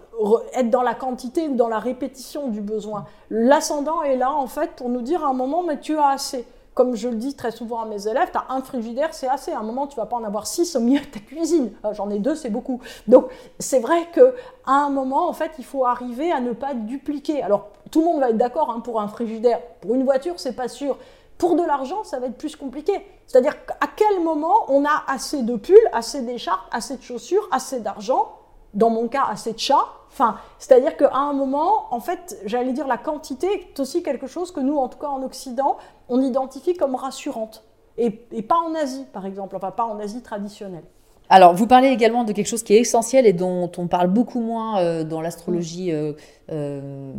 être 0.55 0.71
dans 0.71 0.81
la 0.81 0.95
quantité 0.95 1.47
ou 1.47 1.55
dans 1.55 1.69
la 1.69 1.79
répétition 1.79 2.47
du 2.47 2.61
besoin. 2.61 3.05
L'ascendant 3.29 4.01
est 4.01 4.15
là, 4.15 4.31
en 4.33 4.47
fait, 4.47 4.71
pour 4.71 4.89
nous 4.89 5.01
dire 5.01 5.23
à 5.23 5.29
un 5.29 5.33
moment, 5.33 5.61
mais 5.61 5.79
tu 5.79 5.97
as 5.97 6.07
assez 6.07 6.45
comme 6.79 6.95
je 6.95 7.09
le 7.09 7.15
dis 7.15 7.35
très 7.35 7.51
souvent 7.51 7.81
à 7.81 7.85
mes 7.85 8.07
élèves, 8.07 8.29
tu 8.31 8.39
un 8.47 8.61
frigidaire, 8.61 9.13
c'est 9.13 9.27
assez. 9.27 9.51
À 9.51 9.59
un 9.59 9.63
moment, 9.63 9.85
tu 9.85 9.97
vas 9.97 10.05
pas 10.05 10.15
en 10.15 10.23
avoir 10.23 10.47
six 10.47 10.77
au 10.77 10.79
milieu 10.79 11.01
de 11.01 11.07
ta 11.07 11.19
cuisine. 11.19 11.73
Euh, 11.83 11.93
j'en 11.93 12.09
ai 12.09 12.19
deux, 12.19 12.35
c'est 12.35 12.49
beaucoup. 12.49 12.79
Donc, 13.05 13.25
c'est 13.59 13.79
vrai 13.79 14.07
que 14.13 14.33
à 14.65 14.85
un 14.85 14.89
moment, 14.89 15.27
en 15.27 15.33
fait, 15.33 15.51
il 15.57 15.65
faut 15.65 15.85
arriver 15.85 16.31
à 16.31 16.39
ne 16.39 16.53
pas 16.53 16.73
dupliquer. 16.73 17.43
Alors, 17.43 17.67
tout 17.91 17.99
le 17.99 18.05
monde 18.05 18.21
va 18.21 18.29
être 18.29 18.37
d'accord 18.37 18.69
hein, 18.69 18.79
pour 18.79 19.01
un 19.01 19.09
frigidaire. 19.09 19.59
Pour 19.81 19.93
une 19.93 20.05
voiture, 20.05 20.35
c'est 20.37 20.55
pas 20.55 20.69
sûr. 20.69 20.97
Pour 21.37 21.57
de 21.57 21.63
l'argent, 21.63 22.05
ça 22.05 22.17
va 22.17 22.27
être 22.27 22.37
plus 22.37 22.55
compliqué. 22.55 22.93
C'est-à-dire 23.27 23.57
à 23.81 23.87
quel 23.93 24.23
moment 24.23 24.63
on 24.69 24.85
a 24.85 25.03
assez 25.07 25.41
de 25.41 25.57
pulls, 25.57 25.75
assez 25.91 26.21
d'écharpes, 26.21 26.65
assez 26.71 26.95
de 26.95 27.01
chaussures, 27.01 27.45
assez 27.51 27.81
d'argent, 27.81 28.37
dans 28.73 28.89
mon 28.89 29.09
cas, 29.09 29.25
assez 29.29 29.51
de 29.51 29.59
chats. 29.59 29.98
Enfin, 30.19 30.37
c'est-à-dire 30.57 30.97
qu'à 30.97 31.15
un 31.15 31.31
moment, 31.31 31.85
en 31.91 32.01
fait, 32.01 32.37
j'allais 32.45 32.73
dire 32.73 32.87
la 32.87 32.97
quantité 32.97 33.47
est 33.47 33.79
aussi 33.79 34.03
quelque 34.03 34.27
chose 34.27 34.51
que 34.51 34.59
nous, 34.59 34.75
en 34.75 34.89
tout 34.89 34.99
cas 34.99 35.07
en 35.07 35.23
Occident, 35.23 35.77
on 36.09 36.21
identifie 36.21 36.73
comme 36.73 36.95
rassurante. 36.95 37.63
Et, 37.97 38.27
et 38.33 38.41
pas 38.41 38.57
en 38.57 38.75
Asie, 38.75 39.05
par 39.13 39.25
exemple, 39.25 39.55
enfin 39.55 39.71
pas 39.71 39.85
en 39.85 39.97
Asie 39.99 40.21
traditionnelle. 40.21 40.83
Alors, 41.29 41.53
vous 41.53 41.67
parlez 41.67 41.89
également 41.89 42.23
de 42.23 42.33
quelque 42.33 42.47
chose 42.47 42.63
qui 42.63 42.73
est 42.73 42.79
essentiel 42.79 43.27
et 43.27 43.33
dont 43.33 43.71
on 43.77 43.87
parle 43.87 44.07
beaucoup 44.07 44.41
moins 44.41 44.79
euh, 44.79 45.03
dans 45.03 45.21
l'astrologie 45.21 45.91
euh, 45.91 46.13
euh, 46.51 47.13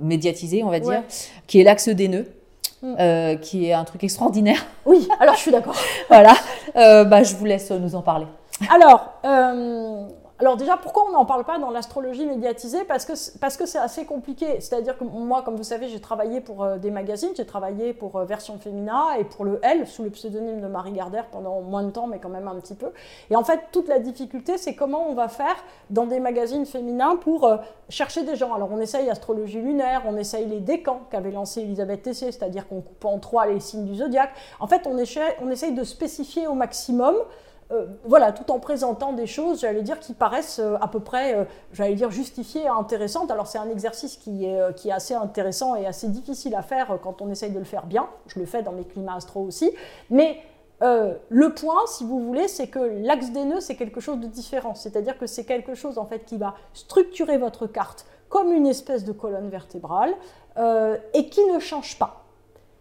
médiatisée, 0.00 0.64
on 0.64 0.70
va 0.70 0.80
dire, 0.80 1.02
qui 1.46 1.60
est 1.60 1.64
l'axe 1.64 1.88
des 1.88 2.08
nœuds. 2.08 2.26
Mm. 2.82 3.38
qui 3.42 3.66
est 3.66 3.74
un 3.74 3.84
truc 3.84 4.02
extraordinaire. 4.04 4.64
Oui, 4.86 5.06
alors 5.20 5.34
je 5.34 5.40
suis 5.40 5.52
d'accord. 5.52 5.76
voilà, 6.08 6.34
bah, 6.74 7.22
je 7.22 7.36
vous 7.36 7.44
laisse 7.44 7.70
nous 7.70 7.94
en 7.94 8.00
parler. 8.00 8.24
Alors, 8.70 9.12
alors 10.40 10.56
déjà, 10.56 10.78
pourquoi 10.78 11.04
on 11.06 11.12
n'en 11.12 11.26
parle 11.26 11.44
pas 11.44 11.58
dans 11.58 11.70
l'astrologie 11.70 12.24
médiatisée 12.24 12.84
Parce 12.84 13.04
que 13.04 13.12
parce 13.40 13.58
que 13.58 13.66
c'est 13.66 13.78
assez 13.78 14.06
compliqué. 14.06 14.58
C'est-à-dire 14.60 14.96
que 14.96 15.04
moi, 15.04 15.42
comme 15.42 15.56
vous 15.56 15.64
savez, 15.64 15.88
j'ai 15.88 16.00
travaillé 16.00 16.40
pour 16.40 16.64
euh, 16.64 16.78
des 16.78 16.90
magazines, 16.90 17.28
j'ai 17.36 17.44
travaillé 17.44 17.92
pour 17.92 18.16
euh, 18.16 18.24
Version 18.24 18.58
Femina 18.58 19.18
et 19.18 19.24
pour 19.24 19.44
le 19.44 19.60
L 19.62 19.86
sous 19.86 20.02
le 20.02 20.08
pseudonyme 20.08 20.62
de 20.62 20.66
Marie 20.66 20.92
Gardère 20.92 21.26
pendant 21.26 21.60
moins 21.60 21.82
de 21.82 21.90
temps, 21.90 22.06
mais 22.06 22.18
quand 22.20 22.30
même 22.30 22.48
un 22.48 22.54
petit 22.54 22.74
peu. 22.74 22.90
Et 23.28 23.36
en 23.36 23.44
fait, 23.44 23.60
toute 23.70 23.86
la 23.86 23.98
difficulté, 23.98 24.56
c'est 24.56 24.74
comment 24.74 25.06
on 25.10 25.12
va 25.12 25.28
faire 25.28 25.56
dans 25.90 26.06
des 26.06 26.20
magazines 26.20 26.64
féminins 26.64 27.16
pour 27.16 27.44
euh, 27.44 27.58
chercher 27.90 28.22
des 28.22 28.34
gens. 28.34 28.54
Alors 28.54 28.70
on 28.72 28.80
essaye 28.80 29.10
astrologie 29.10 29.60
lunaire, 29.60 30.04
on 30.06 30.16
essaye 30.16 30.46
les 30.46 30.60
décans 30.60 31.02
qu'avait 31.10 31.32
lancé 31.32 31.60
Elisabeth 31.60 32.00
Tessier, 32.00 32.32
c'est-à-dire 32.32 32.66
qu'on 32.66 32.80
coupe 32.80 33.04
en 33.04 33.18
trois 33.18 33.44
les 33.44 33.60
signes 33.60 33.84
du 33.84 33.94
zodiaque. 33.94 34.30
En 34.58 34.66
fait, 34.66 34.86
on, 34.86 34.96
on 35.42 35.50
essaye 35.50 35.72
de 35.72 35.84
spécifier 35.84 36.46
au 36.46 36.54
maximum. 36.54 37.14
Euh, 37.72 37.86
voilà, 38.04 38.32
tout 38.32 38.50
en 38.50 38.58
présentant 38.58 39.12
des 39.12 39.26
choses, 39.26 39.60
j'allais 39.60 39.82
dire, 39.82 40.00
qui 40.00 40.12
paraissent 40.12 40.58
euh, 40.58 40.76
à 40.80 40.88
peu 40.88 40.98
près, 40.98 41.34
euh, 41.34 41.44
j'allais 41.72 41.94
dire, 41.94 42.10
justifiées 42.10 42.66
intéressantes. 42.66 43.30
Alors 43.30 43.46
c'est 43.46 43.58
un 43.58 43.70
exercice 43.70 44.16
qui 44.16 44.44
est, 44.44 44.74
qui 44.74 44.88
est 44.88 44.92
assez 44.92 45.14
intéressant 45.14 45.76
et 45.76 45.86
assez 45.86 46.08
difficile 46.08 46.54
à 46.56 46.62
faire 46.62 46.98
quand 47.02 47.22
on 47.22 47.30
essaye 47.30 47.52
de 47.52 47.58
le 47.58 47.64
faire 47.64 47.86
bien. 47.86 48.08
Je 48.26 48.40
le 48.40 48.46
fais 48.46 48.62
dans 48.62 48.72
mes 48.72 48.84
climats 48.84 49.14
astro 49.14 49.42
aussi. 49.42 49.70
Mais 50.10 50.42
le 50.82 51.48
point, 51.54 51.86
si 51.86 52.04
vous 52.04 52.20
voulez, 52.20 52.48
c'est 52.48 52.68
que 52.68 52.78
l'axe 52.78 53.30
des 53.30 53.44
nœuds, 53.44 53.60
c'est 53.60 53.76
quelque 53.76 54.00
chose 54.00 54.18
de 54.18 54.26
différent. 54.26 54.74
C'est-à-dire 54.74 55.18
que 55.18 55.26
c'est 55.26 55.44
quelque 55.44 55.74
chose, 55.74 55.98
en 55.98 56.06
fait, 56.06 56.24
qui 56.24 56.38
va 56.38 56.54
structurer 56.72 57.38
votre 57.38 57.66
carte 57.66 58.06
comme 58.28 58.52
une 58.52 58.66
espèce 58.66 59.04
de 59.04 59.12
colonne 59.12 59.50
vertébrale 59.50 60.14
et 61.14 61.28
qui 61.28 61.44
ne 61.46 61.58
change 61.58 61.98
pas. 61.98 62.19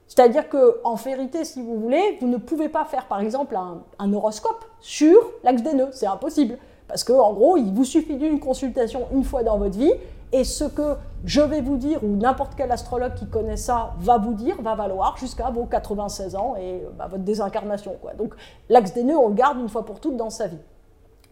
C'est-à-dire 0.10 0.50
que, 0.50 0.82
en 0.84 0.96
vérité, 0.96 1.46
si 1.46 1.62
vous 1.62 1.80
voulez, 1.80 2.18
vous 2.20 2.28
ne 2.28 2.38
pouvez 2.38 2.68
pas 2.68 2.84
faire, 2.84 3.06
par 3.06 3.22
exemple, 3.22 3.56
un, 3.56 4.14
horoscope 4.14 4.66
sur 4.82 5.16
l'axe 5.44 5.62
des 5.62 5.74
nœuds. 5.74 5.92
C'est 5.92 6.08
impossible. 6.08 6.58
Parce 6.88 7.04
qu'en 7.04 7.32
gros, 7.32 7.58
il 7.58 7.72
vous 7.72 7.86
suffit 7.86 8.18
d'une 8.18 8.40
consultation 8.40 9.08
une 9.14 9.24
fois 9.24 9.44
dans 9.44 9.60
votre 9.60 9.78
vie, 9.78 9.94
et 10.32 10.44
ce 10.44 10.64
que 10.64 10.96
je 11.26 11.42
vais 11.42 11.62
vous 11.62 11.78
dire, 11.78 12.04
ou 12.04 12.16
n'importe 12.16 12.54
quel 12.58 12.72
astrologue 12.72 13.14
qui 13.14 13.28
connaît 13.28 13.56
ça 13.56 13.94
va 14.00 14.18
vous 14.18 14.34
dire, 14.34 14.60
va 14.64 14.74
valoir 14.74 15.16
jusqu'à 15.18 15.52
vos 15.52 15.66
96 15.66 16.36
ans 16.36 16.56
et 16.60 16.84
bah, 16.98 17.08
votre 17.08 17.24
désincarnation. 17.24 17.96
Donc 18.18 18.34
l'axe 18.68 18.94
des 18.94 19.04
nœuds, 19.04 19.18
on 19.18 19.30
le 19.30 19.36
garde 19.36 19.60
une 19.60 19.70
fois 19.70 19.86
pour 19.86 20.00
toutes 20.00 20.18
dans 20.18 20.30
sa 20.32 20.48
vie. 20.48 20.60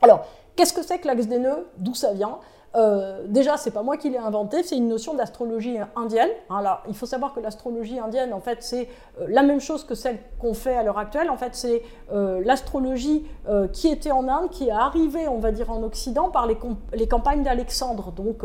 Alors, 0.03 0.25
qu'est-ce 0.55 0.73
que 0.73 0.83
c'est 0.83 0.99
que 0.99 1.07
l'axe 1.07 1.27
des 1.27 1.39
nœuds? 1.39 1.67
D'où 1.77 1.95
ça 1.95 2.13
vient? 2.13 2.37
Euh, 2.75 3.23
déjà, 3.27 3.57
c'est 3.57 3.71
pas 3.71 3.81
moi 3.81 3.97
qui 3.97 4.09
l'ai 4.09 4.17
inventé, 4.17 4.61
c'est 4.63 4.77
une 4.77 4.87
notion 4.87 5.13
d'astrologie 5.13 5.77
indienne. 5.95 6.29
Alors, 6.49 6.83
il 6.87 6.95
faut 6.95 7.05
savoir 7.05 7.33
que 7.33 7.39
l'astrologie 7.39 7.99
indienne, 7.99 8.33
en 8.33 8.39
fait, 8.39 8.57
c'est 8.61 8.89
euh, 9.19 9.25
la 9.29 9.41
même 9.41 9.59
chose 9.59 9.83
que 9.83 9.95
celle 9.95 10.19
qu'on 10.39 10.53
fait 10.53 10.75
à 10.75 10.83
l'heure 10.83 10.97
actuelle. 10.97 11.29
En 11.29 11.37
fait, 11.37 11.55
c'est 11.55 11.81
euh, 12.11 12.41
l'astrologie 12.43 13.25
qui 13.71 13.87
était 13.87 14.11
en 14.11 14.27
Inde, 14.27 14.49
qui 14.49 14.67
est 14.67 14.71
arrivée, 14.71 15.27
on 15.29 15.39
va 15.39 15.51
dire, 15.51 15.71
en 15.71 15.81
Occident 15.83 16.29
par 16.29 16.47
les, 16.47 16.57
les 16.93 17.07
campagnes 17.07 17.43
d'Alexandre. 17.43 18.11
Donc, 18.11 18.43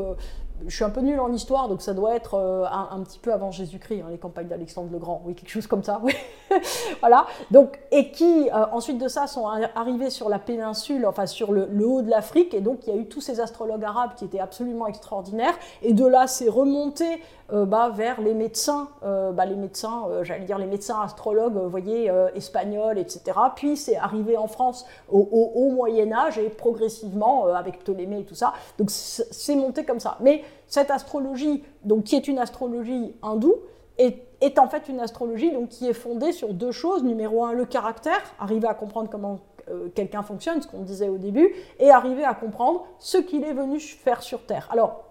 je 0.67 0.75
suis 0.75 0.85
un 0.85 0.91
peu 0.91 1.01
nul 1.01 1.19
en 1.21 1.33
histoire, 1.33 1.69
donc 1.69 1.83
ça 1.83 1.95
doit 1.95 2.15
être 2.15 2.35
euh, 2.35 2.65
un, 2.67 3.01
petit 3.03 3.19
peu 3.19 3.33
avant 3.33 3.51
Jésus-Christ, 3.51 4.03
hein, 4.03 4.09
les 4.11 4.19
campagnes 4.19 4.49
d'Alexandre 4.49 4.89
le 4.91 4.99
Grand, 4.99 5.23
oui, 5.25 5.35
quelque 5.35 5.51
chose 5.51 5.67
comme 5.67 5.83
ça, 5.83 6.01
oui. 6.05 6.15
voilà. 7.01 7.27
Donc, 7.51 7.79
et 7.91 8.11
qui, 8.11 8.49
euh, 8.51 8.67
ensuite 8.73 8.99
de 8.99 9.09
ça, 9.09 9.27
sont 9.27 9.47
arrivés 9.47 10.11
sur 10.11 10.29
la 10.29 10.39
péninsule, 10.39 11.07
enfin 11.07 11.27
sur 11.27 11.53
le, 11.53 11.69
haut 11.87 12.03
de 12.03 12.11
l'Afrique, 12.11 12.55
et 12.55 12.61
donc 12.61 12.87
il 12.87 12.95
y 12.95 12.97
a 12.97 13.01
eu 13.01 13.07
tous 13.07 13.21
ces 13.21 13.41
astrologues 13.41 13.85
arabes 13.85 14.15
qui 14.17 14.25
étaient 14.25 14.41
absolument 14.41 14.87
extraordinaires, 14.87 15.55
et 15.83 15.93
de 15.93 16.07
là, 16.07 16.27
c'est 16.27 16.49
remonté 16.49 17.21
bah, 17.53 17.91
vers 17.95 18.21
les 18.21 18.35
médecins, 18.35 18.89
bah, 19.03 19.45
les 19.45 19.57
médecins, 19.57 20.05
j'allais 20.23 20.45
dire 20.45 20.59
les 20.59 20.67
médecins 20.67 21.01
astrologues, 21.03 21.57
voyez, 21.69 22.11
espagnols, 22.35 22.99
etc. 22.99 23.39
Puis 23.55 23.77
c'est 23.77 23.97
arrivé 23.97 24.37
en 24.37 24.47
France 24.47 24.87
au, 25.11 25.21
au 25.21 25.71
Moyen 25.71 26.13
Âge, 26.13 26.39
et 26.39 26.49
progressivement, 26.49 27.47
avec 27.47 27.81
Ptolémée 27.81 28.21
et 28.21 28.25
tout 28.25 28.35
ça, 28.35 28.55
donc 28.79 28.91
c'est 28.91 29.57
monté 29.57 29.85
comme 29.85 30.01
ça. 30.01 30.17
Mais 30.21 30.43
cette 30.67 30.91
astrologie, 30.91 31.63
donc, 31.85 32.05
qui 32.05 32.17
est 32.17 32.29
une 32.29 32.39
astrologie 32.39 33.15
hindoue, 33.23 33.57
est, 33.99 34.59
en 34.59 34.69
fait 34.69 34.89
une 34.89 35.01
astrologie 35.01 35.53
donc, 35.53 35.69
qui 35.69 35.87
est 35.89 35.93
fondée 35.93 36.33
sur 36.33 36.55
deux 36.55 36.73
choses. 36.73 37.05
Numéro 37.05 37.45
un, 37.45 37.53
le 37.53 37.67
caractère, 37.67 38.21
arriver 38.41 38.67
à 38.67 38.75
comprendre 38.75 39.11
comment 39.11 39.41
euh, 39.71 39.89
quelqu'un 39.95 40.23
fonctionne, 40.23 40.63
ce 40.63 40.67
qu'on 40.67 40.81
disait 40.81 41.09
au 41.09 41.19
début, 41.19 41.53
et 41.79 41.91
arriver 41.91 42.25
à 42.25 42.35
comprendre 42.35 42.87
ce 42.99 43.19
qu'il 43.19 43.45
est 43.45 43.53
venu 43.53 43.79
faire 43.81 44.23
sur 44.23 44.47
Terre. 44.47 44.69
Alors, 44.73 45.05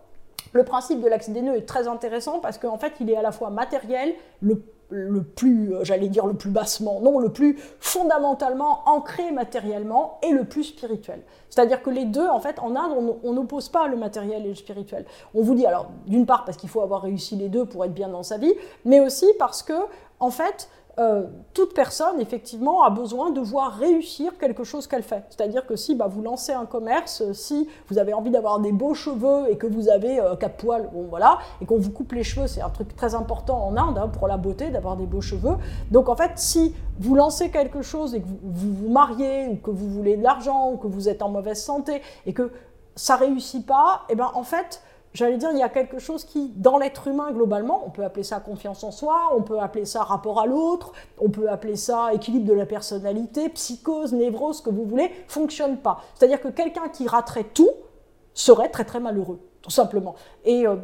le 0.53 0.63
principe 0.63 1.01
de 1.01 1.07
l'axe 1.07 1.29
des 1.29 1.41
nœuds 1.41 1.55
est 1.55 1.65
très 1.65 1.87
intéressant 1.87 2.39
parce 2.39 2.57
qu'en 2.57 2.77
fait, 2.77 2.93
il 2.99 3.09
est 3.09 3.15
à 3.15 3.21
la 3.21 3.31
fois 3.31 3.49
matériel, 3.49 4.13
le 4.41 5.23
plus, 5.23 5.73
euh, 5.73 5.83
j'allais 5.83 6.09
dire 6.09 6.27
le 6.27 6.33
plus 6.33 6.49
bassement, 6.49 6.99
non, 7.01 7.19
le 7.19 7.29
plus 7.29 7.57
fondamentalement 7.79 8.81
ancré 8.85 9.31
matériellement 9.31 10.19
et 10.21 10.31
le 10.31 10.43
plus 10.43 10.65
spirituel. 10.65 11.21
C'est-à-dire 11.49 11.81
que 11.81 11.89
les 11.89 12.05
deux, 12.05 12.27
en 12.27 12.39
fait, 12.39 12.59
en 12.59 12.75
Inde, 12.75 13.17
on 13.23 13.33
n'oppose 13.33 13.69
pas 13.69 13.87
le 13.87 13.97
matériel 13.97 14.45
et 14.45 14.49
le 14.49 14.55
spirituel. 14.55 15.05
On 15.33 15.41
vous 15.41 15.55
dit, 15.55 15.65
alors, 15.65 15.89
d'une 16.07 16.25
part, 16.25 16.45
parce 16.45 16.57
qu'il 16.57 16.69
faut 16.69 16.81
avoir 16.81 17.01
réussi 17.01 17.35
les 17.35 17.49
deux 17.49 17.65
pour 17.65 17.83
être 17.83 17.93
bien 17.93 18.07
dans 18.07 18.23
sa 18.23 18.37
vie, 18.37 18.53
mais 18.85 18.99
aussi 18.99 19.25
parce 19.37 19.63
que, 19.63 19.73
en 20.19 20.29
fait, 20.29 20.69
euh, 20.99 21.23
toute 21.53 21.73
personne, 21.73 22.19
effectivement, 22.19 22.83
a 22.83 22.89
besoin 22.89 23.31
de 23.31 23.39
voir 23.39 23.73
réussir 23.73 24.37
quelque 24.37 24.65
chose 24.65 24.87
qu'elle 24.87 25.03
fait. 25.03 25.23
C'est-à-dire 25.29 25.65
que 25.65 25.77
si 25.77 25.95
bah, 25.95 26.07
vous 26.09 26.21
lancez 26.21 26.51
un 26.51 26.65
commerce, 26.65 27.21
euh, 27.21 27.33
si 27.33 27.69
vous 27.87 27.97
avez 27.97 28.13
envie 28.13 28.29
d'avoir 28.29 28.59
des 28.59 28.73
beaux 28.73 28.93
cheveux 28.93 29.49
et 29.49 29.57
que 29.57 29.67
vous 29.67 29.87
avez 29.87 30.19
euh, 30.19 30.35
quatre 30.35 30.57
poils, 30.57 30.89
bon 30.93 31.07
voilà, 31.09 31.37
et 31.61 31.65
qu'on 31.65 31.77
vous 31.77 31.91
coupe 31.91 32.11
les 32.11 32.23
cheveux, 32.23 32.47
c'est 32.47 32.61
un 32.61 32.69
truc 32.69 32.93
très 32.95 33.15
important 33.15 33.65
en 33.65 33.77
Inde 33.77 33.97
hein, 33.97 34.09
pour 34.09 34.27
la 34.27 34.35
beauté, 34.35 34.69
d'avoir 34.69 34.97
des 34.97 35.05
beaux 35.05 35.21
cheveux. 35.21 35.55
Donc 35.91 36.09
en 36.09 36.15
fait, 36.15 36.31
si 36.35 36.75
vous 36.99 37.15
lancez 37.15 37.51
quelque 37.51 37.81
chose 37.81 38.13
et 38.13 38.21
que 38.21 38.27
vous 38.27 38.73
vous, 38.73 38.89
mariez, 38.89 39.47
ou 39.47 39.55
que 39.55 39.71
vous 39.71 39.87
voulez 39.87 40.17
de 40.17 40.23
l'argent, 40.23 40.71
ou 40.71 40.77
que 40.77 40.87
vous 40.87 41.07
êtes 41.07 41.21
en 41.21 41.29
mauvaise 41.29 41.61
santé, 41.63 42.01
et 42.25 42.33
que 42.33 42.51
ça 42.97 43.15
réussit 43.15 43.65
pas, 43.65 44.01
et 44.09 44.13
eh 44.13 44.15
ben 44.15 44.29
en 44.33 44.43
fait, 44.43 44.83
j'allais 45.13 45.37
dire, 45.37 45.49
il 45.51 45.59
y 45.59 45.63
a 45.63 45.69
quelque 45.69 45.99
chose 45.99 46.23
qui, 46.23 46.51
dans 46.55 46.77
l'être 46.77 47.07
humain 47.07 47.31
globalement, 47.31 47.83
on 47.85 47.89
peut 47.89 48.03
appeler 48.03 48.23
ça 48.23 48.39
confiance 48.39 48.83
en 48.83 48.91
soi, 48.91 49.31
on 49.35 49.41
peut 49.41 49.59
appeler 49.59 49.85
ça 49.85 50.03
rapport 50.03 50.39
à 50.39 50.45
l'autre, 50.45 50.93
on 51.19 51.29
peut 51.29 51.49
appeler 51.49 51.75
ça 51.75 52.13
équilibre 52.13 52.47
de 52.47 52.53
la 52.53 52.65
personnalité, 52.65 53.49
psychose, 53.49 54.13
névrose, 54.13 54.57
ce 54.57 54.61
que 54.61 54.69
vous 54.69 54.85
voulez, 54.85 55.11
fonctionne 55.27 55.77
pas. 55.77 56.01
C'est-à-dire 56.15 56.41
que 56.41 56.47
quelqu'un 56.47 56.89
qui 56.89 57.07
raterait 57.07 57.45
tout 57.53 57.71
serait 58.33 58.69
très 58.69 58.85
très 58.85 58.99
malheureux, 58.99 59.39
tout 59.61 59.71
simplement. 59.71 60.15
Et 60.45 60.65
euh, 60.65 60.75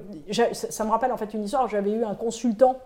ça 0.53 0.83
me 0.83 0.91
rappelle 0.91 1.11
en 1.11 1.17
fait 1.17 1.33
une 1.33 1.43
histoire, 1.43 1.67
j'avais 1.67 1.91
eu 1.91 2.03
un 2.03 2.15
consultant 2.15 2.77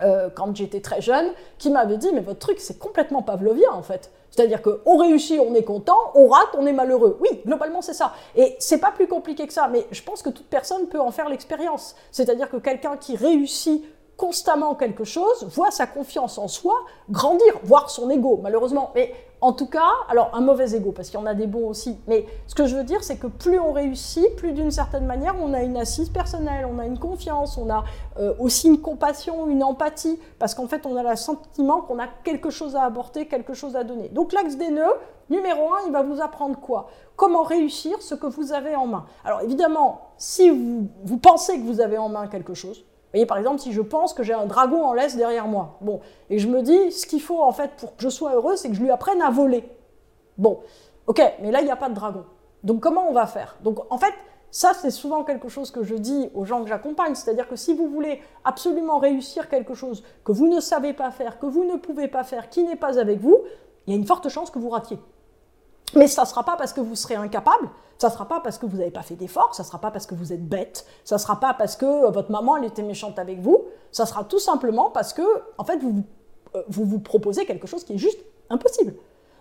euh, 0.00 0.30
quand 0.32 0.54
j'étais 0.54 0.80
très 0.80 1.00
jeune, 1.00 1.32
qui 1.58 1.70
m'avait 1.70 1.96
dit 1.96 2.10
Mais 2.12 2.20
votre 2.20 2.38
truc, 2.38 2.60
c'est 2.60 2.78
complètement 2.78 3.22
pavlovien 3.22 3.72
en 3.72 3.82
fait. 3.82 4.12
C'est-à-dire 4.30 4.62
qu'on 4.62 4.96
réussit, 4.96 5.40
on 5.40 5.54
est 5.54 5.64
content, 5.64 5.98
on 6.14 6.28
rate, 6.28 6.50
on 6.56 6.66
est 6.66 6.72
malheureux. 6.72 7.18
Oui, 7.20 7.40
globalement, 7.44 7.82
c'est 7.82 7.94
ça. 7.94 8.12
Et 8.36 8.56
c'est 8.58 8.78
pas 8.78 8.92
plus 8.92 9.08
compliqué 9.08 9.46
que 9.46 9.52
ça, 9.52 9.68
mais 9.68 9.86
je 9.90 10.02
pense 10.02 10.22
que 10.22 10.30
toute 10.30 10.46
personne 10.46 10.86
peut 10.86 11.00
en 11.00 11.10
faire 11.10 11.28
l'expérience. 11.28 11.96
C'est-à-dire 12.12 12.48
que 12.48 12.58
quelqu'un 12.58 12.96
qui 12.96 13.16
réussit 13.16 13.84
constamment 14.16 14.74
quelque 14.74 15.04
chose 15.04 15.46
voit 15.48 15.70
sa 15.70 15.86
confiance 15.86 16.38
en 16.38 16.48
soi 16.48 16.74
grandir, 17.08 17.60
voire 17.62 17.88
son 17.88 18.10
ego, 18.10 18.38
malheureusement. 18.42 18.90
Mais 18.94 19.14
en 19.40 19.52
tout 19.52 19.66
cas, 19.66 19.90
alors 20.08 20.30
un 20.34 20.40
mauvais 20.40 20.74
ego, 20.74 20.92
parce 20.92 21.10
qu'il 21.10 21.18
y 21.18 21.22
en 21.22 21.26
a 21.26 21.34
des 21.34 21.46
bons 21.46 21.68
aussi, 21.68 21.98
mais 22.06 22.26
ce 22.46 22.54
que 22.54 22.66
je 22.66 22.76
veux 22.76 22.84
dire, 22.84 23.04
c'est 23.04 23.16
que 23.16 23.28
plus 23.28 23.58
on 23.58 23.72
réussit, 23.72 24.34
plus 24.36 24.52
d'une 24.52 24.70
certaine 24.70 25.06
manière, 25.06 25.36
on 25.40 25.54
a 25.54 25.62
une 25.62 25.76
assise 25.76 26.08
personnelle, 26.08 26.66
on 26.66 26.78
a 26.78 26.86
une 26.86 26.98
confiance, 26.98 27.56
on 27.56 27.70
a 27.70 27.84
euh, 28.18 28.34
aussi 28.40 28.68
une 28.68 28.80
compassion, 28.80 29.48
une 29.48 29.62
empathie, 29.62 30.18
parce 30.38 30.54
qu'en 30.54 30.66
fait, 30.66 30.86
on 30.86 30.96
a 30.96 31.08
le 31.08 31.16
sentiment 31.16 31.82
qu'on 31.82 32.00
a 32.00 32.08
quelque 32.24 32.50
chose 32.50 32.74
à 32.74 32.82
apporter, 32.82 33.26
quelque 33.26 33.54
chose 33.54 33.76
à 33.76 33.84
donner. 33.84 34.08
Donc 34.08 34.32
l'axe 34.32 34.56
des 34.56 34.70
nœuds, 34.70 34.96
numéro 35.30 35.72
un, 35.74 35.78
il 35.86 35.92
va 35.92 36.02
vous 36.02 36.20
apprendre 36.20 36.58
quoi? 36.58 36.88
Comment 37.14 37.42
réussir 37.42 38.00
ce 38.02 38.14
que 38.14 38.26
vous 38.26 38.52
avez 38.52 38.74
en 38.74 38.86
main. 38.86 39.06
Alors 39.24 39.42
évidemment, 39.42 40.12
si 40.16 40.50
vous, 40.50 40.88
vous 41.04 41.18
pensez 41.18 41.58
que 41.58 41.64
vous 41.64 41.80
avez 41.80 41.98
en 41.98 42.08
main 42.08 42.26
quelque 42.26 42.54
chose, 42.54 42.84
vous 43.08 43.12
voyez, 43.14 43.26
par 43.26 43.38
exemple, 43.38 43.58
si 43.60 43.72
je 43.72 43.80
pense 43.80 44.12
que 44.12 44.22
j'ai 44.22 44.34
un 44.34 44.44
dragon 44.44 44.84
en 44.84 44.92
laisse 44.92 45.16
derrière 45.16 45.48
moi, 45.48 45.78
bon, 45.80 46.00
et 46.28 46.38
je 46.38 46.46
me 46.46 46.60
dis, 46.60 46.92
ce 46.92 47.06
qu'il 47.06 47.22
faut 47.22 47.40
en 47.40 47.52
fait 47.52 47.70
pour 47.78 47.96
que 47.96 48.02
je 48.02 48.10
sois 48.10 48.34
heureux, 48.34 48.56
c'est 48.56 48.68
que 48.68 48.74
je 48.74 48.82
lui 48.82 48.90
apprenne 48.90 49.22
à 49.22 49.30
voler. 49.30 49.64
Bon, 50.36 50.60
ok, 51.06 51.22
mais 51.40 51.50
là, 51.50 51.60
il 51.60 51.64
n'y 51.64 51.70
a 51.70 51.76
pas 51.76 51.88
de 51.88 51.94
dragon. 51.94 52.26
Donc 52.64 52.80
comment 52.80 53.08
on 53.08 53.14
va 53.14 53.26
faire? 53.26 53.56
Donc 53.62 53.78
en 53.88 53.96
fait, 53.96 54.12
ça, 54.50 54.72
c'est 54.74 54.90
souvent 54.90 55.24
quelque 55.24 55.48
chose 55.48 55.70
que 55.70 55.82
je 55.82 55.94
dis 55.94 56.28
aux 56.34 56.44
gens 56.44 56.62
que 56.62 56.68
j'accompagne. 56.68 57.14
C'est-à-dire 57.14 57.48
que 57.48 57.56
si 57.56 57.72
vous 57.72 57.88
voulez 57.88 58.20
absolument 58.44 58.98
réussir 58.98 59.48
quelque 59.48 59.72
chose 59.72 60.02
que 60.22 60.32
vous 60.32 60.46
ne 60.46 60.60
savez 60.60 60.92
pas 60.92 61.10
faire, 61.10 61.38
que 61.38 61.46
vous 61.46 61.64
ne 61.64 61.76
pouvez 61.76 62.08
pas 62.08 62.24
faire, 62.24 62.50
qui 62.50 62.62
n'est 62.62 62.76
pas 62.76 62.98
avec 62.98 63.20
vous, 63.20 63.38
il 63.86 63.94
y 63.94 63.96
a 63.96 63.98
une 63.98 64.06
forte 64.06 64.28
chance 64.28 64.50
que 64.50 64.58
vous 64.58 64.68
ratiez. 64.68 64.98
Mais 65.94 66.06
ça 66.06 66.22
ne 66.22 66.26
sera 66.26 66.44
pas 66.44 66.56
parce 66.56 66.72
que 66.72 66.80
vous 66.80 66.94
serez 66.94 67.14
incapable, 67.14 67.68
ça 67.98 68.08
ne 68.08 68.12
sera 68.12 68.26
pas 68.26 68.40
parce 68.40 68.58
que 68.58 68.66
vous 68.66 68.76
n'avez 68.76 68.90
pas 68.90 69.02
fait 69.02 69.16
d'effort, 69.16 69.54
ça 69.54 69.62
ne 69.62 69.66
sera 69.66 69.78
pas 69.78 69.90
parce 69.90 70.06
que 70.06 70.14
vous 70.14 70.32
êtes 70.32 70.46
bête, 70.46 70.84
ça 71.04 71.16
ne 71.16 71.20
sera 71.20 71.40
pas 71.40 71.54
parce 71.54 71.76
que 71.76 72.10
votre 72.10 72.30
maman 72.30 72.56
elle 72.58 72.64
était 72.64 72.82
méchante 72.82 73.18
avec 73.18 73.40
vous, 73.40 73.64
ça 73.90 74.04
sera 74.04 74.24
tout 74.24 74.38
simplement 74.38 74.90
parce 74.90 75.12
que 75.12 75.22
en 75.56 75.64
fait 75.64 75.78
vous 75.78 76.04
euh, 76.54 76.62
vous, 76.68 76.84
vous 76.84 76.98
proposez 76.98 77.44
quelque 77.44 77.66
chose 77.66 77.84
qui 77.84 77.94
est 77.94 77.98
juste 77.98 78.20
impossible. 78.50 78.94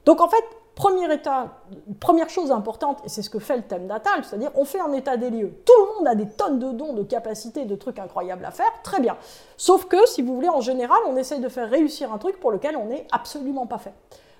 Donc 0.06 0.22
en 0.22 0.28
fait, 0.28 0.44
premier 0.76 1.12
état, 1.14 1.60
première 2.00 2.30
chose 2.30 2.52
importante, 2.52 3.00
et 3.06 3.10
c'est 3.10 3.22
ce 3.22 3.30
que 3.30 3.40
fait 3.40 3.58
le 3.58 3.64
thème 3.64 3.88
natal, 3.88 4.24
c'est-à-dire 4.24 4.52
on 4.56 4.66
fait 4.66 4.80
un 4.80 4.94
état 4.94 5.18
des 5.18 5.30
lieux. 5.30 5.54
Tout 5.66 5.74
le 5.80 5.96
monde 5.96 6.08
a 6.08 6.16
des 6.16 6.28
tonnes 6.28 6.60
de 6.60 6.72
dons, 6.72 6.94
de 6.94 7.04
capacités, 7.04 7.66
de 7.66 7.76
trucs 7.76 8.00
incroyables 8.00 8.46
à 8.46 8.52
faire, 8.52 8.72
très 8.84 9.00
bien. 9.00 9.18
Sauf 9.58 9.86
que, 9.86 10.06
si 10.08 10.22
vous 10.22 10.36
voulez, 10.36 10.50
en 10.50 10.62
général, 10.62 11.00
on 11.08 11.16
essaye 11.18 11.40
de 11.40 11.50
faire 11.50 11.70
réussir 11.70 12.14
un 12.14 12.18
truc 12.18 12.40
pour 12.40 12.52
lequel 12.52 12.78
on 12.78 12.86
n'est 12.86 13.08
absolument 13.12 13.68
pas 13.68 13.80
fait. 13.80 13.94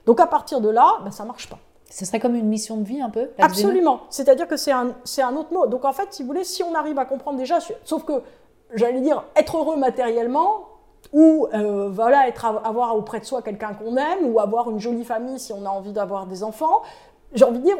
Donc 0.06 0.20
à 0.20 0.28
partir 0.28 0.62
de 0.62 0.70
là, 0.70 1.00
ben, 1.04 1.12
ça 1.12 1.26
marche 1.26 1.50
pas. 1.50 1.60
Ce 1.90 2.06
serait 2.06 2.20
comme 2.20 2.36
une 2.36 2.48
mission 2.48 2.78
de 2.78 2.84
vie 2.84 3.02
un 3.02 3.10
peu 3.10 3.30
Absolument. 3.38 4.02
C'est-à-dire 4.10 4.48
que 4.48 4.58
c'est 4.58 4.72
un, 4.72 4.94
un 5.20 5.36
autre 5.36 5.54
mot. 5.54 5.68
Donc 5.68 5.86
en 5.86 5.94
fait, 5.94 6.08
si 6.12 6.22
vous 6.22 6.28
voulez, 6.28 6.44
si 6.44 6.64
on 6.64 6.76
arrive 6.76 7.00
à 7.00 7.06
comprendre 7.06 7.38
déjà, 7.38 7.60
sauf 7.84 8.04
que, 8.04 8.22
j'allais 8.74 9.02
dire, 9.02 9.24
être 9.36 9.58
heureux 9.58 9.78
matériellement, 9.78 10.68
ou 11.14 11.48
euh, 11.54 11.90
voilà, 11.90 12.28
être, 12.28 12.46
avoir 12.46 12.96
auprès 12.96 13.20
de 13.20 13.26
soi 13.26 13.42
quelqu'un 13.42 13.74
qu'on 13.74 13.96
aime, 13.96 14.26
ou 14.26 14.40
avoir 14.40 14.70
une 14.70 14.80
jolie 14.80 15.06
famille 15.06 15.40
si 15.40 15.54
on 15.54 15.66
a 15.66 15.70
envie 15.70 15.94
d'avoir 15.94 16.26
des 16.26 16.44
enfants. 16.44 16.82
J'ai 17.34 17.44
envie 17.44 17.60
de 17.60 17.64
dire, 17.64 17.78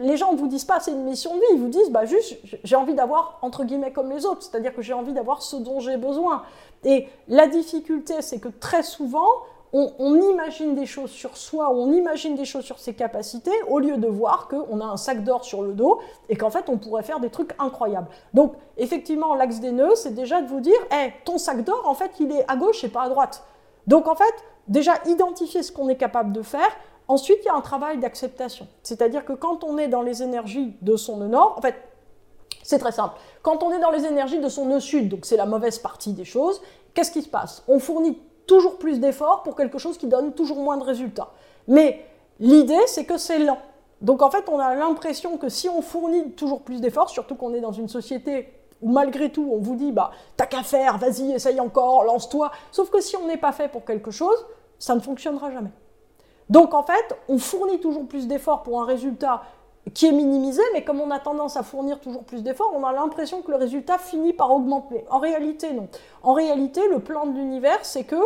les 0.00 0.16
gens 0.16 0.32
ne 0.32 0.38
vous 0.38 0.48
disent 0.48 0.64
pas 0.64 0.80
c'est 0.80 0.90
une 0.90 1.04
mission 1.04 1.34
de 1.34 1.40
vie, 1.40 1.46
ils 1.52 1.60
vous 1.60 1.68
disent 1.68 1.90
bah 1.90 2.04
juste 2.04 2.36
j'ai 2.64 2.74
envie 2.74 2.94
d'avoir 2.94 3.38
entre 3.42 3.62
guillemets 3.62 3.92
comme 3.92 4.10
les 4.10 4.26
autres, 4.26 4.42
c'est-à-dire 4.42 4.74
que 4.74 4.82
j'ai 4.82 4.92
envie 4.92 5.12
d'avoir 5.12 5.40
ce 5.42 5.54
dont 5.56 5.78
j'ai 5.78 5.96
besoin. 5.96 6.42
Et 6.84 7.06
la 7.28 7.46
difficulté, 7.46 8.22
c'est 8.22 8.40
que 8.40 8.48
très 8.48 8.82
souvent, 8.82 9.28
on, 9.72 10.14
imagine 10.32 10.74
des 10.74 10.86
choses 10.86 11.10
sur 11.10 11.36
soi, 11.36 11.70
on 11.70 11.92
imagine 11.92 12.34
des 12.34 12.44
choses 12.44 12.64
sur 12.64 12.78
ses 12.78 12.94
capacités, 12.94 13.52
au 13.68 13.78
lieu 13.78 13.98
de 13.98 14.06
voir 14.06 14.48
qu'on 14.48 14.80
a 14.80 14.84
un 14.84 14.96
sac 14.96 15.24
d'or 15.24 15.44
sur 15.44 15.62
le 15.62 15.72
dos 15.74 16.00
et 16.28 16.36
qu'en 16.36 16.50
fait 16.50 16.68
on 16.68 16.78
pourrait 16.78 17.02
faire 17.02 17.20
des 17.20 17.30
trucs 17.30 17.54
incroyables. 17.58 18.08
Donc 18.32 18.54
effectivement, 18.76 19.34
l'axe 19.34 19.60
des 19.60 19.72
nœuds, 19.72 19.94
c'est 19.94 20.14
déjà 20.14 20.40
de 20.40 20.46
vous 20.46 20.60
dire, 20.60 20.78
hey, 20.90 21.12
ton 21.24 21.38
sac 21.38 21.64
d'or, 21.64 21.82
en 21.86 21.94
fait, 21.94 22.12
il 22.20 22.32
est 22.32 22.44
à 22.48 22.56
gauche 22.56 22.82
et 22.84 22.88
pas 22.88 23.02
à 23.02 23.08
droite. 23.08 23.44
Donc 23.86 24.08
en 24.08 24.14
fait, 24.14 24.34
déjà 24.68 24.94
identifier 25.06 25.62
ce 25.62 25.72
qu'on 25.72 25.88
est 25.88 25.96
capable 25.96 26.32
de 26.32 26.42
faire. 26.42 26.70
Ensuite, 27.06 27.38
il 27.42 27.46
y 27.46 27.48
a 27.48 27.54
un 27.54 27.62
travail 27.62 27.98
d'acceptation. 27.98 28.68
C'est-à-dire 28.82 29.24
que 29.24 29.32
quand 29.32 29.64
on 29.64 29.78
est 29.78 29.88
dans 29.88 30.02
les 30.02 30.22
énergies 30.22 30.76
de 30.82 30.96
son 30.96 31.18
nœud 31.18 31.28
nord, 31.28 31.54
en 31.56 31.62
fait, 31.62 31.74
c'est 32.62 32.78
très 32.78 32.92
simple. 32.92 33.14
Quand 33.42 33.62
on 33.62 33.72
est 33.72 33.80
dans 33.80 33.90
les 33.90 34.04
énergies 34.04 34.40
de 34.40 34.48
son 34.48 34.66
nœud 34.66 34.80
sud, 34.80 35.08
donc 35.08 35.24
c'est 35.24 35.38
la 35.38 35.46
mauvaise 35.46 35.78
partie 35.78 36.12
des 36.12 36.26
choses, 36.26 36.60
qu'est-ce 36.92 37.10
qui 37.10 37.22
se 37.22 37.28
passe? 37.28 37.62
On 37.66 37.78
fournit 37.78 38.18
toujours 38.48 38.78
plus 38.78 38.98
d'efforts 38.98 39.44
pour 39.44 39.54
quelque 39.54 39.78
chose 39.78 39.96
qui 39.96 40.08
donne 40.08 40.32
toujours 40.32 40.58
moins 40.58 40.76
de 40.76 40.82
résultats. 40.82 41.28
Mais 41.68 42.04
l'idée, 42.40 42.80
c'est 42.86 43.04
que 43.04 43.16
c'est 43.16 43.38
lent. 43.38 43.58
Donc 44.00 44.22
en 44.22 44.30
fait, 44.30 44.48
on 44.48 44.58
a 44.58 44.74
l'impression 44.74 45.36
que 45.36 45.48
si 45.48 45.68
on 45.68 45.82
fournit 45.82 46.32
toujours 46.32 46.62
plus 46.62 46.80
d'efforts, 46.80 47.10
surtout 47.10 47.36
qu'on 47.36 47.54
est 47.54 47.60
dans 47.60 47.72
une 47.72 47.88
société 47.88 48.52
où 48.80 48.90
malgré 48.90 49.30
tout, 49.30 49.48
on 49.52 49.58
vous 49.58 49.76
dit, 49.76 49.92
bah, 49.92 50.10
t'as 50.36 50.46
qu'à 50.46 50.62
faire, 50.62 50.98
vas-y, 50.98 51.32
essaye 51.32 51.60
encore, 51.60 52.04
lance-toi. 52.04 52.50
Sauf 52.72 52.90
que 52.90 53.00
si 53.00 53.16
on 53.16 53.26
n'est 53.26 53.36
pas 53.36 53.52
fait 53.52 53.68
pour 53.68 53.84
quelque 53.84 54.10
chose, 54.10 54.46
ça 54.78 54.94
ne 54.94 55.00
fonctionnera 55.00 55.50
jamais. 55.50 55.70
Donc 56.48 56.74
en 56.74 56.82
fait, 56.82 57.16
on 57.28 57.38
fournit 57.38 57.80
toujours 57.80 58.06
plus 58.06 58.26
d'efforts 58.26 58.62
pour 58.62 58.80
un 58.80 58.86
résultat 58.86 59.42
qui 59.94 60.06
est 60.06 60.12
minimisé, 60.12 60.62
mais 60.72 60.84
comme 60.84 61.00
on 61.00 61.10
a 61.10 61.18
tendance 61.18 61.56
à 61.56 61.62
fournir 61.62 62.00
toujours 62.00 62.24
plus 62.24 62.42
d'efforts, 62.42 62.72
on 62.74 62.84
a 62.84 62.92
l'impression 62.92 63.42
que 63.42 63.50
le 63.50 63.56
résultat 63.56 63.98
finit 63.98 64.32
par 64.32 64.50
augmenter. 64.52 65.04
En 65.10 65.18
réalité, 65.18 65.72
non. 65.72 65.88
En 66.22 66.32
réalité, 66.32 66.80
le 66.90 66.98
plan 66.98 67.26
de 67.26 67.32
l'univers, 67.32 67.78
c'est 67.82 68.04
que, 68.04 68.16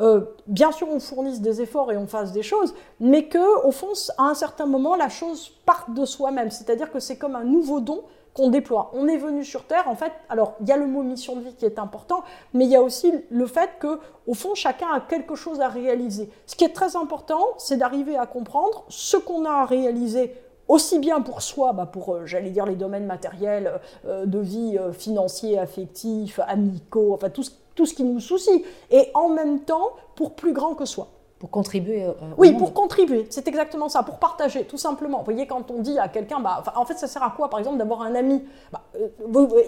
euh, 0.00 0.22
bien 0.46 0.72
sûr, 0.72 0.88
on 0.88 1.00
fournisse 1.00 1.40
des 1.40 1.60
efforts 1.60 1.92
et 1.92 1.96
on 1.96 2.06
fasse 2.06 2.32
des 2.32 2.42
choses, 2.42 2.74
mais 3.00 3.24
que, 3.24 3.66
au 3.66 3.72
fond, 3.72 3.92
à 4.18 4.24
un 4.24 4.34
certain 4.34 4.66
moment, 4.66 4.96
la 4.96 5.08
chose 5.08 5.50
parte 5.66 5.92
de 5.92 6.04
soi-même. 6.04 6.50
C'est-à-dire 6.50 6.90
que 6.90 7.00
c'est 7.00 7.16
comme 7.16 7.36
un 7.36 7.44
nouveau 7.44 7.80
don 7.80 8.02
qu'on 8.32 8.48
déploie. 8.48 8.90
On 8.94 9.08
est 9.08 9.16
venu 9.16 9.44
sur 9.44 9.64
Terre, 9.64 9.88
en 9.88 9.96
fait, 9.96 10.12
alors 10.28 10.54
il 10.60 10.68
y 10.68 10.72
a 10.72 10.76
le 10.76 10.86
mot 10.86 11.02
mission 11.02 11.36
de 11.36 11.40
vie 11.40 11.54
qui 11.54 11.66
est 11.66 11.78
important, 11.78 12.22
mais 12.54 12.64
il 12.64 12.70
y 12.70 12.76
a 12.76 12.82
aussi 12.82 13.12
le 13.28 13.46
fait 13.46 13.70
que, 13.80 13.98
au 14.26 14.34
fond, 14.34 14.54
chacun 14.54 14.86
a 14.94 15.00
quelque 15.00 15.34
chose 15.34 15.60
à 15.60 15.68
réaliser. 15.68 16.30
Ce 16.46 16.54
qui 16.54 16.64
est 16.64 16.72
très 16.72 16.96
important, 16.96 17.44
c'est 17.58 17.76
d'arriver 17.76 18.16
à 18.16 18.26
comprendre 18.26 18.84
ce 18.88 19.16
qu'on 19.16 19.44
a 19.44 19.50
à 19.50 19.64
réaliser 19.64 20.32
aussi 20.70 21.00
bien 21.00 21.20
pour 21.20 21.42
soi, 21.42 21.72
bah 21.72 21.84
pour, 21.84 22.14
euh, 22.14 22.26
j'allais 22.26 22.50
dire, 22.50 22.64
les 22.64 22.76
domaines 22.76 23.04
matériels, 23.04 23.80
euh, 24.06 24.24
de 24.24 24.38
vie, 24.38 24.78
euh, 24.78 24.92
financiers, 24.92 25.58
affectifs, 25.58 26.38
amicaux, 26.46 27.12
enfin 27.12 27.28
tout 27.28 27.42
ce, 27.42 27.50
tout 27.74 27.86
ce 27.86 27.92
qui 27.92 28.04
nous 28.04 28.20
soucie, 28.20 28.64
et 28.90 29.10
en 29.14 29.30
même 29.30 29.60
temps 29.60 29.90
pour 30.14 30.34
plus 30.34 30.52
grand 30.52 30.74
que 30.74 30.84
soi. 30.84 31.08
Pour 31.40 31.50
contribuer 31.50 32.06
Oui, 32.36 32.52
pour 32.52 32.74
contribuer, 32.74 33.26
c'est 33.30 33.48
exactement 33.48 33.88
ça, 33.88 34.02
pour 34.02 34.18
partager, 34.18 34.64
tout 34.64 34.76
simplement. 34.76 35.20
Vous 35.20 35.24
voyez, 35.24 35.46
quand 35.46 35.70
on 35.70 35.80
dit 35.80 35.98
à 35.98 36.06
quelqu'un, 36.08 36.38
bah, 36.38 36.62
en 36.76 36.84
fait, 36.84 36.98
ça 36.98 37.06
sert 37.06 37.22
à 37.22 37.30
quoi, 37.30 37.48
par 37.48 37.58
exemple, 37.58 37.78
d'avoir 37.78 38.02
un 38.02 38.14
ami? 38.14 38.44
Bah, 38.70 38.82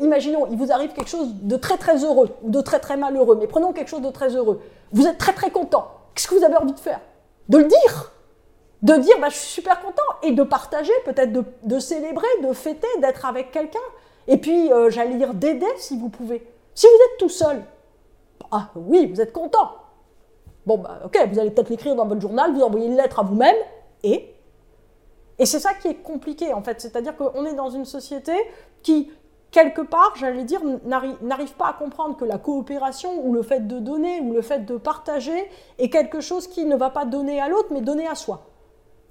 Imaginons, 0.03 0.47
il 0.51 0.59
vous 0.59 0.71
arrive 0.71 0.93
quelque 0.93 1.09
chose 1.09 1.33
de 1.41 1.57
très 1.57 1.79
très 1.79 2.05
heureux, 2.05 2.29
ou 2.43 2.51
de 2.51 2.61
très 2.61 2.79
très 2.79 2.99
malheureux, 2.99 3.39
mais 3.41 3.47
prenons 3.47 3.73
quelque 3.73 3.89
chose 3.89 4.03
de 4.03 4.11
très 4.11 4.37
heureux. 4.37 4.61
Vous 4.93 5.07
êtes 5.07 5.17
très 5.17 5.33
très 5.33 5.51
content. 5.51 5.87
Qu'est-ce 6.15 6.29
que 6.29 6.35
vous 6.35 6.45
avez 6.45 6.59
envie 6.59 6.75
de 6.75 6.79
faire? 6.79 7.01
De 7.49 7.57
le 7.57 7.65
dire 7.65 8.13
de 8.83 8.95
dire 8.95 9.19
bah, 9.21 9.29
je 9.29 9.37
suis 9.37 9.61
super 9.61 9.81
content 9.81 10.03
et 10.23 10.33
de 10.33 10.43
partager, 10.43 10.93
peut-être 11.05 11.33
de, 11.33 11.79
célébrer, 11.79 12.27
de 12.43 12.53
fêter, 12.53 12.89
d'être 13.01 13.25
avec 13.25 13.51
quelqu'un. 13.51 13.79
Et 14.29 14.37
puis, 14.37 14.73
euh, 14.73 14.91
j'allais 14.91 15.15
dire 15.15 15.35
d'aider 15.35 15.67
si 15.77 15.97
vous 15.97 16.09
pouvez. 16.09 16.47
Si 16.75 16.87
vous 16.87 16.93
êtes 16.93 17.19
tout 17.19 17.29
seul, 17.29 17.63
ah 18.51 18.69
oui, 18.75 19.07
vous 19.07 19.21
êtes 19.21 19.33
content. 19.33 19.73
Bon, 20.67 20.79
bah 20.79 21.01
ok, 21.05 21.19
vous 21.31 21.39
allez 21.39 21.51
peut-être 21.51 21.71
l'écrire 21.71 21.97
dans 21.97 22.07
votre 22.07 22.21
journal, 22.21 22.53
vous 22.53 22.63
envoyez 22.63 22.87
une 22.87 22.97
lettre 22.97 23.19
à 23.19 23.23
vous-même, 23.23 23.57
et 24.05 24.35
Et 25.39 25.47
c'est 25.47 25.59
ça 25.59 25.75
qui 25.75 25.89
est 25.89 26.03
compliqué 26.03 26.53
en 26.53 26.63
fait, 26.63 26.81
c'est-à-dire 26.81 27.17
qu'on 27.17 27.45
est 27.47 27.55
dans 27.55 27.71
une 27.71 27.85
société 27.85 28.33
qui, 28.83 29.11
quelque 29.51 29.83
part, 29.83 30.15
j'allais 30.17 30.45
dire, 30.45 30.61
n'arrive 30.85 31.55
pas 31.55 31.69
à 31.69 31.73
comprendre 31.73 32.17
que 32.17 32.25
la 32.25 32.39
coopération 32.39 33.27
ou 33.27 33.33
le 33.33 33.43
fait 33.43 33.67
de 33.67 33.79
donner 33.81 34.21
ou 34.21 34.33
le 34.33 34.43
fait 34.43 34.65
de 34.65 34.77
partager 34.77 35.49
est 35.79 35.91
quelque 35.91 36.21
chose 36.21 36.47
qui 36.47 36.65
ne 36.65 36.77
va 36.77 36.91
pas 36.91 37.05
donner 37.05 37.41
à 37.41 37.49
l'autre, 37.49 37.69
mais 37.73 37.81
donner 37.81 38.07
à 38.07 38.15
soi. 38.15 38.52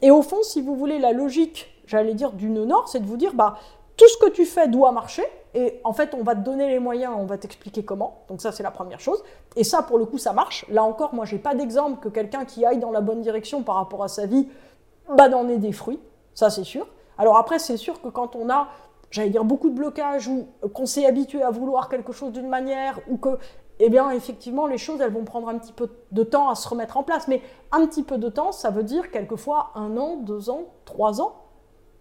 Et 0.01 0.11
au 0.11 0.21
fond, 0.21 0.41
si 0.43 0.61
vous 0.61 0.75
voulez, 0.75 0.99
la 0.99 1.11
logique, 1.11 1.67
j'allais 1.85 2.13
dire, 2.13 2.31
du 2.31 2.49
nœud 2.49 2.65
nord, 2.65 2.87
c'est 2.89 2.99
de 2.99 3.05
vous 3.05 3.17
dire, 3.17 3.33
bah, 3.33 3.57
tout 3.97 4.07
ce 4.07 4.17
que 4.17 4.29
tu 4.29 4.45
fais 4.45 4.67
doit 4.67 4.91
marcher, 4.91 5.23
et 5.53 5.79
en 5.83 5.93
fait, 5.93 6.13
on 6.13 6.23
va 6.23 6.33
te 6.35 6.41
donner 6.41 6.69
les 6.69 6.79
moyens, 6.79 7.13
on 7.17 7.25
va 7.25 7.37
t'expliquer 7.37 7.83
comment. 7.83 8.23
Donc 8.29 8.41
ça, 8.41 8.51
c'est 8.51 8.63
la 8.63 8.71
première 8.71 8.99
chose. 8.99 9.21
Et 9.55 9.63
ça, 9.63 9.81
pour 9.81 9.97
le 9.97 10.05
coup, 10.05 10.17
ça 10.17 10.31
marche. 10.31 10.65
Là 10.69 10.83
encore, 10.83 11.13
moi, 11.13 11.25
j'ai 11.25 11.39
pas 11.39 11.55
d'exemple 11.55 11.99
que 11.99 12.09
quelqu'un 12.09 12.45
qui 12.45 12.65
aille 12.65 12.79
dans 12.79 12.91
la 12.91 13.01
bonne 13.01 13.21
direction 13.21 13.61
par 13.61 13.75
rapport 13.75 14.03
à 14.03 14.07
sa 14.07 14.25
vie, 14.25 14.47
bah, 15.17 15.27
d'en 15.27 15.47
ait 15.49 15.57
des 15.57 15.73
fruits. 15.73 15.99
Ça, 16.33 16.49
c'est 16.49 16.63
sûr. 16.63 16.87
Alors 17.17 17.37
après, 17.37 17.59
c'est 17.59 17.77
sûr 17.77 18.01
que 18.01 18.07
quand 18.07 18.35
on 18.35 18.49
a 18.49 18.69
j'allais 19.11 19.29
dire 19.29 19.43
beaucoup 19.43 19.69
de 19.69 19.75
blocages 19.75 20.27
ou 20.27 20.47
qu'on 20.73 20.85
s'est 20.85 21.05
habitué 21.05 21.43
à 21.43 21.51
vouloir 21.51 21.89
quelque 21.89 22.13
chose 22.13 22.31
d'une 22.31 22.47
manière 22.47 22.99
ou 23.09 23.17
que 23.17 23.37
eh 23.83 23.89
bien, 23.89 24.11
effectivement, 24.11 24.67
les 24.67 24.77
choses, 24.77 25.01
elles 25.01 25.11
vont 25.11 25.23
prendre 25.23 25.49
un 25.49 25.57
petit 25.57 25.73
peu 25.73 25.89
de 26.11 26.23
temps 26.23 26.49
à 26.49 26.55
se 26.55 26.67
remettre 26.67 26.97
en 26.97 27.03
place. 27.03 27.27
Mais 27.27 27.41
un 27.71 27.85
petit 27.87 28.03
peu 28.03 28.17
de 28.17 28.29
temps, 28.29 28.51
ça 28.51 28.69
veut 28.69 28.83
dire 28.83 29.11
quelquefois 29.11 29.71
un 29.75 29.97
an, 29.97 30.17
deux 30.17 30.49
ans, 30.49 30.65
trois 30.85 31.21
ans. 31.21 31.33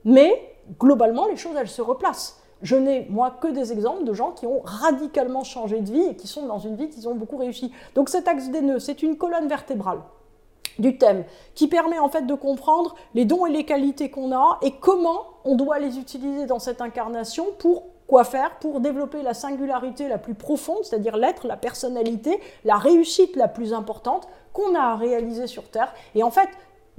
Mais 0.05 0.57
globalement, 0.79 1.27
les 1.27 1.37
choses, 1.37 1.57
elles 1.57 1.69
se 1.69 1.83
replacent. 1.83 2.41
Je 2.63 2.77
n'ai, 2.77 3.07
moi, 3.09 3.35
que 3.41 3.49
des 3.49 3.73
exemples 3.73 4.05
de 4.05 4.13
gens 4.13 4.33
qui 4.33 4.47
ont 4.47 4.61
radicalement 4.65 5.45
changé 5.45 5.81
de 5.81 5.91
vie 5.91 6.03
et 6.03 6.17
qui 6.17 6.27
sont 6.27 6.47
dans 6.47 6.59
une 6.59 6.77
vie 6.77 6.91
qu'ils 6.91 7.09
ont 7.09 7.15
beaucoup 7.15 7.39
réussi. 7.39 7.73
Donc 7.95 8.11
cet 8.11 8.29
axe 8.29 8.51
des 8.51 8.61
nœuds, 8.61 8.79
c'est 8.79 9.03
une 9.03 9.17
colonne 9.17 9.49
vertébrale 9.49 10.01
du 10.79 10.99
thème 10.99 11.25
qui 11.55 11.69
permet 11.69 11.99
en 11.99 12.09
fait 12.09 12.27
de 12.27 12.35
comprendre 12.35 12.95
les 13.15 13.25
dons 13.25 13.47
et 13.47 13.51
les 13.51 13.65
qualités 13.65 14.11
qu'on 14.11 14.33
a 14.33 14.59
et 14.63 14.73
comment 14.73 15.25
on 15.45 15.57
doit 15.57 15.79
les 15.79 15.99
utiliser 15.99 16.47
dans 16.47 16.59
cette 16.59 16.81
incarnation 16.81 17.47
pour 17.59 17.85
quoi 18.11 18.25
faire 18.25 18.57
pour 18.57 18.81
développer 18.81 19.23
la 19.23 19.35
singularité 19.35 20.09
la 20.09 20.19
plus 20.19 20.35
profonde, 20.35 20.83
c'est-à-dire 20.83 21.17
l'être, 21.17 21.47
la 21.47 21.57
personnalité, 21.57 22.41
la 22.65 22.77
réussite 22.77 23.37
la 23.37 23.47
plus 23.47 23.73
importante 23.73 24.27
qu'on 24.53 24.75
a 24.75 24.81
à 24.81 24.97
réaliser 24.97 25.47
sur 25.47 25.63
Terre. 25.71 25.95
Et 26.17 26.25
en 26.25 26.31
fait, 26.33 26.49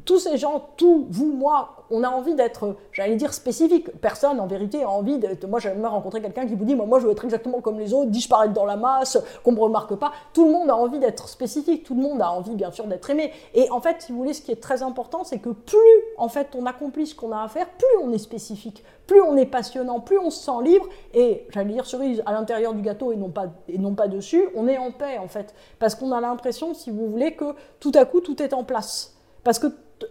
tous 0.06 0.20
ces 0.20 0.38
gens, 0.38 0.70
tous, 0.78 1.06
vous, 1.10 1.32
moi, 1.32 1.86
on 1.92 2.04
a 2.04 2.10
envie 2.10 2.36
d'être, 2.36 2.76
j'allais 2.92 3.16
dire, 3.16 3.34
spécifique. 3.34 3.90
Personne, 4.00 4.40
en 4.40 4.48
vérité, 4.48 4.84
a 4.84 4.90
envie 4.90 5.18
d'être. 5.18 5.48
Moi, 5.48 5.60
j'aimerais 5.60 5.90
rencontrer 5.90 6.22
quelqu'un 6.22 6.48
qui 6.48 6.56
vous 6.56 6.66
dit, 6.66 6.76
moi, 6.76 6.86
moi, 6.86 7.00
je 7.00 7.06
veux 7.06 7.12
être 7.12 7.26
exactement 7.26 7.62
comme 7.62 7.78
les 7.78 7.94
autres, 7.94 8.10
disparaître 8.10 8.54
dans 8.54 8.66
la 8.66 8.78
masse, 8.78 9.18
qu'on 9.44 9.52
me 9.52 9.60
remarque 9.60 9.96
pas. 9.96 10.12
Tout 10.34 10.46
le 10.46 10.52
monde 10.52 10.70
a 10.70 10.76
envie 10.76 11.00
d'être 11.00 11.28
spécifique. 11.28 11.84
Tout 11.84 11.96
le 11.96 12.02
monde 12.02 12.22
a 12.22 12.32
envie, 12.32 12.56
bien 12.56 12.72
sûr, 12.72 12.86
d'être 12.86 13.10
aimé. 13.10 13.32
Et 13.54 13.70
en 13.70 13.82
fait, 13.82 14.02
si 14.02 14.12
vous 14.12 14.20
voulez, 14.20 14.34
ce 14.34 14.42
qui 14.42 14.52
est 14.52 14.62
très 14.62 14.84
important, 14.84 15.24
c'est 15.24 15.40
que 15.40 15.50
plus, 15.50 15.78
en 16.18 16.30
fait, 16.30 16.48
on 16.56 16.66
accomplit 16.66 17.08
ce 17.08 17.16
qu'on 17.16 17.32
a 17.32 17.42
à 17.42 17.48
faire, 17.48 17.68
plus 17.70 18.04
on 18.04 18.12
est 18.12 18.18
spécifique, 18.18 18.84
plus 19.08 19.22
on 19.22 19.36
est 19.36 19.46
passionnant, 19.46 20.00
plus 20.00 20.18
on 20.18 20.30
se 20.30 20.44
sent 20.44 20.64
libre. 20.64 20.88
Et 21.14 21.46
j'allais 21.50 21.74
dire 21.74 21.86
cerise 21.86 22.24
à 22.26 22.32
l'intérieur 22.32 22.74
du 22.74 22.82
gâteau 22.82 23.12
et 23.12 23.18
non 23.18 23.30
pas 23.30 23.48
et 23.68 23.78
non 23.78 23.94
pas 23.94 24.08
dessus. 24.08 24.48
On 24.56 24.68
est 24.68 24.78
en 24.78 24.92
paix, 24.92 25.18
en 25.18 25.28
fait, 25.28 25.54
parce 25.80 25.96
qu'on 25.96 26.12
a 26.12 26.22
l'impression, 26.22 26.74
si 26.74 26.90
vous 26.90 27.08
voulez, 27.08 27.36
que 27.36 27.54
tout 27.80 27.92
à 27.96 28.06
coup, 28.06 28.22
tout 28.22 28.42
est 28.42 28.54
en 28.54 28.64
place. 28.64 29.18
Parce 29.44 29.60
que 29.60 29.68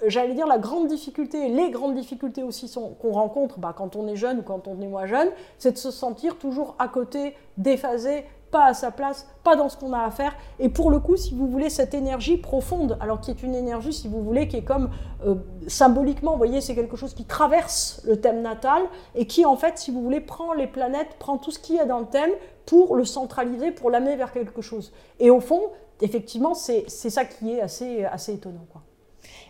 j'allais 0.07 0.35
dire, 0.35 0.47
la 0.47 0.59
grande 0.59 0.89
difficulté, 0.89 1.49
les 1.49 1.71
grandes 1.71 1.95
difficultés 1.95 2.43
aussi 2.43 2.73
qu'on 3.01 3.13
rencontre 3.13 3.59
bah, 3.59 3.75
quand 3.77 3.97
on 3.97 4.07
est 4.07 4.17
jeune 4.17 4.41
ou 4.41 4.43
quand 4.43 4.69
on 4.69 4.81
est 4.81 4.87
moins 4.87 5.07
jeune, 5.07 5.29
c'est 5.59 5.73
de 5.73 5.79
se 5.79 5.91
sentir 5.91 6.37
toujours 6.37 6.75
à 6.79 6.89
côté, 6.89 7.35
déphasé, 7.57 8.25
pas 8.51 8.67
à 8.67 8.75
sa 8.75 8.91
place, 8.91 9.27
pas 9.45 9.57
dans 9.57 9.69
ce 9.69 9.77
qu'on 9.77 9.93
a 9.93 10.03
à 10.03 10.11
faire. 10.11 10.35
Et 10.59 10.69
pour 10.69 10.91
le 10.91 10.99
coup, 10.99 11.17
si 11.17 11.35
vous 11.35 11.47
voulez, 11.47 11.71
cette 11.71 11.95
énergie 11.95 12.37
profonde, 12.37 12.99
alors 13.01 13.21
qui 13.21 13.31
est 13.31 13.43
une 13.43 13.55
énergie, 13.55 13.93
si 13.93 14.09
vous 14.09 14.23
voulez, 14.23 14.49
qui 14.49 14.57
est 14.57 14.65
comme 14.65 14.91
euh, 15.25 15.37
symboliquement, 15.67 16.33
vous 16.33 16.39
voyez, 16.39 16.61
c'est 16.61 16.75
quelque 16.75 16.97
chose 16.97 17.15
qui 17.15 17.25
traverse 17.25 18.03
le 18.05 18.21
thème 18.21 18.43
natal 18.43 18.83
et 19.15 19.27
qui, 19.27 19.47
en 19.47 19.57
fait, 19.57 19.79
si 19.79 19.91
vous 19.91 20.03
voulez, 20.03 20.21
prend 20.21 20.53
les 20.53 20.67
planètes, 20.67 21.17
prend 21.19 21.39
tout 21.39 21.51
ce 21.51 21.59
qu'il 21.59 21.77
y 21.77 21.81
a 21.81 21.87
dans 21.87 22.01
le 22.01 22.07
thème 22.07 22.31
pour 22.67 22.97
le 22.97 23.05
centraliser, 23.05 23.71
pour 23.71 23.91
l'amener 23.91 24.17
vers 24.17 24.33
quelque 24.33 24.63
chose. 24.63 24.93
Et 25.19 25.31
au 25.31 25.41
fond, 25.41 25.61
effectivement, 26.01 26.55
c'est 26.55 26.89
ça 26.89 27.25
qui 27.25 27.53
est 27.53 27.61
assez, 27.61 28.05
assez 28.05 28.35
étonnant. 28.35 28.67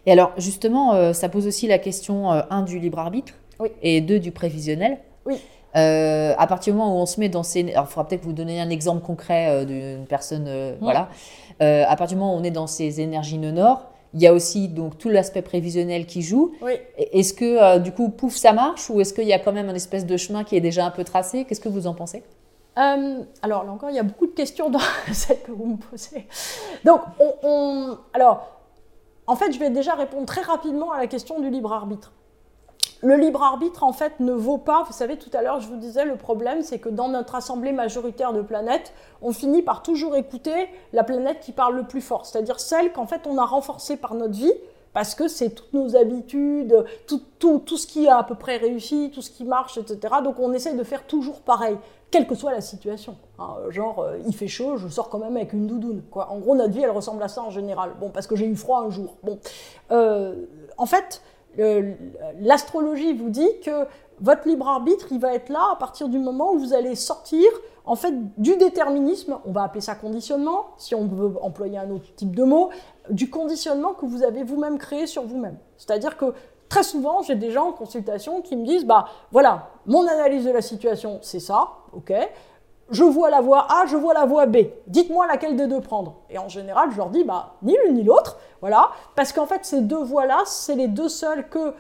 Et 0.06 0.12
alors, 0.12 0.32
justement, 0.36 0.94
euh, 0.94 1.12
ça 1.12 1.28
pose 1.28 1.46
aussi 1.46 1.66
la 1.66 1.78
question, 1.78 2.32
euh, 2.32 2.42
un, 2.50 2.62
du 2.62 2.78
libre 2.78 2.98
arbitre 2.98 3.34
et 3.82 4.00
deux, 4.00 4.18
du 4.18 4.32
prévisionnel. 4.32 4.98
Oui. 5.26 5.36
Euh, 5.76 6.34
à 6.36 6.46
partir 6.46 6.72
du 6.72 6.78
moment 6.78 6.98
où 6.98 7.00
on 7.00 7.06
se 7.06 7.20
met 7.20 7.28
dans 7.28 7.42
ces... 7.42 7.70
Alors, 7.72 7.84
il 7.88 7.92
faudra 7.92 8.08
peut-être 8.08 8.24
vous 8.24 8.32
donner 8.32 8.60
un 8.60 8.70
exemple 8.70 9.04
concret 9.04 9.64
d'une 9.66 10.06
personne, 10.06 10.76
voilà. 10.80 11.08
à 11.60 11.96
partir 11.96 12.16
du 12.16 12.20
moment 12.20 12.34
où 12.34 12.38
on 12.38 12.42
est 12.42 12.50
dans 12.50 12.66
ces 12.66 13.00
énergies 13.00 13.38
nord, 13.38 13.90
il 14.12 14.20
y 14.20 14.26
a 14.26 14.32
aussi 14.32 14.66
donc 14.66 14.98
tout 14.98 15.08
l'aspect 15.08 15.42
prévisionnel 15.42 16.06
qui 16.06 16.22
joue. 16.22 16.52
Oui. 16.62 16.72
Est-ce 16.96 17.32
que 17.32 17.78
du 17.78 17.92
coup, 17.92 18.08
pouf, 18.08 18.34
ça 18.34 18.52
marche 18.52 18.90
ou 18.90 19.00
est-ce 19.00 19.14
qu'il 19.14 19.28
y 19.28 19.32
a 19.32 19.38
quand 19.38 19.52
même 19.52 19.68
un 19.68 19.74
espèce 19.74 20.06
de 20.06 20.16
chemin 20.16 20.42
qui 20.42 20.56
est 20.56 20.60
déjà 20.60 20.84
un 20.84 20.90
peu 20.90 21.04
tracé? 21.04 21.44
Qu'est-ce 21.44 21.60
que 21.60 21.68
vous 21.68 21.86
en 21.86 21.94
pensez? 21.94 22.24
Alors 22.74 23.64
là 23.64 23.70
encore, 23.70 23.90
il 23.90 23.96
y 23.96 24.00
a 24.00 24.02
beaucoup 24.02 24.26
de 24.26 24.32
questions 24.32 24.70
dans 24.70 24.80
celle 25.12 25.42
que 25.42 25.52
vous 25.52 25.66
me 25.66 25.76
posez. 25.76 26.26
Donc, 26.84 27.02
on, 27.42 27.98
alors, 28.14 28.59
en 29.26 29.36
fait, 29.36 29.52
je 29.52 29.58
vais 29.58 29.70
déjà 29.70 29.94
répondre 29.94 30.26
très 30.26 30.42
rapidement 30.42 30.92
à 30.92 30.98
la 30.98 31.06
question 31.06 31.40
du 31.40 31.50
libre 31.50 31.72
arbitre. 31.72 32.12
Le 33.02 33.16
libre 33.16 33.42
arbitre, 33.42 33.82
en 33.82 33.92
fait, 33.92 34.20
ne 34.20 34.32
vaut 34.32 34.58
pas, 34.58 34.82
vous 34.82 34.92
savez, 34.92 35.16
tout 35.16 35.30
à 35.32 35.40
l'heure, 35.40 35.60
je 35.60 35.68
vous 35.68 35.76
disais, 35.76 36.04
le 36.04 36.16
problème, 36.16 36.62
c'est 36.62 36.78
que 36.78 36.90
dans 36.90 37.08
notre 37.08 37.34
assemblée 37.34 37.72
majoritaire 37.72 38.34
de 38.34 38.42
planètes, 38.42 38.92
on 39.22 39.32
finit 39.32 39.62
par 39.62 39.82
toujours 39.82 40.16
écouter 40.16 40.68
la 40.92 41.02
planète 41.02 41.40
qui 41.40 41.52
parle 41.52 41.76
le 41.76 41.84
plus 41.84 42.02
fort, 42.02 42.26
c'est-à-dire 42.26 42.60
celle 42.60 42.92
qu'en 42.92 43.06
fait, 43.06 43.26
on 43.26 43.38
a 43.38 43.44
renforcée 43.46 43.96
par 43.96 44.14
notre 44.14 44.34
vie, 44.34 44.52
parce 44.92 45.14
que 45.14 45.28
c'est 45.28 45.50
toutes 45.50 45.72
nos 45.72 45.96
habitudes, 45.96 46.84
tout, 47.06 47.22
tout, 47.38 47.60
tout, 47.64 47.76
ce 47.76 47.86
qui 47.86 48.08
a 48.08 48.18
à 48.18 48.24
peu 48.24 48.34
près 48.34 48.56
réussi, 48.56 49.10
tout 49.14 49.22
ce 49.22 49.30
qui 49.30 49.44
marche, 49.44 49.78
etc. 49.78 50.16
Donc 50.24 50.38
on 50.40 50.52
essaye 50.52 50.76
de 50.76 50.82
faire 50.82 51.06
toujours 51.06 51.40
pareil 51.40 51.76
quelle 52.10 52.26
que 52.26 52.34
soit 52.34 52.52
la 52.52 52.60
situation. 52.60 53.16
Hein, 53.38 53.56
genre, 53.70 54.00
euh, 54.00 54.18
il 54.26 54.34
fait 54.34 54.48
chaud, 54.48 54.76
je 54.76 54.88
sors 54.88 55.08
quand 55.08 55.18
même 55.18 55.36
avec 55.36 55.52
une 55.52 55.66
doudoune. 55.66 56.02
En 56.12 56.38
gros, 56.38 56.54
notre 56.54 56.72
vie, 56.72 56.82
elle 56.82 56.90
ressemble 56.90 57.22
à 57.22 57.28
ça 57.28 57.42
en 57.42 57.50
général. 57.50 57.92
Bon, 58.00 58.10
parce 58.10 58.26
que 58.26 58.36
j'ai 58.36 58.46
eu 58.46 58.56
froid 58.56 58.80
un 58.80 58.90
jour. 58.90 59.16
Bon, 59.22 59.38
euh, 59.92 60.34
en 60.76 60.86
fait, 60.86 61.22
l'astrologie 62.40 63.12
vous 63.12 63.30
dit 63.30 63.48
que 63.64 63.86
votre 64.20 64.46
libre 64.46 64.68
arbitre, 64.68 65.08
il 65.10 65.18
va 65.18 65.34
être 65.34 65.48
là 65.48 65.70
à 65.72 65.76
partir 65.76 66.08
du 66.08 66.18
moment 66.18 66.52
où 66.52 66.58
vous 66.58 66.74
allez 66.74 66.94
sortir 66.94 67.46
en 67.86 67.96
fait 67.96 68.14
du 68.38 68.56
déterminisme, 68.56 69.38
on 69.44 69.52
va 69.52 69.64
appeler 69.64 69.80
ça 69.80 69.94
conditionnement, 69.94 70.66
si 70.76 70.94
on 70.94 71.06
veut 71.06 71.32
employer 71.42 71.78
un 71.78 71.90
autre 71.90 72.14
type 72.14 72.36
de 72.36 72.44
mot, 72.44 72.70
du 73.08 73.30
conditionnement 73.30 73.94
que 73.94 74.06
vous 74.06 74.22
avez 74.22 74.44
vous-même 74.44 74.78
créé 74.78 75.06
sur 75.06 75.24
vous-même. 75.24 75.56
C'est-à-dire 75.76 76.16
que 76.16 76.34
très 76.70 76.82
souvent, 76.82 77.20
j'ai 77.20 77.34
des 77.34 77.50
gens 77.50 77.68
en 77.68 77.72
consultation 77.72 78.40
qui 78.40 78.56
me 78.56 78.64
disent, 78.64 78.86
bah 78.86 79.04
voilà, 79.30 79.68
mon 79.84 80.06
analyse 80.06 80.46
de 80.46 80.52
la 80.52 80.62
situation, 80.62 81.18
c'est 81.20 81.40
ça, 81.40 81.68
ok 81.92 82.14
je 82.90 83.04
vois 83.04 83.30
la 83.30 83.40
voie 83.40 83.66
A, 83.70 83.86
je 83.86 83.96
vois 83.96 84.14
la 84.14 84.26
voie 84.26 84.46
B. 84.46 84.58
Dites-moi 84.86 85.26
laquelle 85.26 85.56
des 85.56 85.66
deux 85.66 85.80
prendre. 85.80 86.16
Et 86.28 86.38
en 86.38 86.48
général, 86.48 86.90
je 86.90 86.96
leur 86.96 87.10
dis, 87.10 87.24
bah, 87.24 87.54
ni 87.62 87.76
l'une 87.84 87.94
ni 87.94 88.02
l'autre, 88.02 88.38
voilà, 88.60 88.90
parce 89.14 89.32
qu'en 89.32 89.46
fait, 89.46 89.64
ces 89.64 89.80
deux 89.80 90.02
voies-là, 90.02 90.42
c'est 90.44 90.74
les 90.74 90.88
deux 90.88 91.08
seules 91.08 91.48
que, 91.48 91.74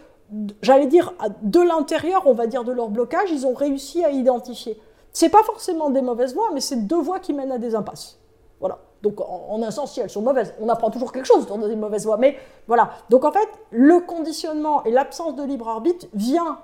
j'allais 0.62 0.86
dire, 0.86 1.12
de 1.42 1.60
l'intérieur, 1.60 2.22
on 2.26 2.32
va 2.32 2.46
dire 2.46 2.64
de 2.64 2.72
leur 2.72 2.88
blocage, 2.88 3.30
ils 3.30 3.46
ont 3.46 3.54
réussi 3.54 4.04
à 4.04 4.10
identifier. 4.10 4.80
C'est 5.12 5.28
pas 5.28 5.42
forcément 5.42 5.90
des 5.90 6.02
mauvaises 6.02 6.34
voies, 6.34 6.50
mais 6.54 6.60
c'est 6.60 6.86
deux 6.86 7.00
voies 7.00 7.18
qui 7.18 7.32
mènent 7.32 7.52
à 7.52 7.58
des 7.58 7.74
impasses. 7.74 8.20
Voilà. 8.60 8.78
Donc, 9.02 9.20
en, 9.20 9.62
un 9.62 9.70
sens, 9.70 9.92
si 9.92 10.00
elles 10.00 10.10
sont 10.10 10.22
mauvaises, 10.22 10.54
on 10.60 10.68
apprend 10.68 10.90
toujours 10.90 11.12
quelque 11.12 11.26
chose 11.26 11.46
dans 11.46 11.56
des 11.56 11.76
mauvaises 11.76 12.04
voies. 12.04 12.18
Mais 12.18 12.36
voilà. 12.66 12.90
Donc, 13.08 13.24
en 13.24 13.32
fait, 13.32 13.48
le 13.70 14.00
conditionnement 14.00 14.84
et 14.84 14.90
l'absence 14.90 15.36
de 15.36 15.42
libre 15.42 15.68
arbitre 15.68 16.06
vient, 16.12 16.58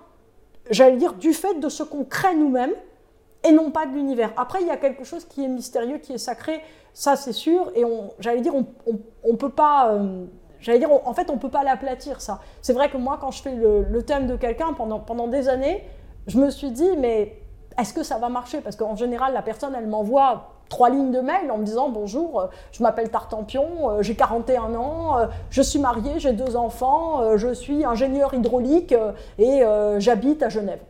j'allais 0.70 0.97
dire, 0.97 1.14
du 1.14 1.32
fait 1.32 1.55
de 1.55 1.68
ce 1.68 1.82
qu'on 1.82 2.05
crée 2.05 2.34
nous-mêmes 2.34 2.74
et 3.45 3.53
non 3.53 3.70
pas 3.70 3.87
de 3.87 3.93
l'univers. 3.93 4.32
Après, 4.37 4.61
il 4.61 4.66
y 4.66 4.70
a 4.70 4.76
quelque 4.76 5.05
chose 5.05 5.24
qui 5.24 5.45
est 5.45 5.49
mystérieux, 5.49 5.99
qui 5.99 6.12
est 6.12 6.18
sacré, 6.18 6.61
ça 6.93 7.16
c'est 7.16 7.32
sûr, 7.32 7.70
et 7.74 7.84
j'allais 8.18 8.41
dire, 8.41 8.55
on, 8.55 8.66
on, 9.24 9.37
peut 9.37 9.51
pas, 9.51 9.93
euh, 9.93 10.24
j'allais 10.61 10.78
dire, 10.78 10.91
en 10.91 11.14
fait, 11.14 11.30
on 11.30 11.39
peut 11.39 11.51
pas 11.51 11.62
l'aplatir, 11.62 12.20
ça. 12.20 12.41
C'est 12.61 12.72
vrai 12.72 12.91
que 12.91 12.97
moi, 12.97 13.18
quand 13.20 13.30
je 13.30 13.43
fais 13.43 13.55
le, 13.55 14.03
thème 14.03 14.26
de 14.26 14.37
quelqu'un 14.37 14.72
pendant, 14.72 14.99
pendant 14.99 15.28
des 15.28 15.49
années, 15.49 15.84
je 16.26 16.39
me 16.39 16.51
suis 16.51 16.70
dit, 16.70 16.97
mais 16.99 17.39
est-ce 17.78 17.95
que 17.95 18.03
ça 18.03 18.18
va 18.18 18.28
marcher? 18.28 18.61
Parce 18.61 18.76
qu'en 18.76 18.97
général, 18.97 19.32
la 19.32 19.43
personne, 19.43 19.74
elle 19.76 19.87
m'envoie 19.87 20.55
trois 20.69 20.91
lignes 20.91 21.12
de 21.12 21.21
mail 21.21 21.51
en 21.51 21.59
me 21.59 21.64
disant 21.64 21.89
bonjour, 21.89 22.41
euh, 22.41 22.47
je 22.73 22.83
m'appelle 22.83 23.11
Tartampion, 23.11 23.91
euh, 23.91 24.03
j'ai 24.03 24.14
41 24.14 24.75
ans, 24.75 25.17
je 25.51 25.62
suis 25.62 25.79
mariée, 25.79 26.19
j'ai 26.19 26.33
deux 26.33 26.57
enfants, 26.57 27.37
je 27.37 27.53
suis 27.55 27.85
ingénieur 27.85 28.35
hydraulique 28.35 28.95
et 29.39 29.62
j'habite 29.99 30.43
à 30.43 30.49
Genève. 30.49 30.81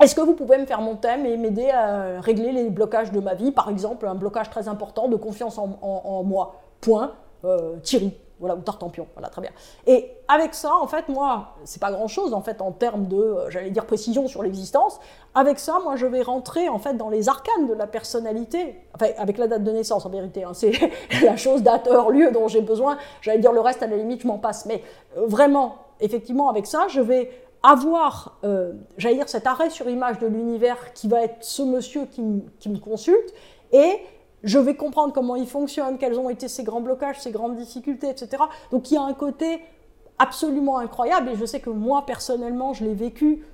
Est-ce 0.00 0.14
que 0.14 0.20
vous 0.20 0.34
pouvez 0.34 0.58
me 0.58 0.66
faire 0.66 0.80
mon 0.80 0.96
thème 0.96 1.26
et 1.26 1.36
m'aider 1.36 1.70
à 1.70 2.20
régler 2.20 2.52
les 2.52 2.70
blocages 2.70 3.12
de 3.12 3.20
ma 3.20 3.34
vie 3.34 3.52
Par 3.52 3.68
exemple, 3.68 4.06
un 4.06 4.14
blocage 4.14 4.50
très 4.50 4.68
important 4.68 5.08
de 5.08 5.16
confiance 5.16 5.58
en, 5.58 6.22
moi? 6.24 6.56
Point. 6.80 7.12
Euh, 7.44 7.76
Thierry. 7.82 8.12
Voilà, 8.42 8.56
ou 8.56 8.60
Tartampion. 8.60 9.06
Voilà, 9.14 9.28
très 9.28 9.40
bien. 9.40 9.52
Et 9.86 10.10
avec 10.26 10.52
ça, 10.52 10.74
en 10.74 10.88
fait, 10.88 11.08
moi, 11.08 11.54
c'est 11.62 11.80
pas 11.80 11.92
grand-chose, 11.92 12.34
en 12.34 12.42
fait, 12.42 12.60
en 12.60 12.72
termes 12.72 13.06
de, 13.06 13.16
euh, 13.16 13.50
j'allais 13.50 13.70
dire, 13.70 13.86
précision 13.86 14.26
sur 14.26 14.42
l'existence. 14.42 14.98
Avec 15.36 15.60
ça, 15.60 15.78
moi, 15.84 15.94
je 15.94 16.06
vais 16.06 16.22
rentrer, 16.22 16.68
en 16.68 16.80
fait, 16.80 16.94
dans 16.94 17.08
les 17.08 17.28
arcanes 17.28 17.68
de 17.68 17.72
la 17.72 17.86
personnalité. 17.86 18.80
Enfin, 18.96 19.12
avec 19.16 19.38
la 19.38 19.46
date 19.46 19.62
de 19.62 19.70
naissance, 19.70 20.04
en 20.06 20.10
vérité. 20.10 20.42
Hein. 20.42 20.54
c'est 20.54 20.72
la 21.22 21.36
chose, 21.36 21.62
date, 21.62 21.86
heure, 21.86 22.10
lieu 22.10 22.32
dont 22.32 22.48
j'ai 22.48 22.62
besoin. 22.62 22.98
J'allais 23.20 23.38
dire 23.38 23.52
le 23.52 23.60
reste, 23.60 23.80
à 23.80 23.86
la 23.86 23.96
limite, 23.96 24.22
je 24.22 24.26
m'en 24.26 24.38
passe. 24.38 24.66
Mais 24.66 24.82
euh, 25.16 25.26
vraiment, 25.26 25.76
effectivement, 26.00 26.48
avec 26.48 26.66
ça, 26.66 26.88
je 26.88 27.00
vais 27.00 27.30
avoir, 27.62 28.38
euh, 28.42 28.72
j'allais 28.98 29.14
dire, 29.14 29.28
cet 29.28 29.46
arrêt 29.46 29.70
sur 29.70 29.88
image 29.88 30.18
de 30.18 30.26
l'univers 30.26 30.92
qui 30.94 31.06
va 31.06 31.22
être 31.22 31.36
ce 31.44 31.62
monsieur 31.62 32.06
qui, 32.06 32.20
me 32.22 32.78
consulte, 32.78 33.32
et 33.72 34.00
je 34.42 34.58
vais 34.58 34.74
comprendre 34.74 35.12
comment 35.12 35.36
il 35.36 35.46
fonctionne, 35.46 35.98
quels 35.98 36.18
ont 36.18 36.30
été 36.30 36.48
ses 36.48 36.64
grands 36.64 36.80
blocages, 36.80 37.20
ses 37.20 37.30
grandes 37.30 37.56
difficultés, 37.56 38.08
etc. 38.08 38.42
Donc 38.70 38.90
il 38.90 38.94
y 38.94 38.96
a 38.96 39.02
un 39.02 39.14
côté 39.14 39.60
absolument 40.18 40.78
incroyable, 40.78 41.30
et 41.30 41.36
je 41.36 41.44
sais 41.44 41.60
que 41.60 41.70
moi, 41.70 42.04
personnellement, 42.06 42.74
je 42.74 42.84
l'ai 42.84 42.94
vécu 42.94 43.44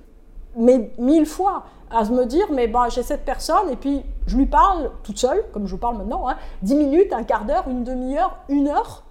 mais 0.55 0.91
mille 0.97 1.25
fois, 1.25 1.63
à 1.91 2.03
me 2.05 2.25
dire, 2.25 2.47
mais 2.51 2.67
bah, 2.67 2.87
j'ai 2.89 3.03
cette 3.03 3.25
personne, 3.25 3.69
et 3.71 3.75
puis 3.75 4.03
je 4.27 4.37
lui 4.37 4.45
parle 4.45 4.91
toute 5.03 5.17
seule, 5.17 5.43
comme 5.53 5.65
je 5.65 5.71
vous 5.71 5.79
parle 5.79 5.97
maintenant, 5.97 6.27
hein, 6.27 6.37
10 6.63 6.75
minutes, 6.75 7.13
un 7.13 7.23
quart 7.23 7.45
d'heure, 7.45 7.67
une 7.67 7.83
demi-heure, 7.83 8.37
une 8.49 8.67
heure, 8.67 9.03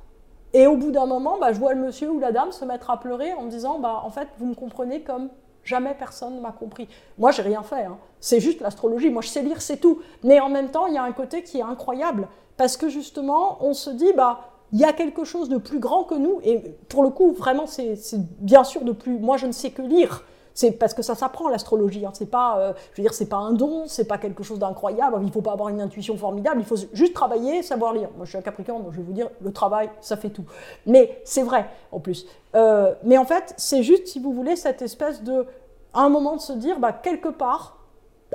et 0.53 0.67
au 0.67 0.77
bout 0.77 0.91
d'un 0.91 1.07
moment, 1.07 1.39
bah, 1.39 1.53
je 1.53 1.59
vois 1.59 1.75
le 1.75 1.81
monsieur 1.81 2.11
ou 2.11 2.19
la 2.19 2.33
dame 2.33 2.53
se 2.53 2.65
mettre 2.65 2.91
à 2.91 2.99
pleurer 2.99 3.33
en 3.35 3.43
me 3.43 3.51
disant 3.51 3.79
bah, 3.79 4.03
En 4.05 4.11
fait, 4.11 4.29
vous 4.39 4.47
me 4.47 4.55
comprenez 4.55 5.03
comme 5.03 5.29
jamais 5.69 5.95
personne 5.95 6.37
ne 6.37 6.41
m'a 6.41 6.53
compris. 6.53 6.89
Moi, 7.19 7.31
j'ai 7.31 7.43
rien 7.43 7.63
fait. 7.63 7.85
Hein. 7.85 7.99
C'est 8.21 8.41
juste 8.41 8.61
l'astrologie. 8.61 9.11
Moi, 9.11 9.23
je 9.23 9.29
sais 9.29 9.43
lire, 9.43 9.61
c'est 9.61 9.77
tout. 9.77 10.01
Mais 10.25 10.41
en 10.41 10.49
même 10.49 10.71
temps, 10.71 10.87
il 10.87 10.95
y 10.95 10.99
a 10.99 11.03
un 11.03 11.13
côté 11.13 11.43
qui 11.43 11.59
est 11.59 11.63
incroyable. 11.63 12.29
Parce 12.57 12.77
que 12.77 12.89
justement, 12.89 13.59
on 13.61 13.75
se 13.75 13.91
dit 13.91 14.13
bah, 14.17 14.51
il 14.73 14.81
y 14.81 14.85
a 14.85 14.93
quelque 14.93 15.25
chose 15.25 15.49
de 15.49 15.59
plus 15.59 15.79
grand 15.79 16.05
que 16.05 16.15
nous. 16.15 16.41
Et 16.43 16.59
pour 16.89 17.03
le 17.03 17.11
coup, 17.11 17.33
vraiment, 17.33 17.67
c'est 17.67 17.97
bien 18.41 18.65
sûr 18.65 18.83
de 18.83 18.93
plus. 18.93 19.19
Moi, 19.19 19.37
je 19.37 19.47
ne 19.47 19.53
sais 19.53 19.71
que 19.71 19.83
lire. 19.83 20.25
C'est 20.59 20.73
parce 20.73 20.93
que 20.93 21.03
ça 21.03 21.15
s'apprend 21.15 21.49
l'astrologie. 21.49 22.05
Hein. 22.05 22.11
C'est 22.15 22.33
pas, 22.33 22.59
euh, 22.59 22.73
je 22.93 23.01
veux 23.01 23.05
dire, 23.05 23.15
c'est 23.15 23.29
pas 23.29 23.37
un 23.37 23.53
don, 23.53 23.85
c'est 23.87 24.09
pas 24.09 24.19
quelque 24.19 24.43
chose 24.43 24.59
d'incroyable. 24.59 25.17
Il 25.23 25.31
faut 25.31 25.41
pas 25.41 25.53
avoir 25.53 25.69
une 25.69 25.81
intuition 25.81 26.17
formidable. 26.17 26.61
Il 26.61 26.67
faut 26.67 26.75
juste 26.93 27.15
travailler, 27.15 27.63
savoir 27.63 27.93
lire. 27.93 28.09
Moi, 28.17 28.25
je 28.25 28.31
suis 28.31 28.39
un 28.39 28.43
Capricorne, 28.43 28.83
donc 28.83 28.91
je 28.91 28.97
vais 28.97 29.05
vous 29.05 29.13
dire, 29.13 29.29
le 29.41 29.53
travail, 29.53 29.89
ça 30.01 30.17
fait 30.17 30.31
tout. 30.31 30.43
Mais 30.85 31.23
c'est 31.23 31.45
vrai 31.45 31.71
en 31.93 32.01
plus. 32.01 32.27
Euh, 32.57 32.93
mais 33.05 33.17
en 33.19 33.25
fait, 33.25 33.55
c'est 33.57 33.85
juste, 33.85 34.09
si 34.09 34.19
vous 34.19 34.33
voulez, 34.33 34.57
cette 34.57 34.83
espèce 34.83 35.23
de, 35.23 35.47
à 35.95 36.01
un 36.01 36.09
moment 36.09 36.35
de 36.35 36.41
se 36.41 36.55
dire, 36.55 36.81
bah 36.81 36.91
quelque 36.91 37.29
part, 37.29 37.79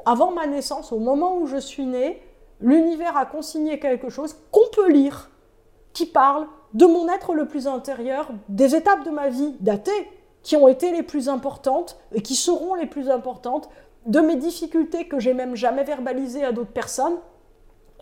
avant 0.06 0.32
ma 0.32 0.48
naissance, 0.48 0.94
au 0.94 1.00
moment 1.00 1.36
où 1.36 1.46
je 1.46 1.58
suis 1.58 1.86
née, 1.86 2.22
l'univers 2.62 3.18
a 3.18 3.26
consigné 3.26 3.80
quelque 3.80 4.08
chose 4.08 4.38
qu'on 4.50 4.70
peut 4.74 4.90
lire, 4.90 5.30
qui 5.92 6.06
parle 6.06 6.48
de 6.74 6.86
mon 6.86 7.10
être 7.10 7.34
le 7.34 7.50
plus 7.50 7.68
intérieur, 7.68 8.30
des 8.48 8.76
étapes 8.76 9.04
de 9.04 9.10
ma 9.10 9.28
vie 9.28 9.58
datées 9.60 10.08
qui 10.44 10.56
ont 10.56 10.68
été 10.68 10.92
les 10.92 11.04
plus 11.04 11.30
importantes 11.30 11.98
et 12.14 12.22
qui 12.22 12.36
seront 12.36 12.76
les 12.76 12.86
plus 12.86 13.10
importantes, 13.10 13.70
de 14.06 14.20
mes 14.20 14.36
difficultés 14.36 15.08
que 15.08 15.20
j'ai 15.20 15.34
même 15.34 15.56
jamais 15.56 15.84
verbalisées 15.84 16.44
à 16.44 16.52
d'autres 16.52 16.74
personnes. 16.74 17.18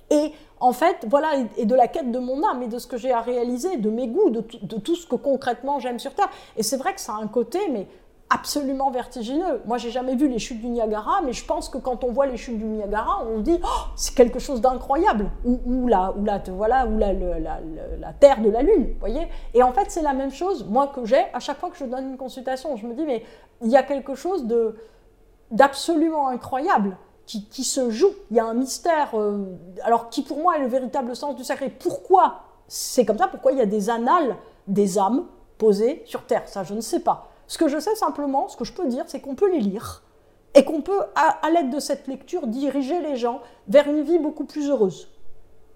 Et 0.09 0.33
en 0.59 0.73
fait, 0.73 1.05
voilà, 1.07 1.31
et 1.57 1.65
de 1.65 1.75
la 1.75 1.87
quête 1.87 2.11
de 2.11 2.19
mon 2.19 2.43
âme 2.43 2.63
et 2.63 2.67
de 2.67 2.79
ce 2.79 2.87
que 2.87 2.97
j'ai 2.97 3.11
à 3.11 3.21
réaliser, 3.21 3.77
de 3.77 3.89
mes 3.89 4.07
goûts, 4.07 4.29
de, 4.29 4.41
tout 4.41 4.95
ce 4.95 5.07
que 5.07 5.15
concrètement 5.15 5.79
j'aime 5.79 5.99
sur 5.99 6.13
Terre. 6.13 6.29
Et 6.57 6.63
c'est 6.63 6.77
vrai 6.77 6.93
que 6.93 6.99
ça 6.99 7.13
a 7.13 7.15
un 7.15 7.27
côté, 7.27 7.59
mais 7.69 7.87
absolument 8.31 8.91
vertigineux. 8.91 9.61
Moi, 9.65 9.77
j'ai 9.77 9.91
jamais 9.91 10.15
vu 10.15 10.27
les 10.27 10.39
chutes 10.39 10.61
du 10.61 10.69
Niagara, 10.69 11.21
mais 11.23 11.33
je 11.33 11.45
pense 11.45 11.67
que 11.67 11.77
quand 11.77 12.03
on 12.03 12.11
voit 12.11 12.25
les 12.25 12.37
chutes 12.37 12.57
du 12.57 12.65
Niagara, 12.65 13.23
on 13.29 13.39
dit 13.39 13.59
oh, 13.61 13.67
c'est 13.95 14.15
quelque 14.15 14.39
chose 14.39 14.61
d'incroyable. 14.61 15.29
Ou, 15.43 15.87
la, 15.87 16.13
ou 16.17 16.23
la, 16.23 16.41
voilà, 16.47 16.87
ou 16.87 16.97
la, 16.97 17.13
la, 17.13 18.13
Terre 18.19 18.41
de 18.41 18.49
la 18.49 18.61
Lune, 18.61 18.95
voyez. 18.99 19.27
Et 19.53 19.61
en 19.63 19.73
fait, 19.73 19.85
c'est 19.89 20.01
la 20.01 20.13
même 20.13 20.31
chose, 20.31 20.65
moi 20.65 20.87
que 20.87 21.05
j'ai 21.05 21.25
à 21.33 21.39
chaque 21.39 21.59
fois 21.59 21.69
que 21.69 21.77
je 21.77 21.85
donne 21.85 22.11
une 22.11 22.17
consultation. 22.17 22.75
Je 22.77 22.87
me 22.87 22.93
dis 22.93 23.05
mais 23.05 23.23
il 23.61 23.69
y 23.69 23.77
a 23.77 23.83
quelque 23.83 24.15
chose 24.15 24.45
de 24.45 24.75
d'absolument 25.51 26.29
incroyable. 26.29 26.97
Qui, 27.27 27.63
se 27.63 27.89
joue. 27.89 28.09
Il 28.29 28.35
y 28.35 28.41
a 28.41 28.45
un 28.45 28.53
mystère, 28.53 29.11
euh, 29.13 29.45
alors 29.83 30.09
qui 30.09 30.21
pour 30.21 30.39
moi 30.39 30.57
est 30.57 30.59
le 30.59 30.67
véritable 30.67 31.15
sens 31.15 31.33
du 31.33 31.45
sacré. 31.45 31.69
Pourquoi 31.69 32.41
c'est 32.67 33.05
comme 33.05 33.17
ça? 33.17 33.29
Pourquoi 33.29 33.53
il 33.53 33.57
y 33.57 33.61
a 33.61 33.65
des 33.65 33.89
annales 33.89 34.35
des 34.67 34.99
âmes 34.99 35.23
posées 35.57 36.01
sur 36.05 36.25
Terre? 36.25 36.43
Ça, 36.47 36.65
je 36.65 36.73
ne 36.73 36.81
sais 36.81 36.99
pas. 36.99 37.30
Ce 37.51 37.57
que 37.57 37.67
je 37.67 37.79
sais 37.79 37.95
simplement, 37.95 38.47
ce 38.47 38.55
que 38.55 38.63
je 38.63 38.71
peux 38.71 38.87
dire, 38.87 39.03
c'est 39.07 39.19
qu'on 39.19 39.35
peut 39.35 39.51
les 39.51 39.59
lire 39.59 40.03
et 40.53 40.63
qu'on 40.63 40.81
peut, 40.81 41.01
à, 41.15 41.49
l'aide 41.49 41.69
de 41.69 41.81
cette 41.81 42.07
lecture, 42.07 42.47
diriger 42.47 43.01
les 43.01 43.17
gens 43.17 43.41
vers 43.67 43.89
une 43.89 44.03
vie 44.03 44.19
beaucoup 44.19 44.45
plus 44.45 44.69
heureuse. 44.69 45.09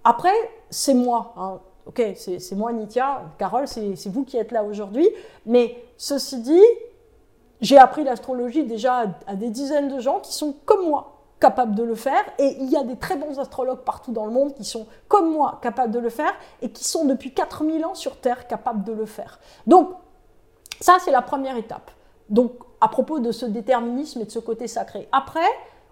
Après, 0.06 0.32
c'est 0.70 0.94
moi. 0.94 1.34
Hein. 1.36 1.60
Ok, 1.86 2.02
c'est 2.16 2.54
moi, 2.54 2.72
Nitya. 2.72 3.24
Carole, 3.38 3.68
c'est 3.68 4.08
vous 4.08 4.24
qui 4.24 4.38
êtes 4.38 4.54
là 4.54 4.64
aujourd'hui. 4.64 5.06
Mais 5.46 5.84
ceci 5.98 6.40
dit, 6.40 6.64
j'ai 7.60 7.78
appris 7.78 8.06
l'astrologie 8.06 8.64
déjà 8.64 9.08
à 9.28 9.36
des 9.36 9.50
dizaines 9.50 9.94
de 9.94 10.00
gens 10.00 10.22
qui 10.22 10.32
sont 10.32 10.56
comme 10.66 10.88
moi, 10.88 11.24
capables 11.42 11.76
de 11.76 11.84
le 11.84 11.96
faire. 11.96 12.24
Et 12.40 12.56
il 12.62 12.70
y 12.70 12.78
a 12.78 12.84
des 12.84 12.96
très 12.96 13.18
bons 13.18 13.38
astrologues 13.38 13.84
partout 13.84 14.14
dans 14.14 14.26
le 14.26 14.32
monde 14.32 14.54
qui 14.54 14.64
sont 14.64 14.88
comme 15.10 15.30
moi 15.30 15.60
capables 15.62 15.92
de 15.92 16.00
le 16.00 16.10
faire 16.10 16.36
et 16.62 16.70
qui 16.70 16.86
sont 16.86 17.04
depuis 17.04 17.34
4000 17.34 17.84
ans 17.84 17.96
sur 17.96 18.16
Terre 18.16 18.48
capables 18.48 18.86
de 18.86 18.94
le 18.94 19.06
faire. 19.06 19.42
Donc, 19.68 19.90
ça, 20.82 20.98
c'est 21.04 21.12
la 21.12 21.22
première 21.22 21.58
étape. 21.58 21.92
Donc, 22.30 22.52
à 22.82 22.88
propos 22.88 23.20
de 23.20 23.32
ce 23.32 23.46
déterminisme 23.46 24.22
et 24.22 24.26
de 24.26 24.32
ce 24.32 24.40
côté 24.40 24.68
sacré. 24.68 25.08
Après, 25.12 25.48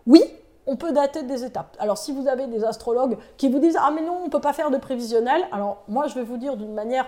oui, 0.07 0.23
on 0.65 0.75
peut 0.75 0.91
dater 0.91 1.23
des 1.23 1.43
étapes. 1.43 1.75
Alors, 1.79 1.97
si 1.97 2.11
vous 2.11 2.27
avez 2.27 2.47
des 2.47 2.63
astrologues 2.63 3.17
qui 3.37 3.49
vous 3.49 3.59
disent 3.59 3.77
Ah, 3.79 3.91
mais 3.93 4.01
non, 4.01 4.19
on 4.21 4.25
ne 4.25 4.29
peut 4.29 4.41
pas 4.41 4.53
faire 4.53 4.71
de 4.71 4.77
prévisionnel, 4.77 5.43
alors 5.51 5.83
moi, 5.87 6.07
je 6.07 6.15
vais 6.15 6.23
vous 6.23 6.37
dire 6.37 6.57
d'une 6.57 6.73
manière 6.73 7.07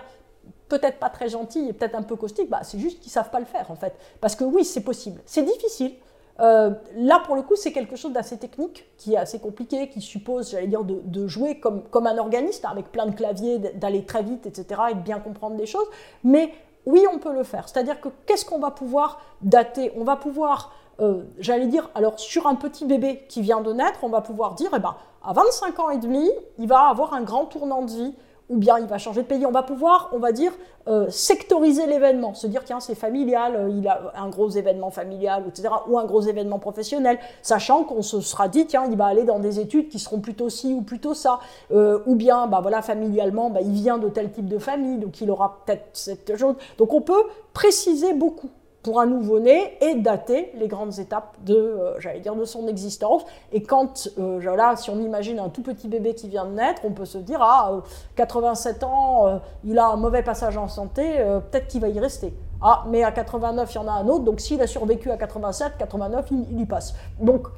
peut-être 0.68 0.98
pas 0.98 1.10
très 1.10 1.28
gentille 1.28 1.68
et 1.68 1.72
peut-être 1.72 1.94
un 1.94 2.02
peu 2.02 2.16
caustique, 2.16 2.50
bah, 2.50 2.60
c'est 2.62 2.78
juste 2.78 3.00
qu'ils 3.00 3.10
ne 3.10 3.14
savent 3.14 3.30
pas 3.30 3.40
le 3.40 3.46
faire, 3.46 3.70
en 3.70 3.76
fait. 3.76 3.94
Parce 4.20 4.34
que 4.34 4.44
oui, 4.44 4.64
c'est 4.64 4.82
possible. 4.82 5.20
C'est 5.26 5.42
difficile. 5.42 5.92
Euh, 6.40 6.70
là, 6.96 7.22
pour 7.24 7.34
le 7.34 7.42
coup, 7.42 7.56
c'est 7.56 7.72
quelque 7.72 7.96
chose 7.96 8.12
d'assez 8.12 8.36
technique, 8.36 8.84
qui 8.98 9.14
est 9.14 9.16
assez 9.16 9.38
compliqué, 9.38 9.88
qui 9.88 10.00
suppose, 10.00 10.50
j'allais 10.50 10.66
dire, 10.66 10.84
de, 10.84 11.26
jouer 11.26 11.60
comme, 11.60 11.82
comme 11.84 12.06
un 12.06 12.18
organiste, 12.18 12.64
avec 12.64 12.92
plein 12.92 13.06
de 13.06 13.14
claviers, 13.14 13.58
d'aller 13.58 14.04
très 14.04 14.22
vite, 14.22 14.46
etc., 14.46 14.82
et 14.90 14.94
de 14.94 15.00
bien 15.00 15.18
comprendre 15.18 15.56
des 15.56 15.66
choses. 15.66 15.86
Mais 16.24 16.52
oui, 16.86 17.04
on 17.12 17.18
peut 17.18 17.32
le 17.32 17.42
faire. 17.42 17.68
C'est-à-dire 17.68 18.00
que 18.00 18.08
qu'est-ce 18.26 18.44
qu'on 18.44 18.58
va 18.58 18.70
pouvoir 18.70 19.20
dater? 19.42 19.92
On 19.96 20.04
va 20.04 20.16
pouvoir, 20.16 20.72
euh, 21.00 21.24
j'allais 21.38 21.66
dire, 21.66 21.90
alors 21.94 22.18
sur 22.18 22.46
un 22.46 22.54
petit 22.54 22.84
bébé 22.86 23.24
qui 23.28 23.42
vient 23.42 23.60
de 23.60 23.72
naître, 23.72 23.98
on 24.02 24.08
va 24.08 24.20
pouvoir 24.20 24.54
dire, 24.54 24.70
eh 24.74 24.78
ben, 24.78 24.94
à 25.24 25.32
25 25.32 25.78
ans 25.80 25.90
et 25.90 25.98
demi, 25.98 26.30
il 26.58 26.68
va 26.68 26.88
avoir 26.88 27.12
un 27.12 27.22
grand 27.22 27.46
tournant 27.46 27.82
de 27.82 27.90
vie 27.90 28.14
ou 28.48 28.56
bien 28.56 28.78
il 28.78 28.86
va 28.86 28.98
changer 28.98 29.22
de 29.22 29.26
pays. 29.26 29.44
On 29.46 29.50
va 29.50 29.62
pouvoir, 29.62 30.10
on 30.12 30.18
va 30.18 30.32
dire, 30.32 30.52
euh, 30.88 31.10
sectoriser 31.10 31.86
l'événement, 31.86 32.34
se 32.34 32.46
dire, 32.46 32.62
tiens, 32.64 32.78
c'est 32.78 32.94
familial, 32.94 33.56
euh, 33.56 33.68
il 33.70 33.88
a 33.88 34.12
un 34.16 34.28
gros 34.28 34.50
événement 34.50 34.90
familial, 34.90 35.44
etc., 35.48 35.68
ou 35.88 35.98
un 35.98 36.04
gros 36.04 36.20
événement 36.20 36.60
professionnel, 36.60 37.18
sachant 37.42 37.82
qu'on 37.82 38.02
se 38.02 38.20
sera 38.20 38.48
dit, 38.48 38.66
tiens, 38.66 38.84
il 38.88 38.96
va 38.96 39.06
aller 39.06 39.24
dans 39.24 39.40
des 39.40 39.58
études 39.58 39.88
qui 39.88 39.98
seront 39.98 40.20
plutôt 40.20 40.48
ci 40.48 40.72
ou 40.72 40.82
plutôt 40.82 41.12
ça, 41.12 41.40
euh, 41.72 41.98
ou 42.06 42.14
bien, 42.14 42.46
bah 42.46 42.60
voilà, 42.62 42.82
familialement, 42.82 43.50
bah, 43.50 43.60
il 43.62 43.72
vient 43.72 43.98
de 43.98 44.08
tel 44.08 44.30
type 44.30 44.48
de 44.48 44.58
famille, 44.58 44.98
donc 44.98 45.20
il 45.20 45.28
aura 45.28 45.60
peut-être 45.66 45.88
cette 45.92 46.36
chose. 46.36 46.54
Donc 46.78 46.92
on 46.92 47.00
peut 47.00 47.24
préciser 47.52 48.12
beaucoup 48.12 48.50
pour 48.86 49.00
un 49.00 49.06
nouveau-né 49.06 49.76
et 49.80 49.96
dater 49.96 50.52
les 50.54 50.68
grandes 50.68 51.00
étapes 51.00 51.34
de, 51.44 51.56
euh, 51.56 52.18
dire, 52.20 52.36
de 52.36 52.44
son 52.44 52.68
existence. 52.68 53.22
Et 53.50 53.64
quand, 53.64 54.08
euh, 54.16 54.54
là, 54.54 54.76
si 54.76 54.90
on 54.90 55.00
imagine 55.00 55.40
un 55.40 55.48
tout 55.48 55.62
petit 55.62 55.88
bébé 55.88 56.14
qui 56.14 56.28
vient 56.28 56.44
de 56.44 56.52
naître, 56.52 56.82
on 56.84 56.92
peut 56.92 57.04
se 57.04 57.18
dire, 57.18 57.40
ah, 57.42 57.82
87 58.14 58.84
euh, 58.84 58.86
ans, 58.86 59.40
il 59.64 59.76
a 59.80 59.88
un 59.88 59.96
mauvais 59.96 60.22
passage 60.22 60.56
en 60.56 60.68
santé, 60.68 61.16
peut-être 61.50 61.66
qu'il 61.66 61.80
va 61.80 61.88
y 61.88 61.98
rester. 61.98 62.32
Ah, 62.62 62.84
mais 62.86 63.02
à 63.02 63.10
89, 63.10 63.68
il 63.72 63.74
y 63.74 63.78
en 63.78 63.88
a 63.88 63.92
un 63.92 64.06
autre, 64.06 64.22
donc 64.22 64.38
s'il 64.38 64.62
a 64.62 64.68
survécu 64.68 65.10
à 65.10 65.16
87, 65.16 65.72
89, 65.80 66.26
il, 66.30 66.46
il 66.52 66.60
y 66.60 66.64
passe. 66.64 66.94
Donc, 67.20 67.48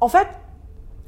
en 0.00 0.08
fait, 0.08 0.26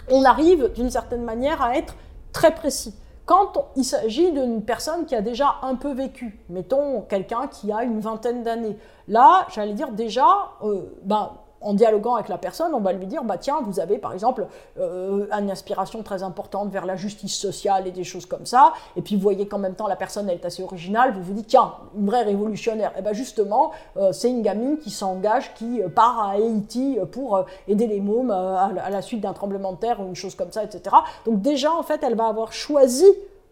on 0.08 0.22
arrive 0.24 0.72
d'une 0.72 0.90
certaine 0.90 1.24
manière 1.24 1.60
à 1.60 1.76
être 1.76 1.96
très 2.30 2.54
précis. 2.54 2.94
Quand 3.26 3.70
il 3.74 3.84
s'agit 3.84 4.32
d'une 4.32 4.62
personne 4.62 5.06
qui 5.06 5.14
a 5.14 5.22
déjà 5.22 5.56
un 5.62 5.76
peu 5.76 5.92
vécu, 5.94 6.40
mettons 6.50 7.00
quelqu'un 7.02 7.46
qui 7.46 7.72
a 7.72 7.82
une 7.82 8.00
vingtaine 8.00 8.42
d'années, 8.42 8.76
là, 9.08 9.46
j'allais 9.54 9.72
dire 9.72 9.92
déjà, 9.92 10.50
euh, 10.62 10.82
ben, 11.04 11.30
en 11.64 11.74
dialoguant 11.74 12.14
avec 12.14 12.28
la 12.28 12.38
personne, 12.38 12.74
on 12.74 12.80
va 12.80 12.92
lui 12.92 13.06
dire, 13.06 13.24
bah 13.24 13.38
tiens, 13.38 13.60
vous 13.62 13.80
avez 13.80 13.98
par 13.98 14.12
exemple 14.12 14.46
euh, 14.78 15.26
une 15.32 15.50
aspiration 15.50 16.02
très 16.02 16.22
importante 16.22 16.70
vers 16.70 16.86
la 16.86 16.96
justice 16.96 17.36
sociale 17.36 17.86
et 17.86 17.90
des 17.90 18.04
choses 18.04 18.26
comme 18.26 18.46
ça, 18.46 18.72
et 18.96 19.02
puis 19.02 19.16
vous 19.16 19.22
voyez 19.22 19.48
qu'en 19.48 19.58
même 19.58 19.74
temps 19.74 19.88
la 19.88 19.96
personne 19.96 20.28
elle 20.28 20.36
est 20.36 20.44
assez 20.44 20.62
originale, 20.62 21.12
vous 21.12 21.22
vous 21.22 21.32
dites, 21.32 21.48
tiens, 21.48 21.72
une 21.96 22.06
vraie 22.06 22.22
révolutionnaire. 22.22 22.92
Et 22.98 23.02
bien 23.02 23.12
justement, 23.12 23.72
euh, 23.96 24.12
c'est 24.12 24.30
une 24.30 24.42
gamine 24.42 24.78
qui 24.78 24.90
s'engage, 24.90 25.54
qui 25.54 25.80
part 25.94 26.20
à 26.20 26.30
Haïti 26.32 26.98
pour 27.10 27.44
aider 27.66 27.86
les 27.86 28.00
mômes 28.00 28.30
à 28.30 28.90
la 28.90 29.02
suite 29.02 29.20
d'un 29.20 29.32
tremblement 29.32 29.72
de 29.72 29.78
terre 29.78 30.00
ou 30.00 30.06
une 30.06 30.16
chose 30.16 30.34
comme 30.34 30.52
ça, 30.52 30.62
etc. 30.62 30.96
Donc 31.24 31.40
déjà, 31.40 31.72
en 31.72 31.82
fait, 31.82 32.02
elle 32.02 32.14
va 32.14 32.26
avoir 32.26 32.52
choisi 32.52 33.06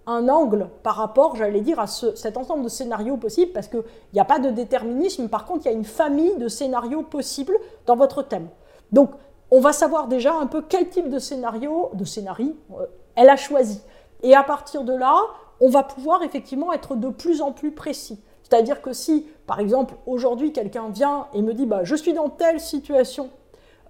un 0.07 0.29
angle 0.29 0.69
par 0.83 0.97
rapport, 0.97 1.37
j'allais 1.37 1.61
dire, 1.61 1.79
à 1.79 1.87
cet 1.87 2.37
ensemble 2.37 2.65
de 2.65 2.69
scénarios 2.69 3.17
possibles, 3.17 3.53
parce 3.53 3.69
qu'il 3.69 3.83
n'y 4.15 4.21
a 4.21 4.25
pas 4.25 4.39
de 4.39 4.51
déterminisme, 4.51 5.29
par 5.29 5.45
contre, 5.45 5.67
il 5.67 5.71
y 5.71 5.75
a 5.75 5.77
une 5.77 5.85
famille 5.85 6.37
de 6.37 6.49
scénarios 6.49 7.03
possibles 7.03 7.57
dans 7.87 7.97
votre 7.97 8.23
thème. 8.23 8.49
Donc, 8.91 9.11
on 9.51 9.61
va 9.61 9.73
savoir 9.73 10.09
déjà 10.09 10.35
un 10.35 10.47
peu 10.47 10.63
quel 10.63 10.89
type 10.89 11.09
de 11.09 11.19
scénario, 11.19 11.91
de 11.95 12.05
scénario, 12.05 12.57
euh, 12.73 12.87
elle 13.15 13.29
a 13.29 13.37
choisi. 13.37 13.83
Et 14.23 14.35
à 14.35 14.43
partir 14.43 14.85
de 14.85 14.95
là, 14.95 15.15
on 15.61 15.69
va 15.69 15.83
pouvoir 15.83 16.23
effectivement 16.23 16.73
être 16.73 16.97
de 16.97 17.09
plus 17.09 17.43
en 17.43 17.53
plus 17.53 17.73
précis. 17.73 18.19
C'est-à-dire 18.43 18.83
que 18.83 18.93
si, 18.93 19.27
par 19.47 19.61
exemple, 19.61 19.95
aujourd'hui, 20.07 20.53
quelqu'un 20.53 20.89
vient 20.89 21.27
et 21.35 21.43
me 21.43 21.55
dit, 21.55 21.67
bah, 21.67 21.85
je 21.85 21.95
suis 21.95 22.13
dans 22.13 22.29
telle 22.29 22.61
situation, 22.61 23.31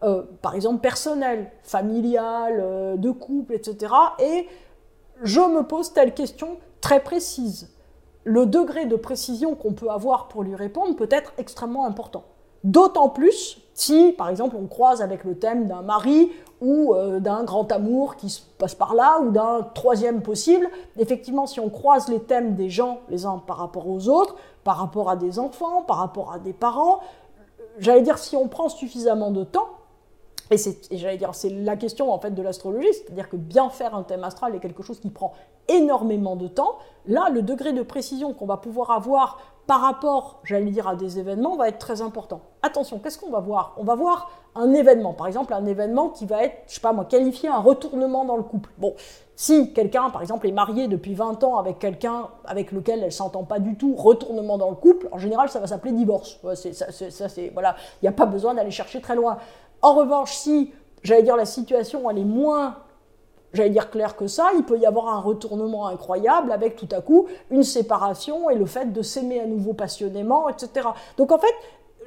euh, 0.03 0.23
par 0.41 0.55
exemple 0.55 0.81
personnelle, 0.81 1.51
familiale, 1.63 2.61
euh, 2.61 2.97
de 2.97 3.11
couple, 3.11 3.55
etc., 3.55 3.93
et 4.19 4.49
je 5.23 5.41
me 5.41 5.63
pose 5.63 5.93
telle 5.93 6.15
question 6.15 6.59
très 6.81 7.01
précise. 7.01 7.71
Le 8.25 8.47
degré 8.47 8.87
de 8.87 8.97
précision 8.97 9.55
qu'on 9.55 9.73
peut 9.73 9.91
avoir 9.91 10.29
pour 10.29 10.43
lui 10.43 10.55
répondre 10.55 10.95
peut 10.97 11.09
être 11.11 11.33
extrêmement 11.39 11.87
important. 11.87 12.25
D'autant 12.65 13.09
plus 13.09 13.59
si, 13.75 14.13
par 14.13 14.29
exemple, 14.29 14.57
on 14.57 14.67
croise 14.67 15.03
avec 15.03 15.25
le 15.25 15.37
thème 15.37 15.67
d'un 15.67 15.83
mari 15.83 16.31
ou 16.61 16.95
euh, 16.95 17.19
d'un 17.19 17.43
grand 17.43 17.73
amour 17.73 18.17
qui 18.17 18.31
se 18.31 18.43
passe 18.59 18.75
par 18.75 18.95
là, 18.95 19.21
ou 19.21 19.31
d'un 19.31 19.63
troisième 19.75 20.23
possible. 20.23 20.69
Effectivement, 20.99 21.47
si 21.47 21.59
on 21.59 21.69
croise 21.71 22.09
les 22.09 22.21
thèmes 22.21 22.55
des 22.55 22.71
gens 22.71 23.01
les 23.09 23.27
uns 23.27 23.39
par 23.39 23.57
rapport 23.57 23.89
aux 23.89 24.09
autres, 24.09 24.37
par 24.63 24.77
rapport 24.77 25.11
à 25.11 25.17
des 25.17 25.39
enfants, 25.39 25.83
par 25.83 25.97
rapport 25.97 26.33
à 26.33 26.39
des 26.39 26.53
parents, 26.53 27.01
j'allais 27.79 28.03
dire, 28.03 28.19
si 28.19 28.37
on 28.37 28.47
prend 28.47 28.69
suffisamment 28.69 29.33
de 29.33 29.43
temps, 29.43 29.71
et, 30.53 30.97
j'allais 30.97 31.17
dire, 31.17 31.35
c'est 31.35 31.51
la 31.51 31.77
question 31.77 32.13
en 32.13 32.19
fait 32.19 32.31
de 32.31 32.43
l'astrologie, 32.43 32.93
c'est-à-dire 32.93 33.29
que 33.29 33.37
bien 33.37 33.71
faire 33.71 33.95
un 33.95 34.03
thème 34.03 34.25
astral 34.25 34.55
est 34.55 34.61
quelque 34.61 34.83
chose 34.83 35.01
qui 35.01 35.11
prend 35.11 35.33
énormément 35.69 36.37
de 36.37 36.49
temps. 36.49 36.79
Là, 37.07 37.29
le 37.31 37.43
degré 37.43 37.73
de 37.73 37.83
précision 37.83 38.35
qu'on 38.35 38.47
va 38.47 38.57
pouvoir 38.57 38.91
avoir 38.91 39.39
par 39.67 39.81
rapport, 39.81 40.41
j'allais 40.45 40.71
dire, 40.71 40.89
à 40.89 40.97
des 40.97 41.19
événements 41.19 41.57
va 41.57 41.69
être 41.69 41.79
très 41.79 42.03
important. 42.03 42.41
Attention, 42.63 42.99
qu'est-ce 42.99 43.19
qu'on 43.19 43.31
va 43.31 43.41
voir? 43.41 43.75
On 43.79 43.85
va 43.85 43.95
voir 43.95 44.31
un 44.55 44.75
événement, 44.75 45.15
par 45.15 45.27
exemple 45.27 45.55
un 45.55 45.65
événement 45.65 46.11
qui 46.11 46.27
va 46.27 46.45
être, 46.45 46.55
je 46.67 46.75
sais 46.75 46.81
pas 46.81 46.93
moi, 46.93 47.07
qualifié 47.07 47.49
un 47.49 47.59
retournement 47.59 48.25
dans 48.25 48.37
le 48.37 48.43
couple. 48.43 48.71
Bon, 48.77 48.95
si 49.35 49.73
quelqu'un, 49.73 50.11
par 50.11 50.21
exemple, 50.21 50.47
est 50.47 50.53
marié 50.53 50.89
depuis 50.89 51.15
20 51.15 51.43
ans 51.43 51.57
avec 51.59 51.79
quelqu'un 51.79 52.29
avec 52.45 52.71
lequel 52.71 53.03
elle 53.03 53.13
s'entend 53.13 53.45
pas 53.45 53.61
du 53.61 53.77
tout, 53.77 53.95
retournement 53.95 54.59
dans 54.59 54.69
le 54.69 54.77
couple, 54.77 55.09
en 55.11 55.19
général, 55.19 55.49
ça 55.49 55.59
va 55.59 55.67
s'appeler 55.67 55.93
divorce. 55.93 56.39
ça, 56.55 57.29
c'est, 57.29 57.51
voilà, 57.55 57.77
il 58.03 58.05
n'y 58.05 58.09
a 58.09 58.13
pas 58.13 58.27
besoin 58.27 58.55
d'aller 58.55 58.71
chercher 58.71 59.01
très 59.01 59.15
loin. 59.17 59.39
En 59.83 59.95
revanche, 59.95 60.33
si, 60.33 60.73
j'allais 61.03 61.23
dire, 61.23 61.37
la 61.37 61.45
situation, 61.45 62.09
elle 62.09 62.19
est 62.19 62.25
moins 62.25 62.77
j'allais 63.53 63.71
dire 63.71 63.91
claire 63.91 64.17
que 64.17 64.27
ça, 64.27 64.51
il 64.57 64.65
peut 64.65 64.79
y 64.79 64.87
avoir 64.87 65.09
un 65.09 65.21
retournement 65.21 65.87
incroyable 65.87 66.53
avec 66.53 66.77
tout 66.77 66.89
à 66.91 67.01
coup 67.01 67.27
une 67.51 67.63
séparation 67.63 68.51
et 68.51 68.55
le 68.55 68.67
fait 68.67 68.93
de 68.93 69.03
s'aimer 69.03 69.41
à 69.41 69.47
nouveau 69.47 69.75
passionnément, 69.75 70.49
etc. 70.49 70.89
Donc 71.17 71.33
en 71.33 71.39
fait, 71.39 71.55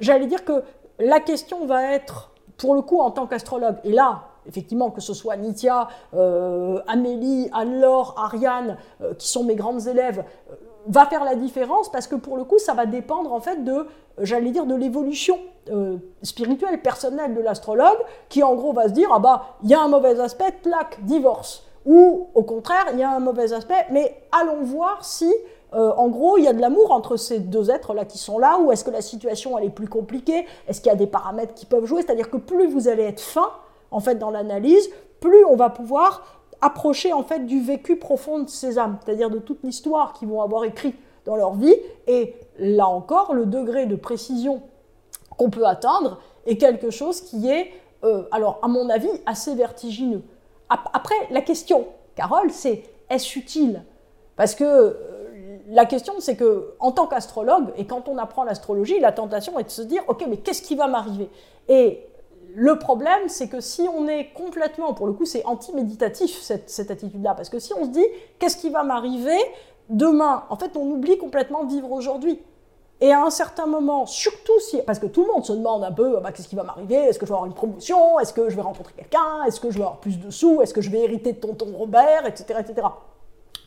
j'allais 0.00 0.26
dire 0.26 0.44
que 0.44 0.62
la 0.98 1.20
question 1.20 1.66
va 1.66 1.92
être, 1.92 2.32
pour 2.56 2.74
le 2.74 2.82
coup, 2.82 3.00
en 3.00 3.10
tant 3.10 3.26
qu'astrologue, 3.26 3.76
et 3.84 3.92
là, 3.92 4.22
effectivement, 4.48 4.90
que 4.90 5.00
ce 5.00 5.12
soit 5.14 5.36
Nitya, 5.36 5.88
euh, 6.14 6.80
Amélie, 6.86 7.50
Anne-Laure, 7.52 8.14
Ariane, 8.16 8.78
euh, 9.02 9.14
qui 9.14 9.28
sont 9.28 9.44
mes 9.44 9.56
grandes 9.56 9.86
élèves, 9.86 10.24
euh, 10.50 10.54
va 10.88 11.06
faire 11.06 11.24
la 11.24 11.34
différence 11.34 11.90
parce 11.90 12.06
que 12.06 12.14
pour 12.14 12.36
le 12.36 12.44
coup, 12.44 12.58
ça 12.58 12.74
va 12.74 12.86
dépendre 12.86 13.32
en 13.32 13.40
fait 13.40 13.64
de, 13.64 13.86
j'allais 14.20 14.50
dire, 14.50 14.66
de 14.66 14.74
l'évolution 14.74 15.38
euh, 15.70 15.96
spirituelle, 16.22 16.80
personnelle 16.80 17.34
de 17.34 17.40
l'astrologue, 17.40 17.98
qui 18.28 18.42
en 18.42 18.54
gros 18.54 18.72
va 18.72 18.88
se 18.88 18.92
dire, 18.92 19.08
ah 19.12 19.18
bah, 19.18 19.56
il 19.62 19.70
y 19.70 19.74
a 19.74 19.80
un 19.80 19.88
mauvais 19.88 20.20
aspect, 20.20 20.54
clac, 20.62 20.98
divorce. 21.04 21.64
Ou 21.84 22.28
au 22.34 22.42
contraire, 22.42 22.86
il 22.92 22.98
y 22.98 23.02
a 23.02 23.10
un 23.10 23.20
mauvais 23.20 23.52
aspect, 23.52 23.86
mais 23.90 24.22
allons 24.32 24.62
voir 24.62 25.04
si 25.04 25.32
euh, 25.74 25.92
en 25.96 26.08
gros, 26.08 26.38
il 26.38 26.44
y 26.44 26.48
a 26.48 26.52
de 26.52 26.60
l'amour 26.60 26.92
entre 26.92 27.16
ces 27.16 27.40
deux 27.40 27.70
êtres-là 27.70 28.04
qui 28.04 28.18
sont 28.18 28.38
là, 28.38 28.58
ou 28.58 28.72
est-ce 28.72 28.84
que 28.84 28.90
la 28.90 29.02
situation 29.02 29.58
elle 29.58 29.64
est 29.64 29.70
plus 29.70 29.88
compliquée 29.88 30.46
Est-ce 30.68 30.80
qu'il 30.80 30.90
y 30.90 30.94
a 30.94 30.96
des 30.96 31.06
paramètres 31.06 31.54
qui 31.54 31.66
peuvent 31.66 31.84
jouer? 31.84 32.02
C'est-à-dire 32.02 32.30
que 32.30 32.36
plus 32.36 32.66
vous 32.68 32.88
allez 32.88 33.02
être 33.02 33.20
fin, 33.20 33.50
en 33.90 34.00
fait, 34.00 34.14
dans 34.14 34.30
l'analyse, 34.30 34.88
plus 35.20 35.44
on 35.44 35.56
va 35.56 35.70
pouvoir 35.70 36.35
approcher 36.60 37.12
en 37.12 37.22
fait 37.22 37.40
du 37.40 37.60
vécu 37.60 37.96
profond 37.96 38.40
de 38.40 38.48
ces 38.48 38.78
âmes, 38.78 38.98
c'est-à-dire 39.04 39.30
de 39.30 39.38
toute 39.38 39.62
l'histoire 39.62 40.12
qu'ils 40.12 40.28
vont 40.28 40.42
avoir 40.42 40.64
écrit 40.64 40.94
dans 41.24 41.36
leur 41.36 41.54
vie. 41.54 41.74
Et 42.06 42.34
là 42.58 42.86
encore, 42.86 43.34
le 43.34 43.46
degré 43.46 43.86
de 43.86 43.96
précision 43.96 44.62
qu'on 45.36 45.50
peut 45.50 45.66
atteindre 45.66 46.18
est 46.46 46.56
quelque 46.56 46.90
chose 46.90 47.20
qui 47.20 47.48
est, 47.48 47.70
euh, 48.04 48.24
alors 48.30 48.58
à 48.62 48.68
mon 48.68 48.88
avis, 48.88 49.10
assez 49.26 49.54
vertigineux. 49.54 50.22
Après, 50.68 51.14
la 51.30 51.42
question, 51.42 51.86
Carole, 52.16 52.50
c'est 52.50 52.82
est-ce 53.08 53.38
utile? 53.38 53.84
Parce 54.36 54.54
que 54.54 54.64
euh, 54.64 55.58
la 55.68 55.84
question, 55.86 56.14
c'est 56.18 56.36
que 56.36 56.74
en 56.80 56.92
tant 56.92 57.06
qu'astrologue, 57.06 57.72
et 57.76 57.86
quand 57.86 58.08
on 58.08 58.18
apprend 58.18 58.44
l'astrologie, 58.44 58.98
la 59.00 59.12
tentation 59.12 59.58
est 59.58 59.64
de 59.64 59.70
se 59.70 59.82
dire, 59.82 60.02
ok, 60.08 60.24
mais 60.28 60.38
qu'est-ce 60.38 60.62
qui 60.62 60.74
va 60.74 60.88
m'arriver? 60.88 61.28
Le 62.58 62.78
problème, 62.78 63.28
c'est 63.28 63.48
que 63.48 63.60
si 63.60 63.82
on 63.82 64.08
est 64.08 64.32
complètement, 64.32 64.94
pour 64.94 65.06
le 65.06 65.12
coup, 65.12 65.26
c'est 65.26 65.44
anti-méditatif 65.44 66.40
cette, 66.40 66.90
attitude-là, 66.90 67.34
parce 67.34 67.50
que 67.50 67.58
si 67.58 67.74
on 67.74 67.84
se 67.84 67.90
dit, 67.90 68.06
qu'est-ce 68.38 68.56
qui 68.56 68.70
va 68.70 68.82
m'arriver 68.82 69.36
demain? 69.90 70.44
En 70.48 70.56
fait, 70.56 70.74
on 70.74 70.90
oublie 70.90 71.18
complètement 71.18 71.66
vivre 71.66 71.92
aujourd'hui. 71.92 72.40
Et 73.02 73.12
à 73.12 73.22
un 73.22 73.28
certain 73.28 73.66
moment, 73.66 74.06
surtout 74.06 74.58
si, 74.60 74.80
parce 74.86 74.98
que 74.98 75.04
tout 75.04 75.26
le 75.26 75.32
monde 75.34 75.44
se 75.44 75.52
demande 75.52 75.84
un 75.84 75.92
peu, 75.92 76.18
bah, 76.20 76.32
qu'est-ce 76.32 76.48
qui 76.48 76.56
va 76.56 76.62
m'arriver? 76.62 76.94
Est-ce 76.94 77.18
que 77.18 77.26
je 77.26 77.30
vais 77.30 77.34
avoir 77.34 77.44
une 77.44 77.52
promotion? 77.52 78.18
Est-ce 78.20 78.32
que 78.32 78.48
je 78.48 78.56
vais 78.56 78.62
rencontrer 78.62 78.94
quelqu'un? 78.94 79.44
Est-ce 79.46 79.60
que 79.60 79.70
je 79.70 79.76
vais 79.76 79.84
avoir 79.84 80.00
plus 80.00 80.18
de 80.18 80.30
sous? 80.30 80.62
Est-ce 80.62 80.72
que 80.72 80.80
je 80.80 80.88
vais 80.88 81.00
hériter 81.00 81.34
de 81.34 81.38
tonton 81.38 81.66
Robert? 81.76 82.24
Etc. 82.24 82.58
etc. 82.58 82.86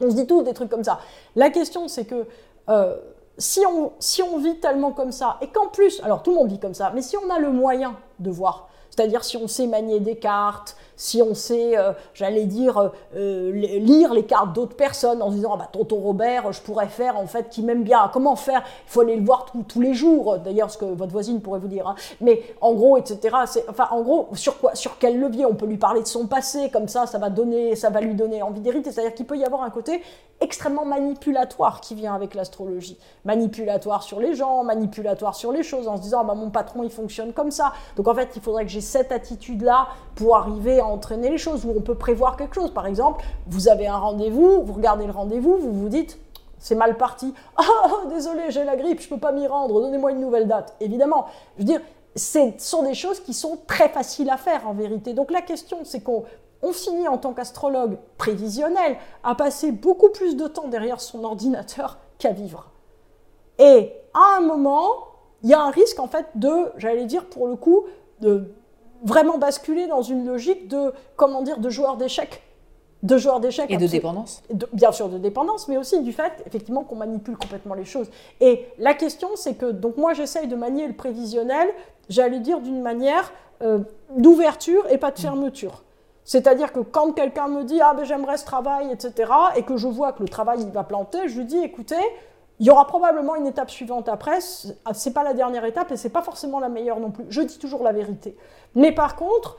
On 0.01 0.09
se 0.09 0.15
dit 0.15 0.25
tous 0.25 0.41
des 0.41 0.55
trucs 0.55 0.69
comme 0.69 0.83
ça. 0.83 0.99
La 1.35 1.51
question, 1.51 1.87
c'est 1.87 2.05
que 2.05 2.25
euh, 2.69 2.97
si, 3.37 3.63
on, 3.67 3.91
si 3.99 4.23
on 4.23 4.39
vit 4.39 4.59
tellement 4.59 4.93
comme 4.93 5.11
ça, 5.11 5.37
et 5.41 5.47
qu'en 5.49 5.67
plus, 5.67 6.01
alors 6.01 6.23
tout 6.23 6.31
le 6.31 6.37
monde 6.37 6.49
vit 6.49 6.59
comme 6.59 6.73
ça, 6.73 6.91
mais 6.95 7.03
si 7.03 7.15
on 7.17 7.29
a 7.29 7.37
le 7.37 7.51
moyen 7.51 7.95
de 8.17 8.31
voir, 8.31 8.68
c'est-à-dire 8.99 9.23
si 9.23 9.37
on 9.37 9.47
sait 9.47 9.65
manier 9.65 10.01
des 10.01 10.17
cartes, 10.17 10.75
si 10.99 11.21
on 11.21 11.33
sait, 11.33 11.77
euh, 11.77 11.93
j'allais 12.13 12.43
dire, 12.43 12.77
euh, 12.77 12.89
euh, 13.15 13.51
lire 13.53 14.13
les 14.13 14.25
cartes 14.25 14.51
d'autres 14.51 14.75
personnes 14.75 15.21
en 15.21 15.29
se 15.29 15.35
disant, 15.35 15.51
ah 15.53 15.57
bah, 15.57 15.69
tonton 15.71 15.95
Robert, 15.95 16.51
je 16.51 16.61
pourrais 16.61 16.89
faire, 16.89 17.17
en 17.17 17.25
fait, 17.25 17.47
qui 17.49 17.63
m'aime 17.63 17.83
bien, 17.83 18.09
comment 18.11 18.35
faire? 18.35 18.63
Il 18.85 18.91
faut 18.91 18.99
aller 18.99 19.15
le 19.15 19.23
voir 19.23 19.45
tous 19.65 19.79
les 19.79 19.93
jours, 19.93 20.39
d'ailleurs, 20.39 20.69
ce 20.69 20.77
que 20.77 20.83
votre 20.83 21.13
voisine 21.13 21.39
pourrait 21.41 21.59
vous 21.59 21.69
dire. 21.69 21.87
Hein. 21.87 21.95
Mais 22.19 22.43
en 22.59 22.73
gros, 22.73 22.97
etc., 22.97 23.33
enfin, 23.69 23.87
en 23.91 24.01
gros, 24.01 24.27
sur 24.33 24.59
quoi, 24.59 24.75
sur 24.75 24.97
quel 24.97 25.17
levier 25.17 25.45
on 25.45 25.55
peut 25.55 25.67
lui 25.67 25.77
parler 25.77 26.01
de 26.01 26.07
son 26.07 26.27
passé, 26.27 26.69
comme 26.69 26.89
ça, 26.89 27.07
ça 27.07 27.17
va, 27.17 27.29
donner, 27.29 27.77
ça 27.77 27.89
va 27.89 28.01
lui 28.01 28.13
donner 28.13 28.43
envie 28.43 28.59
d'hériter. 28.59 28.91
C'est-à-dire 28.91 29.13
qu'il 29.13 29.25
peut 29.25 29.37
y 29.37 29.45
avoir 29.45 29.63
un 29.63 29.69
côté 29.69 30.01
extrêmement 30.41 30.85
manipulatoire 30.85 31.81
qui 31.81 31.95
vient 31.95 32.13
avec 32.13 32.33
l'astrologie. 32.35 32.97
Manipulatoire 33.25 34.03
sur 34.03 34.19
les 34.19 34.35
gens, 34.35 34.63
manipulatoire 34.63 35.35
sur 35.35 35.51
les 35.51 35.63
choses, 35.63 35.87
en 35.87 35.97
se 35.97 36.01
disant, 36.01 36.19
ah 36.21 36.25
bah, 36.25 36.35
mon 36.35 36.49
patron, 36.49 36.83
il 36.83 36.89
fonctionne 36.89 37.31
comme 37.31 37.51
ça. 37.51 37.73
Donc, 37.95 38.07
en 38.07 38.15
fait, 38.15 38.31
il 38.35 38.41
faudrait 38.41 38.65
que 38.65 38.71
j'ai 38.71 38.81
cette 38.81 39.13
attitude-là 39.13 39.87
pour 40.15 40.35
arriver 40.35 40.79
à 40.79 40.88
entraîner 40.89 41.29
les 41.29 41.37
choses, 41.37 41.65
où 41.65 41.73
on 41.75 41.81
peut 41.81 41.95
prévoir 41.95 42.37
quelque 42.37 42.55
chose. 42.55 42.73
Par 42.73 42.85
exemple, 42.85 43.23
vous 43.47 43.67
avez 43.67 43.87
un 43.87 43.97
rendez-vous, 43.97 44.63
vous 44.63 44.73
regardez 44.73 45.05
le 45.05 45.11
rendez-vous, 45.11 45.57
vous 45.57 45.71
vous 45.71 45.89
dites, 45.89 46.19
c'est 46.57 46.75
mal 46.75 46.97
parti. 46.97 47.33
Ah, 47.57 48.05
désolé, 48.09 48.49
j'ai 48.49 48.63
la 48.63 48.75
grippe, 48.75 48.99
je 48.99 49.05
ne 49.05 49.09
peux 49.11 49.19
pas 49.19 49.31
m'y 49.31 49.47
rendre, 49.47 49.81
donnez-moi 49.81 50.11
une 50.11 50.19
nouvelle 50.19 50.47
date. 50.47 50.75
Évidemment, 50.79 51.27
je 51.55 51.61
veux 51.61 51.65
dire, 51.65 51.81
ce 52.15 52.51
sont 52.57 52.83
des 52.83 52.93
choses 52.93 53.19
qui 53.21 53.33
sont 53.33 53.59
très 53.67 53.89
faciles 53.89 54.29
à 54.29 54.37
faire 54.37 54.67
en 54.67 54.73
vérité. 54.73 55.13
Donc 55.13 55.31
la 55.31 55.41
question, 55.41 55.79
c'est 55.83 56.01
qu'on 56.01 56.25
on 56.61 56.73
finit 56.73 57.07
en 57.07 57.17
tant 57.17 57.33
qu'astrologue 57.33 57.97
prévisionnel 58.17 58.97
à 59.23 59.35
passer 59.35 59.71
beaucoup 59.71 60.09
plus 60.09 60.35
de 60.35 60.47
temps 60.47 60.67
derrière 60.67 60.99
son 60.99 61.23
ordinateur 61.23 61.97
qu'à 62.17 62.31
vivre. 62.31 62.69
Et 63.57 63.93
à 64.13 64.37
un 64.37 64.41
moment, 64.41 64.89
il 65.43 65.49
y 65.49 65.53
a 65.53 65.61
un 65.61 65.71
risque 65.71 65.99
en 65.99 66.07
fait 66.07 66.25
de, 66.35 66.71
j'allais 66.77 67.05
dire 67.05 67.25
pour 67.25 67.47
le 67.47 67.55
coup, 67.55 67.85
de 68.19 68.51
vraiment 69.03 69.37
basculer 69.37 69.87
dans 69.87 70.01
une 70.01 70.25
logique 70.25 70.67
de, 70.67 70.93
comment 71.15 71.41
dire, 71.41 71.59
de 71.59 71.69
joueur 71.69 71.97
d'échecs. 71.97 72.41
De 73.01 73.17
joueur 73.17 73.39
d'échecs. 73.39 73.71
Et 73.71 73.77
de 73.77 73.87
dépendance. 73.87 74.43
bien 74.73 74.91
sûr, 74.91 75.07
de 75.07 75.17
dépendance, 75.17 75.67
mais 75.69 75.77
aussi 75.77 76.01
du 76.01 76.11
fait, 76.11 76.33
effectivement, 76.45 76.83
qu'on 76.83 76.97
manipule 76.97 77.37
complètement 77.37 77.73
les 77.73 77.85
choses. 77.85 78.09
Et 78.41 78.65
la 78.77 78.93
question, 78.93 79.29
c'est 79.35 79.55
que, 79.55 79.71
donc 79.71 79.95
moi, 79.95 80.13
j'essaye 80.13 80.47
de 80.47 80.55
manier 80.55 80.85
le 80.85 80.93
prévisionnel, 80.93 81.69
j'allais 82.09 82.39
dire 82.39 82.59
d'une 82.59 82.81
manière 82.81 83.31
euh, 83.61 83.79
d'ouverture 84.17 84.85
et 84.89 84.97
pas 84.97 85.11
de 85.11 85.19
fermeture. 85.19 85.83
C'est-à-dire 86.25 86.71
que 86.71 86.79
quand 86.79 87.13
quelqu'un 87.13 87.47
me 87.47 87.63
dit 87.63 87.81
ah 87.81 87.93
ben 87.95 88.03
j'aimerais 88.03 88.37
ce 88.37 88.45
travail, 88.45 88.91
etc., 88.91 89.31
et 89.55 89.63
que 89.63 89.77
je 89.77 89.87
vois 89.87 90.11
que 90.11 90.21
le 90.21 90.29
travail 90.29 90.59
il 90.61 90.69
va 90.69 90.83
planter, 90.83 91.27
je 91.27 91.39
lui 91.39 91.45
dis 91.45 91.57
écoutez, 91.57 91.95
il 92.59 92.67
y 92.67 92.69
aura 92.69 92.85
probablement 92.85 93.35
une 93.35 93.47
étape 93.47 93.71
suivante 93.71 94.09
après. 94.09 94.39
C'est 94.41 95.13
pas 95.13 95.23
la 95.23 95.33
dernière 95.33 95.65
étape 95.65 95.91
et 95.91 95.97
c'est 95.97 96.09
pas 96.09 96.21
forcément 96.21 96.59
la 96.59 96.69
meilleure 96.69 96.99
non 96.99 97.09
plus. 97.09 97.25
Je 97.29 97.41
dis 97.41 97.57
toujours 97.57 97.83
la 97.83 97.93
vérité. 97.93 98.37
Mais 98.75 98.91
par 98.91 99.15
contre, 99.15 99.57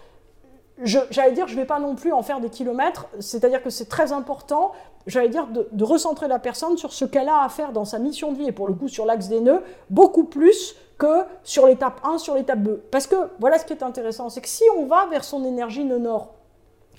j'allais 0.82 1.32
dire, 1.32 1.48
je 1.48 1.56
vais 1.56 1.64
pas 1.64 1.78
non 1.78 1.94
plus 1.94 2.12
en 2.12 2.22
faire 2.22 2.40
des 2.40 2.50
kilomètres. 2.50 3.06
C'est-à-dire 3.18 3.62
que 3.62 3.70
c'est 3.70 3.88
très 3.88 4.12
important, 4.12 4.72
j'allais 5.06 5.28
dire, 5.28 5.46
de, 5.46 5.68
de, 5.72 5.84
recentrer 5.84 6.28
la 6.28 6.38
personne 6.38 6.76
sur 6.76 6.92
ce 6.92 7.04
qu'elle 7.04 7.28
a 7.28 7.42
à 7.42 7.48
faire 7.48 7.72
dans 7.72 7.84
sa 7.84 7.98
mission 7.98 8.32
de 8.32 8.38
vie 8.38 8.48
et 8.48 8.52
pour 8.52 8.68
le 8.68 8.74
coup 8.74 8.88
sur 8.88 9.04
l'axe 9.04 9.28
des 9.28 9.40
nœuds, 9.40 9.62
beaucoup 9.90 10.24
plus 10.24 10.76
que 10.98 11.24
sur 11.42 11.66
l'étape 11.66 12.00
1, 12.04 12.18
sur 12.18 12.34
l'étape 12.34 12.62
2. 12.62 12.84
Parce 12.90 13.06
que 13.06 13.16
voilà 13.40 13.58
ce 13.58 13.64
qui 13.64 13.72
est 13.72 13.82
intéressant, 13.82 14.28
c'est 14.28 14.40
que 14.40 14.48
si 14.48 14.64
on 14.76 14.86
va 14.86 15.06
vers 15.06 15.24
son 15.24 15.44
énergie 15.44 15.84
nœud 15.84 15.98
nord, 15.98 16.34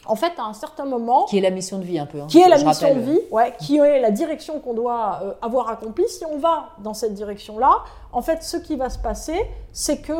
en 0.07 0.15
fait, 0.15 0.33
à 0.37 0.43
un 0.45 0.53
certain 0.53 0.85
moment. 0.85 1.25
Qui 1.25 1.37
est 1.37 1.41
la 1.41 1.51
mission 1.51 1.77
de 1.77 1.83
vie 1.83 1.99
un 1.99 2.07
peu. 2.07 2.19
Hein, 2.19 2.27
qui 2.27 2.39
est 2.39 2.49
la 2.49 2.57
mission 2.57 2.95
de 2.95 3.01
vie, 3.01 3.19
ouais, 3.29 3.53
qui 3.59 3.77
est 3.77 4.01
la 4.01 4.11
direction 4.11 4.59
qu'on 4.59 4.73
doit 4.73 5.19
euh, 5.21 5.33
avoir 5.41 5.69
accomplie. 5.69 6.07
Si 6.07 6.25
on 6.25 6.37
va 6.37 6.69
dans 6.79 6.95
cette 6.95 7.13
direction-là, 7.13 7.83
en 8.11 8.21
fait, 8.21 8.41
ce 8.43 8.57
qui 8.57 8.75
va 8.75 8.89
se 8.89 8.97
passer, 8.97 9.39
c'est 9.71 10.01
que 10.01 10.13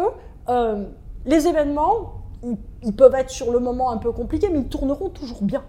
euh, 0.50 0.86
les 1.26 1.48
événements, 1.48 2.14
ils, 2.84 2.96
peuvent 2.96 3.16
être 3.16 3.30
sur 3.30 3.52
le 3.52 3.60
moment 3.60 3.92
un 3.92 3.98
peu 3.98 4.12
compliqués, 4.12 4.50
mais 4.50 4.60
ils 4.60 4.68
tourneront 4.70 5.10
toujours 5.10 5.44
bien. 5.44 5.64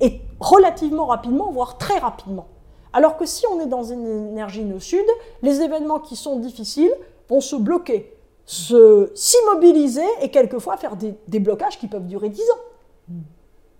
Et 0.00 0.20
relativement 0.40 1.06
rapidement, 1.06 1.50
voire 1.52 1.78
très 1.78 1.98
rapidement. 1.98 2.46
Alors 2.92 3.16
que 3.16 3.26
si 3.26 3.44
on 3.52 3.60
est 3.60 3.66
dans 3.66 3.82
une 3.82 4.06
énergie 4.30 4.64
nord-sud, 4.64 5.04
les 5.42 5.60
événements 5.60 5.98
qui 5.98 6.16
sont 6.16 6.38
difficiles 6.38 6.92
vont 7.28 7.40
se 7.40 7.56
bloquer, 7.56 8.16
s'immobiliser 8.46 10.06
et 10.22 10.30
quelquefois 10.30 10.76
faire 10.76 10.96
des, 10.96 11.14
des 11.28 11.40
blocages 11.40 11.78
qui 11.78 11.88
peuvent 11.88 12.06
durer 12.06 12.28
10 12.28 12.40
ans. 12.42 13.14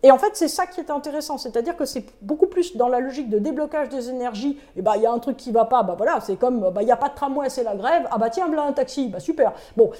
Et 0.04 0.10
en 0.10 0.18
fait, 0.18 0.32
c'est 0.34 0.48
ça 0.48 0.66
qui 0.66 0.80
est 0.80 0.90
intéressant, 0.90 1.38
c'est-à-dire 1.38 1.78
que 1.78 1.86
c'est 1.86 2.04
beaucoup 2.20 2.46
plus 2.46 2.76
dans 2.76 2.88
la 2.88 3.00
logique 3.00 3.30
de 3.30 3.38
déblocage 3.38 3.88
des 3.88 4.10
énergies. 4.10 4.58
Et 4.76 4.82
bah, 4.82 4.96
il 4.96 5.02
y 5.02 5.06
a 5.06 5.10
un 5.10 5.18
truc 5.18 5.38
qui 5.38 5.50
va 5.50 5.64
pas, 5.64 5.82
bah 5.82 5.94
voilà, 5.96 6.20
c'est 6.20 6.36
comme, 6.36 6.60
bah, 6.60 6.82
il 6.82 6.84
n'y 6.84 6.92
a 6.92 6.96
pas 6.98 7.08
de 7.08 7.14
tramway, 7.14 7.48
c'est 7.48 7.62
la 7.62 7.74
grève. 7.74 8.06
Ah 8.10 8.18
bah 8.18 8.28
tiens, 8.28 8.46
voilà 8.46 8.64
un 8.64 8.72
taxi, 8.72 9.08
bah 9.08 9.18
super. 9.18 9.54
Bon, 9.78 9.90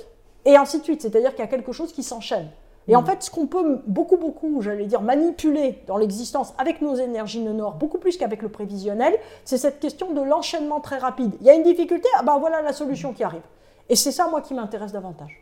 et 0.44 0.56
ainsi 0.56 0.78
de 0.78 0.84
suite. 0.84 1.02
C'est-à-dire 1.02 1.30
qu'il 1.30 1.40
y 1.40 1.48
a 1.48 1.50
quelque 1.50 1.72
chose 1.72 1.92
qui 1.92 2.02
s'enchaîne. 2.02 2.48
Et 2.86 2.96
en 2.96 3.02
mm. 3.02 3.06
fait, 3.06 3.22
ce 3.22 3.30
qu'on 3.30 3.46
peut 3.46 3.80
beaucoup, 3.86 4.16
beaucoup, 4.16 4.60
j'allais 4.60 4.86
dire, 4.86 5.00
manipuler 5.00 5.78
dans 5.86 5.96
l'existence 5.96 6.54
avec 6.58 6.82
nos 6.82 6.94
énergies 6.94 7.42
de 7.42 7.52
nord, 7.52 7.74
beaucoup 7.74 7.98
plus 7.98 8.16
qu'avec 8.16 8.42
le 8.42 8.48
prévisionnel, 8.48 9.14
c'est 9.44 9.58
cette 9.58 9.80
question 9.80 10.12
de 10.12 10.20
l'enchaînement 10.20 10.80
très 10.80 10.98
rapide. 10.98 11.32
Il 11.40 11.46
y 11.46 11.50
a 11.50 11.54
une 11.54 11.62
difficulté, 11.62 12.08
ah 12.18 12.22
bah 12.22 12.36
voilà 12.38 12.62
la 12.62 12.72
solution 12.72 13.12
qui 13.12 13.24
arrive. 13.24 13.42
Et 13.88 13.96
c'est 13.96 14.12
ça, 14.12 14.28
moi, 14.28 14.40
qui 14.40 14.54
m'intéresse 14.54 14.92
davantage. 14.92 15.40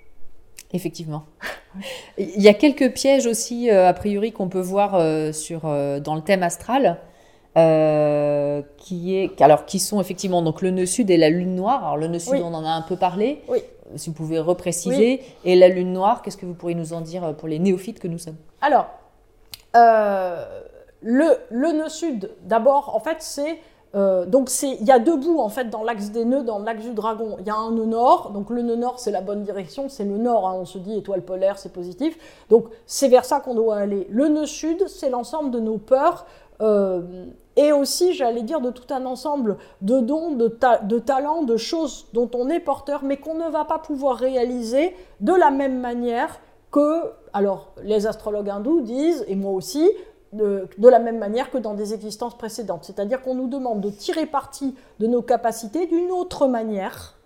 Effectivement. 0.72 1.24
Il 2.18 2.40
y 2.40 2.48
a 2.48 2.54
quelques 2.54 2.92
pièges 2.92 3.26
aussi, 3.26 3.70
euh, 3.70 3.88
a 3.88 3.92
priori, 3.92 4.32
qu'on 4.32 4.48
peut 4.48 4.60
voir 4.60 4.94
euh, 4.94 5.32
sur, 5.32 5.62
euh, 5.64 6.00
dans 6.00 6.14
le 6.14 6.22
thème 6.22 6.42
astral. 6.42 6.98
qui, 7.54 9.16
est, 9.16 9.40
alors, 9.42 9.66
qui 9.66 9.78
sont 9.78 10.00
effectivement 10.00 10.42
donc 10.42 10.62
le 10.62 10.70
nœud 10.70 10.86
sud 10.86 11.10
et 11.10 11.16
la 11.16 11.28
lune 11.28 11.54
noire. 11.54 11.84
Alors, 11.84 11.96
le 11.98 12.08
nœud 12.08 12.18
sud, 12.18 12.40
on 12.42 12.54
en 12.54 12.64
a 12.64 12.70
un 12.70 12.82
peu 12.82 12.96
parlé. 12.96 13.42
Oui. 13.48 13.58
Si 13.96 14.10
vous 14.10 14.16
pouvez 14.16 14.38
repréciser. 14.38 15.22
Et 15.44 15.56
la 15.56 15.68
lune 15.68 15.92
noire, 15.92 16.22
qu'est-ce 16.22 16.36
que 16.36 16.46
vous 16.46 16.54
pourriez 16.54 16.76
nous 16.76 16.92
en 16.92 17.00
dire 17.00 17.34
pour 17.36 17.48
les 17.48 17.58
néophytes 17.58 17.98
que 17.98 18.08
nous 18.08 18.18
sommes? 18.18 18.36
Alors, 18.60 18.86
le, 19.74 21.36
le 21.50 21.72
nœud 21.72 21.88
sud, 21.88 22.30
d'abord, 22.44 22.94
en 22.94 23.00
fait, 23.00 23.16
c'est 23.20 23.58
euh, 23.94 24.24
donc 24.24 24.50
il 24.62 24.84
y 24.84 24.90
a 24.90 24.98
deux 24.98 25.16
bouts 25.16 25.40
en 25.40 25.50
fait 25.50 25.68
dans 25.68 25.82
l'axe 25.82 26.10
des 26.10 26.24
nœuds, 26.24 26.42
dans 26.42 26.58
l'axe 26.58 26.84
du 26.84 26.94
dragon. 26.94 27.36
Il 27.40 27.46
y 27.46 27.50
a 27.50 27.54
un 27.54 27.70
nœud 27.72 27.84
nord, 27.84 28.30
donc 28.30 28.48
le 28.48 28.62
nœud 28.62 28.76
nord 28.76 28.98
c'est 28.98 29.10
la 29.10 29.20
bonne 29.20 29.42
direction, 29.42 29.88
c'est 29.88 30.04
le 30.04 30.16
nord, 30.16 30.48
hein. 30.48 30.54
on 30.56 30.64
se 30.64 30.78
dit 30.78 30.96
étoile 30.96 31.22
polaire, 31.22 31.58
c'est 31.58 31.72
positif. 31.72 32.16
Donc 32.48 32.66
c'est 32.86 33.08
vers 33.08 33.24
ça 33.24 33.40
qu'on 33.40 33.54
doit 33.54 33.76
aller. 33.76 34.06
Le 34.10 34.28
nœud 34.28 34.46
sud, 34.46 34.88
c'est 34.88 35.10
l'ensemble 35.10 35.50
de 35.50 35.60
nos 35.60 35.76
peurs. 35.76 36.26
Euh, 36.60 37.26
et 37.56 37.72
aussi, 37.72 38.14
j'allais 38.14 38.42
dire, 38.42 38.60
de 38.60 38.70
tout 38.70 38.92
un 38.94 39.04
ensemble 39.04 39.58
de 39.82 40.00
dons, 40.00 40.30
de, 40.30 40.48
talents, 40.98 41.42
de 41.42 41.56
choses 41.56 42.06
dont 42.12 42.30
on 42.34 42.48
est 42.48 42.60
porteur, 42.60 43.02
mais 43.04 43.18
qu'on 43.18 43.34
ne 43.34 43.48
va 43.50 43.64
pas 43.64 43.78
pouvoir 43.78 44.16
réaliser 44.16 44.96
de 45.20 45.34
la 45.34 45.50
même 45.50 45.80
manière 45.80 46.40
que, 46.70 47.12
alors 47.32 47.72
les 47.82 48.06
astrologues 48.06 48.48
hindous 48.48 48.80
disent, 48.80 49.24
et 49.28 49.36
moi 49.36 49.52
aussi, 49.52 49.86
de, 50.32 50.66
la 50.78 50.98
même 50.98 51.18
manière 51.18 51.50
que 51.50 51.58
dans 51.58 51.74
des 51.74 51.92
existences 51.92 52.36
précédentes. 52.36 52.84
C'est-à-dire 52.84 53.20
qu'on 53.20 53.34
nous 53.34 53.48
demande 53.48 53.80
de 53.80 53.90
tirer 53.90 54.26
parti 54.26 54.74
de 54.98 55.06
nos 55.06 55.20
capacités 55.22 55.86
d'une 55.86 56.10
autre 56.10 56.46
manière 56.46 57.18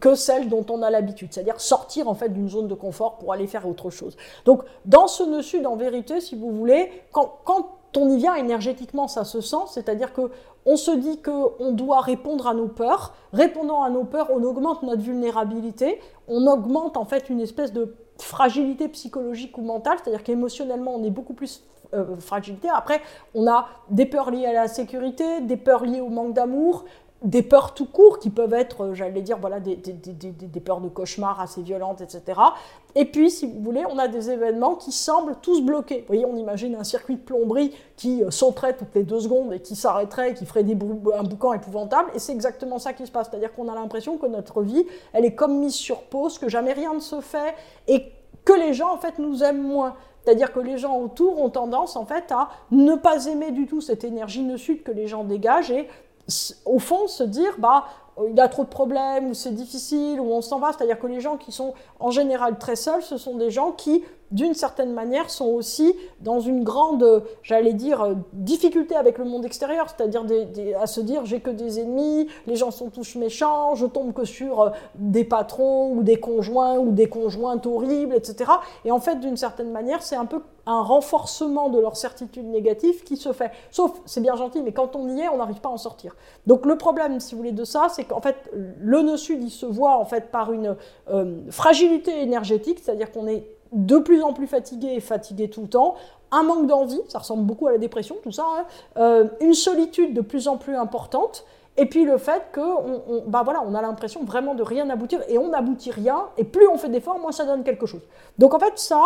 que 0.00 0.14
celle 0.14 0.48
dont 0.48 0.66
on 0.68 0.82
a 0.82 0.90
l'habitude, 0.90 1.32
c'est-à-dire 1.32 1.60
sortir 1.60 2.08
en 2.08 2.14
fait 2.14 2.28
d'une 2.28 2.48
zone 2.48 2.66
de 2.66 2.74
confort 2.74 3.18
pour 3.18 3.32
aller 3.32 3.46
faire 3.46 3.68
autre 3.68 3.90
chose. 3.90 4.16
Donc 4.44 4.62
dans 4.84 5.06
ce 5.06 5.22
nœud 5.22 5.42
sud, 5.42 5.66
en 5.66 5.76
vérité, 5.76 6.20
si 6.20 6.34
vous 6.34 6.50
voulez, 6.50 6.90
quand, 7.12 7.38
on 7.96 8.08
y 8.10 8.18
vient 8.18 8.34
énergétiquement, 8.34 9.08
ça 9.08 9.24
se 9.24 9.40
sent, 9.40 9.66
c'est-à-dire 9.68 10.12
que 10.12 10.30
on 10.64 10.76
se 10.76 10.90
dit 10.90 11.20
qu'on 11.22 11.72
doit 11.72 12.00
répondre 12.00 12.46
à 12.46 12.54
nos 12.54 12.68
peurs. 12.68 13.14
Répondant 13.32 13.82
à 13.82 13.90
nos 13.90 14.04
peurs, 14.04 14.30
on 14.30 14.42
augmente 14.42 14.82
notre 14.82 15.02
vulnérabilité, 15.02 16.00
on 16.28 16.46
augmente 16.46 16.96
en 16.96 17.04
fait 17.04 17.30
une 17.30 17.40
espèce 17.40 17.72
de 17.72 17.94
fragilité 18.18 18.88
psychologique 18.88 19.56
ou 19.58 19.62
mentale, 19.62 19.98
c'est-à-dire 20.02 20.24
qu'émotionnellement, 20.24 20.94
on 20.94 21.04
est 21.04 21.10
beaucoup 21.10 21.34
plus 21.34 21.62
euh, 21.94 22.16
fragilité. 22.16 22.68
Après, 22.68 23.00
on 23.34 23.46
a 23.46 23.68
des 23.90 24.06
peurs 24.06 24.30
liées 24.30 24.46
à 24.46 24.52
la 24.52 24.68
sécurité, 24.68 25.40
des 25.42 25.56
peurs 25.56 25.84
liées 25.84 26.00
au 26.00 26.08
manque 26.08 26.34
d'amour, 26.34 26.84
des 27.22 27.42
peurs 27.42 27.72
tout 27.72 27.86
court 27.86 28.18
qui 28.18 28.28
peuvent 28.28 28.52
être, 28.52 28.84
euh, 28.84 28.94
j'allais 28.94 29.22
dire, 29.22 29.38
voilà, 29.38 29.58
des, 29.58 29.76
des, 29.76 30.60
peurs 30.60 30.80
de 30.80 30.88
cauchemar 30.88 31.40
assez 31.40 31.62
violentes, 31.62 32.02
etc. 32.02 32.40
Et 32.94 33.06
puis, 33.06 33.30
si 33.30 33.46
vous 33.46 33.60
voulez, 33.60 33.84
on 33.90 33.98
a 33.98 34.06
des 34.06 34.30
événements 34.30 34.74
qui 34.74 34.92
semblent 34.92 35.36
tous 35.40 35.62
bloqués. 35.62 36.00
Vous 36.00 36.06
voyez, 36.08 36.26
on 36.26 36.36
imagine 36.36 36.74
un 36.74 36.84
circuit 36.84 37.16
de 37.16 37.20
plomberie 37.20 37.74
qui 37.96 38.22
euh, 38.22 38.30
sauterait 38.30 38.76
toutes 38.76 38.94
les 38.94 39.02
deux 39.02 39.20
secondes 39.20 39.52
et 39.52 39.60
qui 39.60 39.76
s'arrêterait, 39.76 40.34
qui 40.34 40.44
ferait 40.44 40.62
des 40.62 40.76
un 41.14 41.22
boucan 41.22 41.54
épouvantable. 41.54 42.10
Et 42.14 42.18
c'est 42.18 42.32
exactement 42.32 42.78
ça 42.78 42.92
qui 42.92 43.06
se 43.06 43.10
passe. 43.10 43.28
C'est-à-dire 43.30 43.54
qu'on 43.54 43.68
a 43.68 43.74
l'impression 43.74 44.18
que 44.18 44.26
notre 44.26 44.62
vie, 44.62 44.86
elle 45.14 45.24
est 45.24 45.34
comme 45.34 45.58
mise 45.58 45.74
sur 45.74 46.02
pause, 46.02 46.38
que 46.38 46.48
jamais 46.48 46.74
rien 46.74 46.92
ne 46.92 47.00
se 47.00 47.20
fait 47.20 47.54
et 47.88 48.12
que 48.44 48.52
les 48.52 48.74
gens, 48.74 48.92
en 48.92 48.98
fait, 48.98 49.18
nous 49.18 49.42
aiment 49.42 49.62
moins. 49.62 49.94
C'est-à-dire 50.26 50.52
que 50.52 50.58
les 50.58 50.76
gens 50.76 50.98
autour 50.98 51.40
ont 51.40 51.50
tendance 51.50 51.94
en 51.94 52.04
fait 52.04 52.32
à 52.32 52.48
ne 52.72 52.96
pas 52.96 53.26
aimer 53.26 53.52
du 53.52 53.66
tout 53.66 53.80
cette 53.80 54.02
énergie 54.02 54.42
nocide 54.42 54.82
que 54.82 54.90
les 54.90 55.06
gens 55.06 55.22
dégagent 55.22 55.70
et 55.70 55.88
au 56.64 56.78
fond 56.78 57.08
se 57.08 57.22
dire 57.22 57.54
bah 57.58 57.84
il 58.28 58.40
a 58.40 58.48
trop 58.48 58.64
de 58.64 58.68
problèmes 58.68 59.28
ou 59.28 59.34
c'est 59.34 59.54
difficile 59.54 60.20
ou 60.20 60.32
on 60.32 60.40
s'en 60.40 60.58
va. 60.58 60.72
C'est-à-dire 60.72 60.98
que 60.98 61.06
les 61.06 61.20
gens 61.20 61.36
qui 61.36 61.52
sont 61.52 61.74
en 62.00 62.10
général 62.10 62.58
très 62.58 62.76
seuls, 62.76 63.02
ce 63.02 63.18
sont 63.18 63.36
des 63.36 63.50
gens 63.50 63.72
qui 63.72 64.02
d'une 64.30 64.54
certaine 64.54 64.92
manière, 64.92 65.30
sont 65.30 65.46
aussi 65.46 65.94
dans 66.20 66.40
une 66.40 66.64
grande, 66.64 67.22
j'allais 67.42 67.72
dire, 67.72 68.02
euh, 68.02 68.14
difficulté 68.32 68.96
avec 68.96 69.18
le 69.18 69.24
monde 69.24 69.44
extérieur, 69.44 69.86
c'est-à-dire 69.88 70.24
à 70.80 70.86
se 70.86 71.00
dire 71.00 71.24
j'ai 71.24 71.40
que 71.40 71.50
des 71.50 71.80
ennemis, 71.80 72.28
les 72.46 72.56
gens 72.56 72.70
sont 72.70 72.90
tous 72.90 73.14
méchants, 73.16 73.74
je 73.74 73.86
tombe 73.86 74.12
que 74.12 74.24
sur 74.24 74.60
euh, 74.60 74.70
des 74.96 75.24
patrons 75.24 75.92
ou 75.92 76.02
des 76.02 76.18
conjoints 76.18 76.78
ou 76.78 76.92
des 76.92 77.08
conjointes 77.08 77.66
horribles, 77.66 78.14
etc. 78.14 78.50
Et 78.84 78.90
en 78.90 79.00
fait, 79.00 79.20
d'une 79.20 79.36
certaine 79.36 79.70
manière, 79.70 80.02
c'est 80.02 80.16
un 80.16 80.26
peu 80.26 80.40
un 80.66 80.82
renforcement 80.82 81.68
de 81.68 81.78
leur 81.78 81.96
certitude 81.96 82.46
négative 82.46 83.04
qui 83.04 83.16
se 83.16 83.32
fait. 83.32 83.52
Sauf, 83.70 83.92
c'est 84.04 84.20
bien 84.20 84.34
gentil, 84.34 84.62
mais 84.62 84.72
quand 84.72 84.96
on 84.96 85.08
y 85.08 85.20
est, 85.20 85.28
on 85.28 85.36
n'arrive 85.36 85.60
pas 85.60 85.68
à 85.68 85.72
en 85.72 85.76
sortir. 85.76 86.16
Donc 86.46 86.66
le 86.66 86.76
problème, 86.76 87.20
si 87.20 87.34
vous 87.34 87.38
voulez, 87.38 87.52
de 87.52 87.64
ça, 87.64 87.86
c'est 87.88 88.04
qu'en 88.04 88.20
fait, 88.20 88.36
le 88.52 89.02
nœud 89.02 89.16
sud, 89.16 89.42
il 89.42 89.50
se 89.50 89.66
voit 89.66 89.96
en 89.96 90.04
fait 90.04 90.32
par 90.32 90.52
une 90.52 90.76
euh, 91.08 91.40
fragilité 91.50 92.20
énergétique, 92.20 92.80
c'est-à-dire 92.82 93.12
qu'on 93.12 93.28
est 93.28 93.46
de 93.72 93.98
plus 93.98 94.22
en 94.22 94.32
plus 94.32 94.46
fatigué 94.46 94.88
et 94.94 95.00
fatigué 95.00 95.50
tout 95.50 95.62
le 95.62 95.68
temps, 95.68 95.94
un 96.32 96.42
manque 96.42 96.66
d'envie, 96.66 97.00
ça 97.08 97.20
ressemble 97.20 97.44
beaucoup 97.44 97.66
à 97.66 97.72
la 97.72 97.78
dépression, 97.78 98.16
tout 98.22 98.32
ça, 98.32 98.44
hein. 98.44 98.64
euh, 98.96 99.28
une 99.40 99.54
solitude 99.54 100.14
de 100.14 100.20
plus 100.20 100.48
en 100.48 100.56
plus 100.56 100.74
importante, 100.74 101.44
et 101.76 101.86
puis 101.86 102.04
le 102.04 102.18
fait 102.18 102.44
que 102.52 102.60
on, 102.60 103.24
bah 103.26 103.42
voilà, 103.44 103.62
on 103.66 103.74
a 103.74 103.82
l'impression 103.82 104.24
vraiment 104.24 104.54
de 104.54 104.62
rien 104.62 104.88
aboutir, 104.90 105.20
et 105.28 105.38
on 105.38 105.48
n'aboutit 105.48 105.90
rien, 105.90 106.26
et 106.36 106.44
plus 106.44 106.66
on 106.68 106.78
fait 106.78 106.88
d'efforts, 106.88 107.18
moins 107.18 107.32
ça 107.32 107.44
donne 107.44 107.64
quelque 107.64 107.86
chose. 107.86 108.02
Donc 108.38 108.54
en 108.54 108.58
fait, 108.58 108.78
ça, 108.78 109.02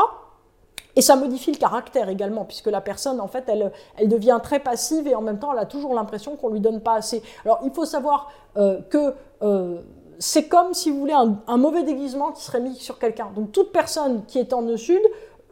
et 0.96 1.02
ça 1.02 1.16
modifie 1.16 1.52
le 1.52 1.58
caractère 1.58 2.08
également, 2.08 2.44
puisque 2.44 2.68
la 2.68 2.80
personne, 2.80 3.20
en 3.20 3.28
fait, 3.28 3.44
elle, 3.48 3.70
elle 3.96 4.08
devient 4.08 4.40
très 4.42 4.60
passive, 4.60 5.06
et 5.06 5.14
en 5.14 5.22
même 5.22 5.38
temps, 5.38 5.52
elle 5.52 5.58
a 5.58 5.66
toujours 5.66 5.94
l'impression 5.94 6.36
qu'on 6.36 6.48
lui 6.48 6.60
donne 6.60 6.80
pas 6.80 6.94
assez. 6.94 7.22
Alors 7.44 7.60
il 7.64 7.70
faut 7.70 7.84
savoir 7.84 8.30
euh, 8.56 8.80
que... 8.88 9.14
Euh, 9.42 9.80
c'est 10.20 10.48
comme, 10.48 10.74
si 10.74 10.90
vous 10.90 11.00
voulez, 11.00 11.14
un, 11.14 11.56
mauvais 11.56 11.82
déguisement 11.82 12.30
qui 12.30 12.44
serait 12.44 12.60
mis 12.60 12.76
sur 12.76 12.98
quelqu'un. 12.98 13.30
Donc 13.34 13.52
toute 13.52 13.72
personne 13.72 14.22
qui 14.26 14.38
est 14.38 14.52
en 14.52 14.60
nœud 14.60 14.76
sud, 14.76 15.00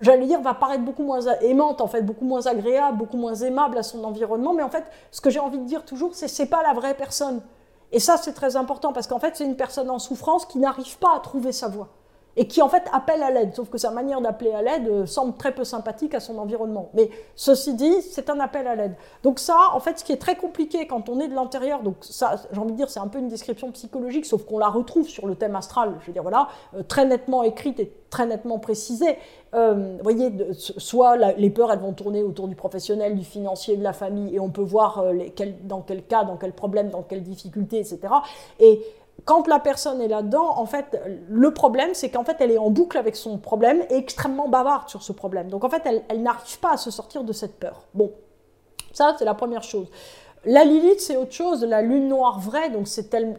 j'allais 0.02 0.26
dire, 0.26 0.42
va 0.42 0.52
paraître 0.52 0.84
beaucoup 0.84 1.02
moins 1.02 1.22
aimante, 1.40 1.80
en 1.80 1.86
fait, 1.86 2.02
beaucoup 2.02 2.26
moins 2.26 2.46
agréable, 2.46 2.98
beaucoup 2.98 3.16
moins 3.16 3.34
aimable 3.34 3.78
à 3.78 3.82
son 3.82 4.04
environnement. 4.04 4.52
Mais 4.52 4.62
en 4.62 4.68
fait, 4.68 4.84
ce 5.10 5.22
que 5.22 5.30
j'ai 5.30 5.40
envie 5.40 5.58
de 5.58 5.64
dire 5.64 5.86
toujours, 5.86 6.14
c'est 6.14 6.28
c'est 6.28 6.46
pas 6.46 6.62
la 6.62 6.74
vraie 6.74 6.94
personne. 6.94 7.40
Et 7.92 7.98
ça, 7.98 8.18
c'est 8.18 8.34
très 8.34 8.56
important 8.56 8.92
parce 8.92 9.06
qu'en 9.06 9.18
fait, 9.18 9.34
c'est 9.36 9.44
une 9.44 9.56
personne 9.56 9.88
en 9.88 9.98
souffrance 9.98 10.44
qui 10.44 10.58
n'arrive 10.58 10.98
pas 10.98 11.16
à 11.16 11.20
trouver 11.20 11.52
sa 11.52 11.68
voie 11.68 11.88
et 12.38 12.46
qui 12.46 12.62
en 12.62 12.68
fait 12.68 12.84
appelle 12.92 13.22
à 13.24 13.32
l'aide, 13.32 13.52
sauf 13.54 13.68
que 13.68 13.78
sa 13.78 13.90
manière 13.90 14.20
d'appeler 14.20 14.52
à 14.52 14.62
l'aide 14.62 14.88
euh, 14.88 15.06
semble 15.06 15.36
très 15.36 15.52
peu 15.52 15.64
sympathique 15.64 16.14
à 16.14 16.20
son 16.20 16.38
environnement. 16.38 16.88
Mais 16.94 17.10
ceci 17.34 17.74
dit, 17.74 18.00
c'est 18.00 18.30
un 18.30 18.38
appel 18.38 18.68
à 18.68 18.76
l'aide. 18.76 18.94
Donc 19.24 19.40
ça, 19.40 19.58
en 19.74 19.80
fait, 19.80 19.98
ce 19.98 20.04
qui 20.04 20.12
est 20.12 20.18
très 20.18 20.36
compliqué 20.36 20.86
quand 20.86 21.08
on 21.08 21.18
est 21.18 21.26
de 21.26 21.34
l'intérieur, 21.34 21.82
donc 21.82 21.96
ça, 22.00 22.36
j'ai 22.52 22.60
envie 22.60 22.70
de 22.70 22.76
dire, 22.76 22.90
c'est 22.90 23.00
un 23.00 23.08
peu 23.08 23.18
une 23.18 23.28
description 23.28 23.72
psychologique, 23.72 24.24
sauf 24.24 24.44
qu'on 24.44 24.58
la 24.58 24.68
retrouve 24.68 25.08
sur 25.08 25.26
le 25.26 25.34
thème 25.34 25.56
astral, 25.56 25.94
je 26.00 26.06
veux 26.06 26.12
dire, 26.12 26.22
voilà, 26.22 26.46
euh, 26.76 26.84
très 26.84 27.06
nettement 27.06 27.42
écrite 27.42 27.80
et 27.80 27.92
très 28.08 28.24
nettement 28.24 28.60
précisée. 28.60 29.18
Euh, 29.54 29.96
vous 29.96 30.02
voyez, 30.04 30.32
soit 30.54 31.16
les 31.16 31.50
peurs, 31.50 31.72
elles 31.72 31.80
vont 31.80 31.92
tourner 31.92 32.22
autour 32.22 32.46
du 32.46 32.54
professionnel, 32.54 33.16
du 33.16 33.24
financier, 33.24 33.76
de 33.76 33.82
la 33.82 33.92
famille, 33.92 34.36
et 34.36 34.38
on 34.38 34.50
peut 34.50 34.62
voir 34.62 35.04
dans 35.64 35.80
quel 35.80 36.04
cas, 36.04 36.22
dans 36.22 36.36
quel 36.36 36.52
problème, 36.52 36.90
dans 36.90 37.02
quelle 37.02 37.24
difficulté, 37.24 37.78
etc. 37.78 37.98
Et 38.60 38.80
quand 39.24 39.46
la 39.46 39.58
personne 39.58 40.00
est 40.00 40.08
là-dedans, 40.08 40.58
en 40.58 40.66
fait, 40.66 41.00
le 41.28 41.52
problème, 41.52 41.90
c'est 41.92 42.10
qu'en 42.10 42.24
fait, 42.24 42.36
elle 42.40 42.50
est 42.50 42.58
en 42.58 42.70
boucle 42.70 42.96
avec 42.96 43.16
son 43.16 43.38
problème 43.38 43.82
et 43.90 43.96
extrêmement 43.96 44.48
bavarde 44.48 44.88
sur 44.88 45.02
ce 45.02 45.12
problème. 45.12 45.48
Donc, 45.48 45.64
en 45.64 45.68
fait, 45.68 45.82
elle, 45.84 46.22
n'arrive 46.22 46.58
pas 46.60 46.72
à 46.72 46.76
se 46.76 46.90
sortir 46.90 47.24
de 47.24 47.32
cette 47.32 47.58
peur. 47.58 47.84
Bon, 47.94 48.12
ça, 48.92 49.14
c'est 49.18 49.24
la 49.24 49.34
première 49.34 49.62
chose. 49.62 49.88
La 50.44 50.64
Lilith, 50.64 51.00
c'est 51.00 51.16
autre 51.16 51.32
chose. 51.32 51.64
La 51.64 51.82
lune 51.82 52.08
noire 52.08 52.38
vraie, 52.38 52.70
donc 52.70 52.88
c'est 52.88 53.10
telle, 53.10 53.36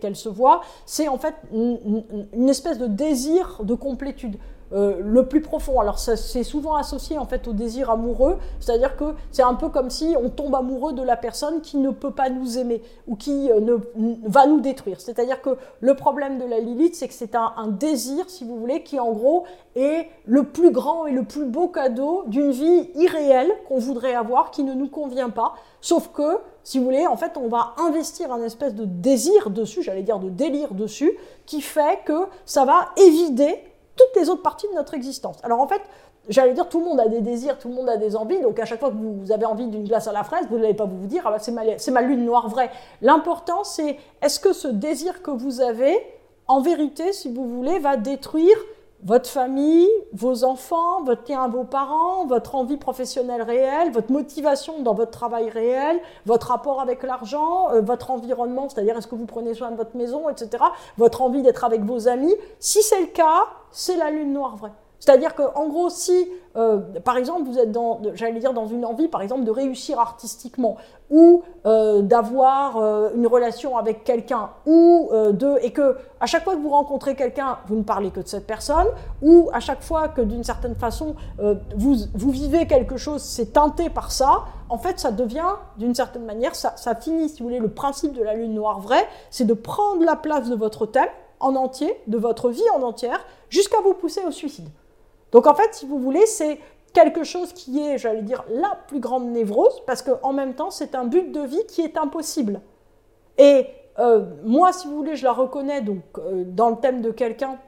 qu'elle 0.00 0.16
se 0.16 0.28
voit, 0.28 0.60
c'est 0.86 1.08
en 1.08 1.18
fait 1.18 1.34
une 1.52 2.48
espèce 2.48 2.78
de 2.78 2.86
désir 2.86 3.60
de 3.62 3.74
complétude. 3.74 4.36
Euh, 4.72 4.96
le 5.00 5.26
plus 5.26 5.42
profond. 5.42 5.78
Alors 5.78 5.98
c'est 5.98 6.42
souvent 6.42 6.74
associé 6.74 7.18
en 7.18 7.26
fait 7.26 7.46
au 7.46 7.52
désir 7.52 7.90
amoureux, 7.90 8.38
c'est-à-dire 8.60 8.96
que 8.96 9.14
c'est 9.30 9.42
un 9.42 9.54
peu 9.54 9.68
comme 9.68 9.90
si 9.90 10.16
on 10.20 10.30
tombe 10.30 10.54
amoureux 10.54 10.94
de 10.94 11.02
la 11.02 11.16
personne 11.16 11.60
qui 11.60 11.76
ne 11.76 11.90
peut 11.90 12.10
pas 12.10 12.30
nous 12.30 12.58
aimer 12.58 12.82
ou 13.06 13.14
qui 13.14 13.52
euh, 13.52 13.60
ne, 13.60 13.76
va 14.26 14.46
nous 14.46 14.60
détruire. 14.60 15.00
C'est-à-dire 15.00 15.42
que 15.42 15.58
le 15.80 15.94
problème 15.94 16.38
de 16.38 16.44
la 16.44 16.60
Lilith, 16.60 16.94
c'est 16.94 17.08
que 17.08 17.14
c'est 17.14 17.34
un, 17.34 17.52
un, 17.56 17.68
désir, 17.68 18.28
si 18.30 18.44
vous 18.44 18.58
voulez, 18.58 18.82
qui 18.82 18.98
en 18.98 19.12
gros 19.12 19.44
est 19.76 20.08
le 20.24 20.44
plus 20.44 20.70
grand 20.70 21.06
et 21.06 21.12
le 21.12 21.24
plus 21.24 21.44
beau 21.44 21.68
cadeau 21.68 22.24
d'une 22.26 22.50
vie 22.50 22.88
irréelle 22.94 23.52
qu'on 23.68 23.78
voudrait 23.78 24.14
avoir, 24.14 24.50
qui 24.50 24.64
ne 24.64 24.72
nous 24.72 24.88
convient 24.88 25.30
pas. 25.30 25.54
Sauf 25.82 26.08
que, 26.08 26.38
si 26.62 26.78
vous 26.78 26.84
voulez, 26.86 27.06
en 27.06 27.16
fait, 27.16 27.36
on 27.36 27.48
va 27.48 27.74
investir 27.76 28.32
un 28.32 28.42
espèce 28.42 28.74
de 28.74 28.86
désir 28.86 29.50
dessus, 29.50 29.82
j'allais 29.82 30.02
dire 30.02 30.18
de 30.18 30.30
délire 30.30 30.72
dessus, 30.72 31.12
qui 31.44 31.60
fait 31.60 32.00
que 32.06 32.26
ça 32.46 32.64
va 32.64 32.88
évider 32.96 33.60
toutes 33.96 34.20
les 34.20 34.28
autres 34.28 34.42
parties 34.42 34.68
de 34.68 34.74
notre 34.74 34.94
existence. 34.94 35.36
Alors 35.42 35.60
en 35.60 35.68
fait, 35.68 35.82
j'allais 36.28 36.54
dire, 36.54 36.68
tout 36.68 36.80
le 36.80 36.86
monde 36.86 37.00
a 37.00 37.08
des 37.08 37.20
désirs, 37.20 37.58
tout 37.58 37.68
le 37.68 37.74
monde 37.74 37.88
a 37.88 37.96
des 37.96 38.16
envies, 38.16 38.40
donc 38.40 38.58
à 38.58 38.64
chaque 38.64 38.80
fois 38.80 38.90
que 38.90 38.96
vous 38.96 39.32
avez 39.32 39.44
envie 39.44 39.66
d'une 39.66 39.84
glace 39.84 40.08
à 40.08 40.12
la 40.12 40.24
fraise, 40.24 40.46
vous 40.50 40.58
n'allez 40.58 40.74
pas 40.74 40.86
vous 40.86 41.06
dire, 41.06 41.22
ah 41.26 41.30
bah, 41.30 41.38
c'est 41.38 41.90
ma, 41.90 42.02
lune 42.02 42.24
noire 42.24 42.48
vraie. 42.48 42.70
L'important, 43.02 43.64
c'est 43.64 43.98
est-ce 44.22 44.40
que 44.40 44.52
ce 44.52 44.68
désir 44.68 45.22
que 45.22 45.30
vous 45.30 45.60
avez, 45.60 45.96
en 46.46 46.60
vérité, 46.60 47.12
si 47.12 47.32
vous 47.32 47.46
voulez, 47.46 47.78
va 47.78 47.96
détruire 47.96 48.56
votre 49.04 49.28
famille, 49.28 49.88
vos 50.12 50.44
enfants, 50.44 51.02
votre 51.04 51.30
lien 51.30 51.42
à 51.42 51.48
vos 51.48 51.64
parents, 51.64 52.26
votre 52.26 52.54
envie 52.54 52.78
professionnelle 52.78 53.42
réelle, 53.42 53.92
votre 53.92 54.10
motivation 54.10 54.80
dans 54.80 54.94
votre 54.94 55.10
travail 55.10 55.50
réel, 55.50 56.00
votre 56.24 56.48
rapport 56.48 56.80
avec 56.80 57.02
l'argent, 57.02 57.70
euh, 57.70 57.82
votre 57.82 58.10
environnement, 58.10 58.68
c'est-à-dire 58.68 58.96
est-ce 58.96 59.06
que 59.06 59.14
vous 59.14 59.26
prenez 59.26 59.52
soin 59.52 59.70
de 59.70 59.76
votre 59.76 59.96
maison, 59.96 60.28
etc., 60.30 60.64
votre 60.96 61.20
envie 61.20 61.42
d'être 61.42 61.64
avec 61.64 61.82
vos 61.82 62.08
amis. 62.08 62.34
Si 62.58 62.82
c'est 62.82 63.00
le 63.00 63.08
cas, 63.08 63.44
c'est 63.70 63.96
la 63.96 64.10
lune 64.10 64.32
noire 64.32 64.56
vraie. 64.56 64.72
C'est-à-dire 65.04 65.34
qu'en 65.34 65.68
gros, 65.68 65.90
si, 65.90 66.30
euh, 66.56 66.78
par 67.04 67.18
exemple, 67.18 67.42
vous 67.44 67.58
êtes 67.58 67.70
dans, 67.70 68.00
j'allais 68.14 68.40
dire, 68.40 68.54
dans 68.54 68.66
une 68.66 68.86
envie, 68.86 69.08
par 69.08 69.20
exemple, 69.20 69.44
de 69.44 69.50
réussir 69.50 70.00
artistiquement, 70.00 70.78
ou 71.10 71.42
euh, 71.66 72.00
d'avoir 72.00 72.78
euh, 72.78 73.10
une 73.14 73.26
relation 73.26 73.76
avec 73.76 74.04
quelqu'un, 74.04 74.48
ou 74.64 75.10
de, 75.12 75.58
et 75.60 75.72
que 75.72 75.98
à 76.20 76.26
chaque 76.26 76.42
fois 76.44 76.54
que 76.54 76.60
vous 76.60 76.70
rencontrez 76.70 77.16
quelqu'un, 77.16 77.58
vous 77.66 77.76
ne 77.76 77.82
parlez 77.82 78.12
que 78.12 78.20
de 78.20 78.26
cette 78.26 78.46
personne, 78.46 78.86
ou 79.20 79.50
à 79.52 79.60
chaque 79.60 79.82
fois 79.82 80.08
que 80.08 80.22
d'une 80.22 80.42
certaine 80.42 80.74
façon 80.74 81.16
vous, 81.76 81.96
vous 82.14 82.30
vivez 82.30 82.66
quelque 82.66 82.96
chose, 82.96 83.20
c'est 83.20 83.52
teinté 83.52 83.90
par 83.90 84.10
ça, 84.10 84.44
en 84.70 84.78
fait, 84.78 84.98
ça 84.98 85.12
devient, 85.12 85.52
d'une 85.76 85.94
certaine 85.94 86.24
manière, 86.24 86.54
ça, 86.54 86.72
ça 86.76 86.94
finit, 86.94 87.28
si 87.28 87.42
vous 87.42 87.48
voulez, 87.50 87.60
le 87.60 87.68
principe 87.68 88.14
de 88.14 88.22
la 88.22 88.32
lune 88.32 88.54
noire 88.54 88.80
vraie, 88.80 89.06
c'est 89.28 89.44
de 89.44 89.52
prendre 89.52 90.02
la 90.02 90.16
place 90.16 90.48
de 90.48 90.56
votre 90.56 90.86
thème 90.86 91.10
en 91.40 91.56
entier, 91.56 91.94
de 92.06 92.16
votre 92.16 92.48
vie 92.48 92.70
en 92.74 92.80
entière, 92.80 93.20
jusqu'à 93.50 93.82
vous 93.82 93.92
pousser 93.92 94.22
au 94.26 94.30
suicide. 94.30 94.70
Donc 95.34 95.48
en 95.48 95.54
fait, 95.54 95.74
si 95.74 95.84
vous 95.84 95.98
voulez, 95.98 96.24
c'est 96.26 96.60
quelque 96.92 97.24
chose 97.24 97.52
qui 97.52 97.80
est, 97.80 97.98
j'allais 97.98 98.22
dire, 98.22 98.44
la 98.48 98.78
plus 98.86 99.00
grande 99.00 99.26
névrose, 99.32 99.82
parce 99.84 100.00
qu'en 100.00 100.32
même 100.32 100.54
temps, 100.54 100.70
c'est 100.70 100.94
un 100.94 101.04
but 101.04 101.32
de 101.32 101.40
vie 101.40 101.66
qui 101.66 101.82
est 101.82 101.98
impossible. 101.98 102.60
Et 103.36 103.66
euh, 103.98 104.24
moi, 104.44 104.72
si 104.72 104.86
vous 104.86 104.96
voulez, 104.96 105.16
je 105.16 105.24
la 105.24 105.32
reconnais 105.32 105.80
donc 105.80 106.02
euh, 106.18 106.44
dans 106.46 106.70
le 106.70 106.76
thème 106.76 107.02
de 107.02 107.10
quelqu'un 107.10 107.58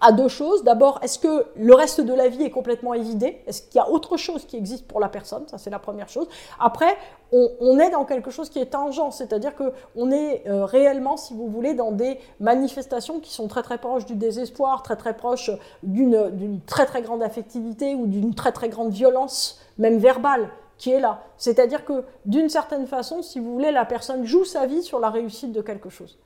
à 0.00 0.12
deux 0.12 0.28
choses. 0.28 0.64
D'abord, 0.64 0.98
est-ce 1.02 1.18
que 1.18 1.46
le 1.56 1.74
reste 1.74 2.00
de 2.00 2.12
la 2.12 2.28
vie 2.28 2.42
est 2.42 2.50
complètement 2.50 2.94
évidé? 2.94 3.40
Est-ce 3.46 3.62
qu'il 3.62 3.76
y 3.76 3.78
a 3.78 3.88
autre 3.88 4.16
chose 4.16 4.44
qui 4.44 4.56
existe 4.56 4.86
pour 4.86 5.00
la 5.00 5.08
personne? 5.08 5.44
Ça, 5.48 5.58
c'est 5.58 5.70
la 5.70 5.78
première 5.78 6.08
chose. 6.08 6.28
Après, 6.60 6.96
on, 7.32 7.78
est 7.78 7.90
dans 7.90 8.04
quelque 8.04 8.30
chose 8.30 8.48
qui 8.48 8.58
est 8.58 8.66
tangent, 8.66 9.00
c'est-à-dire 9.10 9.52
qu'on 9.56 10.10
est 10.10 10.46
euh, 10.46 10.64
réellement, 10.64 11.16
si 11.16 11.34
vous 11.34 11.48
voulez, 11.48 11.74
dans 11.74 11.92
des 11.92 12.18
manifestations 12.40 13.20
qui 13.20 13.32
sont 13.32 13.48
très 13.48 13.62
très 13.62 13.78
proches 13.78 14.06
du 14.06 14.14
désespoir, 14.14 14.82
très 14.82 14.96
très 14.96 15.16
proches 15.16 15.50
d'une 15.82 16.60
très 16.66 16.86
très 16.86 17.02
grande 17.02 17.22
affectivité 17.22 17.94
ou 17.94 18.06
d'une 18.06 18.34
très 18.34 18.52
très 18.52 18.68
grande 18.68 18.90
violence, 18.90 19.60
même 19.78 19.98
verbale 19.98 20.50
qui 20.78 20.90
est 20.90 21.00
là. 21.00 21.22
C'est-à-dire 21.38 21.84
que 21.84 22.04
d'une 22.26 22.48
certaine 22.48 22.86
façon, 22.86 23.22
si 23.22 23.40
vous 23.40 23.52
voulez, 23.52 23.72
la 23.72 23.84
personne 23.84 24.24
joue 24.24 24.44
sa 24.44 24.66
vie 24.66 24.82
sur 24.82 25.00
la 25.00 25.10
réussite 25.10 25.52
de 25.52 25.62
quelque 25.62 25.88
chose. 25.88 26.18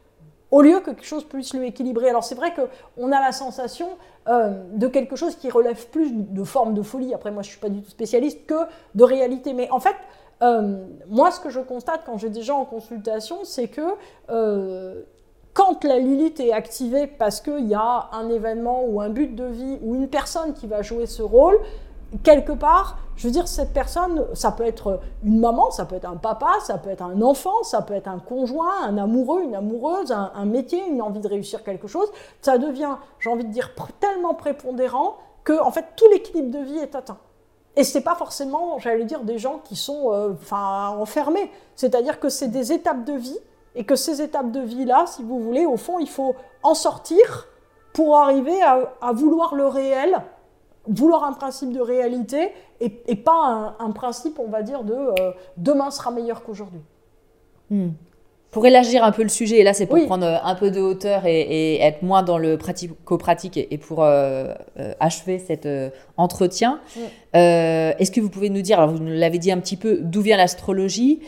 Au 0.51 0.63
lieu 0.63 0.81
que 0.81 0.87
quelque 0.87 1.05
chose 1.05 1.25
puisse 1.25 1.55
le 1.55 1.65
équilibrer. 1.65 2.09
Alors 2.09 2.25
c'est 2.25 2.35
vrai 2.35 2.53
qu'on 2.55 3.13
a 3.13 3.21
la 3.21 3.33
sensation 3.33 3.89
euh, 4.29 4.63
de 4.73 4.89
quelque 4.89 5.17
chose 5.17 5.37
qui 5.37 5.49
relève 5.51 5.87
plus 5.89 6.13
de 6.13 6.45
forme 6.45 6.75
de 6.75 6.83
folie. 6.83 7.15
Après, 7.15 7.31
moi, 7.31 7.43
je 7.43 7.49
ne 7.49 7.53
suis 7.53 7.61
pas 7.61 7.69
du 7.69 7.83
tout 7.83 7.91
spécialiste 7.91 8.47
que 8.47 8.67
de 8.95 9.05
réalité. 9.05 9.53
Mais 9.53 9.71
en 9.71 9.81
fait, 9.81 9.95
euh, 10.43 10.85
moi, 11.09 11.31
ce 11.31 11.41
que 11.41 11.51
je 11.51 11.61
constate 11.61 12.03
quand 12.05 12.19
j'ai 12.19 12.31
des 12.31 12.43
gens 12.43 12.61
en 12.61 12.65
consultation, 12.65 13.39
c'est 13.45 13.69
que 13.69 13.95
euh, 14.31 15.03
quand 15.55 15.85
la 15.85 15.99
Lilith 15.99 16.41
est 16.41 16.53
activée 16.53 17.07
parce 17.07 17.41
qu'il 17.41 17.67
y 17.67 17.75
a 17.75 18.09
un 18.13 18.29
événement 18.29 18.85
ou 18.85 19.01
un 19.01 19.09
but 19.09 19.35
de 19.35 19.45
vie 19.45 19.79
ou 19.83 19.95
une 19.95 20.09
personne 20.09 20.55
qui 20.55 20.67
va 20.67 20.83
jouer 20.83 21.07
ce 21.07 21.23
rôle, 21.23 21.59
quelque 22.23 22.53
part, 22.53 22.99
je 23.21 23.27
veux 23.27 23.33
dire, 23.33 23.47
cette 23.49 23.75
personne, 23.75 24.25
ça 24.33 24.51
peut 24.51 24.65
être 24.65 24.99
une 25.23 25.41
maman, 25.41 25.71
ça 25.71 25.85
peut 25.85 25.95
être 25.95 26.09
un 26.09 26.17
papa, 26.17 26.55
ça 26.63 26.79
peut 26.79 26.89
être 26.89 27.03
un 27.03 27.21
enfant, 27.21 27.63
ça 27.65 27.83
peut 27.83 27.93
être 27.93 28.09
un 28.09 28.19
conjoint, 28.19 28.83
un 28.83 28.97
amoureux, 28.97 29.43
une 29.43 29.55
amoureuse, 29.55 30.11
un, 30.11 30.47
métier, 30.47 30.83
une 30.89 31.03
envie 31.03 31.21
de 31.21 31.29
réussir 31.29 31.63
quelque 31.63 31.87
chose. 31.87 32.11
Ça 32.41 32.57
devient, 32.57 32.97
j'ai 33.19 33.29
envie 33.29 33.45
de 33.45 33.53
dire, 33.53 33.75
tellement 34.01 34.33
prépondérant 34.33 35.19
que, 35.45 35.61
en 35.61 35.71
fait, 35.71 35.85
tout 35.97 36.07
l'équilibre 36.11 36.51
de 36.51 36.65
vie 36.65 36.79
est 36.79 36.95
atteint. 36.95 37.19
Et 37.77 37.85
ce 37.85 37.99
n'est 37.99 38.05
pas 38.05 38.15
forcément, 38.15 38.79
j'allais 38.79 39.05
dire, 39.05 39.21
des 39.21 39.37
gens 39.37 39.61
qui 39.65 39.77
sont 39.77 40.15
euh, 40.15 40.33
enfermés. 40.51 41.53
C'est-à-dire 41.77 42.21
que 42.21 42.31
c'est 42.31 42.49
des 42.49 42.73
étapes 42.73 43.05
de 43.05 43.13
vie 43.13 43.39
et 43.75 43.85
que 43.85 43.97
ces 43.97 44.23
étapes 44.23 44.51
de 44.51 44.61
vie-là, 44.61 45.05
si 45.07 45.23
vous 45.23 45.41
voulez, 45.41 45.67
au 45.67 45.77
fond, 45.77 45.99
il 45.99 46.09
faut 46.09 46.37
en 46.63 46.73
sortir 46.73 47.49
pour 47.93 48.17
arriver 48.17 48.63
à 48.63 49.13
vouloir 49.13 49.55
le 49.55 49.67
réel 49.67 50.23
vouloir 50.91 51.25
un 51.25 51.33
principe 51.33 51.73
de 51.73 51.81
réalité 51.81 52.53
et, 52.81 53.17
pas 53.17 53.77
un, 53.79 53.91
principe, 53.91 54.39
on 54.39 54.49
va 54.49 54.63
dire, 54.63 54.85
de 54.85 54.95
euh, 54.95 55.33
demain 55.57 55.91
sera 55.91 56.11
meilleur 56.11 56.43
qu'aujourd'hui. 56.43 56.81
Hmm. 57.71 57.91
Pour 58.51 58.67
élargir 58.67 59.05
un 59.05 59.13
peu 59.13 59.23
le 59.23 59.29
sujet, 59.29 59.59
et 59.59 59.63
là 59.63 59.73
c'est 59.73 59.87
pour 59.87 60.05
prendre 60.07 60.27
euh, 60.27 60.39
un 60.43 60.57
peu 60.57 60.73
de 60.73 60.81
hauteur 60.81 61.25
et, 61.25 61.77
être 61.77 62.03
moins 62.03 62.25
dans 62.25 62.37
le 62.37 62.59
pratico-pratique 62.59 63.57
et, 63.57 63.79
pour 63.79 64.03
euh, 64.03 64.53
achever 64.99 65.39
cet 65.39 65.69
entretien, 66.17 66.81
est-ce 67.33 68.11
que 68.11 68.21
vous 68.21 68.31
pouvez 68.31 68.51
nous 68.51 68.63
dire, 68.63 68.81
alors 68.81 68.91
vous 68.91 68.99
nous 68.99 69.13
l'avez 69.13 69.39
dit 69.39 69.53
un 69.53 69.61
petit 69.61 69.77
peu, 69.77 69.99
d'où 70.01 70.21
vient 70.21 70.37
l'astrologie 70.37 71.21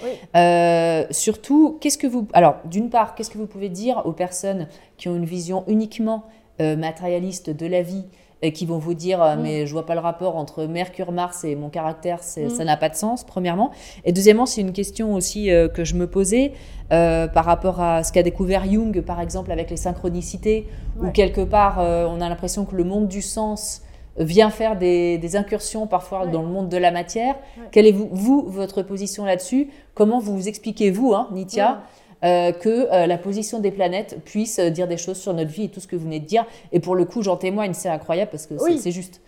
Surtout, 1.11 1.79
qu'est-ce 1.81 1.99
que 1.99 2.09
vous... 2.09 2.27
Alors, 2.33 2.57
d'une 2.65 2.91
part, 2.91 3.15
qu'est-ce 3.15 3.31
que 3.31 3.39
vous 3.39 3.47
pouvez 3.47 3.69
dire 3.69 4.03
aux 4.05 4.13
personnes 4.13 4.67
qui 4.97 5.09
ont 5.09 5.15
une 5.15 5.27
vision 5.27 5.63
uniquement 5.69 6.25
matérialiste 6.59 7.51
de 7.51 7.67
la 7.67 7.83
vie 7.83 8.05
et 8.43 8.53
qui 8.53 8.67
vont 8.67 8.79
vous 8.79 8.95
dire 8.95 9.23
euh, 9.23 9.37
mm. 9.37 9.41
mais 9.41 9.67
je 9.67 9.73
vois 9.73 9.87
pas 9.87 9.95
le 9.95 10.01
rapport 10.01 10.37
entre 10.37 10.65
Mercure, 10.67 11.13
Mars 11.13 11.45
et 11.45 11.55
mon 11.55 11.71
caractère, 11.71 12.19
mm. 12.19 12.51
ça 12.51 12.65
n'a 12.65 12.77
pas 12.77 12.89
de 12.89 12.97
sens, 12.97 13.25
premièrement. 13.25 13.71
Et 14.05 14.13
deuxièmement, 14.13 14.47
c'est 14.47 14.61
une 14.61 14.73
question 14.73 15.15
aussi 15.15 15.51
euh, 15.51 15.69
que 15.69 15.85
je 15.85 15.95
me 15.95 16.07
posais 16.07 16.53
euh, 16.93 17.29
par 17.29 17.45
rapport 17.45 17.81
à 17.81 18.03
ce 18.03 18.13
qu'a 18.13 18.23
découvert 18.23 18.65
Jung, 18.71 19.01
par 19.01 19.21
exemple, 19.21 19.51
avec 19.53 19.71
les 19.71 19.77
synchronicités, 19.77 20.67
où 21.01 21.09
quelque 21.11 21.41
part, 21.41 21.79
on 21.79 22.21
a 22.21 22.29
l'impression 22.29 22.65
que 22.65 22.77
le 22.77 22.85
monde 22.85 23.09
du 23.09 23.23
sens 23.23 23.83
vient 24.19 24.51
faire 24.51 24.77
des, 24.77 25.37
incursions 25.37 25.87
parfois 25.87 26.27
dans 26.27 26.43
le 26.43 26.49
monde 26.49 26.69
de 26.69 26.77
la 26.77 26.91
matière. 26.91 27.37
Quelle 27.71 27.87
est 27.87 27.93
vous, 27.93 28.11
vous 28.13 28.45
votre 28.47 28.83
position 28.83 29.25
là-dessus? 29.25 29.71
Comment 29.95 30.19
vous 30.19 30.49
expliquez, 30.49 30.91
vous, 30.91 31.15
hein, 31.15 31.29
Nitya, 31.33 31.83
euh, 32.25 32.53
que 32.53 32.69
euh, 32.69 33.07
la 33.09 33.19
position 33.19 33.59
des 33.59 33.73
planètes 33.73 34.23
puisse 34.25 34.61
euh, 34.61 34.71
dire 34.71 34.87
des 34.87 34.97
choses 34.97 35.17
sur 35.17 35.35
notre 35.35 35.51
vie 35.51 35.65
et 35.65 35.69
tout 35.69 35.81
ce 35.81 35.89
que 35.89 35.97
vous 35.97 36.05
venez 36.05 36.21
de 36.21 36.25
dire. 36.25 36.47
Et 36.71 36.79
pour 36.79 36.95
le 36.95 37.05
coup, 37.05 37.21
j'en 37.21 37.37
témoigne, 37.37 37.75
c'est 37.75 37.89
incroyable 37.89 38.31
parce 38.31 38.47
que 38.47 38.55
c'est 38.79 38.93
juste. 38.93 39.21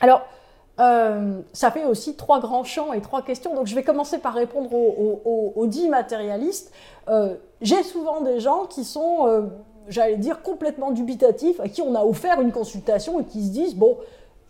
Alors, 0.00 0.22
ça 0.78 1.70
fait 1.72 1.84
aussi 1.84 2.14
trois 2.14 2.40
grands 2.40 2.64
champs 2.64 2.92
et 2.92 3.00
trois 3.00 3.22
questions. 3.22 3.54
Donc, 3.54 3.66
je 3.66 3.74
vais 3.74 3.82
commencer 3.82 4.18
par 4.18 4.34
répondre 4.34 4.72
aux, 4.72 5.52
aux, 5.54 5.66
dix 5.66 5.88
matérialistes. 5.88 6.72
J'ai 7.60 7.82
souvent 7.82 8.20
des 8.20 8.40
gens 8.40 8.66
qui 8.66 8.84
sont, 8.84 9.48
j'allais 9.88 10.16
dire, 10.16 10.42
complètement 10.42 10.90
dubitatifs, 10.90 11.60
à 11.60 11.68
qui 11.68 11.82
on 11.82 11.94
a 11.94 12.04
offert 12.04 12.40
une 12.40 12.50
consultation 12.50 13.20
et 13.20 13.24
qui 13.24 13.44
se 13.44 13.50
disent, 13.50 13.76
bon, 13.76 13.96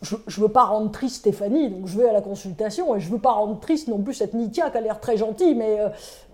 je 0.00 0.16
ne 0.16 0.46
veux 0.46 0.52
pas 0.52 0.64
rendre 0.64 0.90
triste 0.90 1.16
Stéphanie, 1.16 1.68
donc 1.68 1.86
je 1.86 1.98
vais 1.98 2.08
à 2.08 2.12
la 2.12 2.22
consultation, 2.22 2.96
et 2.96 3.00
je 3.00 3.08
ne 3.08 3.12
veux 3.12 3.20
pas 3.20 3.32
rendre 3.32 3.60
triste 3.60 3.88
non 3.88 3.98
plus 3.98 4.14
cette 4.14 4.32
Nitia 4.32 4.70
qui 4.70 4.78
a 4.78 4.80
l'air 4.80 5.00
très 5.00 5.18
gentille, 5.18 5.54
mais 5.54 5.78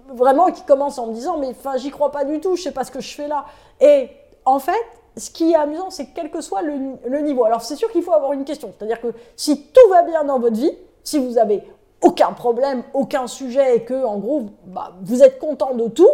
vraiment 0.09 0.47
qui 0.47 0.63
commence 0.63 0.99
en 0.99 1.07
me 1.07 1.15
disant 1.15 1.39
mais 1.39 1.49
enfin 1.49 1.77
j'y 1.77 1.91
crois 1.91 2.11
pas 2.11 2.25
du 2.25 2.41
tout, 2.41 2.57
je 2.57 2.63
sais 2.63 2.73
pas 2.73 2.85
ce 2.85 2.91
que 2.91 3.01
je 3.01 3.15
fais 3.15 3.29
là. 3.29 3.45
Et 3.81 4.09
en 4.45 4.59
fait, 4.59 4.73
ce 5.17 5.31
qui 5.31 5.53
est 5.53 5.57
amusant, 5.57 5.91
c'est 5.91 6.07
quel 6.15 6.31
que 6.31 6.41
soit 6.41 6.63
le, 6.63 7.21
niveau. 7.21 7.45
Alors 7.45 7.63
c'est 7.63 7.77
sûr 7.77 7.91
qu'il 7.91 8.03
faut 8.03 8.13
avoir 8.13 8.33
une 8.33 8.45
question, 8.45 8.73
c'est-à-dire 8.77 9.01
que 9.01 9.15
si 9.37 9.67
tout 9.67 9.89
va 9.91 10.03
bien 10.03 10.25
dans 10.25 10.39
votre 10.39 10.57
vie, 10.57 10.73
si 11.03 11.19
vous 11.19 11.39
avez 11.39 11.63
aucun 12.03 12.33
problème, 12.33 12.83
aucun 12.95 13.27
sujet 13.27 13.77
et 13.77 13.85
que 13.85 14.05
en 14.05 14.19
gros 14.19 14.47
bah, 14.67 14.93
vous 15.03 15.23
êtes 15.23 15.39
content 15.39 15.75
de 15.75 15.89
tout, 15.89 16.09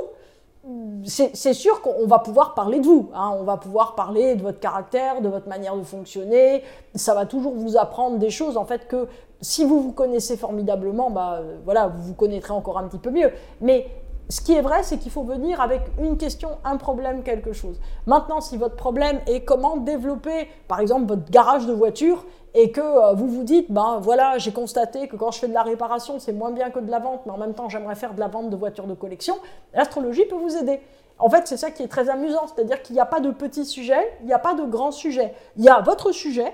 c'est 1.04 1.52
sûr 1.52 1.82
qu'on 1.82 2.06
va 2.06 2.18
pouvoir 2.18 2.54
parler 2.54 2.80
de 2.80 2.86
vous. 2.86 3.10
Hein. 3.14 3.34
On 3.38 3.42
va 3.42 3.56
pouvoir 3.56 3.94
parler 3.94 4.34
de 4.34 4.42
votre 4.42 4.60
caractère, 4.60 5.20
de 5.20 5.28
votre 5.28 5.48
manière 5.48 5.76
de 5.76 5.82
fonctionner. 5.82 6.62
Ça 6.94 7.14
va 7.14 7.26
toujours 7.26 7.54
vous 7.54 7.76
apprendre 7.76 8.18
des 8.18 8.30
choses 8.30 8.56
en 8.56 8.64
fait 8.64 8.88
que 8.88 9.06
si 9.40 9.64
vous 9.64 9.80
vous 9.80 9.92
connaissez 9.92 10.36
formidablement, 10.36 11.10
bah, 11.10 11.42
voilà, 11.64 11.88
vous 11.88 12.02
vous 12.02 12.14
connaîtrez 12.14 12.52
encore 12.52 12.78
un 12.78 12.84
petit 12.84 12.98
peu 12.98 13.10
mieux. 13.10 13.30
Mais 13.60 13.86
ce 14.30 14.40
qui 14.40 14.54
est 14.54 14.62
vrai, 14.62 14.82
c'est 14.82 14.96
qu'il 14.96 15.12
faut 15.12 15.22
venir 15.22 15.60
avec 15.60 15.82
une 16.00 16.16
question, 16.16 16.50
un 16.64 16.78
problème, 16.78 17.22
quelque 17.22 17.52
chose. 17.52 17.78
Maintenant, 18.06 18.40
si 18.40 18.56
votre 18.56 18.76
problème 18.76 19.20
est 19.26 19.44
comment 19.44 19.76
développer, 19.76 20.48
par 20.66 20.80
exemple, 20.80 21.06
votre 21.06 21.30
garage 21.30 21.66
de 21.66 21.74
voiture 21.74 22.24
et 22.55 22.70
que 22.70 22.80
euh, 22.80 23.12
vous 23.14 23.28
vous 23.28 23.42
dites, 23.42 23.70
ben 23.70 23.98
voilà, 24.00 24.38
j'ai 24.38 24.52
constaté 24.52 25.09
que 25.09 25.16
quand 25.16 25.32
je 25.32 25.40
fais 25.40 25.48
de 25.48 25.55
la 25.55 25.62
réparation, 25.62 26.18
c'est 26.20 26.32
moins 26.32 26.52
bien 26.52 26.70
que 26.70 26.78
de 26.78 26.90
la 26.90 27.00
vente, 27.00 27.22
mais 27.26 27.32
en 27.32 27.38
même 27.38 27.55
temps, 27.55 27.68
j'aimerais 27.68 27.96
faire 27.96 28.14
de 28.14 28.20
la 28.20 28.28
vente 28.28 28.48
de 28.48 28.57
voitures 28.57 28.86
de 28.86 28.94
collection, 28.94 29.36
l'astrologie 29.74 30.24
peut 30.24 30.36
vous 30.36 30.57
aider. 30.57 30.80
En 31.18 31.28
fait, 31.28 31.46
c'est 31.46 31.57
ça 31.57 31.70
qui 31.70 31.82
est 31.82 31.88
très 31.88 32.09
amusant, 32.09 32.46
c'est-à-dire 32.46 32.82
qu'il 32.82 32.94
n'y 32.94 33.00
a 33.00 33.07
pas 33.07 33.20
de 33.20 33.30
petits 33.30 33.64
sujets, 33.64 34.16
il 34.20 34.26
n'y 34.26 34.32
a 34.32 34.38
pas 34.38 34.55
de 34.55 34.64
grands 34.64 34.92
sujets. 34.92 35.34
Il 35.57 35.64
y 35.64 35.68
a 35.68 35.80
votre 35.80 36.12
sujet, 36.12 36.52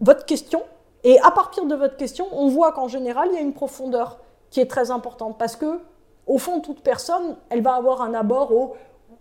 votre 0.00 0.24
question, 0.26 0.62
et 1.04 1.18
à 1.20 1.30
partir 1.30 1.66
de 1.66 1.74
votre 1.74 1.96
question, 1.96 2.26
on 2.32 2.48
voit 2.48 2.72
qu'en 2.72 2.88
général, 2.88 3.28
il 3.30 3.34
y 3.34 3.38
a 3.38 3.40
une 3.40 3.52
profondeur 3.52 4.18
qui 4.50 4.60
est 4.60 4.66
très 4.66 4.90
importante 4.90 5.38
parce 5.38 5.54
que, 5.54 5.80
au 6.26 6.38
fond, 6.38 6.60
toute 6.60 6.80
personne, 6.80 7.36
elle 7.50 7.62
va 7.62 7.74
avoir 7.74 8.02
un 8.02 8.14
abord 8.14 8.52
au, 8.52 8.74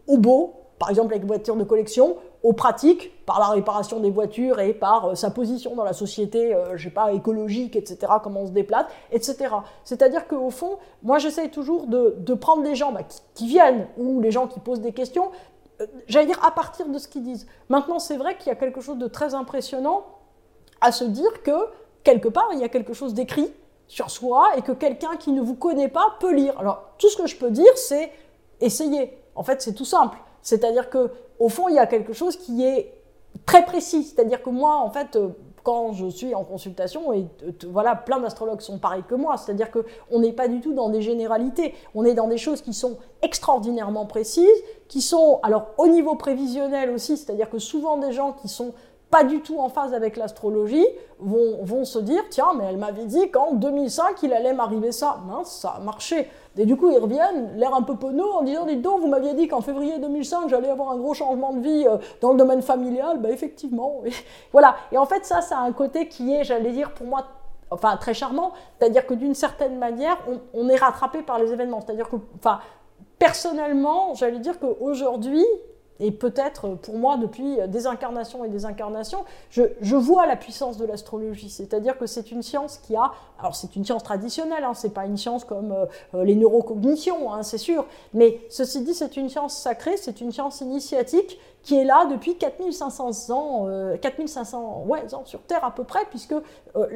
au 0.07 0.17
beau, 0.17 0.55
par 0.79 0.89
exemple 0.89 1.13
avec 1.13 1.25
voitures 1.25 1.55
de 1.55 1.63
collection, 1.63 2.17
aux 2.45 2.53
pratiques, 2.53 3.11
par 3.25 3.39
la 3.39 3.47
réparation 3.47 3.99
des 3.99 4.11
voitures 4.11 4.59
et 4.59 4.71
par 4.75 5.05
euh, 5.05 5.15
sa 5.15 5.31
position 5.31 5.73
dans 5.73 5.83
la 5.83 5.93
société, 5.93 6.53
euh, 6.53 6.77
je 6.77 6.83
sais 6.83 6.93
pas, 6.93 7.11
écologique, 7.11 7.75
etc., 7.75 7.97
comment 8.21 8.41
on 8.41 8.45
se 8.45 8.51
déplace, 8.51 8.85
etc. 9.11 9.47
C'est-à-dire 9.83 10.27
qu'au 10.27 10.51
fond, 10.51 10.77
moi 11.01 11.17
j'essaye 11.17 11.49
toujours 11.49 11.87
de, 11.87 12.13
de, 12.19 12.33
prendre 12.35 12.61
des 12.61 12.75
gens 12.75 12.91
bah, 12.91 13.01
qui, 13.33 13.47
viennent 13.47 13.87
ou 13.97 14.21
les 14.21 14.29
gens 14.29 14.45
qui 14.45 14.59
posent 14.59 14.79
des 14.79 14.91
questions, 14.93 15.31
euh, 15.81 15.87
j'allais 16.05 16.27
dire 16.27 16.39
à 16.45 16.51
partir 16.51 16.87
de 16.87 16.99
ce 16.99 17.07
qu'ils 17.07 17.23
disent. 17.23 17.47
Maintenant, 17.69 17.97
c'est 17.97 18.15
vrai 18.15 18.37
qu'il 18.37 18.49
y 18.49 18.51
a 18.51 18.55
quelque 18.55 18.79
chose 18.79 18.99
de 18.99 19.07
très 19.07 19.33
impressionnant 19.33 20.05
à 20.81 20.91
se 20.91 21.03
dire 21.03 21.41
que 21.41 21.65
quelque 22.03 22.27
part, 22.27 22.49
il 22.53 22.59
y 22.59 22.63
a 22.63 22.69
quelque 22.69 22.93
chose 22.93 23.15
d'écrit 23.15 23.51
sur 23.87 24.11
soi 24.11 24.49
et 24.55 24.61
que 24.61 24.71
quelqu'un 24.71 25.15
qui 25.17 25.31
ne 25.31 25.41
vous 25.41 25.55
connaît 25.55 25.89
pas 25.89 26.15
peut 26.19 26.31
lire. 26.31 26.53
Alors, 26.59 26.83
tout 26.99 27.09
ce 27.09 27.17
que 27.17 27.25
je 27.25 27.37
peux 27.37 27.49
dire, 27.49 27.75
c'est 27.75 28.11
essayer. 28.61 29.17
En 29.33 29.41
fait, 29.41 29.63
c'est 29.63 29.73
tout 29.73 29.83
simple. 29.83 30.19
C'est-à-dire 30.43 30.91
que 30.91 31.09
au 31.39 31.49
fond, 31.49 31.67
il 31.67 31.75
y 31.75 31.79
a 31.79 31.87
quelque 31.87 32.13
chose 32.13 32.37
qui 32.37 32.63
est 32.63 32.93
très 33.45 33.65
précis. 33.65 34.03
C'est-à-dire 34.03 34.41
que 34.41 34.49
moi, 34.49 34.77
en 34.77 34.89
fait, 34.89 35.15
euh, 35.15 35.29
quand 35.63 35.93
je 35.93 36.07
suis 36.07 36.35
en 36.35 36.43
consultation, 36.43 37.11
et 37.11 37.25
euh, 37.43 37.51
voilà, 37.71 37.95
plein 37.95 38.19
d'astrologues 38.19 38.61
sont 38.61 38.77
pareils 38.77 39.03
que 39.07 39.15
moi, 39.15 39.35
c'est-à-dire 39.37 39.69
qu'on 39.71 40.19
n'est 40.19 40.31
pas 40.31 40.47
du 40.47 40.61
tout 40.61 40.73
dans 40.73 40.89
des 40.89 41.01
généralités, 41.01 41.73
on 41.95 42.05
est 42.05 42.13
dans 42.13 42.27
des 42.27 42.37
choses 42.37 42.61
qui 42.61 42.73
sont 42.73 42.97
extraordinairement 43.21 44.05
précises, 44.05 44.63
qui 44.87 45.01
sont, 45.01 45.39
alors 45.41 45.69
au 45.77 45.87
niveau 45.87 46.15
prévisionnel 46.15 46.91
aussi, 46.91 47.17
c'est-à-dire 47.17 47.49
que 47.49 47.59
souvent 47.59 47.97
des 47.97 48.11
gens 48.11 48.33
qui 48.33 48.47
sont 48.47 48.73
pas 49.11 49.23
du 49.23 49.41
tout 49.41 49.59
en 49.59 49.69
phase 49.69 49.93
avec 49.93 50.17
l'astrologie 50.17 50.85
vont, 51.19 51.63
vont, 51.63 51.85
se 51.85 51.99
dire 51.99 52.23
tiens 52.29 52.53
mais 52.57 52.65
elle 52.65 52.77
m'avait 52.77 53.05
dit 53.05 53.29
qu'en 53.31 53.53
2005 53.53 54.21
il 54.23 54.33
allait 54.33 54.53
m'arriver 54.53 54.91
ça. 54.91 55.19
Mince 55.27 55.51
ça 55.61 55.75
a 55.77 55.79
marché. 55.79 56.29
Et 56.57 56.65
du 56.65 56.75
coup 56.75 56.89
ils 56.89 56.97
reviennent 56.97 57.57
l'air 57.57 57.73
un 57.73 57.81
peu 57.81 57.95
penaud 57.95 58.29
en 58.31 58.41
disant 58.41 58.65
dites 58.65 58.81
donc 58.81 59.01
vous 59.01 59.07
m'aviez 59.07 59.33
dit 59.33 59.47
qu'en 59.47 59.61
février 59.61 59.99
2005 59.99 60.49
j'allais 60.49 60.69
avoir 60.69 60.91
un 60.91 60.97
gros 60.97 61.13
changement 61.13 61.53
de 61.53 61.59
vie 61.59 61.85
euh, 61.87 61.97
dans 62.21 62.31
le 62.31 62.37
domaine 62.37 62.61
familial. 62.61 63.19
Ben 63.19 63.31
effectivement 63.31 64.01
voilà. 64.51 64.75
Et 64.91 64.97
en 64.97 65.05
fait 65.05 65.25
ça 65.25 65.41
ça 65.41 65.59
a 65.59 65.61
un 65.61 65.71
côté 65.71 66.07
qui 66.07 66.33
est 66.33 66.43
j'allais 66.43 66.71
dire 66.71 66.93
pour 66.93 67.07
moi 67.07 67.25
enfin 67.71 67.97
très 67.97 68.13
charmant. 68.13 68.51
C'est-à-dire 68.79 69.05
que 69.05 69.13
d'une 69.13 69.35
certaine 69.35 69.77
manière 69.77 70.17
on, 70.27 70.39
on 70.53 70.69
est 70.69 70.77
rattrapé 70.77 71.21
par 71.21 71.39
les 71.39 71.53
événements. 71.53 71.79
C'est-à-dire 71.81 72.09
que 72.09 72.17
enfin 72.37 72.59
personnellement 73.19 74.13
j'allais 74.15 74.39
dire 74.39 74.59
qu'aujourd'hui 74.59 75.45
et 75.99 76.11
peut-être 76.11 76.75
pour 76.75 76.97
moi 76.97 77.17
depuis 77.17 77.57
des 77.67 77.87
incarnations 77.87 78.43
et 78.43 78.49
des 78.49 78.65
incarnations, 78.65 79.23
je, 79.49 79.95
vois 79.95 80.27
la 80.27 80.35
puissance 80.35 80.77
de 80.77 80.85
l'astrologie. 80.85 81.49
C'est-à-dire 81.49 81.97
que 81.97 82.05
c'est 82.05 82.31
une 82.31 82.41
science 82.41 82.77
qui 82.77 82.95
a, 82.95 83.11
alors 83.39 83.55
c'est 83.55 83.75
une 83.75 83.85
science 83.85 84.03
traditionnelle, 84.03 84.63
hein, 84.63 84.73
c'est 84.73 84.93
pas 84.93 85.05
une 85.05 85.17
science 85.17 85.45
comme 85.45 85.71
euh, 85.71 86.23
les 86.23 86.35
neurocognitions, 86.35 87.33
hein, 87.33 87.43
c'est 87.43 87.57
sûr, 87.57 87.85
mais 88.13 88.41
ceci 88.49 88.81
dit, 88.83 88.93
c'est 88.93 89.15
une 89.17 89.29
science 89.29 89.57
sacrée, 89.57 89.97
c'est 89.97 90.21
une 90.21 90.31
science 90.31 90.61
initiatique 90.61 91.39
qui 91.65 91.75
est 91.75 91.83
là 91.83 92.05
depuis 92.05 92.37
4500 92.37 93.35
ans, 93.35 93.67
4500 93.99 94.83
ouais, 94.87 95.13
ans 95.15 95.23
sur 95.25 95.41
Terre 95.41 95.65
à 95.65 95.71
peu 95.71 95.83
près, 95.83 96.05
puisque 96.09 96.35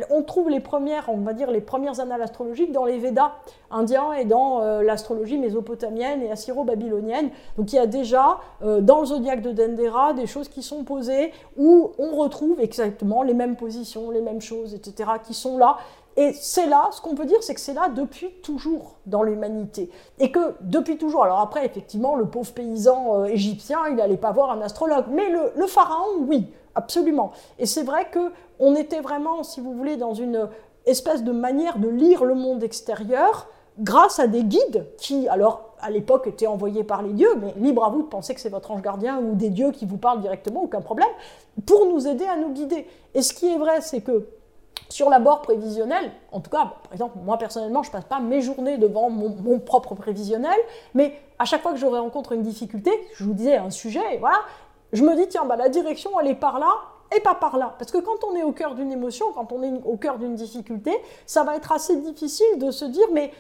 on 0.10 0.24
trouve 0.24 0.50
les 0.50 0.60
premières, 0.60 1.10
on 1.10 1.18
va 1.18 1.34
dire 1.34 1.50
les 1.50 1.60
premières 1.60 2.00
annales 2.00 2.22
astrologiques 2.22 2.72
dans 2.72 2.86
les 2.86 3.00
Védas 3.00 3.32
indiens 3.72 4.14
et 4.14 4.26
dans 4.26 4.60
l'astrologie 4.82 5.40
mésopotamienne 5.40 6.22
et 6.22 6.32
assyro-babylonienne. 6.32 7.32
Donc 7.58 7.74
il 7.74 7.78
y 7.78 7.80
a 7.80 7.88
déjà 7.88 8.38
dans 8.62 9.00
le 9.00 9.06
zodiaque 9.08 9.42
de 9.42 9.52
Dendera 9.52 10.14
des 10.14 10.28
choses 10.28 10.48
qui 10.48 10.62
sont 10.62 10.84
posées 10.84 11.34
où 11.58 11.92
on 11.98 12.16
retrouve 12.16 12.62
exactement 12.62 13.24
les 13.24 13.34
mêmes 13.34 13.56
positions, 13.56 14.12
les 14.12 14.22
mêmes 14.22 14.42
choses, 14.42 14.76
etc., 14.76 15.10
qui 15.24 15.34
sont 15.34 15.58
là. 15.58 15.78
Et 16.18 16.34
c'est 16.34 16.66
là, 16.66 16.90
ce 16.92 17.02
qu'on 17.02 17.16
peut 17.16 17.26
dire, 17.26 17.42
c'est 17.42 17.54
que 17.54 17.62
c'est 17.62 17.74
là 17.74 17.90
depuis 17.90 18.32
toujours 18.44 18.96
dans 19.06 19.24
l'humanité. 19.24 19.90
Et 20.20 20.32
que 20.32 20.56
depuis 20.62 20.98
toujours, 20.98 21.24
alors 21.24 21.40
après, 21.40 21.66
effectivement, 21.66 22.16
le 22.16 22.26
pauvre 22.26 22.52
paysan 22.52 23.22
euh, 23.22 23.26
égyptien, 23.26 23.80
il 23.90 23.96
n'allait 23.96 24.18
pas 24.18 24.32
voir 24.32 24.52
un 24.52 24.62
astrologue. 24.62 25.06
Mais 25.12 25.30
le, 25.30 25.68
pharaon, 25.68 26.26
oui, 26.28 26.52
absolument. 26.76 27.32
Et 27.58 27.66
c'est 27.66 27.84
vrai 27.84 28.08
qu'on 28.12 28.76
était 28.76 29.02
vraiment, 29.02 29.44
si 29.44 29.62
vous 29.62 29.74
voulez, 29.74 29.98
dans 29.98 30.14
une 30.14 30.50
espèce 30.86 31.24
de 31.24 31.32
manière 31.32 31.78
de 31.78 31.88
lire 31.88 32.26
le 32.26 32.36
monde 32.36 32.64
extérieur 32.64 33.48
grâce 33.80 34.20
à 34.20 34.28
des 34.28 34.44
guides 34.44 34.88
qui, 34.98 35.28
alors, 35.30 35.74
à 35.80 35.90
l'époque 35.90 36.28
étaient 36.28 36.48
envoyés 36.48 36.84
par 36.84 37.02
les 37.02 37.14
dieux, 37.14 37.34
mais 37.40 37.54
libre 37.58 37.86
à 37.86 37.90
vous 37.90 38.02
de 38.02 38.08
penser 38.08 38.34
que 38.34 38.42
c'est 38.42 38.50
votre 38.50 38.72
ange 38.72 38.82
gardien 38.82 39.20
ou 39.20 39.36
des 39.36 39.50
dieux 39.50 39.72
qui 39.72 39.86
vous 39.86 39.98
parlent 39.98 40.20
directement, 40.20 40.64
aucun 40.64 40.82
problème, 40.82 41.08
pour 41.66 41.86
nous 41.86 42.08
aider 42.08 42.26
à 42.26 42.36
nous 42.36 42.52
guider. 42.52 42.86
Et 43.14 43.22
ce 43.22 43.34
qui 43.34 43.48
est 43.48 43.58
vrai, 43.58 43.80
c'est 43.80 44.02
que 44.02 44.28
sur 44.90 45.10
l'abord 45.10 45.42
prévisionnel, 45.42 46.12
en 46.32 46.40
tout 46.40 46.50
cas, 46.50 46.74
par 46.84 46.94
exemple, 46.94 47.20
moi 47.24 47.38
personnellement, 47.38 47.84
je 47.84 47.92
passe 47.92 48.06
pas 48.06 48.20
mes 48.20 48.42
journées 48.42 48.78
devant 48.78 49.10
mon, 49.10 49.60
propre 49.60 49.94
prévisionnel, 49.96 50.58
mais 50.96 51.14
à 51.38 51.46
chaque 51.46 51.62
fois 51.62 51.72
que 51.72 51.78
je 51.78 51.86
rencontre 51.86 52.32
une 52.32 52.42
difficulté, 52.42 52.92
je 53.16 53.24
vous 53.24 53.34
disais 53.34 53.58
un 53.58 53.70
sujet, 53.70 54.18
voilà, 54.20 54.40
je 54.92 55.04
me 55.04 55.16
dis, 55.16 55.28
tiens, 55.28 55.46
bah, 55.46 55.56
la 55.56 55.70
direction, 55.70 56.20
elle 56.20 56.28
est 56.28 56.36
par 56.36 56.60
là, 56.60 56.74
et 57.16 57.20
pas 57.22 57.36
par 57.36 57.58
là. 57.58 57.76
Parce 57.78 57.92
que 57.92 57.98
quand 57.98 58.24
on 58.30 58.36
est 58.36 58.44
au 58.44 58.52
cœur 58.52 58.76
d'une 58.76 58.92
émotion, 58.92 59.28
quand 59.34 59.52
on 59.52 59.64
est 59.64 59.72
au 59.84 59.98
cœur 59.98 60.18
d'une 60.18 60.36
difficulté, 60.36 60.92
ça 61.26 61.44
va 61.44 61.56
être 61.56 61.72
assez 61.72 61.98
difficile 61.98 62.58
de 62.58 62.72
se 62.72 62.86
dire, 62.86 63.08
mais 63.14 63.32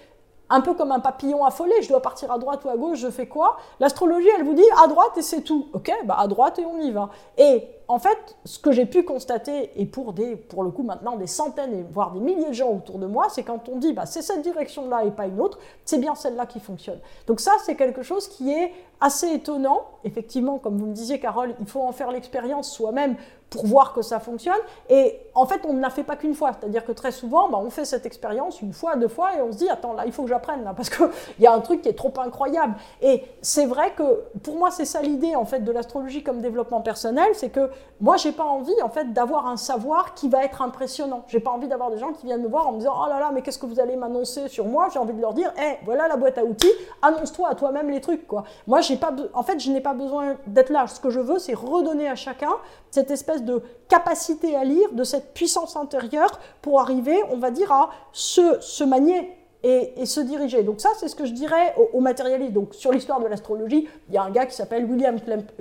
un 0.49 0.61
peu 0.61 0.73
comme 0.73 0.91
un 0.91 0.99
papillon 0.99 1.45
affolé, 1.45 1.73
je 1.81 1.89
dois 1.89 2.01
partir 2.01 2.31
à 2.31 2.37
droite 2.37 2.63
ou 2.65 2.69
à 2.69 2.77
gauche, 2.77 2.99
je 2.99 3.09
fais 3.09 3.27
quoi? 3.27 3.57
L'astrologie, 3.79 4.27
elle 4.37 4.43
vous 4.43 4.53
dit 4.53 4.63
à 4.83 4.87
droite 4.87 5.17
et 5.17 5.21
c'est 5.21 5.41
tout. 5.41 5.67
Ok, 5.73 5.91
bah 6.05 6.15
à 6.17 6.27
droite 6.27 6.59
et 6.59 6.65
on 6.65 6.79
y 6.79 6.91
va. 6.91 7.09
Et 7.37 7.67
en 7.87 7.99
fait, 7.99 8.37
ce 8.45 8.59
que 8.59 8.71
j'ai 8.71 8.85
pu 8.85 9.03
constater, 9.03 9.71
et 9.75 9.85
pour, 9.85 10.13
des, 10.13 10.35
pour 10.35 10.63
le 10.63 10.69
coup 10.69 10.83
maintenant 10.83 11.15
des 11.15 11.27
centaines, 11.27 11.85
voire 11.91 12.11
des 12.11 12.19
milliers 12.19 12.49
de 12.49 12.53
gens 12.53 12.69
autour 12.69 12.99
de 12.99 13.07
moi, 13.07 13.27
c'est 13.29 13.43
quand 13.43 13.67
on 13.69 13.77
dit 13.77 13.93
bah, 13.93 14.05
c'est 14.05 14.21
cette 14.21 14.41
direction-là 14.41 15.05
et 15.05 15.11
pas 15.11 15.25
une 15.25 15.39
autre, 15.41 15.59
c'est 15.85 15.97
bien 15.97 16.15
celle-là 16.15 16.45
qui 16.45 16.59
fonctionne. 16.59 16.99
Donc 17.27 17.39
ça, 17.39 17.51
c'est 17.63 17.75
quelque 17.75 18.03
chose 18.03 18.27
qui 18.27 18.51
est 18.51 18.73
assez 19.01 19.31
étonnant. 19.33 19.85
Effectivement, 20.03 20.57
comme 20.57 20.77
vous 20.77 20.87
me 20.87 20.93
disiez, 20.93 21.19
Carole, 21.19 21.55
il 21.59 21.65
faut 21.65 21.81
en 21.81 21.91
faire 21.91 22.11
l'expérience 22.11 22.71
soi-même 22.71 23.15
pour 23.49 23.65
voir 23.65 23.93
que 23.93 24.01
ça 24.01 24.19
fonctionne. 24.19 24.59
Et 24.89 25.19
en 25.39 25.45
fait, 25.45 25.61
on 25.65 25.73
ne 25.73 25.79
l'a 25.79 25.89
fait 25.89 26.03
pas 26.03 26.17
qu'une 26.17 26.35
fois. 26.35 26.51
C'est-à-dire 26.59 26.83
que 26.83 26.91
très 26.91 27.13
souvent, 27.13 27.49
bah, 27.49 27.57
on 27.61 27.69
fait 27.69 27.85
cette 27.85 28.05
expérience 28.05 28.61
une 28.61 28.73
fois, 28.73 28.97
deux 28.97 29.07
fois, 29.07 29.37
et 29.37 29.41
on 29.41 29.53
se 29.53 29.57
dit, 29.57 29.69
attends, 29.69 29.93
là, 29.93 30.03
il 30.05 30.11
faut 30.11 30.23
que 30.23 30.29
j'apprenne, 30.29 30.65
là, 30.65 30.73
parce 30.75 30.89
qu'il 30.89 31.07
y 31.39 31.47
a 31.47 31.53
un 31.53 31.61
truc 31.61 31.81
qui 31.81 31.89
est 31.89 31.93
trop 31.93 32.13
incroyable. 32.17 32.75
Et 33.01 33.23
c'est 33.41 33.65
vrai 33.65 33.93
que, 33.95 34.23
pour 34.43 34.57
moi, 34.57 34.69
c'est 34.69 34.83
ça 34.83 35.01
l'idée, 35.01 35.35
en 35.35 35.45
fait, 35.45 35.61
de 35.61 35.71
l'astrologie 35.71 36.23
comme 36.23 36.41
développement 36.41 36.81
personnel, 36.81 37.29
c'est 37.33 37.49
que 37.49 37.69
moi, 38.01 38.17
j'ai 38.17 38.33
pas 38.33 38.43
envie, 38.43 38.81
en 38.83 38.89
fait, 38.89 39.13
d'avoir 39.13 39.47
un 39.47 39.55
savoir 39.55 40.13
qui 40.13 40.27
va 40.27 40.43
être 40.43 40.61
impressionnant. 40.61 41.23
J'ai 41.27 41.39
pas 41.39 41.51
envie 41.51 41.69
d'avoir 41.69 41.89
des 41.89 41.97
gens 41.97 42.11
qui 42.11 42.25
viennent 42.25 42.43
me 42.43 42.49
voir 42.49 42.67
en 42.67 42.73
me 42.73 42.79
disant, 42.79 42.93
oh 43.01 43.07
là 43.07 43.19
là, 43.19 43.31
mais 43.33 43.41
qu'est-ce 43.41 43.59
que 43.59 43.65
vous 43.65 43.79
allez 43.79 43.95
m'annoncer 43.95 44.49
sur 44.49 44.65
moi? 44.65 44.89
J'ai 44.91 44.99
envie 44.99 45.13
de 45.13 45.21
leur 45.21 45.33
dire, 45.33 45.53
hé, 45.57 45.77
voilà 45.85 46.09
la 46.09 46.17
boîte 46.17 46.37
à 46.37 46.43
outils, 46.43 46.67
annonce-toi 47.01 47.47
à 47.49 47.55
toi-même 47.55 47.89
les 47.89 48.01
trucs, 48.01 48.27
quoi. 48.27 48.43
Moi, 48.67 48.81
j'ai 48.81 48.97
pas, 48.97 49.15
en 49.33 49.43
fait, 49.43 49.59
je 49.59 49.71
n'ai 49.71 49.81
pas 49.81 49.93
besoin 49.93 50.35
d'être 50.47 50.69
là. 50.69 50.85
Ce 50.87 50.99
que 50.99 51.09
je 51.09 51.21
veux, 51.21 51.39
c'est 51.39 51.53
redonner 51.53 52.09
à 52.09 52.15
chacun 52.15 52.51
cette 52.91 53.11
espèce 53.11 53.43
de 53.43 53.61
capacité 53.87 54.55
à 54.55 54.63
lire, 54.63 54.91
de 54.91 55.03
cette 55.03 55.28
puissance 55.33 55.75
intérieure 55.75 56.39
pour 56.61 56.79
arriver, 56.79 57.17
on 57.31 57.37
va 57.37 57.51
dire, 57.51 57.71
à 57.71 57.89
se, 58.11 58.57
se 58.59 58.83
manier 58.83 59.39
et, 59.63 60.05
se 60.05 60.21
diriger. 60.21 60.63
Donc 60.63 60.79
ça, 60.79 60.89
c'est 60.97 61.07
ce 61.07 61.15
que 61.15 61.25
je 61.25 61.33
dirais 61.33 61.75
aux, 61.93 61.99
matérialistes. 61.99 62.53
Donc 62.53 62.73
sur 62.73 62.91
l'histoire 62.91 63.19
de 63.19 63.27
l'astrologie, 63.27 63.87
il 64.07 64.15
y 64.15 64.17
a 64.17 64.23
un 64.23 64.29
gars 64.29 64.45
qui 64.45 64.55
s'appelle 64.55 64.85
William 64.85 65.17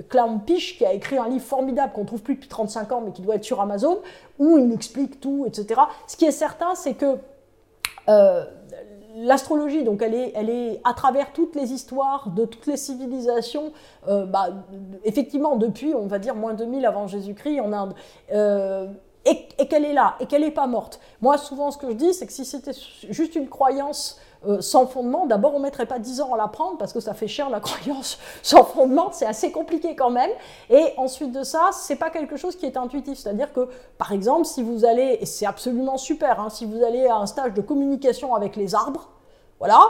Clampish 0.09 0.77
qui 0.77 0.85
a 0.85 0.93
écrit 0.93 1.17
un 1.17 1.27
livre 1.27 1.43
formidable 1.43 1.93
qu'on 1.93 2.05
trouve 2.05 2.21
plus 2.21 2.35
depuis 2.35 2.49
35 2.49 2.91
ans, 2.91 3.01
mais 3.05 3.11
qui 3.11 3.21
doit 3.21 3.35
être 3.35 3.43
sur 3.43 3.59
Amazon, 3.59 3.99
où 4.37 4.57
il 4.57 4.71
explique 4.71 5.19
tout, 5.19 5.45
etc. 5.45 5.81
Ce 6.07 6.15
qui 6.15 6.25
est 6.25 6.31
certain, 6.31 6.75
c'est 6.75 6.93
que 6.93 7.17
euh, 8.07 8.45
l'astrologie, 9.17 9.83
donc 9.83 10.01
elle 10.01 10.13
est, 10.13 10.31
elle 10.33 10.49
est 10.49 10.79
à 10.85 10.93
travers 10.93 11.33
toutes 11.33 11.55
les 11.55 11.73
histoires 11.73 12.29
de 12.29 12.45
toutes 12.45 12.67
les 12.67 12.77
civilisations, 12.77 13.73
euh, 14.07 14.25
bah, 14.25 14.49
effectivement 15.03 15.57
depuis, 15.57 15.93
on 15.93 16.07
va 16.07 16.19
dire, 16.19 16.35
moins 16.35 16.53
2000 16.53 16.85
avant 16.85 17.07
Jésus-Christ 17.07 17.59
en 17.59 17.73
Inde. 17.73 17.93
Et, 19.25 19.67
qu'elle 19.67 19.85
est 19.85 19.93
là, 19.93 20.15
et 20.19 20.25
qu'elle 20.25 20.41
n'est 20.41 20.51
pas 20.51 20.67
morte. 20.67 20.99
Moi, 21.21 21.37
souvent, 21.37 21.71
ce 21.71 21.77
que 21.77 21.89
je 21.89 21.95
dis, 21.95 22.13
c'est 22.13 22.25
que 22.25 22.33
si 22.33 22.45
c'était 22.45 22.71
juste 23.09 23.35
une 23.35 23.49
croyance 23.49 24.19
euh, 24.47 24.61
sans 24.61 24.87
fondement, 24.87 25.25
d'abord, 25.25 25.53
on 25.53 25.59
ne 25.59 25.63
mettrait 25.63 25.85
pas 25.85 25.99
10 25.99 26.21
ans 26.21 26.33
à 26.33 26.37
l'apprendre, 26.37 26.77
parce 26.77 26.93
que 26.93 27.01
ça 27.01 27.13
fait 27.13 27.27
cher 27.27 27.49
la 27.49 27.59
croyance 27.59 28.17
sans 28.41 28.63
fondement, 28.63 29.11
c'est 29.11 29.25
assez 29.25 29.51
compliqué 29.51 29.95
quand 29.95 30.09
même. 30.09 30.31
Et 30.69 30.93
ensuite 30.97 31.31
de 31.31 31.43
ça, 31.43 31.69
c'est 31.73 31.97
pas 31.97 32.09
quelque 32.09 32.37
chose 32.37 32.55
qui 32.55 32.65
est 32.65 32.77
intuitif. 32.77 33.17
C'est-à-dire 33.19 33.51
que, 33.51 33.67
par 33.97 34.13
exemple, 34.13 34.45
si 34.45 34.63
vous 34.63 34.85
allez, 34.85 35.17
et 35.19 35.25
c'est 35.25 35.45
absolument 35.45 35.97
super, 35.97 36.39
hein, 36.39 36.49
si 36.49 36.65
vous 36.65 36.81
allez 36.83 37.07
à 37.07 37.17
un 37.17 37.25
stage 37.25 37.53
de 37.53 37.61
communication 37.61 38.33
avec 38.35 38.55
les 38.55 38.73
arbres, 38.73 39.09
voilà, 39.59 39.81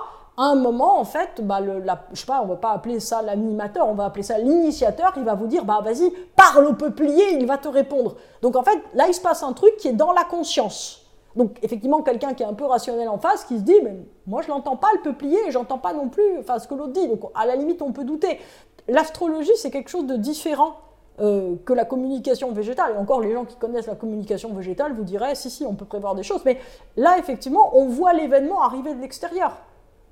un 0.42 0.56
moment, 0.56 1.00
en 1.00 1.04
fait, 1.04 1.42
bah, 1.46 1.60
le, 1.60 1.80
la, 1.80 2.06
je 2.14 2.20
sais 2.22 2.26
pas, 2.26 2.42
on 2.42 2.48
va 2.48 2.56
pas 2.56 2.72
appeler 2.72 3.00
ça 3.00 3.22
l'animateur, 3.22 3.88
on 3.90 3.94
va 3.94 4.06
appeler 4.06 4.24
ça 4.24 4.38
l'initiateur, 4.38 5.14
il 5.18 5.24
va 5.24 5.36
vous 5.36 5.48
dire, 5.48 5.66
bah 5.66 5.82
vas-y, 5.84 6.12
parle 6.36 6.66
au 6.66 6.74
peuplier, 6.74 7.34
il 7.34 7.46
va 7.46 7.58
te 7.58 7.68
répondre. 7.68 8.16
Donc 8.42 8.56
en 8.56 8.64
fait, 8.64 8.80
là, 8.94 9.08
il 9.08 9.14
se 9.14 9.22
passe 9.22 9.44
un 9.44 9.54
truc 9.54 9.76
qui 9.78 9.90
est 9.90 9.94
dans 9.94 10.14
la 10.14 10.24
conscience. 10.24 11.06
Donc 11.36 11.58
effectivement, 11.62 12.02
quelqu'un 12.02 12.34
qui 12.34 12.44
est 12.44 12.46
un 12.46 12.54
peu 12.54 12.66
rationnel 12.66 13.10
en 13.10 13.18
face, 13.18 13.44
qui 13.44 13.58
se 13.58 13.64
dit, 13.64 13.76
mais 13.84 13.98
moi 14.28 14.42
je 14.42 14.48
l'entends 14.48 14.78
pas 14.78 14.90
le 14.96 15.02
peuplier, 15.02 15.38
j'entends 15.50 15.78
pas 15.78 15.94
non 15.94 16.10
plus 16.10 16.40
enfin, 16.40 16.58
ce 16.58 16.68
que 16.68 16.74
l'autre 16.74 16.94
dit. 16.94 17.08
Donc 17.08 17.22
à 17.36 17.46
la 17.46 17.56
limite, 17.56 17.82
on 17.82 17.92
peut 17.92 18.06
douter. 18.06 18.40
L'astrologie, 18.88 19.52
c'est 19.58 19.72
quelque 19.72 19.90
chose 19.90 20.06
de 20.06 20.16
différent. 20.16 20.76
Euh, 21.22 21.58
que 21.66 21.74
la 21.74 21.84
communication 21.84 22.54
végétale. 22.54 22.94
Et 22.96 22.98
encore, 22.98 23.20
les 23.20 23.34
gens 23.34 23.44
qui 23.44 23.58
connaissent 23.58 23.88
la 23.88 23.96
communication 23.96 24.54
végétale 24.54 24.94
vous 24.94 25.04
diraient, 25.04 25.36
si, 25.36 25.50
si, 25.50 25.66
on 25.66 25.74
peut 25.74 25.84
prévoir 25.84 26.16
des 26.16 26.24
choses. 26.24 26.42
Mais 26.46 26.58
là, 26.96 27.18
effectivement, 27.18 27.78
on 27.78 27.88
voit 27.88 28.14
l'événement 28.14 28.64
arriver 28.64 28.94
de 28.94 29.02
l'extérieur. 29.02 29.52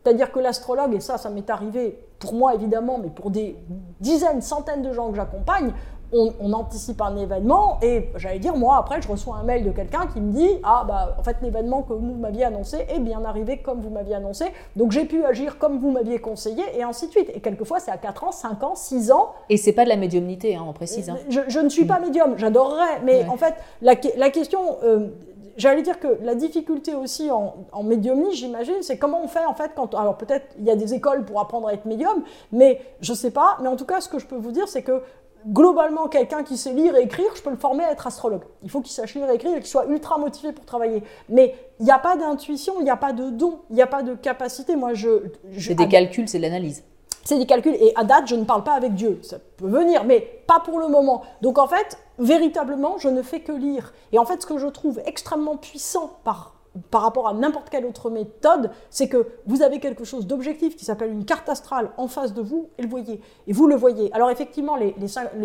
C'est-à-dire 0.07 0.31
que 0.31 0.39
l'astrologue, 0.39 0.93
et 0.93 1.01
ça, 1.01 1.17
ça 1.17 1.29
m'est 1.29 1.49
arrivé 1.49 1.99
pour 2.19 2.33
moi 2.33 2.55
évidemment, 2.55 2.97
mais 2.97 3.09
pour 3.09 3.29
des 3.29 3.57
dizaines, 3.99 4.41
centaines 4.41 4.81
de 4.81 4.93
gens 4.93 5.09
que 5.09 5.17
j'accompagne, 5.17 5.73
on, 6.13 6.53
anticipe 6.53 7.01
un 7.01 7.17
événement 7.17 7.77
et 7.81 8.11
j'allais 8.15 8.39
dire, 8.39 8.55
moi, 8.55 8.77
après, 8.77 9.01
je 9.01 9.09
reçois 9.09 9.35
un 9.35 9.43
mail 9.43 9.65
de 9.65 9.71
quelqu'un 9.71 10.07
qui 10.07 10.21
me 10.21 10.31
dit 10.31 10.47
Ah, 10.63 10.85
bah, 10.87 11.17
en 11.19 11.23
fait, 11.23 11.35
l'événement 11.41 11.81
que 11.81 11.91
vous 11.91 12.15
m'aviez 12.15 12.45
annoncé 12.45 12.85
est 12.87 12.99
bien 12.99 13.25
arrivé 13.25 13.57
comme 13.57 13.81
vous 13.81 13.89
m'aviez 13.89 14.15
annoncé, 14.15 14.45
donc 14.77 14.93
j'ai 14.93 15.03
pu 15.03 15.25
agir 15.25 15.57
comme 15.57 15.77
vous 15.77 15.91
m'aviez 15.91 16.19
conseillé, 16.19 16.63
et 16.73 16.83
ainsi 16.83 17.07
de 17.07 17.11
suite. 17.11 17.29
Et 17.35 17.41
quelquefois, 17.41 17.81
c'est 17.81 17.91
à 17.91 17.97
4 17.97 18.23
ans, 18.23 18.31
5 18.31 18.63
ans, 18.63 18.75
6 18.75 19.11
ans. 19.11 19.33
Et 19.49 19.57
c'est 19.57 19.73
pas 19.73 19.83
de 19.83 19.89
la 19.89 19.97
médiumnité, 19.97 20.55
hein, 20.55 20.63
on 20.65 20.71
précise. 20.71 21.09
Hein. 21.09 21.17
Je, 21.27 21.59
ne 21.59 21.67
suis 21.67 21.83
pas 21.83 21.99
médium, 21.99 22.37
j'adorerais, 22.37 23.01
mais 23.03 23.25
en 23.27 23.35
fait, 23.35 23.55
la, 23.81 23.95
la 24.15 24.29
question. 24.29 24.77
Euh, 24.85 25.09
J'allais 25.57 25.81
dire 25.81 25.99
que 25.99 26.19
la 26.21 26.35
difficulté 26.35 26.93
aussi 26.95 27.31
en, 27.31 27.65
en 27.71 27.83
médiumnie, 27.83 28.33
j'imagine, 28.33 28.81
c'est 28.81 28.97
comment 28.97 29.21
on 29.23 29.27
fait 29.27 29.45
en 29.45 29.53
fait 29.53 29.71
quand. 29.75 29.95
Alors 29.95 30.17
peut-être 30.17 30.55
il 30.59 30.65
y 30.65 30.71
a 30.71 30.75
des 30.75 30.93
écoles 30.93 31.25
pour 31.25 31.39
apprendre 31.41 31.67
à 31.67 31.73
être 31.73 31.85
médium, 31.85 32.23
mais 32.51 32.79
je 33.01 33.13
sais 33.13 33.31
pas. 33.31 33.57
Mais 33.61 33.67
en 33.67 33.75
tout 33.75 33.85
cas, 33.85 33.99
ce 33.99 34.07
que 34.07 34.19
je 34.19 34.27
peux 34.27 34.35
vous 34.35 34.51
dire, 34.51 34.67
c'est 34.67 34.83
que 34.83 35.01
globalement, 35.47 36.07
quelqu'un 36.07 36.43
qui 36.43 36.57
sait 36.57 36.73
lire 36.73 36.95
et 36.95 37.03
écrire, 37.03 37.27
je 37.35 37.41
peux 37.41 37.49
le 37.49 37.57
former 37.57 37.83
à 37.83 37.91
être 37.91 38.07
astrologue. 38.07 38.43
Il 38.63 38.69
faut 38.69 38.81
qu'il 38.81 38.91
sache 38.93 39.15
lire 39.15 39.29
et 39.29 39.35
écrire 39.35 39.53
et 39.53 39.59
qu'il 39.59 39.67
soit 39.67 39.85
ultra 39.85 40.17
motivé 40.17 40.51
pour 40.51 40.65
travailler. 40.65 41.03
Mais 41.29 41.55
il 41.79 41.85
n'y 41.85 41.91
a 41.91 41.99
pas 41.99 42.17
d'intuition, 42.17 42.75
il 42.79 42.83
n'y 42.83 42.89
a 42.89 42.97
pas 42.97 43.13
de 43.13 43.29
don, 43.29 43.59
il 43.69 43.75
n'y 43.75 43.81
a 43.81 43.87
pas 43.87 44.03
de 44.03 44.15
capacité. 44.15 44.75
Moi, 44.75 44.93
je. 44.93 45.09
c'est 45.57 45.75
des 45.75 45.87
calculs, 45.87 46.27
c'est 46.27 46.37
de 46.37 46.43
l'analyse. 46.43 46.83
C'est 47.27 47.37
des 47.37 47.45
calculs. 47.45 47.75
Et 47.75 47.91
à 47.97 48.05
date, 48.05 48.27
je 48.27 48.35
ne 48.35 48.45
parle 48.45 48.63
pas 48.63 48.71
avec 48.71 48.93
Dieu. 48.93 49.19
Ça 49.21 49.37
peut 49.57 49.67
venir, 49.67 50.05
mais 50.05 50.21
pas 50.47 50.61
pour 50.61 50.79
le 50.79 50.87
moment. 50.87 51.23
Donc 51.41 51.57
en 51.57 51.67
fait, 51.67 51.97
véritablement, 52.19 52.97
je 52.99 53.09
ne 53.09 53.21
fais 53.21 53.41
que 53.41 53.51
lire. 53.51 53.91
Et 54.13 54.17
en 54.17 54.23
fait, 54.23 54.41
ce 54.41 54.47
que 54.47 54.57
je 54.57 54.67
trouve 54.67 55.01
extrêmement 55.05 55.57
puissant 55.57 56.19
par 56.23 56.53
par 56.91 57.01
rapport 57.01 57.27
à 57.27 57.33
n'importe 57.33 57.69
quelle 57.69 57.85
autre 57.85 58.11
méthode, 58.11 58.69
c'est 58.91 59.09
que 59.09 59.27
vous 59.47 59.63
avez 59.63 59.79
quelque 59.79 60.03
chose 60.03 60.27
d'objectif 60.27 60.75
qui 60.75 60.85
s'appelle 60.85 61.11
une 61.11 61.25
carte 61.25 61.49
astrale 61.49 61.89
en 61.97 62.07
face 62.07 62.35
de 62.35 62.41
vous 62.41 62.69
et 62.77 62.83
le 62.83 62.87
voyez. 62.87 63.19
Et 63.47 63.51
vous 63.51 63.67
le 63.67 63.75
voyez. 63.75 64.13
Alors 64.13 64.29
effectivement, 64.29 64.75
les, 64.75 64.93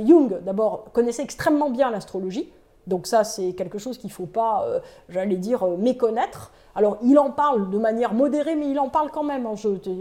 Jung, 0.06 0.40
d'abord, 0.44 0.92
connaissaient 0.92 1.22
extrêmement 1.22 1.70
bien 1.70 1.90
l'astrologie. 1.90 2.52
Donc 2.86 3.06
ça, 3.06 3.24
c'est 3.24 3.54
quelque 3.54 3.78
chose 3.78 3.98
qu'il 3.98 4.08
ne 4.08 4.14
faut 4.14 4.26
pas, 4.26 4.66
euh, 4.66 4.80
j'allais 5.08 5.36
dire, 5.36 5.62
euh, 5.62 5.76
méconnaître. 5.76 6.52
Alors, 6.74 6.96
il 7.02 7.18
en 7.18 7.30
parle 7.30 7.70
de 7.70 7.78
manière 7.78 8.14
modérée, 8.14 8.54
mais 8.54 8.70
il 8.70 8.78
en 8.78 8.88
parle 8.88 9.10
quand 9.10 9.22
même. 9.22 9.46
Hein. 9.46 9.54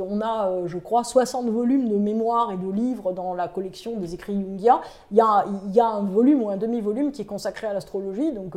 on 0.10 0.22
a, 0.22 0.48
euh, 0.48 0.68
je 0.68 0.78
crois, 0.78 1.04
60 1.04 1.50
volumes 1.50 1.90
de 1.90 1.96
mémoires 1.96 2.52
et 2.52 2.58
de 2.58 2.72
livres 2.72 3.12
dans 3.12 3.34
la 3.34 3.48
collection 3.48 3.98
des 3.98 4.14
écrits 4.14 4.42
jungiens. 4.42 4.82
Il 5.12 5.18
y 5.18 5.22
a, 5.22 5.86
un 5.86 6.04
volume 6.04 6.44
ou 6.44 6.50
un 6.50 6.58
demi-volume 6.58 7.12
qui 7.12 7.24
est 7.24 7.26
consacré 7.26 7.68
à 7.68 7.74
l'astrologie, 7.74 8.32
donc, 8.32 8.56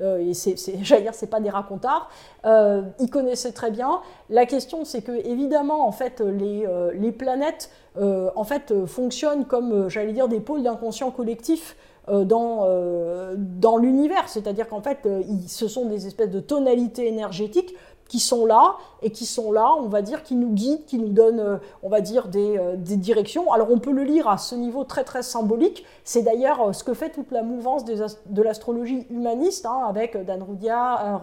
et 0.00 0.34
c'est, 0.34 0.56
j'allais 0.82 1.02
dire, 1.02 1.14
c'est 1.14 1.26
pas 1.28 1.40
des 1.40 1.50
racontards. 1.50 2.08
il 2.44 3.10
connaissait 3.10 3.52
très 3.52 3.70
bien. 3.70 4.00
La 4.30 4.46
question, 4.46 4.84
c'est 4.84 5.02
que, 5.02 5.12
évidemment, 5.12 5.86
en 5.86 5.92
fait, 5.92 6.20
les, 6.20 6.66
les 6.94 7.12
planètes, 7.12 7.70
en 8.00 8.44
fait, 8.44 8.86
fonctionnent 8.86 9.44
comme, 9.44 9.88
j'allais 9.88 10.12
dire, 10.12 10.28
des 10.28 10.40
pôles 10.40 10.62
d'inconscient 10.62 11.10
collectif. 11.10 11.76
Euh, 12.10 12.24
dans, 12.24 12.64
euh, 12.64 13.34
dans 13.36 13.76
l'univers. 13.76 14.28
C'est-à-dire 14.28 14.68
qu'en 14.68 14.80
fait, 14.80 14.98
euh, 15.06 15.22
ce 15.46 15.68
sont 15.68 15.86
des 15.86 16.08
espèces 16.08 16.30
de 16.30 16.40
tonalités 16.40 17.06
énergétiques 17.06 17.74
qui 18.10 18.18
sont 18.18 18.44
là 18.44 18.74
et 19.02 19.10
qui 19.10 19.24
sont 19.24 19.52
là, 19.52 19.72
on 19.78 19.86
va 19.86 20.02
dire, 20.02 20.24
qui 20.24 20.34
nous 20.34 20.50
guident, 20.50 20.84
qui 20.84 20.98
nous 20.98 21.10
donnent, 21.10 21.38
euh, 21.38 21.56
on 21.84 21.88
va 21.88 22.00
dire, 22.00 22.26
des, 22.26 22.58
euh, 22.58 22.74
des 22.76 22.96
directions. 22.96 23.52
Alors 23.52 23.68
on 23.70 23.78
peut 23.78 23.92
le 23.92 24.02
lire 24.02 24.28
à 24.28 24.36
ce 24.36 24.56
niveau 24.56 24.82
très 24.82 25.04
très 25.04 25.22
symbolique. 25.22 25.86
C'est 26.02 26.22
d'ailleurs 26.22 26.60
euh, 26.60 26.72
ce 26.72 26.82
que 26.82 26.92
fait 26.92 27.10
toute 27.10 27.30
la 27.30 27.44
mouvance 27.44 27.84
de 27.84 28.42
l'astrologie 28.42 29.06
humaniste, 29.10 29.64
hein, 29.64 29.84
avec 29.88 30.22
Dan 30.26 30.42
Rudia, 30.42 31.20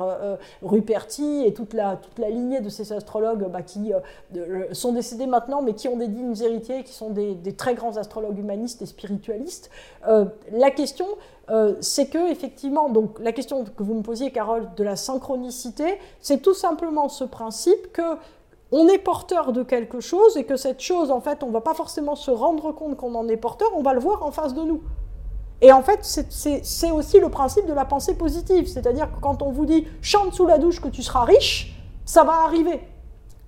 Ruperti 0.63 1.43
et 1.45 1.53
toute 1.53 1.73
la, 1.73 1.97
toute 1.97 2.17
la 2.19 2.29
lignée 2.29 2.61
de 2.61 2.69
ces 2.69 2.93
astrologues 2.93 3.49
bah, 3.51 3.63
qui 3.63 3.91
sont 4.71 4.93
décédés 4.93 5.27
maintenant, 5.27 5.61
mais 5.61 5.73
qui 5.73 5.89
ont 5.89 5.97
des 5.97 6.07
dignes 6.07 6.35
héritiers, 6.41 6.83
qui 6.83 6.93
sont 6.93 7.09
des 7.09 7.53
très 7.57 7.75
grands 7.75 7.97
astrologues 7.97 8.39
humanistes 8.39 8.81
et 8.81 8.85
spiritualistes. 8.85 9.69
la 10.05 10.71
question, 10.71 11.05
euh, 11.49 11.75
c'est 11.79 12.07
que 12.07 12.29
effectivement, 12.29 12.89
donc 12.89 13.19
la 13.19 13.31
question 13.31 13.63
que 13.63 13.83
vous 13.83 13.93
me 13.93 14.01
posiez, 14.01 14.31
Carole, 14.31 14.69
de 14.75 14.83
la 14.83 14.95
synchronicité, 14.95 15.97
c'est 16.19 16.41
tout 16.41 16.53
simplement 16.53 17.07
ce 17.09 17.23
principe 17.23 17.91
que 17.93 18.17
on 18.71 18.87
est 18.89 18.97
porteur 18.97 19.53
de 19.53 19.63
quelque 19.63 20.01
chose 20.01 20.35
et 20.35 20.43
que 20.43 20.57
cette 20.57 20.81
chose, 20.81 21.09
en 21.09 21.21
fait, 21.21 21.41
on 21.43 21.51
va 21.51 21.61
pas 21.61 21.73
forcément 21.73 22.15
se 22.15 22.31
rendre 22.31 22.73
compte 22.73 22.97
qu'on 22.97 23.15
en 23.15 23.27
est 23.29 23.37
porteur, 23.37 23.69
on 23.75 23.81
va 23.81 23.93
le 23.93 24.01
voir 24.01 24.23
en 24.23 24.31
face 24.31 24.53
de 24.53 24.61
nous. 24.61 24.81
Et 25.61 25.71
en 25.71 25.81
fait, 25.81 25.99
c'est 26.03 26.91
aussi 26.91 27.19
le 27.19 27.29
principe 27.29 27.65
de 27.65 27.73
la 27.73 27.85
pensée 27.85 28.15
positive, 28.15 28.67
c'est-à-dire 28.67 29.11
que 29.11 29.19
quand 29.21 29.41
on 29.41 29.51
vous 29.51 29.65
dit 29.65 29.87
chante 30.01 30.33
sous 30.33 30.45
la 30.45 30.57
douche 30.57 30.81
que 30.81 30.89
tu 30.89 31.01
seras 31.01 31.23
riche, 31.23 31.75
ça 32.05 32.23
va 32.23 32.43
arriver. 32.43 32.81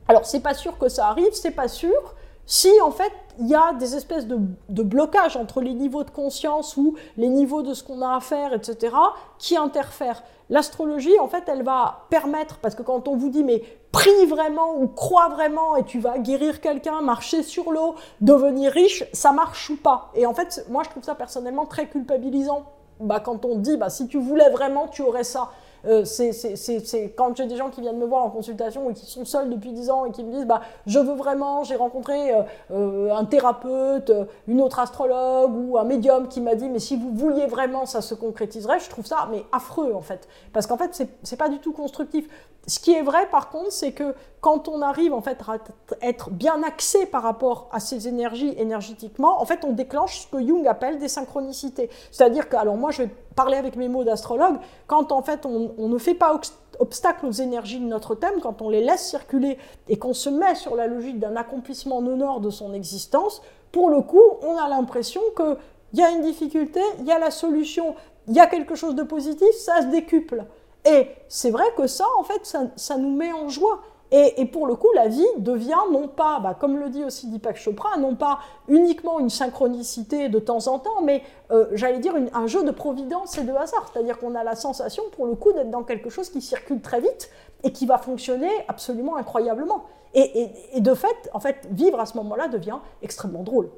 Alors 0.08 0.26
c'est 0.26 0.40
pas 0.40 0.56
sûr 0.56 0.78
que 0.78 0.90
ça 0.90 1.08
arrive, 1.08 1.34
c'est 1.34 1.52
pas 1.52 1.68
sûr, 1.68 2.16
si 2.46 2.70
en 2.82 2.90
fait 2.90 3.12
il 3.40 3.48
y 3.48 3.56
a 3.56 3.74
des 3.74 3.96
espèces 3.96 4.28
de, 4.28 4.84
blocages 4.84 5.38
entre 5.38 5.62
les 5.62 5.74
niveaux 5.74 6.04
de 6.04 6.10
conscience 6.10 6.78
ou 6.78 6.96
les 7.18 7.30
niveaux 7.30 7.62
de 7.62 7.74
ce 7.74 7.84
qu'on 7.84 8.02
a 8.02 8.16
à 8.16 8.20
faire, 8.20 8.54
etc., 8.54 8.96
qui 9.38 9.56
interfèrent. 9.56 10.24
L'astrologie, 10.50 11.18
en 11.20 11.28
fait, 11.28 11.44
elle 11.48 11.64
va 11.64 12.06
permettre, 12.10 12.58
parce 12.58 12.76
que 12.76 12.82
quand 12.82 13.08
on 13.08 13.16
vous 13.16 13.30
dit, 13.30 13.44
mais 13.44 13.64
prie 13.92 14.26
vraiment 14.28 14.80
ou 14.80 14.88
crois 14.88 15.30
vraiment 15.30 15.76
et 15.76 15.84
tu 15.84 16.00
vas 16.00 16.18
guérir 16.18 16.60
quelqu'un, 16.62 17.02
marcher 17.02 17.44
sur 17.44 17.72
l'eau, 17.72 17.96
devenir 18.22 18.72
riche, 18.72 19.04
ça 19.14 19.32
marche 19.32 19.70
ou 19.70 19.78
pas. 19.78 20.12
Et 20.16 20.26
en 20.26 20.34
fait, 20.34 20.66
moi, 20.70 20.84
je 20.84 20.90
trouve 20.90 21.04
ça 21.04 21.16
personnellement 21.16 21.66
très 21.66 21.88
culpabilisant. 21.88 22.66
Bah, 23.00 23.20
quand 23.20 23.46
on 23.46 23.56
dit, 23.56 23.78
bah, 23.78 23.90
si 23.90 24.08
tu 24.08 24.20
voulais 24.20 24.50
vraiment, 24.50 24.88
tu 24.88 25.02
aurais 25.02 25.24
ça. 25.24 25.52
Euh, 25.86 26.06
c'est 26.06 27.14
quand 27.16 27.36
j'ai 27.36 27.46
des 27.46 27.56
gens 27.56 27.70
qui 27.70 27.82
viennent 27.82 27.98
me 27.98 28.06
voir 28.06 28.24
en 28.24 28.30
consultation 28.30 28.90
et 28.90 28.94
qui 28.94 29.06
sont 29.06 29.26
seuls 29.26 29.50
depuis 29.50 29.72
10 29.72 29.90
ans 29.90 30.06
et 30.06 30.12
qui 30.12 30.24
me 30.24 30.32
disent 30.32 30.46
bah, 30.46 30.62
Je 30.86 31.00
veux 31.00 31.16
vraiment, 31.16 31.64
j'ai 31.64 31.76
rencontré 31.76 32.34
euh, 32.34 32.42
euh, 32.72 33.16
un 33.16 33.26
thérapeute, 33.26 34.12
une 34.48 34.62
autre 34.62 34.80
astrologue 34.80 35.52
ou 35.56 35.78
un 35.78 35.84
médium 35.84 36.28
qui 36.28 36.42
m'a 36.42 36.56
dit 36.56 36.70
Mais 36.70 36.80
si 36.80 36.96
vous 36.96 37.14
vouliez 37.14 37.46
vraiment, 37.46 37.86
ça 37.86 38.02
se 38.02 38.14
concrétiserait. 38.14 38.80
Je 38.80 38.90
trouve 38.90 39.06
ça 39.06 39.28
mais 39.32 39.44
affreux 39.52 39.94
en 39.94 40.02
fait. 40.02 40.28
Parce 40.54 40.68
qu'en 40.68 40.78
fait, 40.78 41.02
c'est 41.24 41.38
pas 41.38 41.50
du 41.50 41.60
tout 41.60 41.74
constructif. 41.74 42.28
Ce 42.68 42.80
qui 42.80 42.94
est 42.94 43.02
vrai 43.02 43.28
par 43.32 43.50
contre, 43.50 43.72
c'est 43.72 43.92
que 43.92 44.14
quand 44.42 44.68
on 44.68 44.82
arrive 44.82 45.14
en 45.14 45.22
fait 45.22 45.38
à 45.48 45.58
être 46.02 46.30
bien 46.30 46.64
axé 46.64 47.06
par 47.06 47.24
rapport 47.24 47.68
à 47.72 47.80
ces 47.80 48.08
énergies 48.08 48.54
énergétiquement, 48.58 49.42
en 49.42 49.46
fait, 49.46 49.66
on 49.66 49.74
déclenche 49.74 50.22
ce 50.22 50.28
que 50.28 50.46
Jung 50.46 50.66
appelle 50.68 50.98
des 50.98 51.10
synchronicités. 51.10 51.90
C'est-à-dire 52.12 52.48
que, 52.48 52.56
alors 52.56 52.78
moi, 52.78 52.92
je 52.92 53.04
vais 53.04 53.10
parler 53.36 53.58
avec 53.58 53.76
mes 53.76 53.90
mots 53.90 54.04
d'astrologue, 54.04 54.58
quand 54.88 55.12
en 55.12 55.22
fait 55.22 55.46
on, 55.46 55.88
ne 55.88 55.98
fait 55.98 56.14
pas 56.14 56.40
obstacle 56.80 57.26
aux 57.26 57.32
énergies 57.32 57.80
de 57.80 57.86
notre 57.86 58.16
thème, 58.16 58.40
quand 58.42 58.62
on 58.62 58.70
les 58.70 58.82
laisse 58.82 59.08
circuler 59.10 59.58
et 59.88 59.98
qu'on 59.98 60.14
se 60.14 60.30
met 60.30 60.56
sur 60.56 60.76
la 60.76 60.88
logique 60.88 61.20
d'un 61.20 61.36
accomplissement 61.36 61.98
honor 61.98 62.40
de 62.40 62.50
son 62.50 62.74
existence, 62.74 63.42
pour 63.72 63.90
le 63.90 64.02
coup, 64.02 64.24
on 64.42 64.58
a 64.58 64.68
l'impression 64.70 65.22
qu'il 65.36 66.00
y 66.00 66.02
a 66.02 66.12
une 66.12 66.22
difficulté, 66.22 66.82
il 67.00 67.06
y 67.06 67.12
a 67.12 67.20
la 67.20 67.32
solution, 67.32 67.96
il 68.28 68.36
y 68.36 68.40
a 68.40 68.48
quelque 68.48 68.76
chose 68.76 68.96
de 68.96 69.04
positif, 69.04 69.50
ça 69.58 69.82
se 69.82 69.88
décuple. 69.88 70.46
Et 70.86 71.10
c'est 71.28 71.52
vrai 71.52 71.66
que 71.76 71.88
ça, 71.88 72.06
en 72.18 72.24
fait, 72.24 72.58
ça 72.76 72.98
nous 72.98 73.12
met 73.12 73.34
en 73.34 73.50
joie. 73.50 73.82
Et, 74.12 74.46
pour 74.46 74.66
le 74.66 74.76
coup, 74.76 74.92
la 74.96 75.08
vie 75.08 75.28
devient 75.38 75.78
non 75.92 76.08
pas, 76.08 76.40
bah, 76.40 76.56
comme 76.60 76.78
le 76.78 76.90
dit 76.90 77.04
aussi 77.04 77.28
Deepak 77.28 77.58
Chopra, 77.58 77.96
non 77.98 78.16
pas 78.16 78.40
uniquement 78.68 79.20
une 79.20 79.30
synchronicité 79.30 80.30
de 80.30 80.40
temps 80.40 80.68
en 80.68 80.80
temps, 80.80 81.02
mais 81.04 81.22
euh, 81.52 81.68
j'allais 81.74 82.00
dire 82.00 82.16
un 82.34 82.48
jeu 82.48 82.64
de 82.64 82.72
providence 82.72 83.38
et 83.38 83.44
de 83.44 83.52
hasard. 83.52 83.92
C'est-à-dire 83.94 84.18
qu'on 84.18 84.34
a 84.34 84.44
la 84.44 84.56
sensation, 84.56 85.04
pour 85.12 85.28
le 85.28 85.36
coup, 85.36 85.54
d'être 85.54 85.70
dans 85.70 85.84
quelque 85.84 86.10
chose 86.10 86.30
qui 86.30 86.42
circule 86.42 86.82
très 86.82 87.02
vite 87.02 87.30
et 87.64 87.72
qui 87.72 87.86
va 87.86 88.00
fonctionner 88.00 88.50
absolument 88.68 89.16
incroyablement. 89.16 89.84
Et, 90.16 90.50
de 90.80 90.94
fait, 90.96 91.30
en 91.34 91.40
fait, 91.40 91.68
vivre 91.70 92.00
à 92.00 92.08
ce 92.08 92.18
moment-là 92.18 92.48
devient 92.48 92.80
extrêmement 93.04 93.44
drôle. 93.44 93.70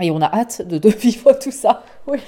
Et 0.00 0.12
on 0.12 0.20
a 0.22 0.32
hâte 0.32 0.62
de, 0.62 0.78
de 0.78 0.88
vivre 0.96 1.32
tout 1.32 1.50
ça. 1.50 1.82
Oui. 2.06 2.20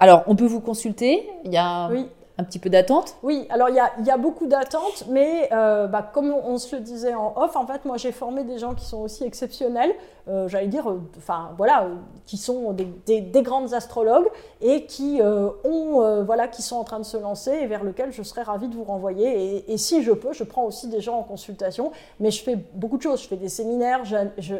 Alors, 0.00 0.24
on 0.26 0.36
peut 0.36 0.44
vous 0.44 0.60
consulter. 0.60 1.30
Il 1.44 1.52
y 1.52 1.56
a 1.56 1.88
oui 1.88 2.06
un 2.36 2.44
petit 2.44 2.58
peu 2.58 2.68
d'attente 2.68 3.16
Oui, 3.22 3.46
alors 3.48 3.68
il 3.68 3.76
y 3.76 4.10
a, 4.10 4.16
beaucoup 4.16 4.46
d'attentes, 4.46 5.04
mais 5.08 5.48
euh, 5.52 5.86
bah, 5.86 6.10
comme 6.12 6.32
on, 6.32 6.58
se 6.58 6.74
le 6.74 6.82
disait 6.82 7.14
en 7.14 7.32
off, 7.36 7.54
en 7.54 7.66
fait, 7.66 7.84
moi 7.84 7.96
j'ai 7.96 8.10
formé 8.10 8.42
des 8.42 8.58
gens 8.58 8.74
qui 8.74 8.84
sont 8.84 9.02
aussi 9.02 9.24
exceptionnels, 9.24 9.92
euh, 10.26 10.48
j'allais 10.48 10.66
dire, 10.66 10.90
euh, 10.90 11.00
enfin 11.16 11.50
voilà, 11.56 11.86
qui 12.26 12.36
sont 12.36 12.72
des, 12.72 13.20
des, 13.20 13.42
grandes 13.42 13.72
astrologues 13.72 14.26
et 14.60 14.86
qui 14.86 15.20
ont, 15.22 16.24
voilà, 16.24 16.48
qui 16.48 16.62
sont 16.62 16.76
en 16.76 16.84
train 16.84 16.98
de 16.98 17.04
se 17.04 17.16
lancer 17.16 17.52
et 17.52 17.66
vers 17.66 17.84
lesquels 17.84 18.12
je 18.12 18.22
serais 18.22 18.42
ravie 18.42 18.68
de 18.68 18.74
vous 18.74 18.84
renvoyer. 18.84 19.70
Et, 19.72 19.76
si 19.76 20.02
je 20.02 20.12
peux, 20.12 20.32
je 20.32 20.44
prends 20.44 20.64
aussi 20.64 20.88
des 20.88 21.00
gens 21.00 21.18
en 21.18 21.22
consultation, 21.22 21.92
mais 22.18 22.30
je 22.30 22.42
fais 22.42 22.56
beaucoup 22.56 22.96
de 22.96 23.02
choses. 23.02 23.22
Je 23.22 23.28
fais 23.28 23.36
des 23.36 23.48
séminaires, 23.48 24.02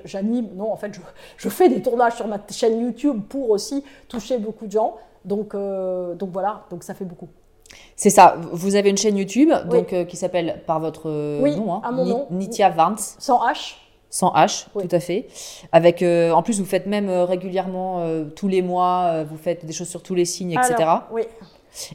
j'anime, 0.05 0.49
non, 0.55 0.70
en 0.70 0.77
fait, 0.77 0.93
je, 0.93 1.01
je, 1.39 1.49
fais 1.49 1.68
des 1.68 1.83
tournages 1.83 2.14
sur 2.16 2.29
ma 2.29 2.39
chaîne 2.51 2.81
YouTube 2.81 3.22
pour 3.29 3.51
aussi 3.51 3.83
toucher 4.09 4.39
beaucoup 4.39 4.66
de 4.66 4.72
gens. 4.72 4.97
Donc, 5.25 5.57
donc 5.57 6.31
voilà, 6.31 6.64
donc 6.70 6.85
ça 6.85 6.95
fait 6.95 7.07
beaucoup. 7.07 7.29
C'est 7.97 8.11
ça. 8.11 8.36
Vous 8.53 8.74
avez 8.74 8.90
une 8.90 8.97
chaîne 8.97 9.16
YouTube 9.16 9.51
donc, 9.70 9.92
euh, 9.92 10.05
qui 10.05 10.16
s'appelle 10.16 10.62
par 10.66 10.80
votre 10.80 11.09
nom, 11.09 11.74
hein, 11.74 11.80
à 11.84 11.92
mon 11.92 12.05
nom, 12.05 12.26
Nitya 12.30 12.70
Vance. 12.70 13.16
Sans 13.18 13.47
H. 13.47 13.76
Sans 14.11 14.32
H, 14.32 14.66
tout 14.72 14.88
à 14.90 15.01
fait. 15.01 15.26
Avec, 15.72 16.03
euh, 16.03 16.30
en 16.30 16.42
plus, 16.42 16.61
vous 16.61 16.66
faites 16.66 16.86
même 16.86 17.09
euh, 17.09 17.24
régulièrement, 17.24 18.05
tous 18.36 18.49
les 18.49 18.62
mois, 18.62 19.24
vous 19.24 19.36
faites 19.36 19.64
des 19.64 19.72
choses 19.72 19.88
sur 19.88 20.03
tous 20.03 20.14
les 20.14 20.24
signes, 20.24 20.53
etc. 20.53 20.88
oui. 21.12 21.22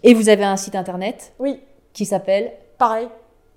Et 0.04 0.14
vous 0.14 0.28
avez 0.28 0.44
un 0.44 0.58
site 0.58 0.76
internet 0.76 1.34
Oui. 1.40 1.62
Qui 1.94 2.06
s'appelle 2.06 2.52
Pareil. 2.78 3.08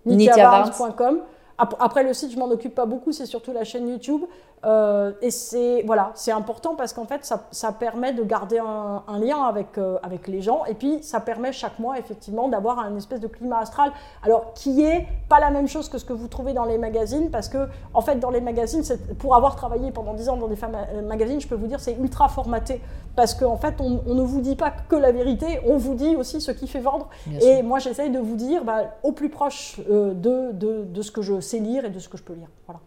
nityavarns.com. 0.07 1.19
Après, 1.59 2.03
le 2.03 2.13
site, 2.13 2.33
je 2.33 2.39
m'en 2.39 2.49
occupe 2.49 2.75
pas 2.75 2.87
beaucoup, 2.87 3.13
c'est 3.13 3.27
surtout 3.27 3.53
la 3.53 3.65
chaîne 3.65 3.89
YouTube. 3.89 4.23
Euh, 4.65 5.13
et 5.21 5.31
c'est 5.33 5.83
voilà, 5.87 6.13
c'est 6.15 6.31
important 6.31 6.77
parce 6.77 6.93
qu'en 6.93 7.05
fait, 7.05 7.25
ça, 7.25 7.49
ça, 7.51 7.73
permet 7.73 8.13
de 8.13 8.23
garder 8.23 8.59
un, 8.59 9.19
lien 9.19 9.43
avec, 9.43 9.77
euh, 9.77 9.99
avec 10.03 10.29
les 10.29 10.41
gens. 10.41 10.65
Et 10.67 10.75
puis, 10.75 11.03
ça 11.03 11.21
permet 11.21 11.53
chaque 11.53 11.79
mois, 11.79 11.99
effectivement, 11.99 12.49
d'avoir 12.49 12.79
un 12.79 12.97
espèce 12.97 13.21
de 13.21 13.27
climat 13.27 13.59
astral. 13.59 13.93
Alors, 14.23 14.53
qui 14.55 14.85
est 14.85 15.07
pas 15.29 15.41
la 15.41 15.51
même 15.51 15.67
chose 15.67 15.89
que 15.89 15.99
ce 15.99 16.05
que 16.05 16.13
vous 16.13 16.29
trouvez 16.29 16.53
dans 16.53 16.65
les 16.65 16.79
magazines, 16.79 17.31
parce 17.31 17.49
que, 17.49 17.69
en 17.93 18.03
fait, 18.03 18.17
dans 18.21 18.31
les 18.31 18.41
magazines, 18.41 18.85
pour 19.19 19.35
avoir 19.35 19.57
travaillé 19.57 19.91
pendant 19.91 20.15
10 20.15 20.29
ans 20.29 20.37
dans 20.37 20.49
des 20.49 20.59
euh, 20.63 21.03
magazines, 21.03 21.41
je 21.41 21.49
peux 21.49 21.57
vous 21.57 21.67
dire, 21.67 21.81
c'est 21.81 21.95
ultra 21.95 22.29
formaté. 22.29 22.81
Parce 23.17 23.35
qu'en 23.35 23.57
fait, 23.57 23.75
on, 23.81 24.15
ne 24.15 24.23
vous 24.23 24.41
dit 24.41 24.57
pas 24.57 24.71
que 24.71 24.97
la 24.97 25.11
vérité, 25.11 25.61
on 25.67 25.77
vous 25.77 25.95
dit 25.95 26.15
aussi 26.15 26.41
ce 26.41 26.53
qui 26.53 26.69
fait 26.69 26.81
vendre. 26.81 27.11
et 27.41 27.63
moi, 27.63 27.79
j'essaye 27.79 28.11
de 28.11 28.19
vous 28.19 28.37
dire 28.37 28.65
bah, 28.65 28.95
au 29.03 29.13
plus 29.13 29.29
proche 29.29 29.81
de, 29.87 30.53
de, 30.53 30.85
de 30.85 31.03
ce 31.03 31.11
que 31.11 31.21
je 31.21 31.41
sais 31.41 31.59
lire 31.59 31.85
et 31.85 31.91
de 31.91 31.99
ce 31.99 32.09
que 32.09 32.17
je 32.17 32.23
peux 32.23 32.33
lire. 32.33 32.49
Voilà. 32.67 32.81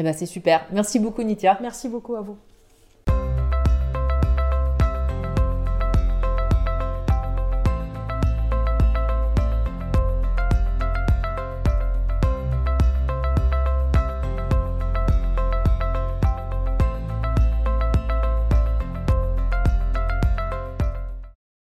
Eh 0.00 0.02
ben, 0.02 0.14
c'est 0.14 0.24
super. 0.24 0.66
Merci 0.72 0.98
beaucoup, 0.98 1.22
Nitya. 1.22 1.58
Merci 1.60 1.86
beaucoup 1.86 2.16
à 2.16 2.22
vous. 2.22 2.38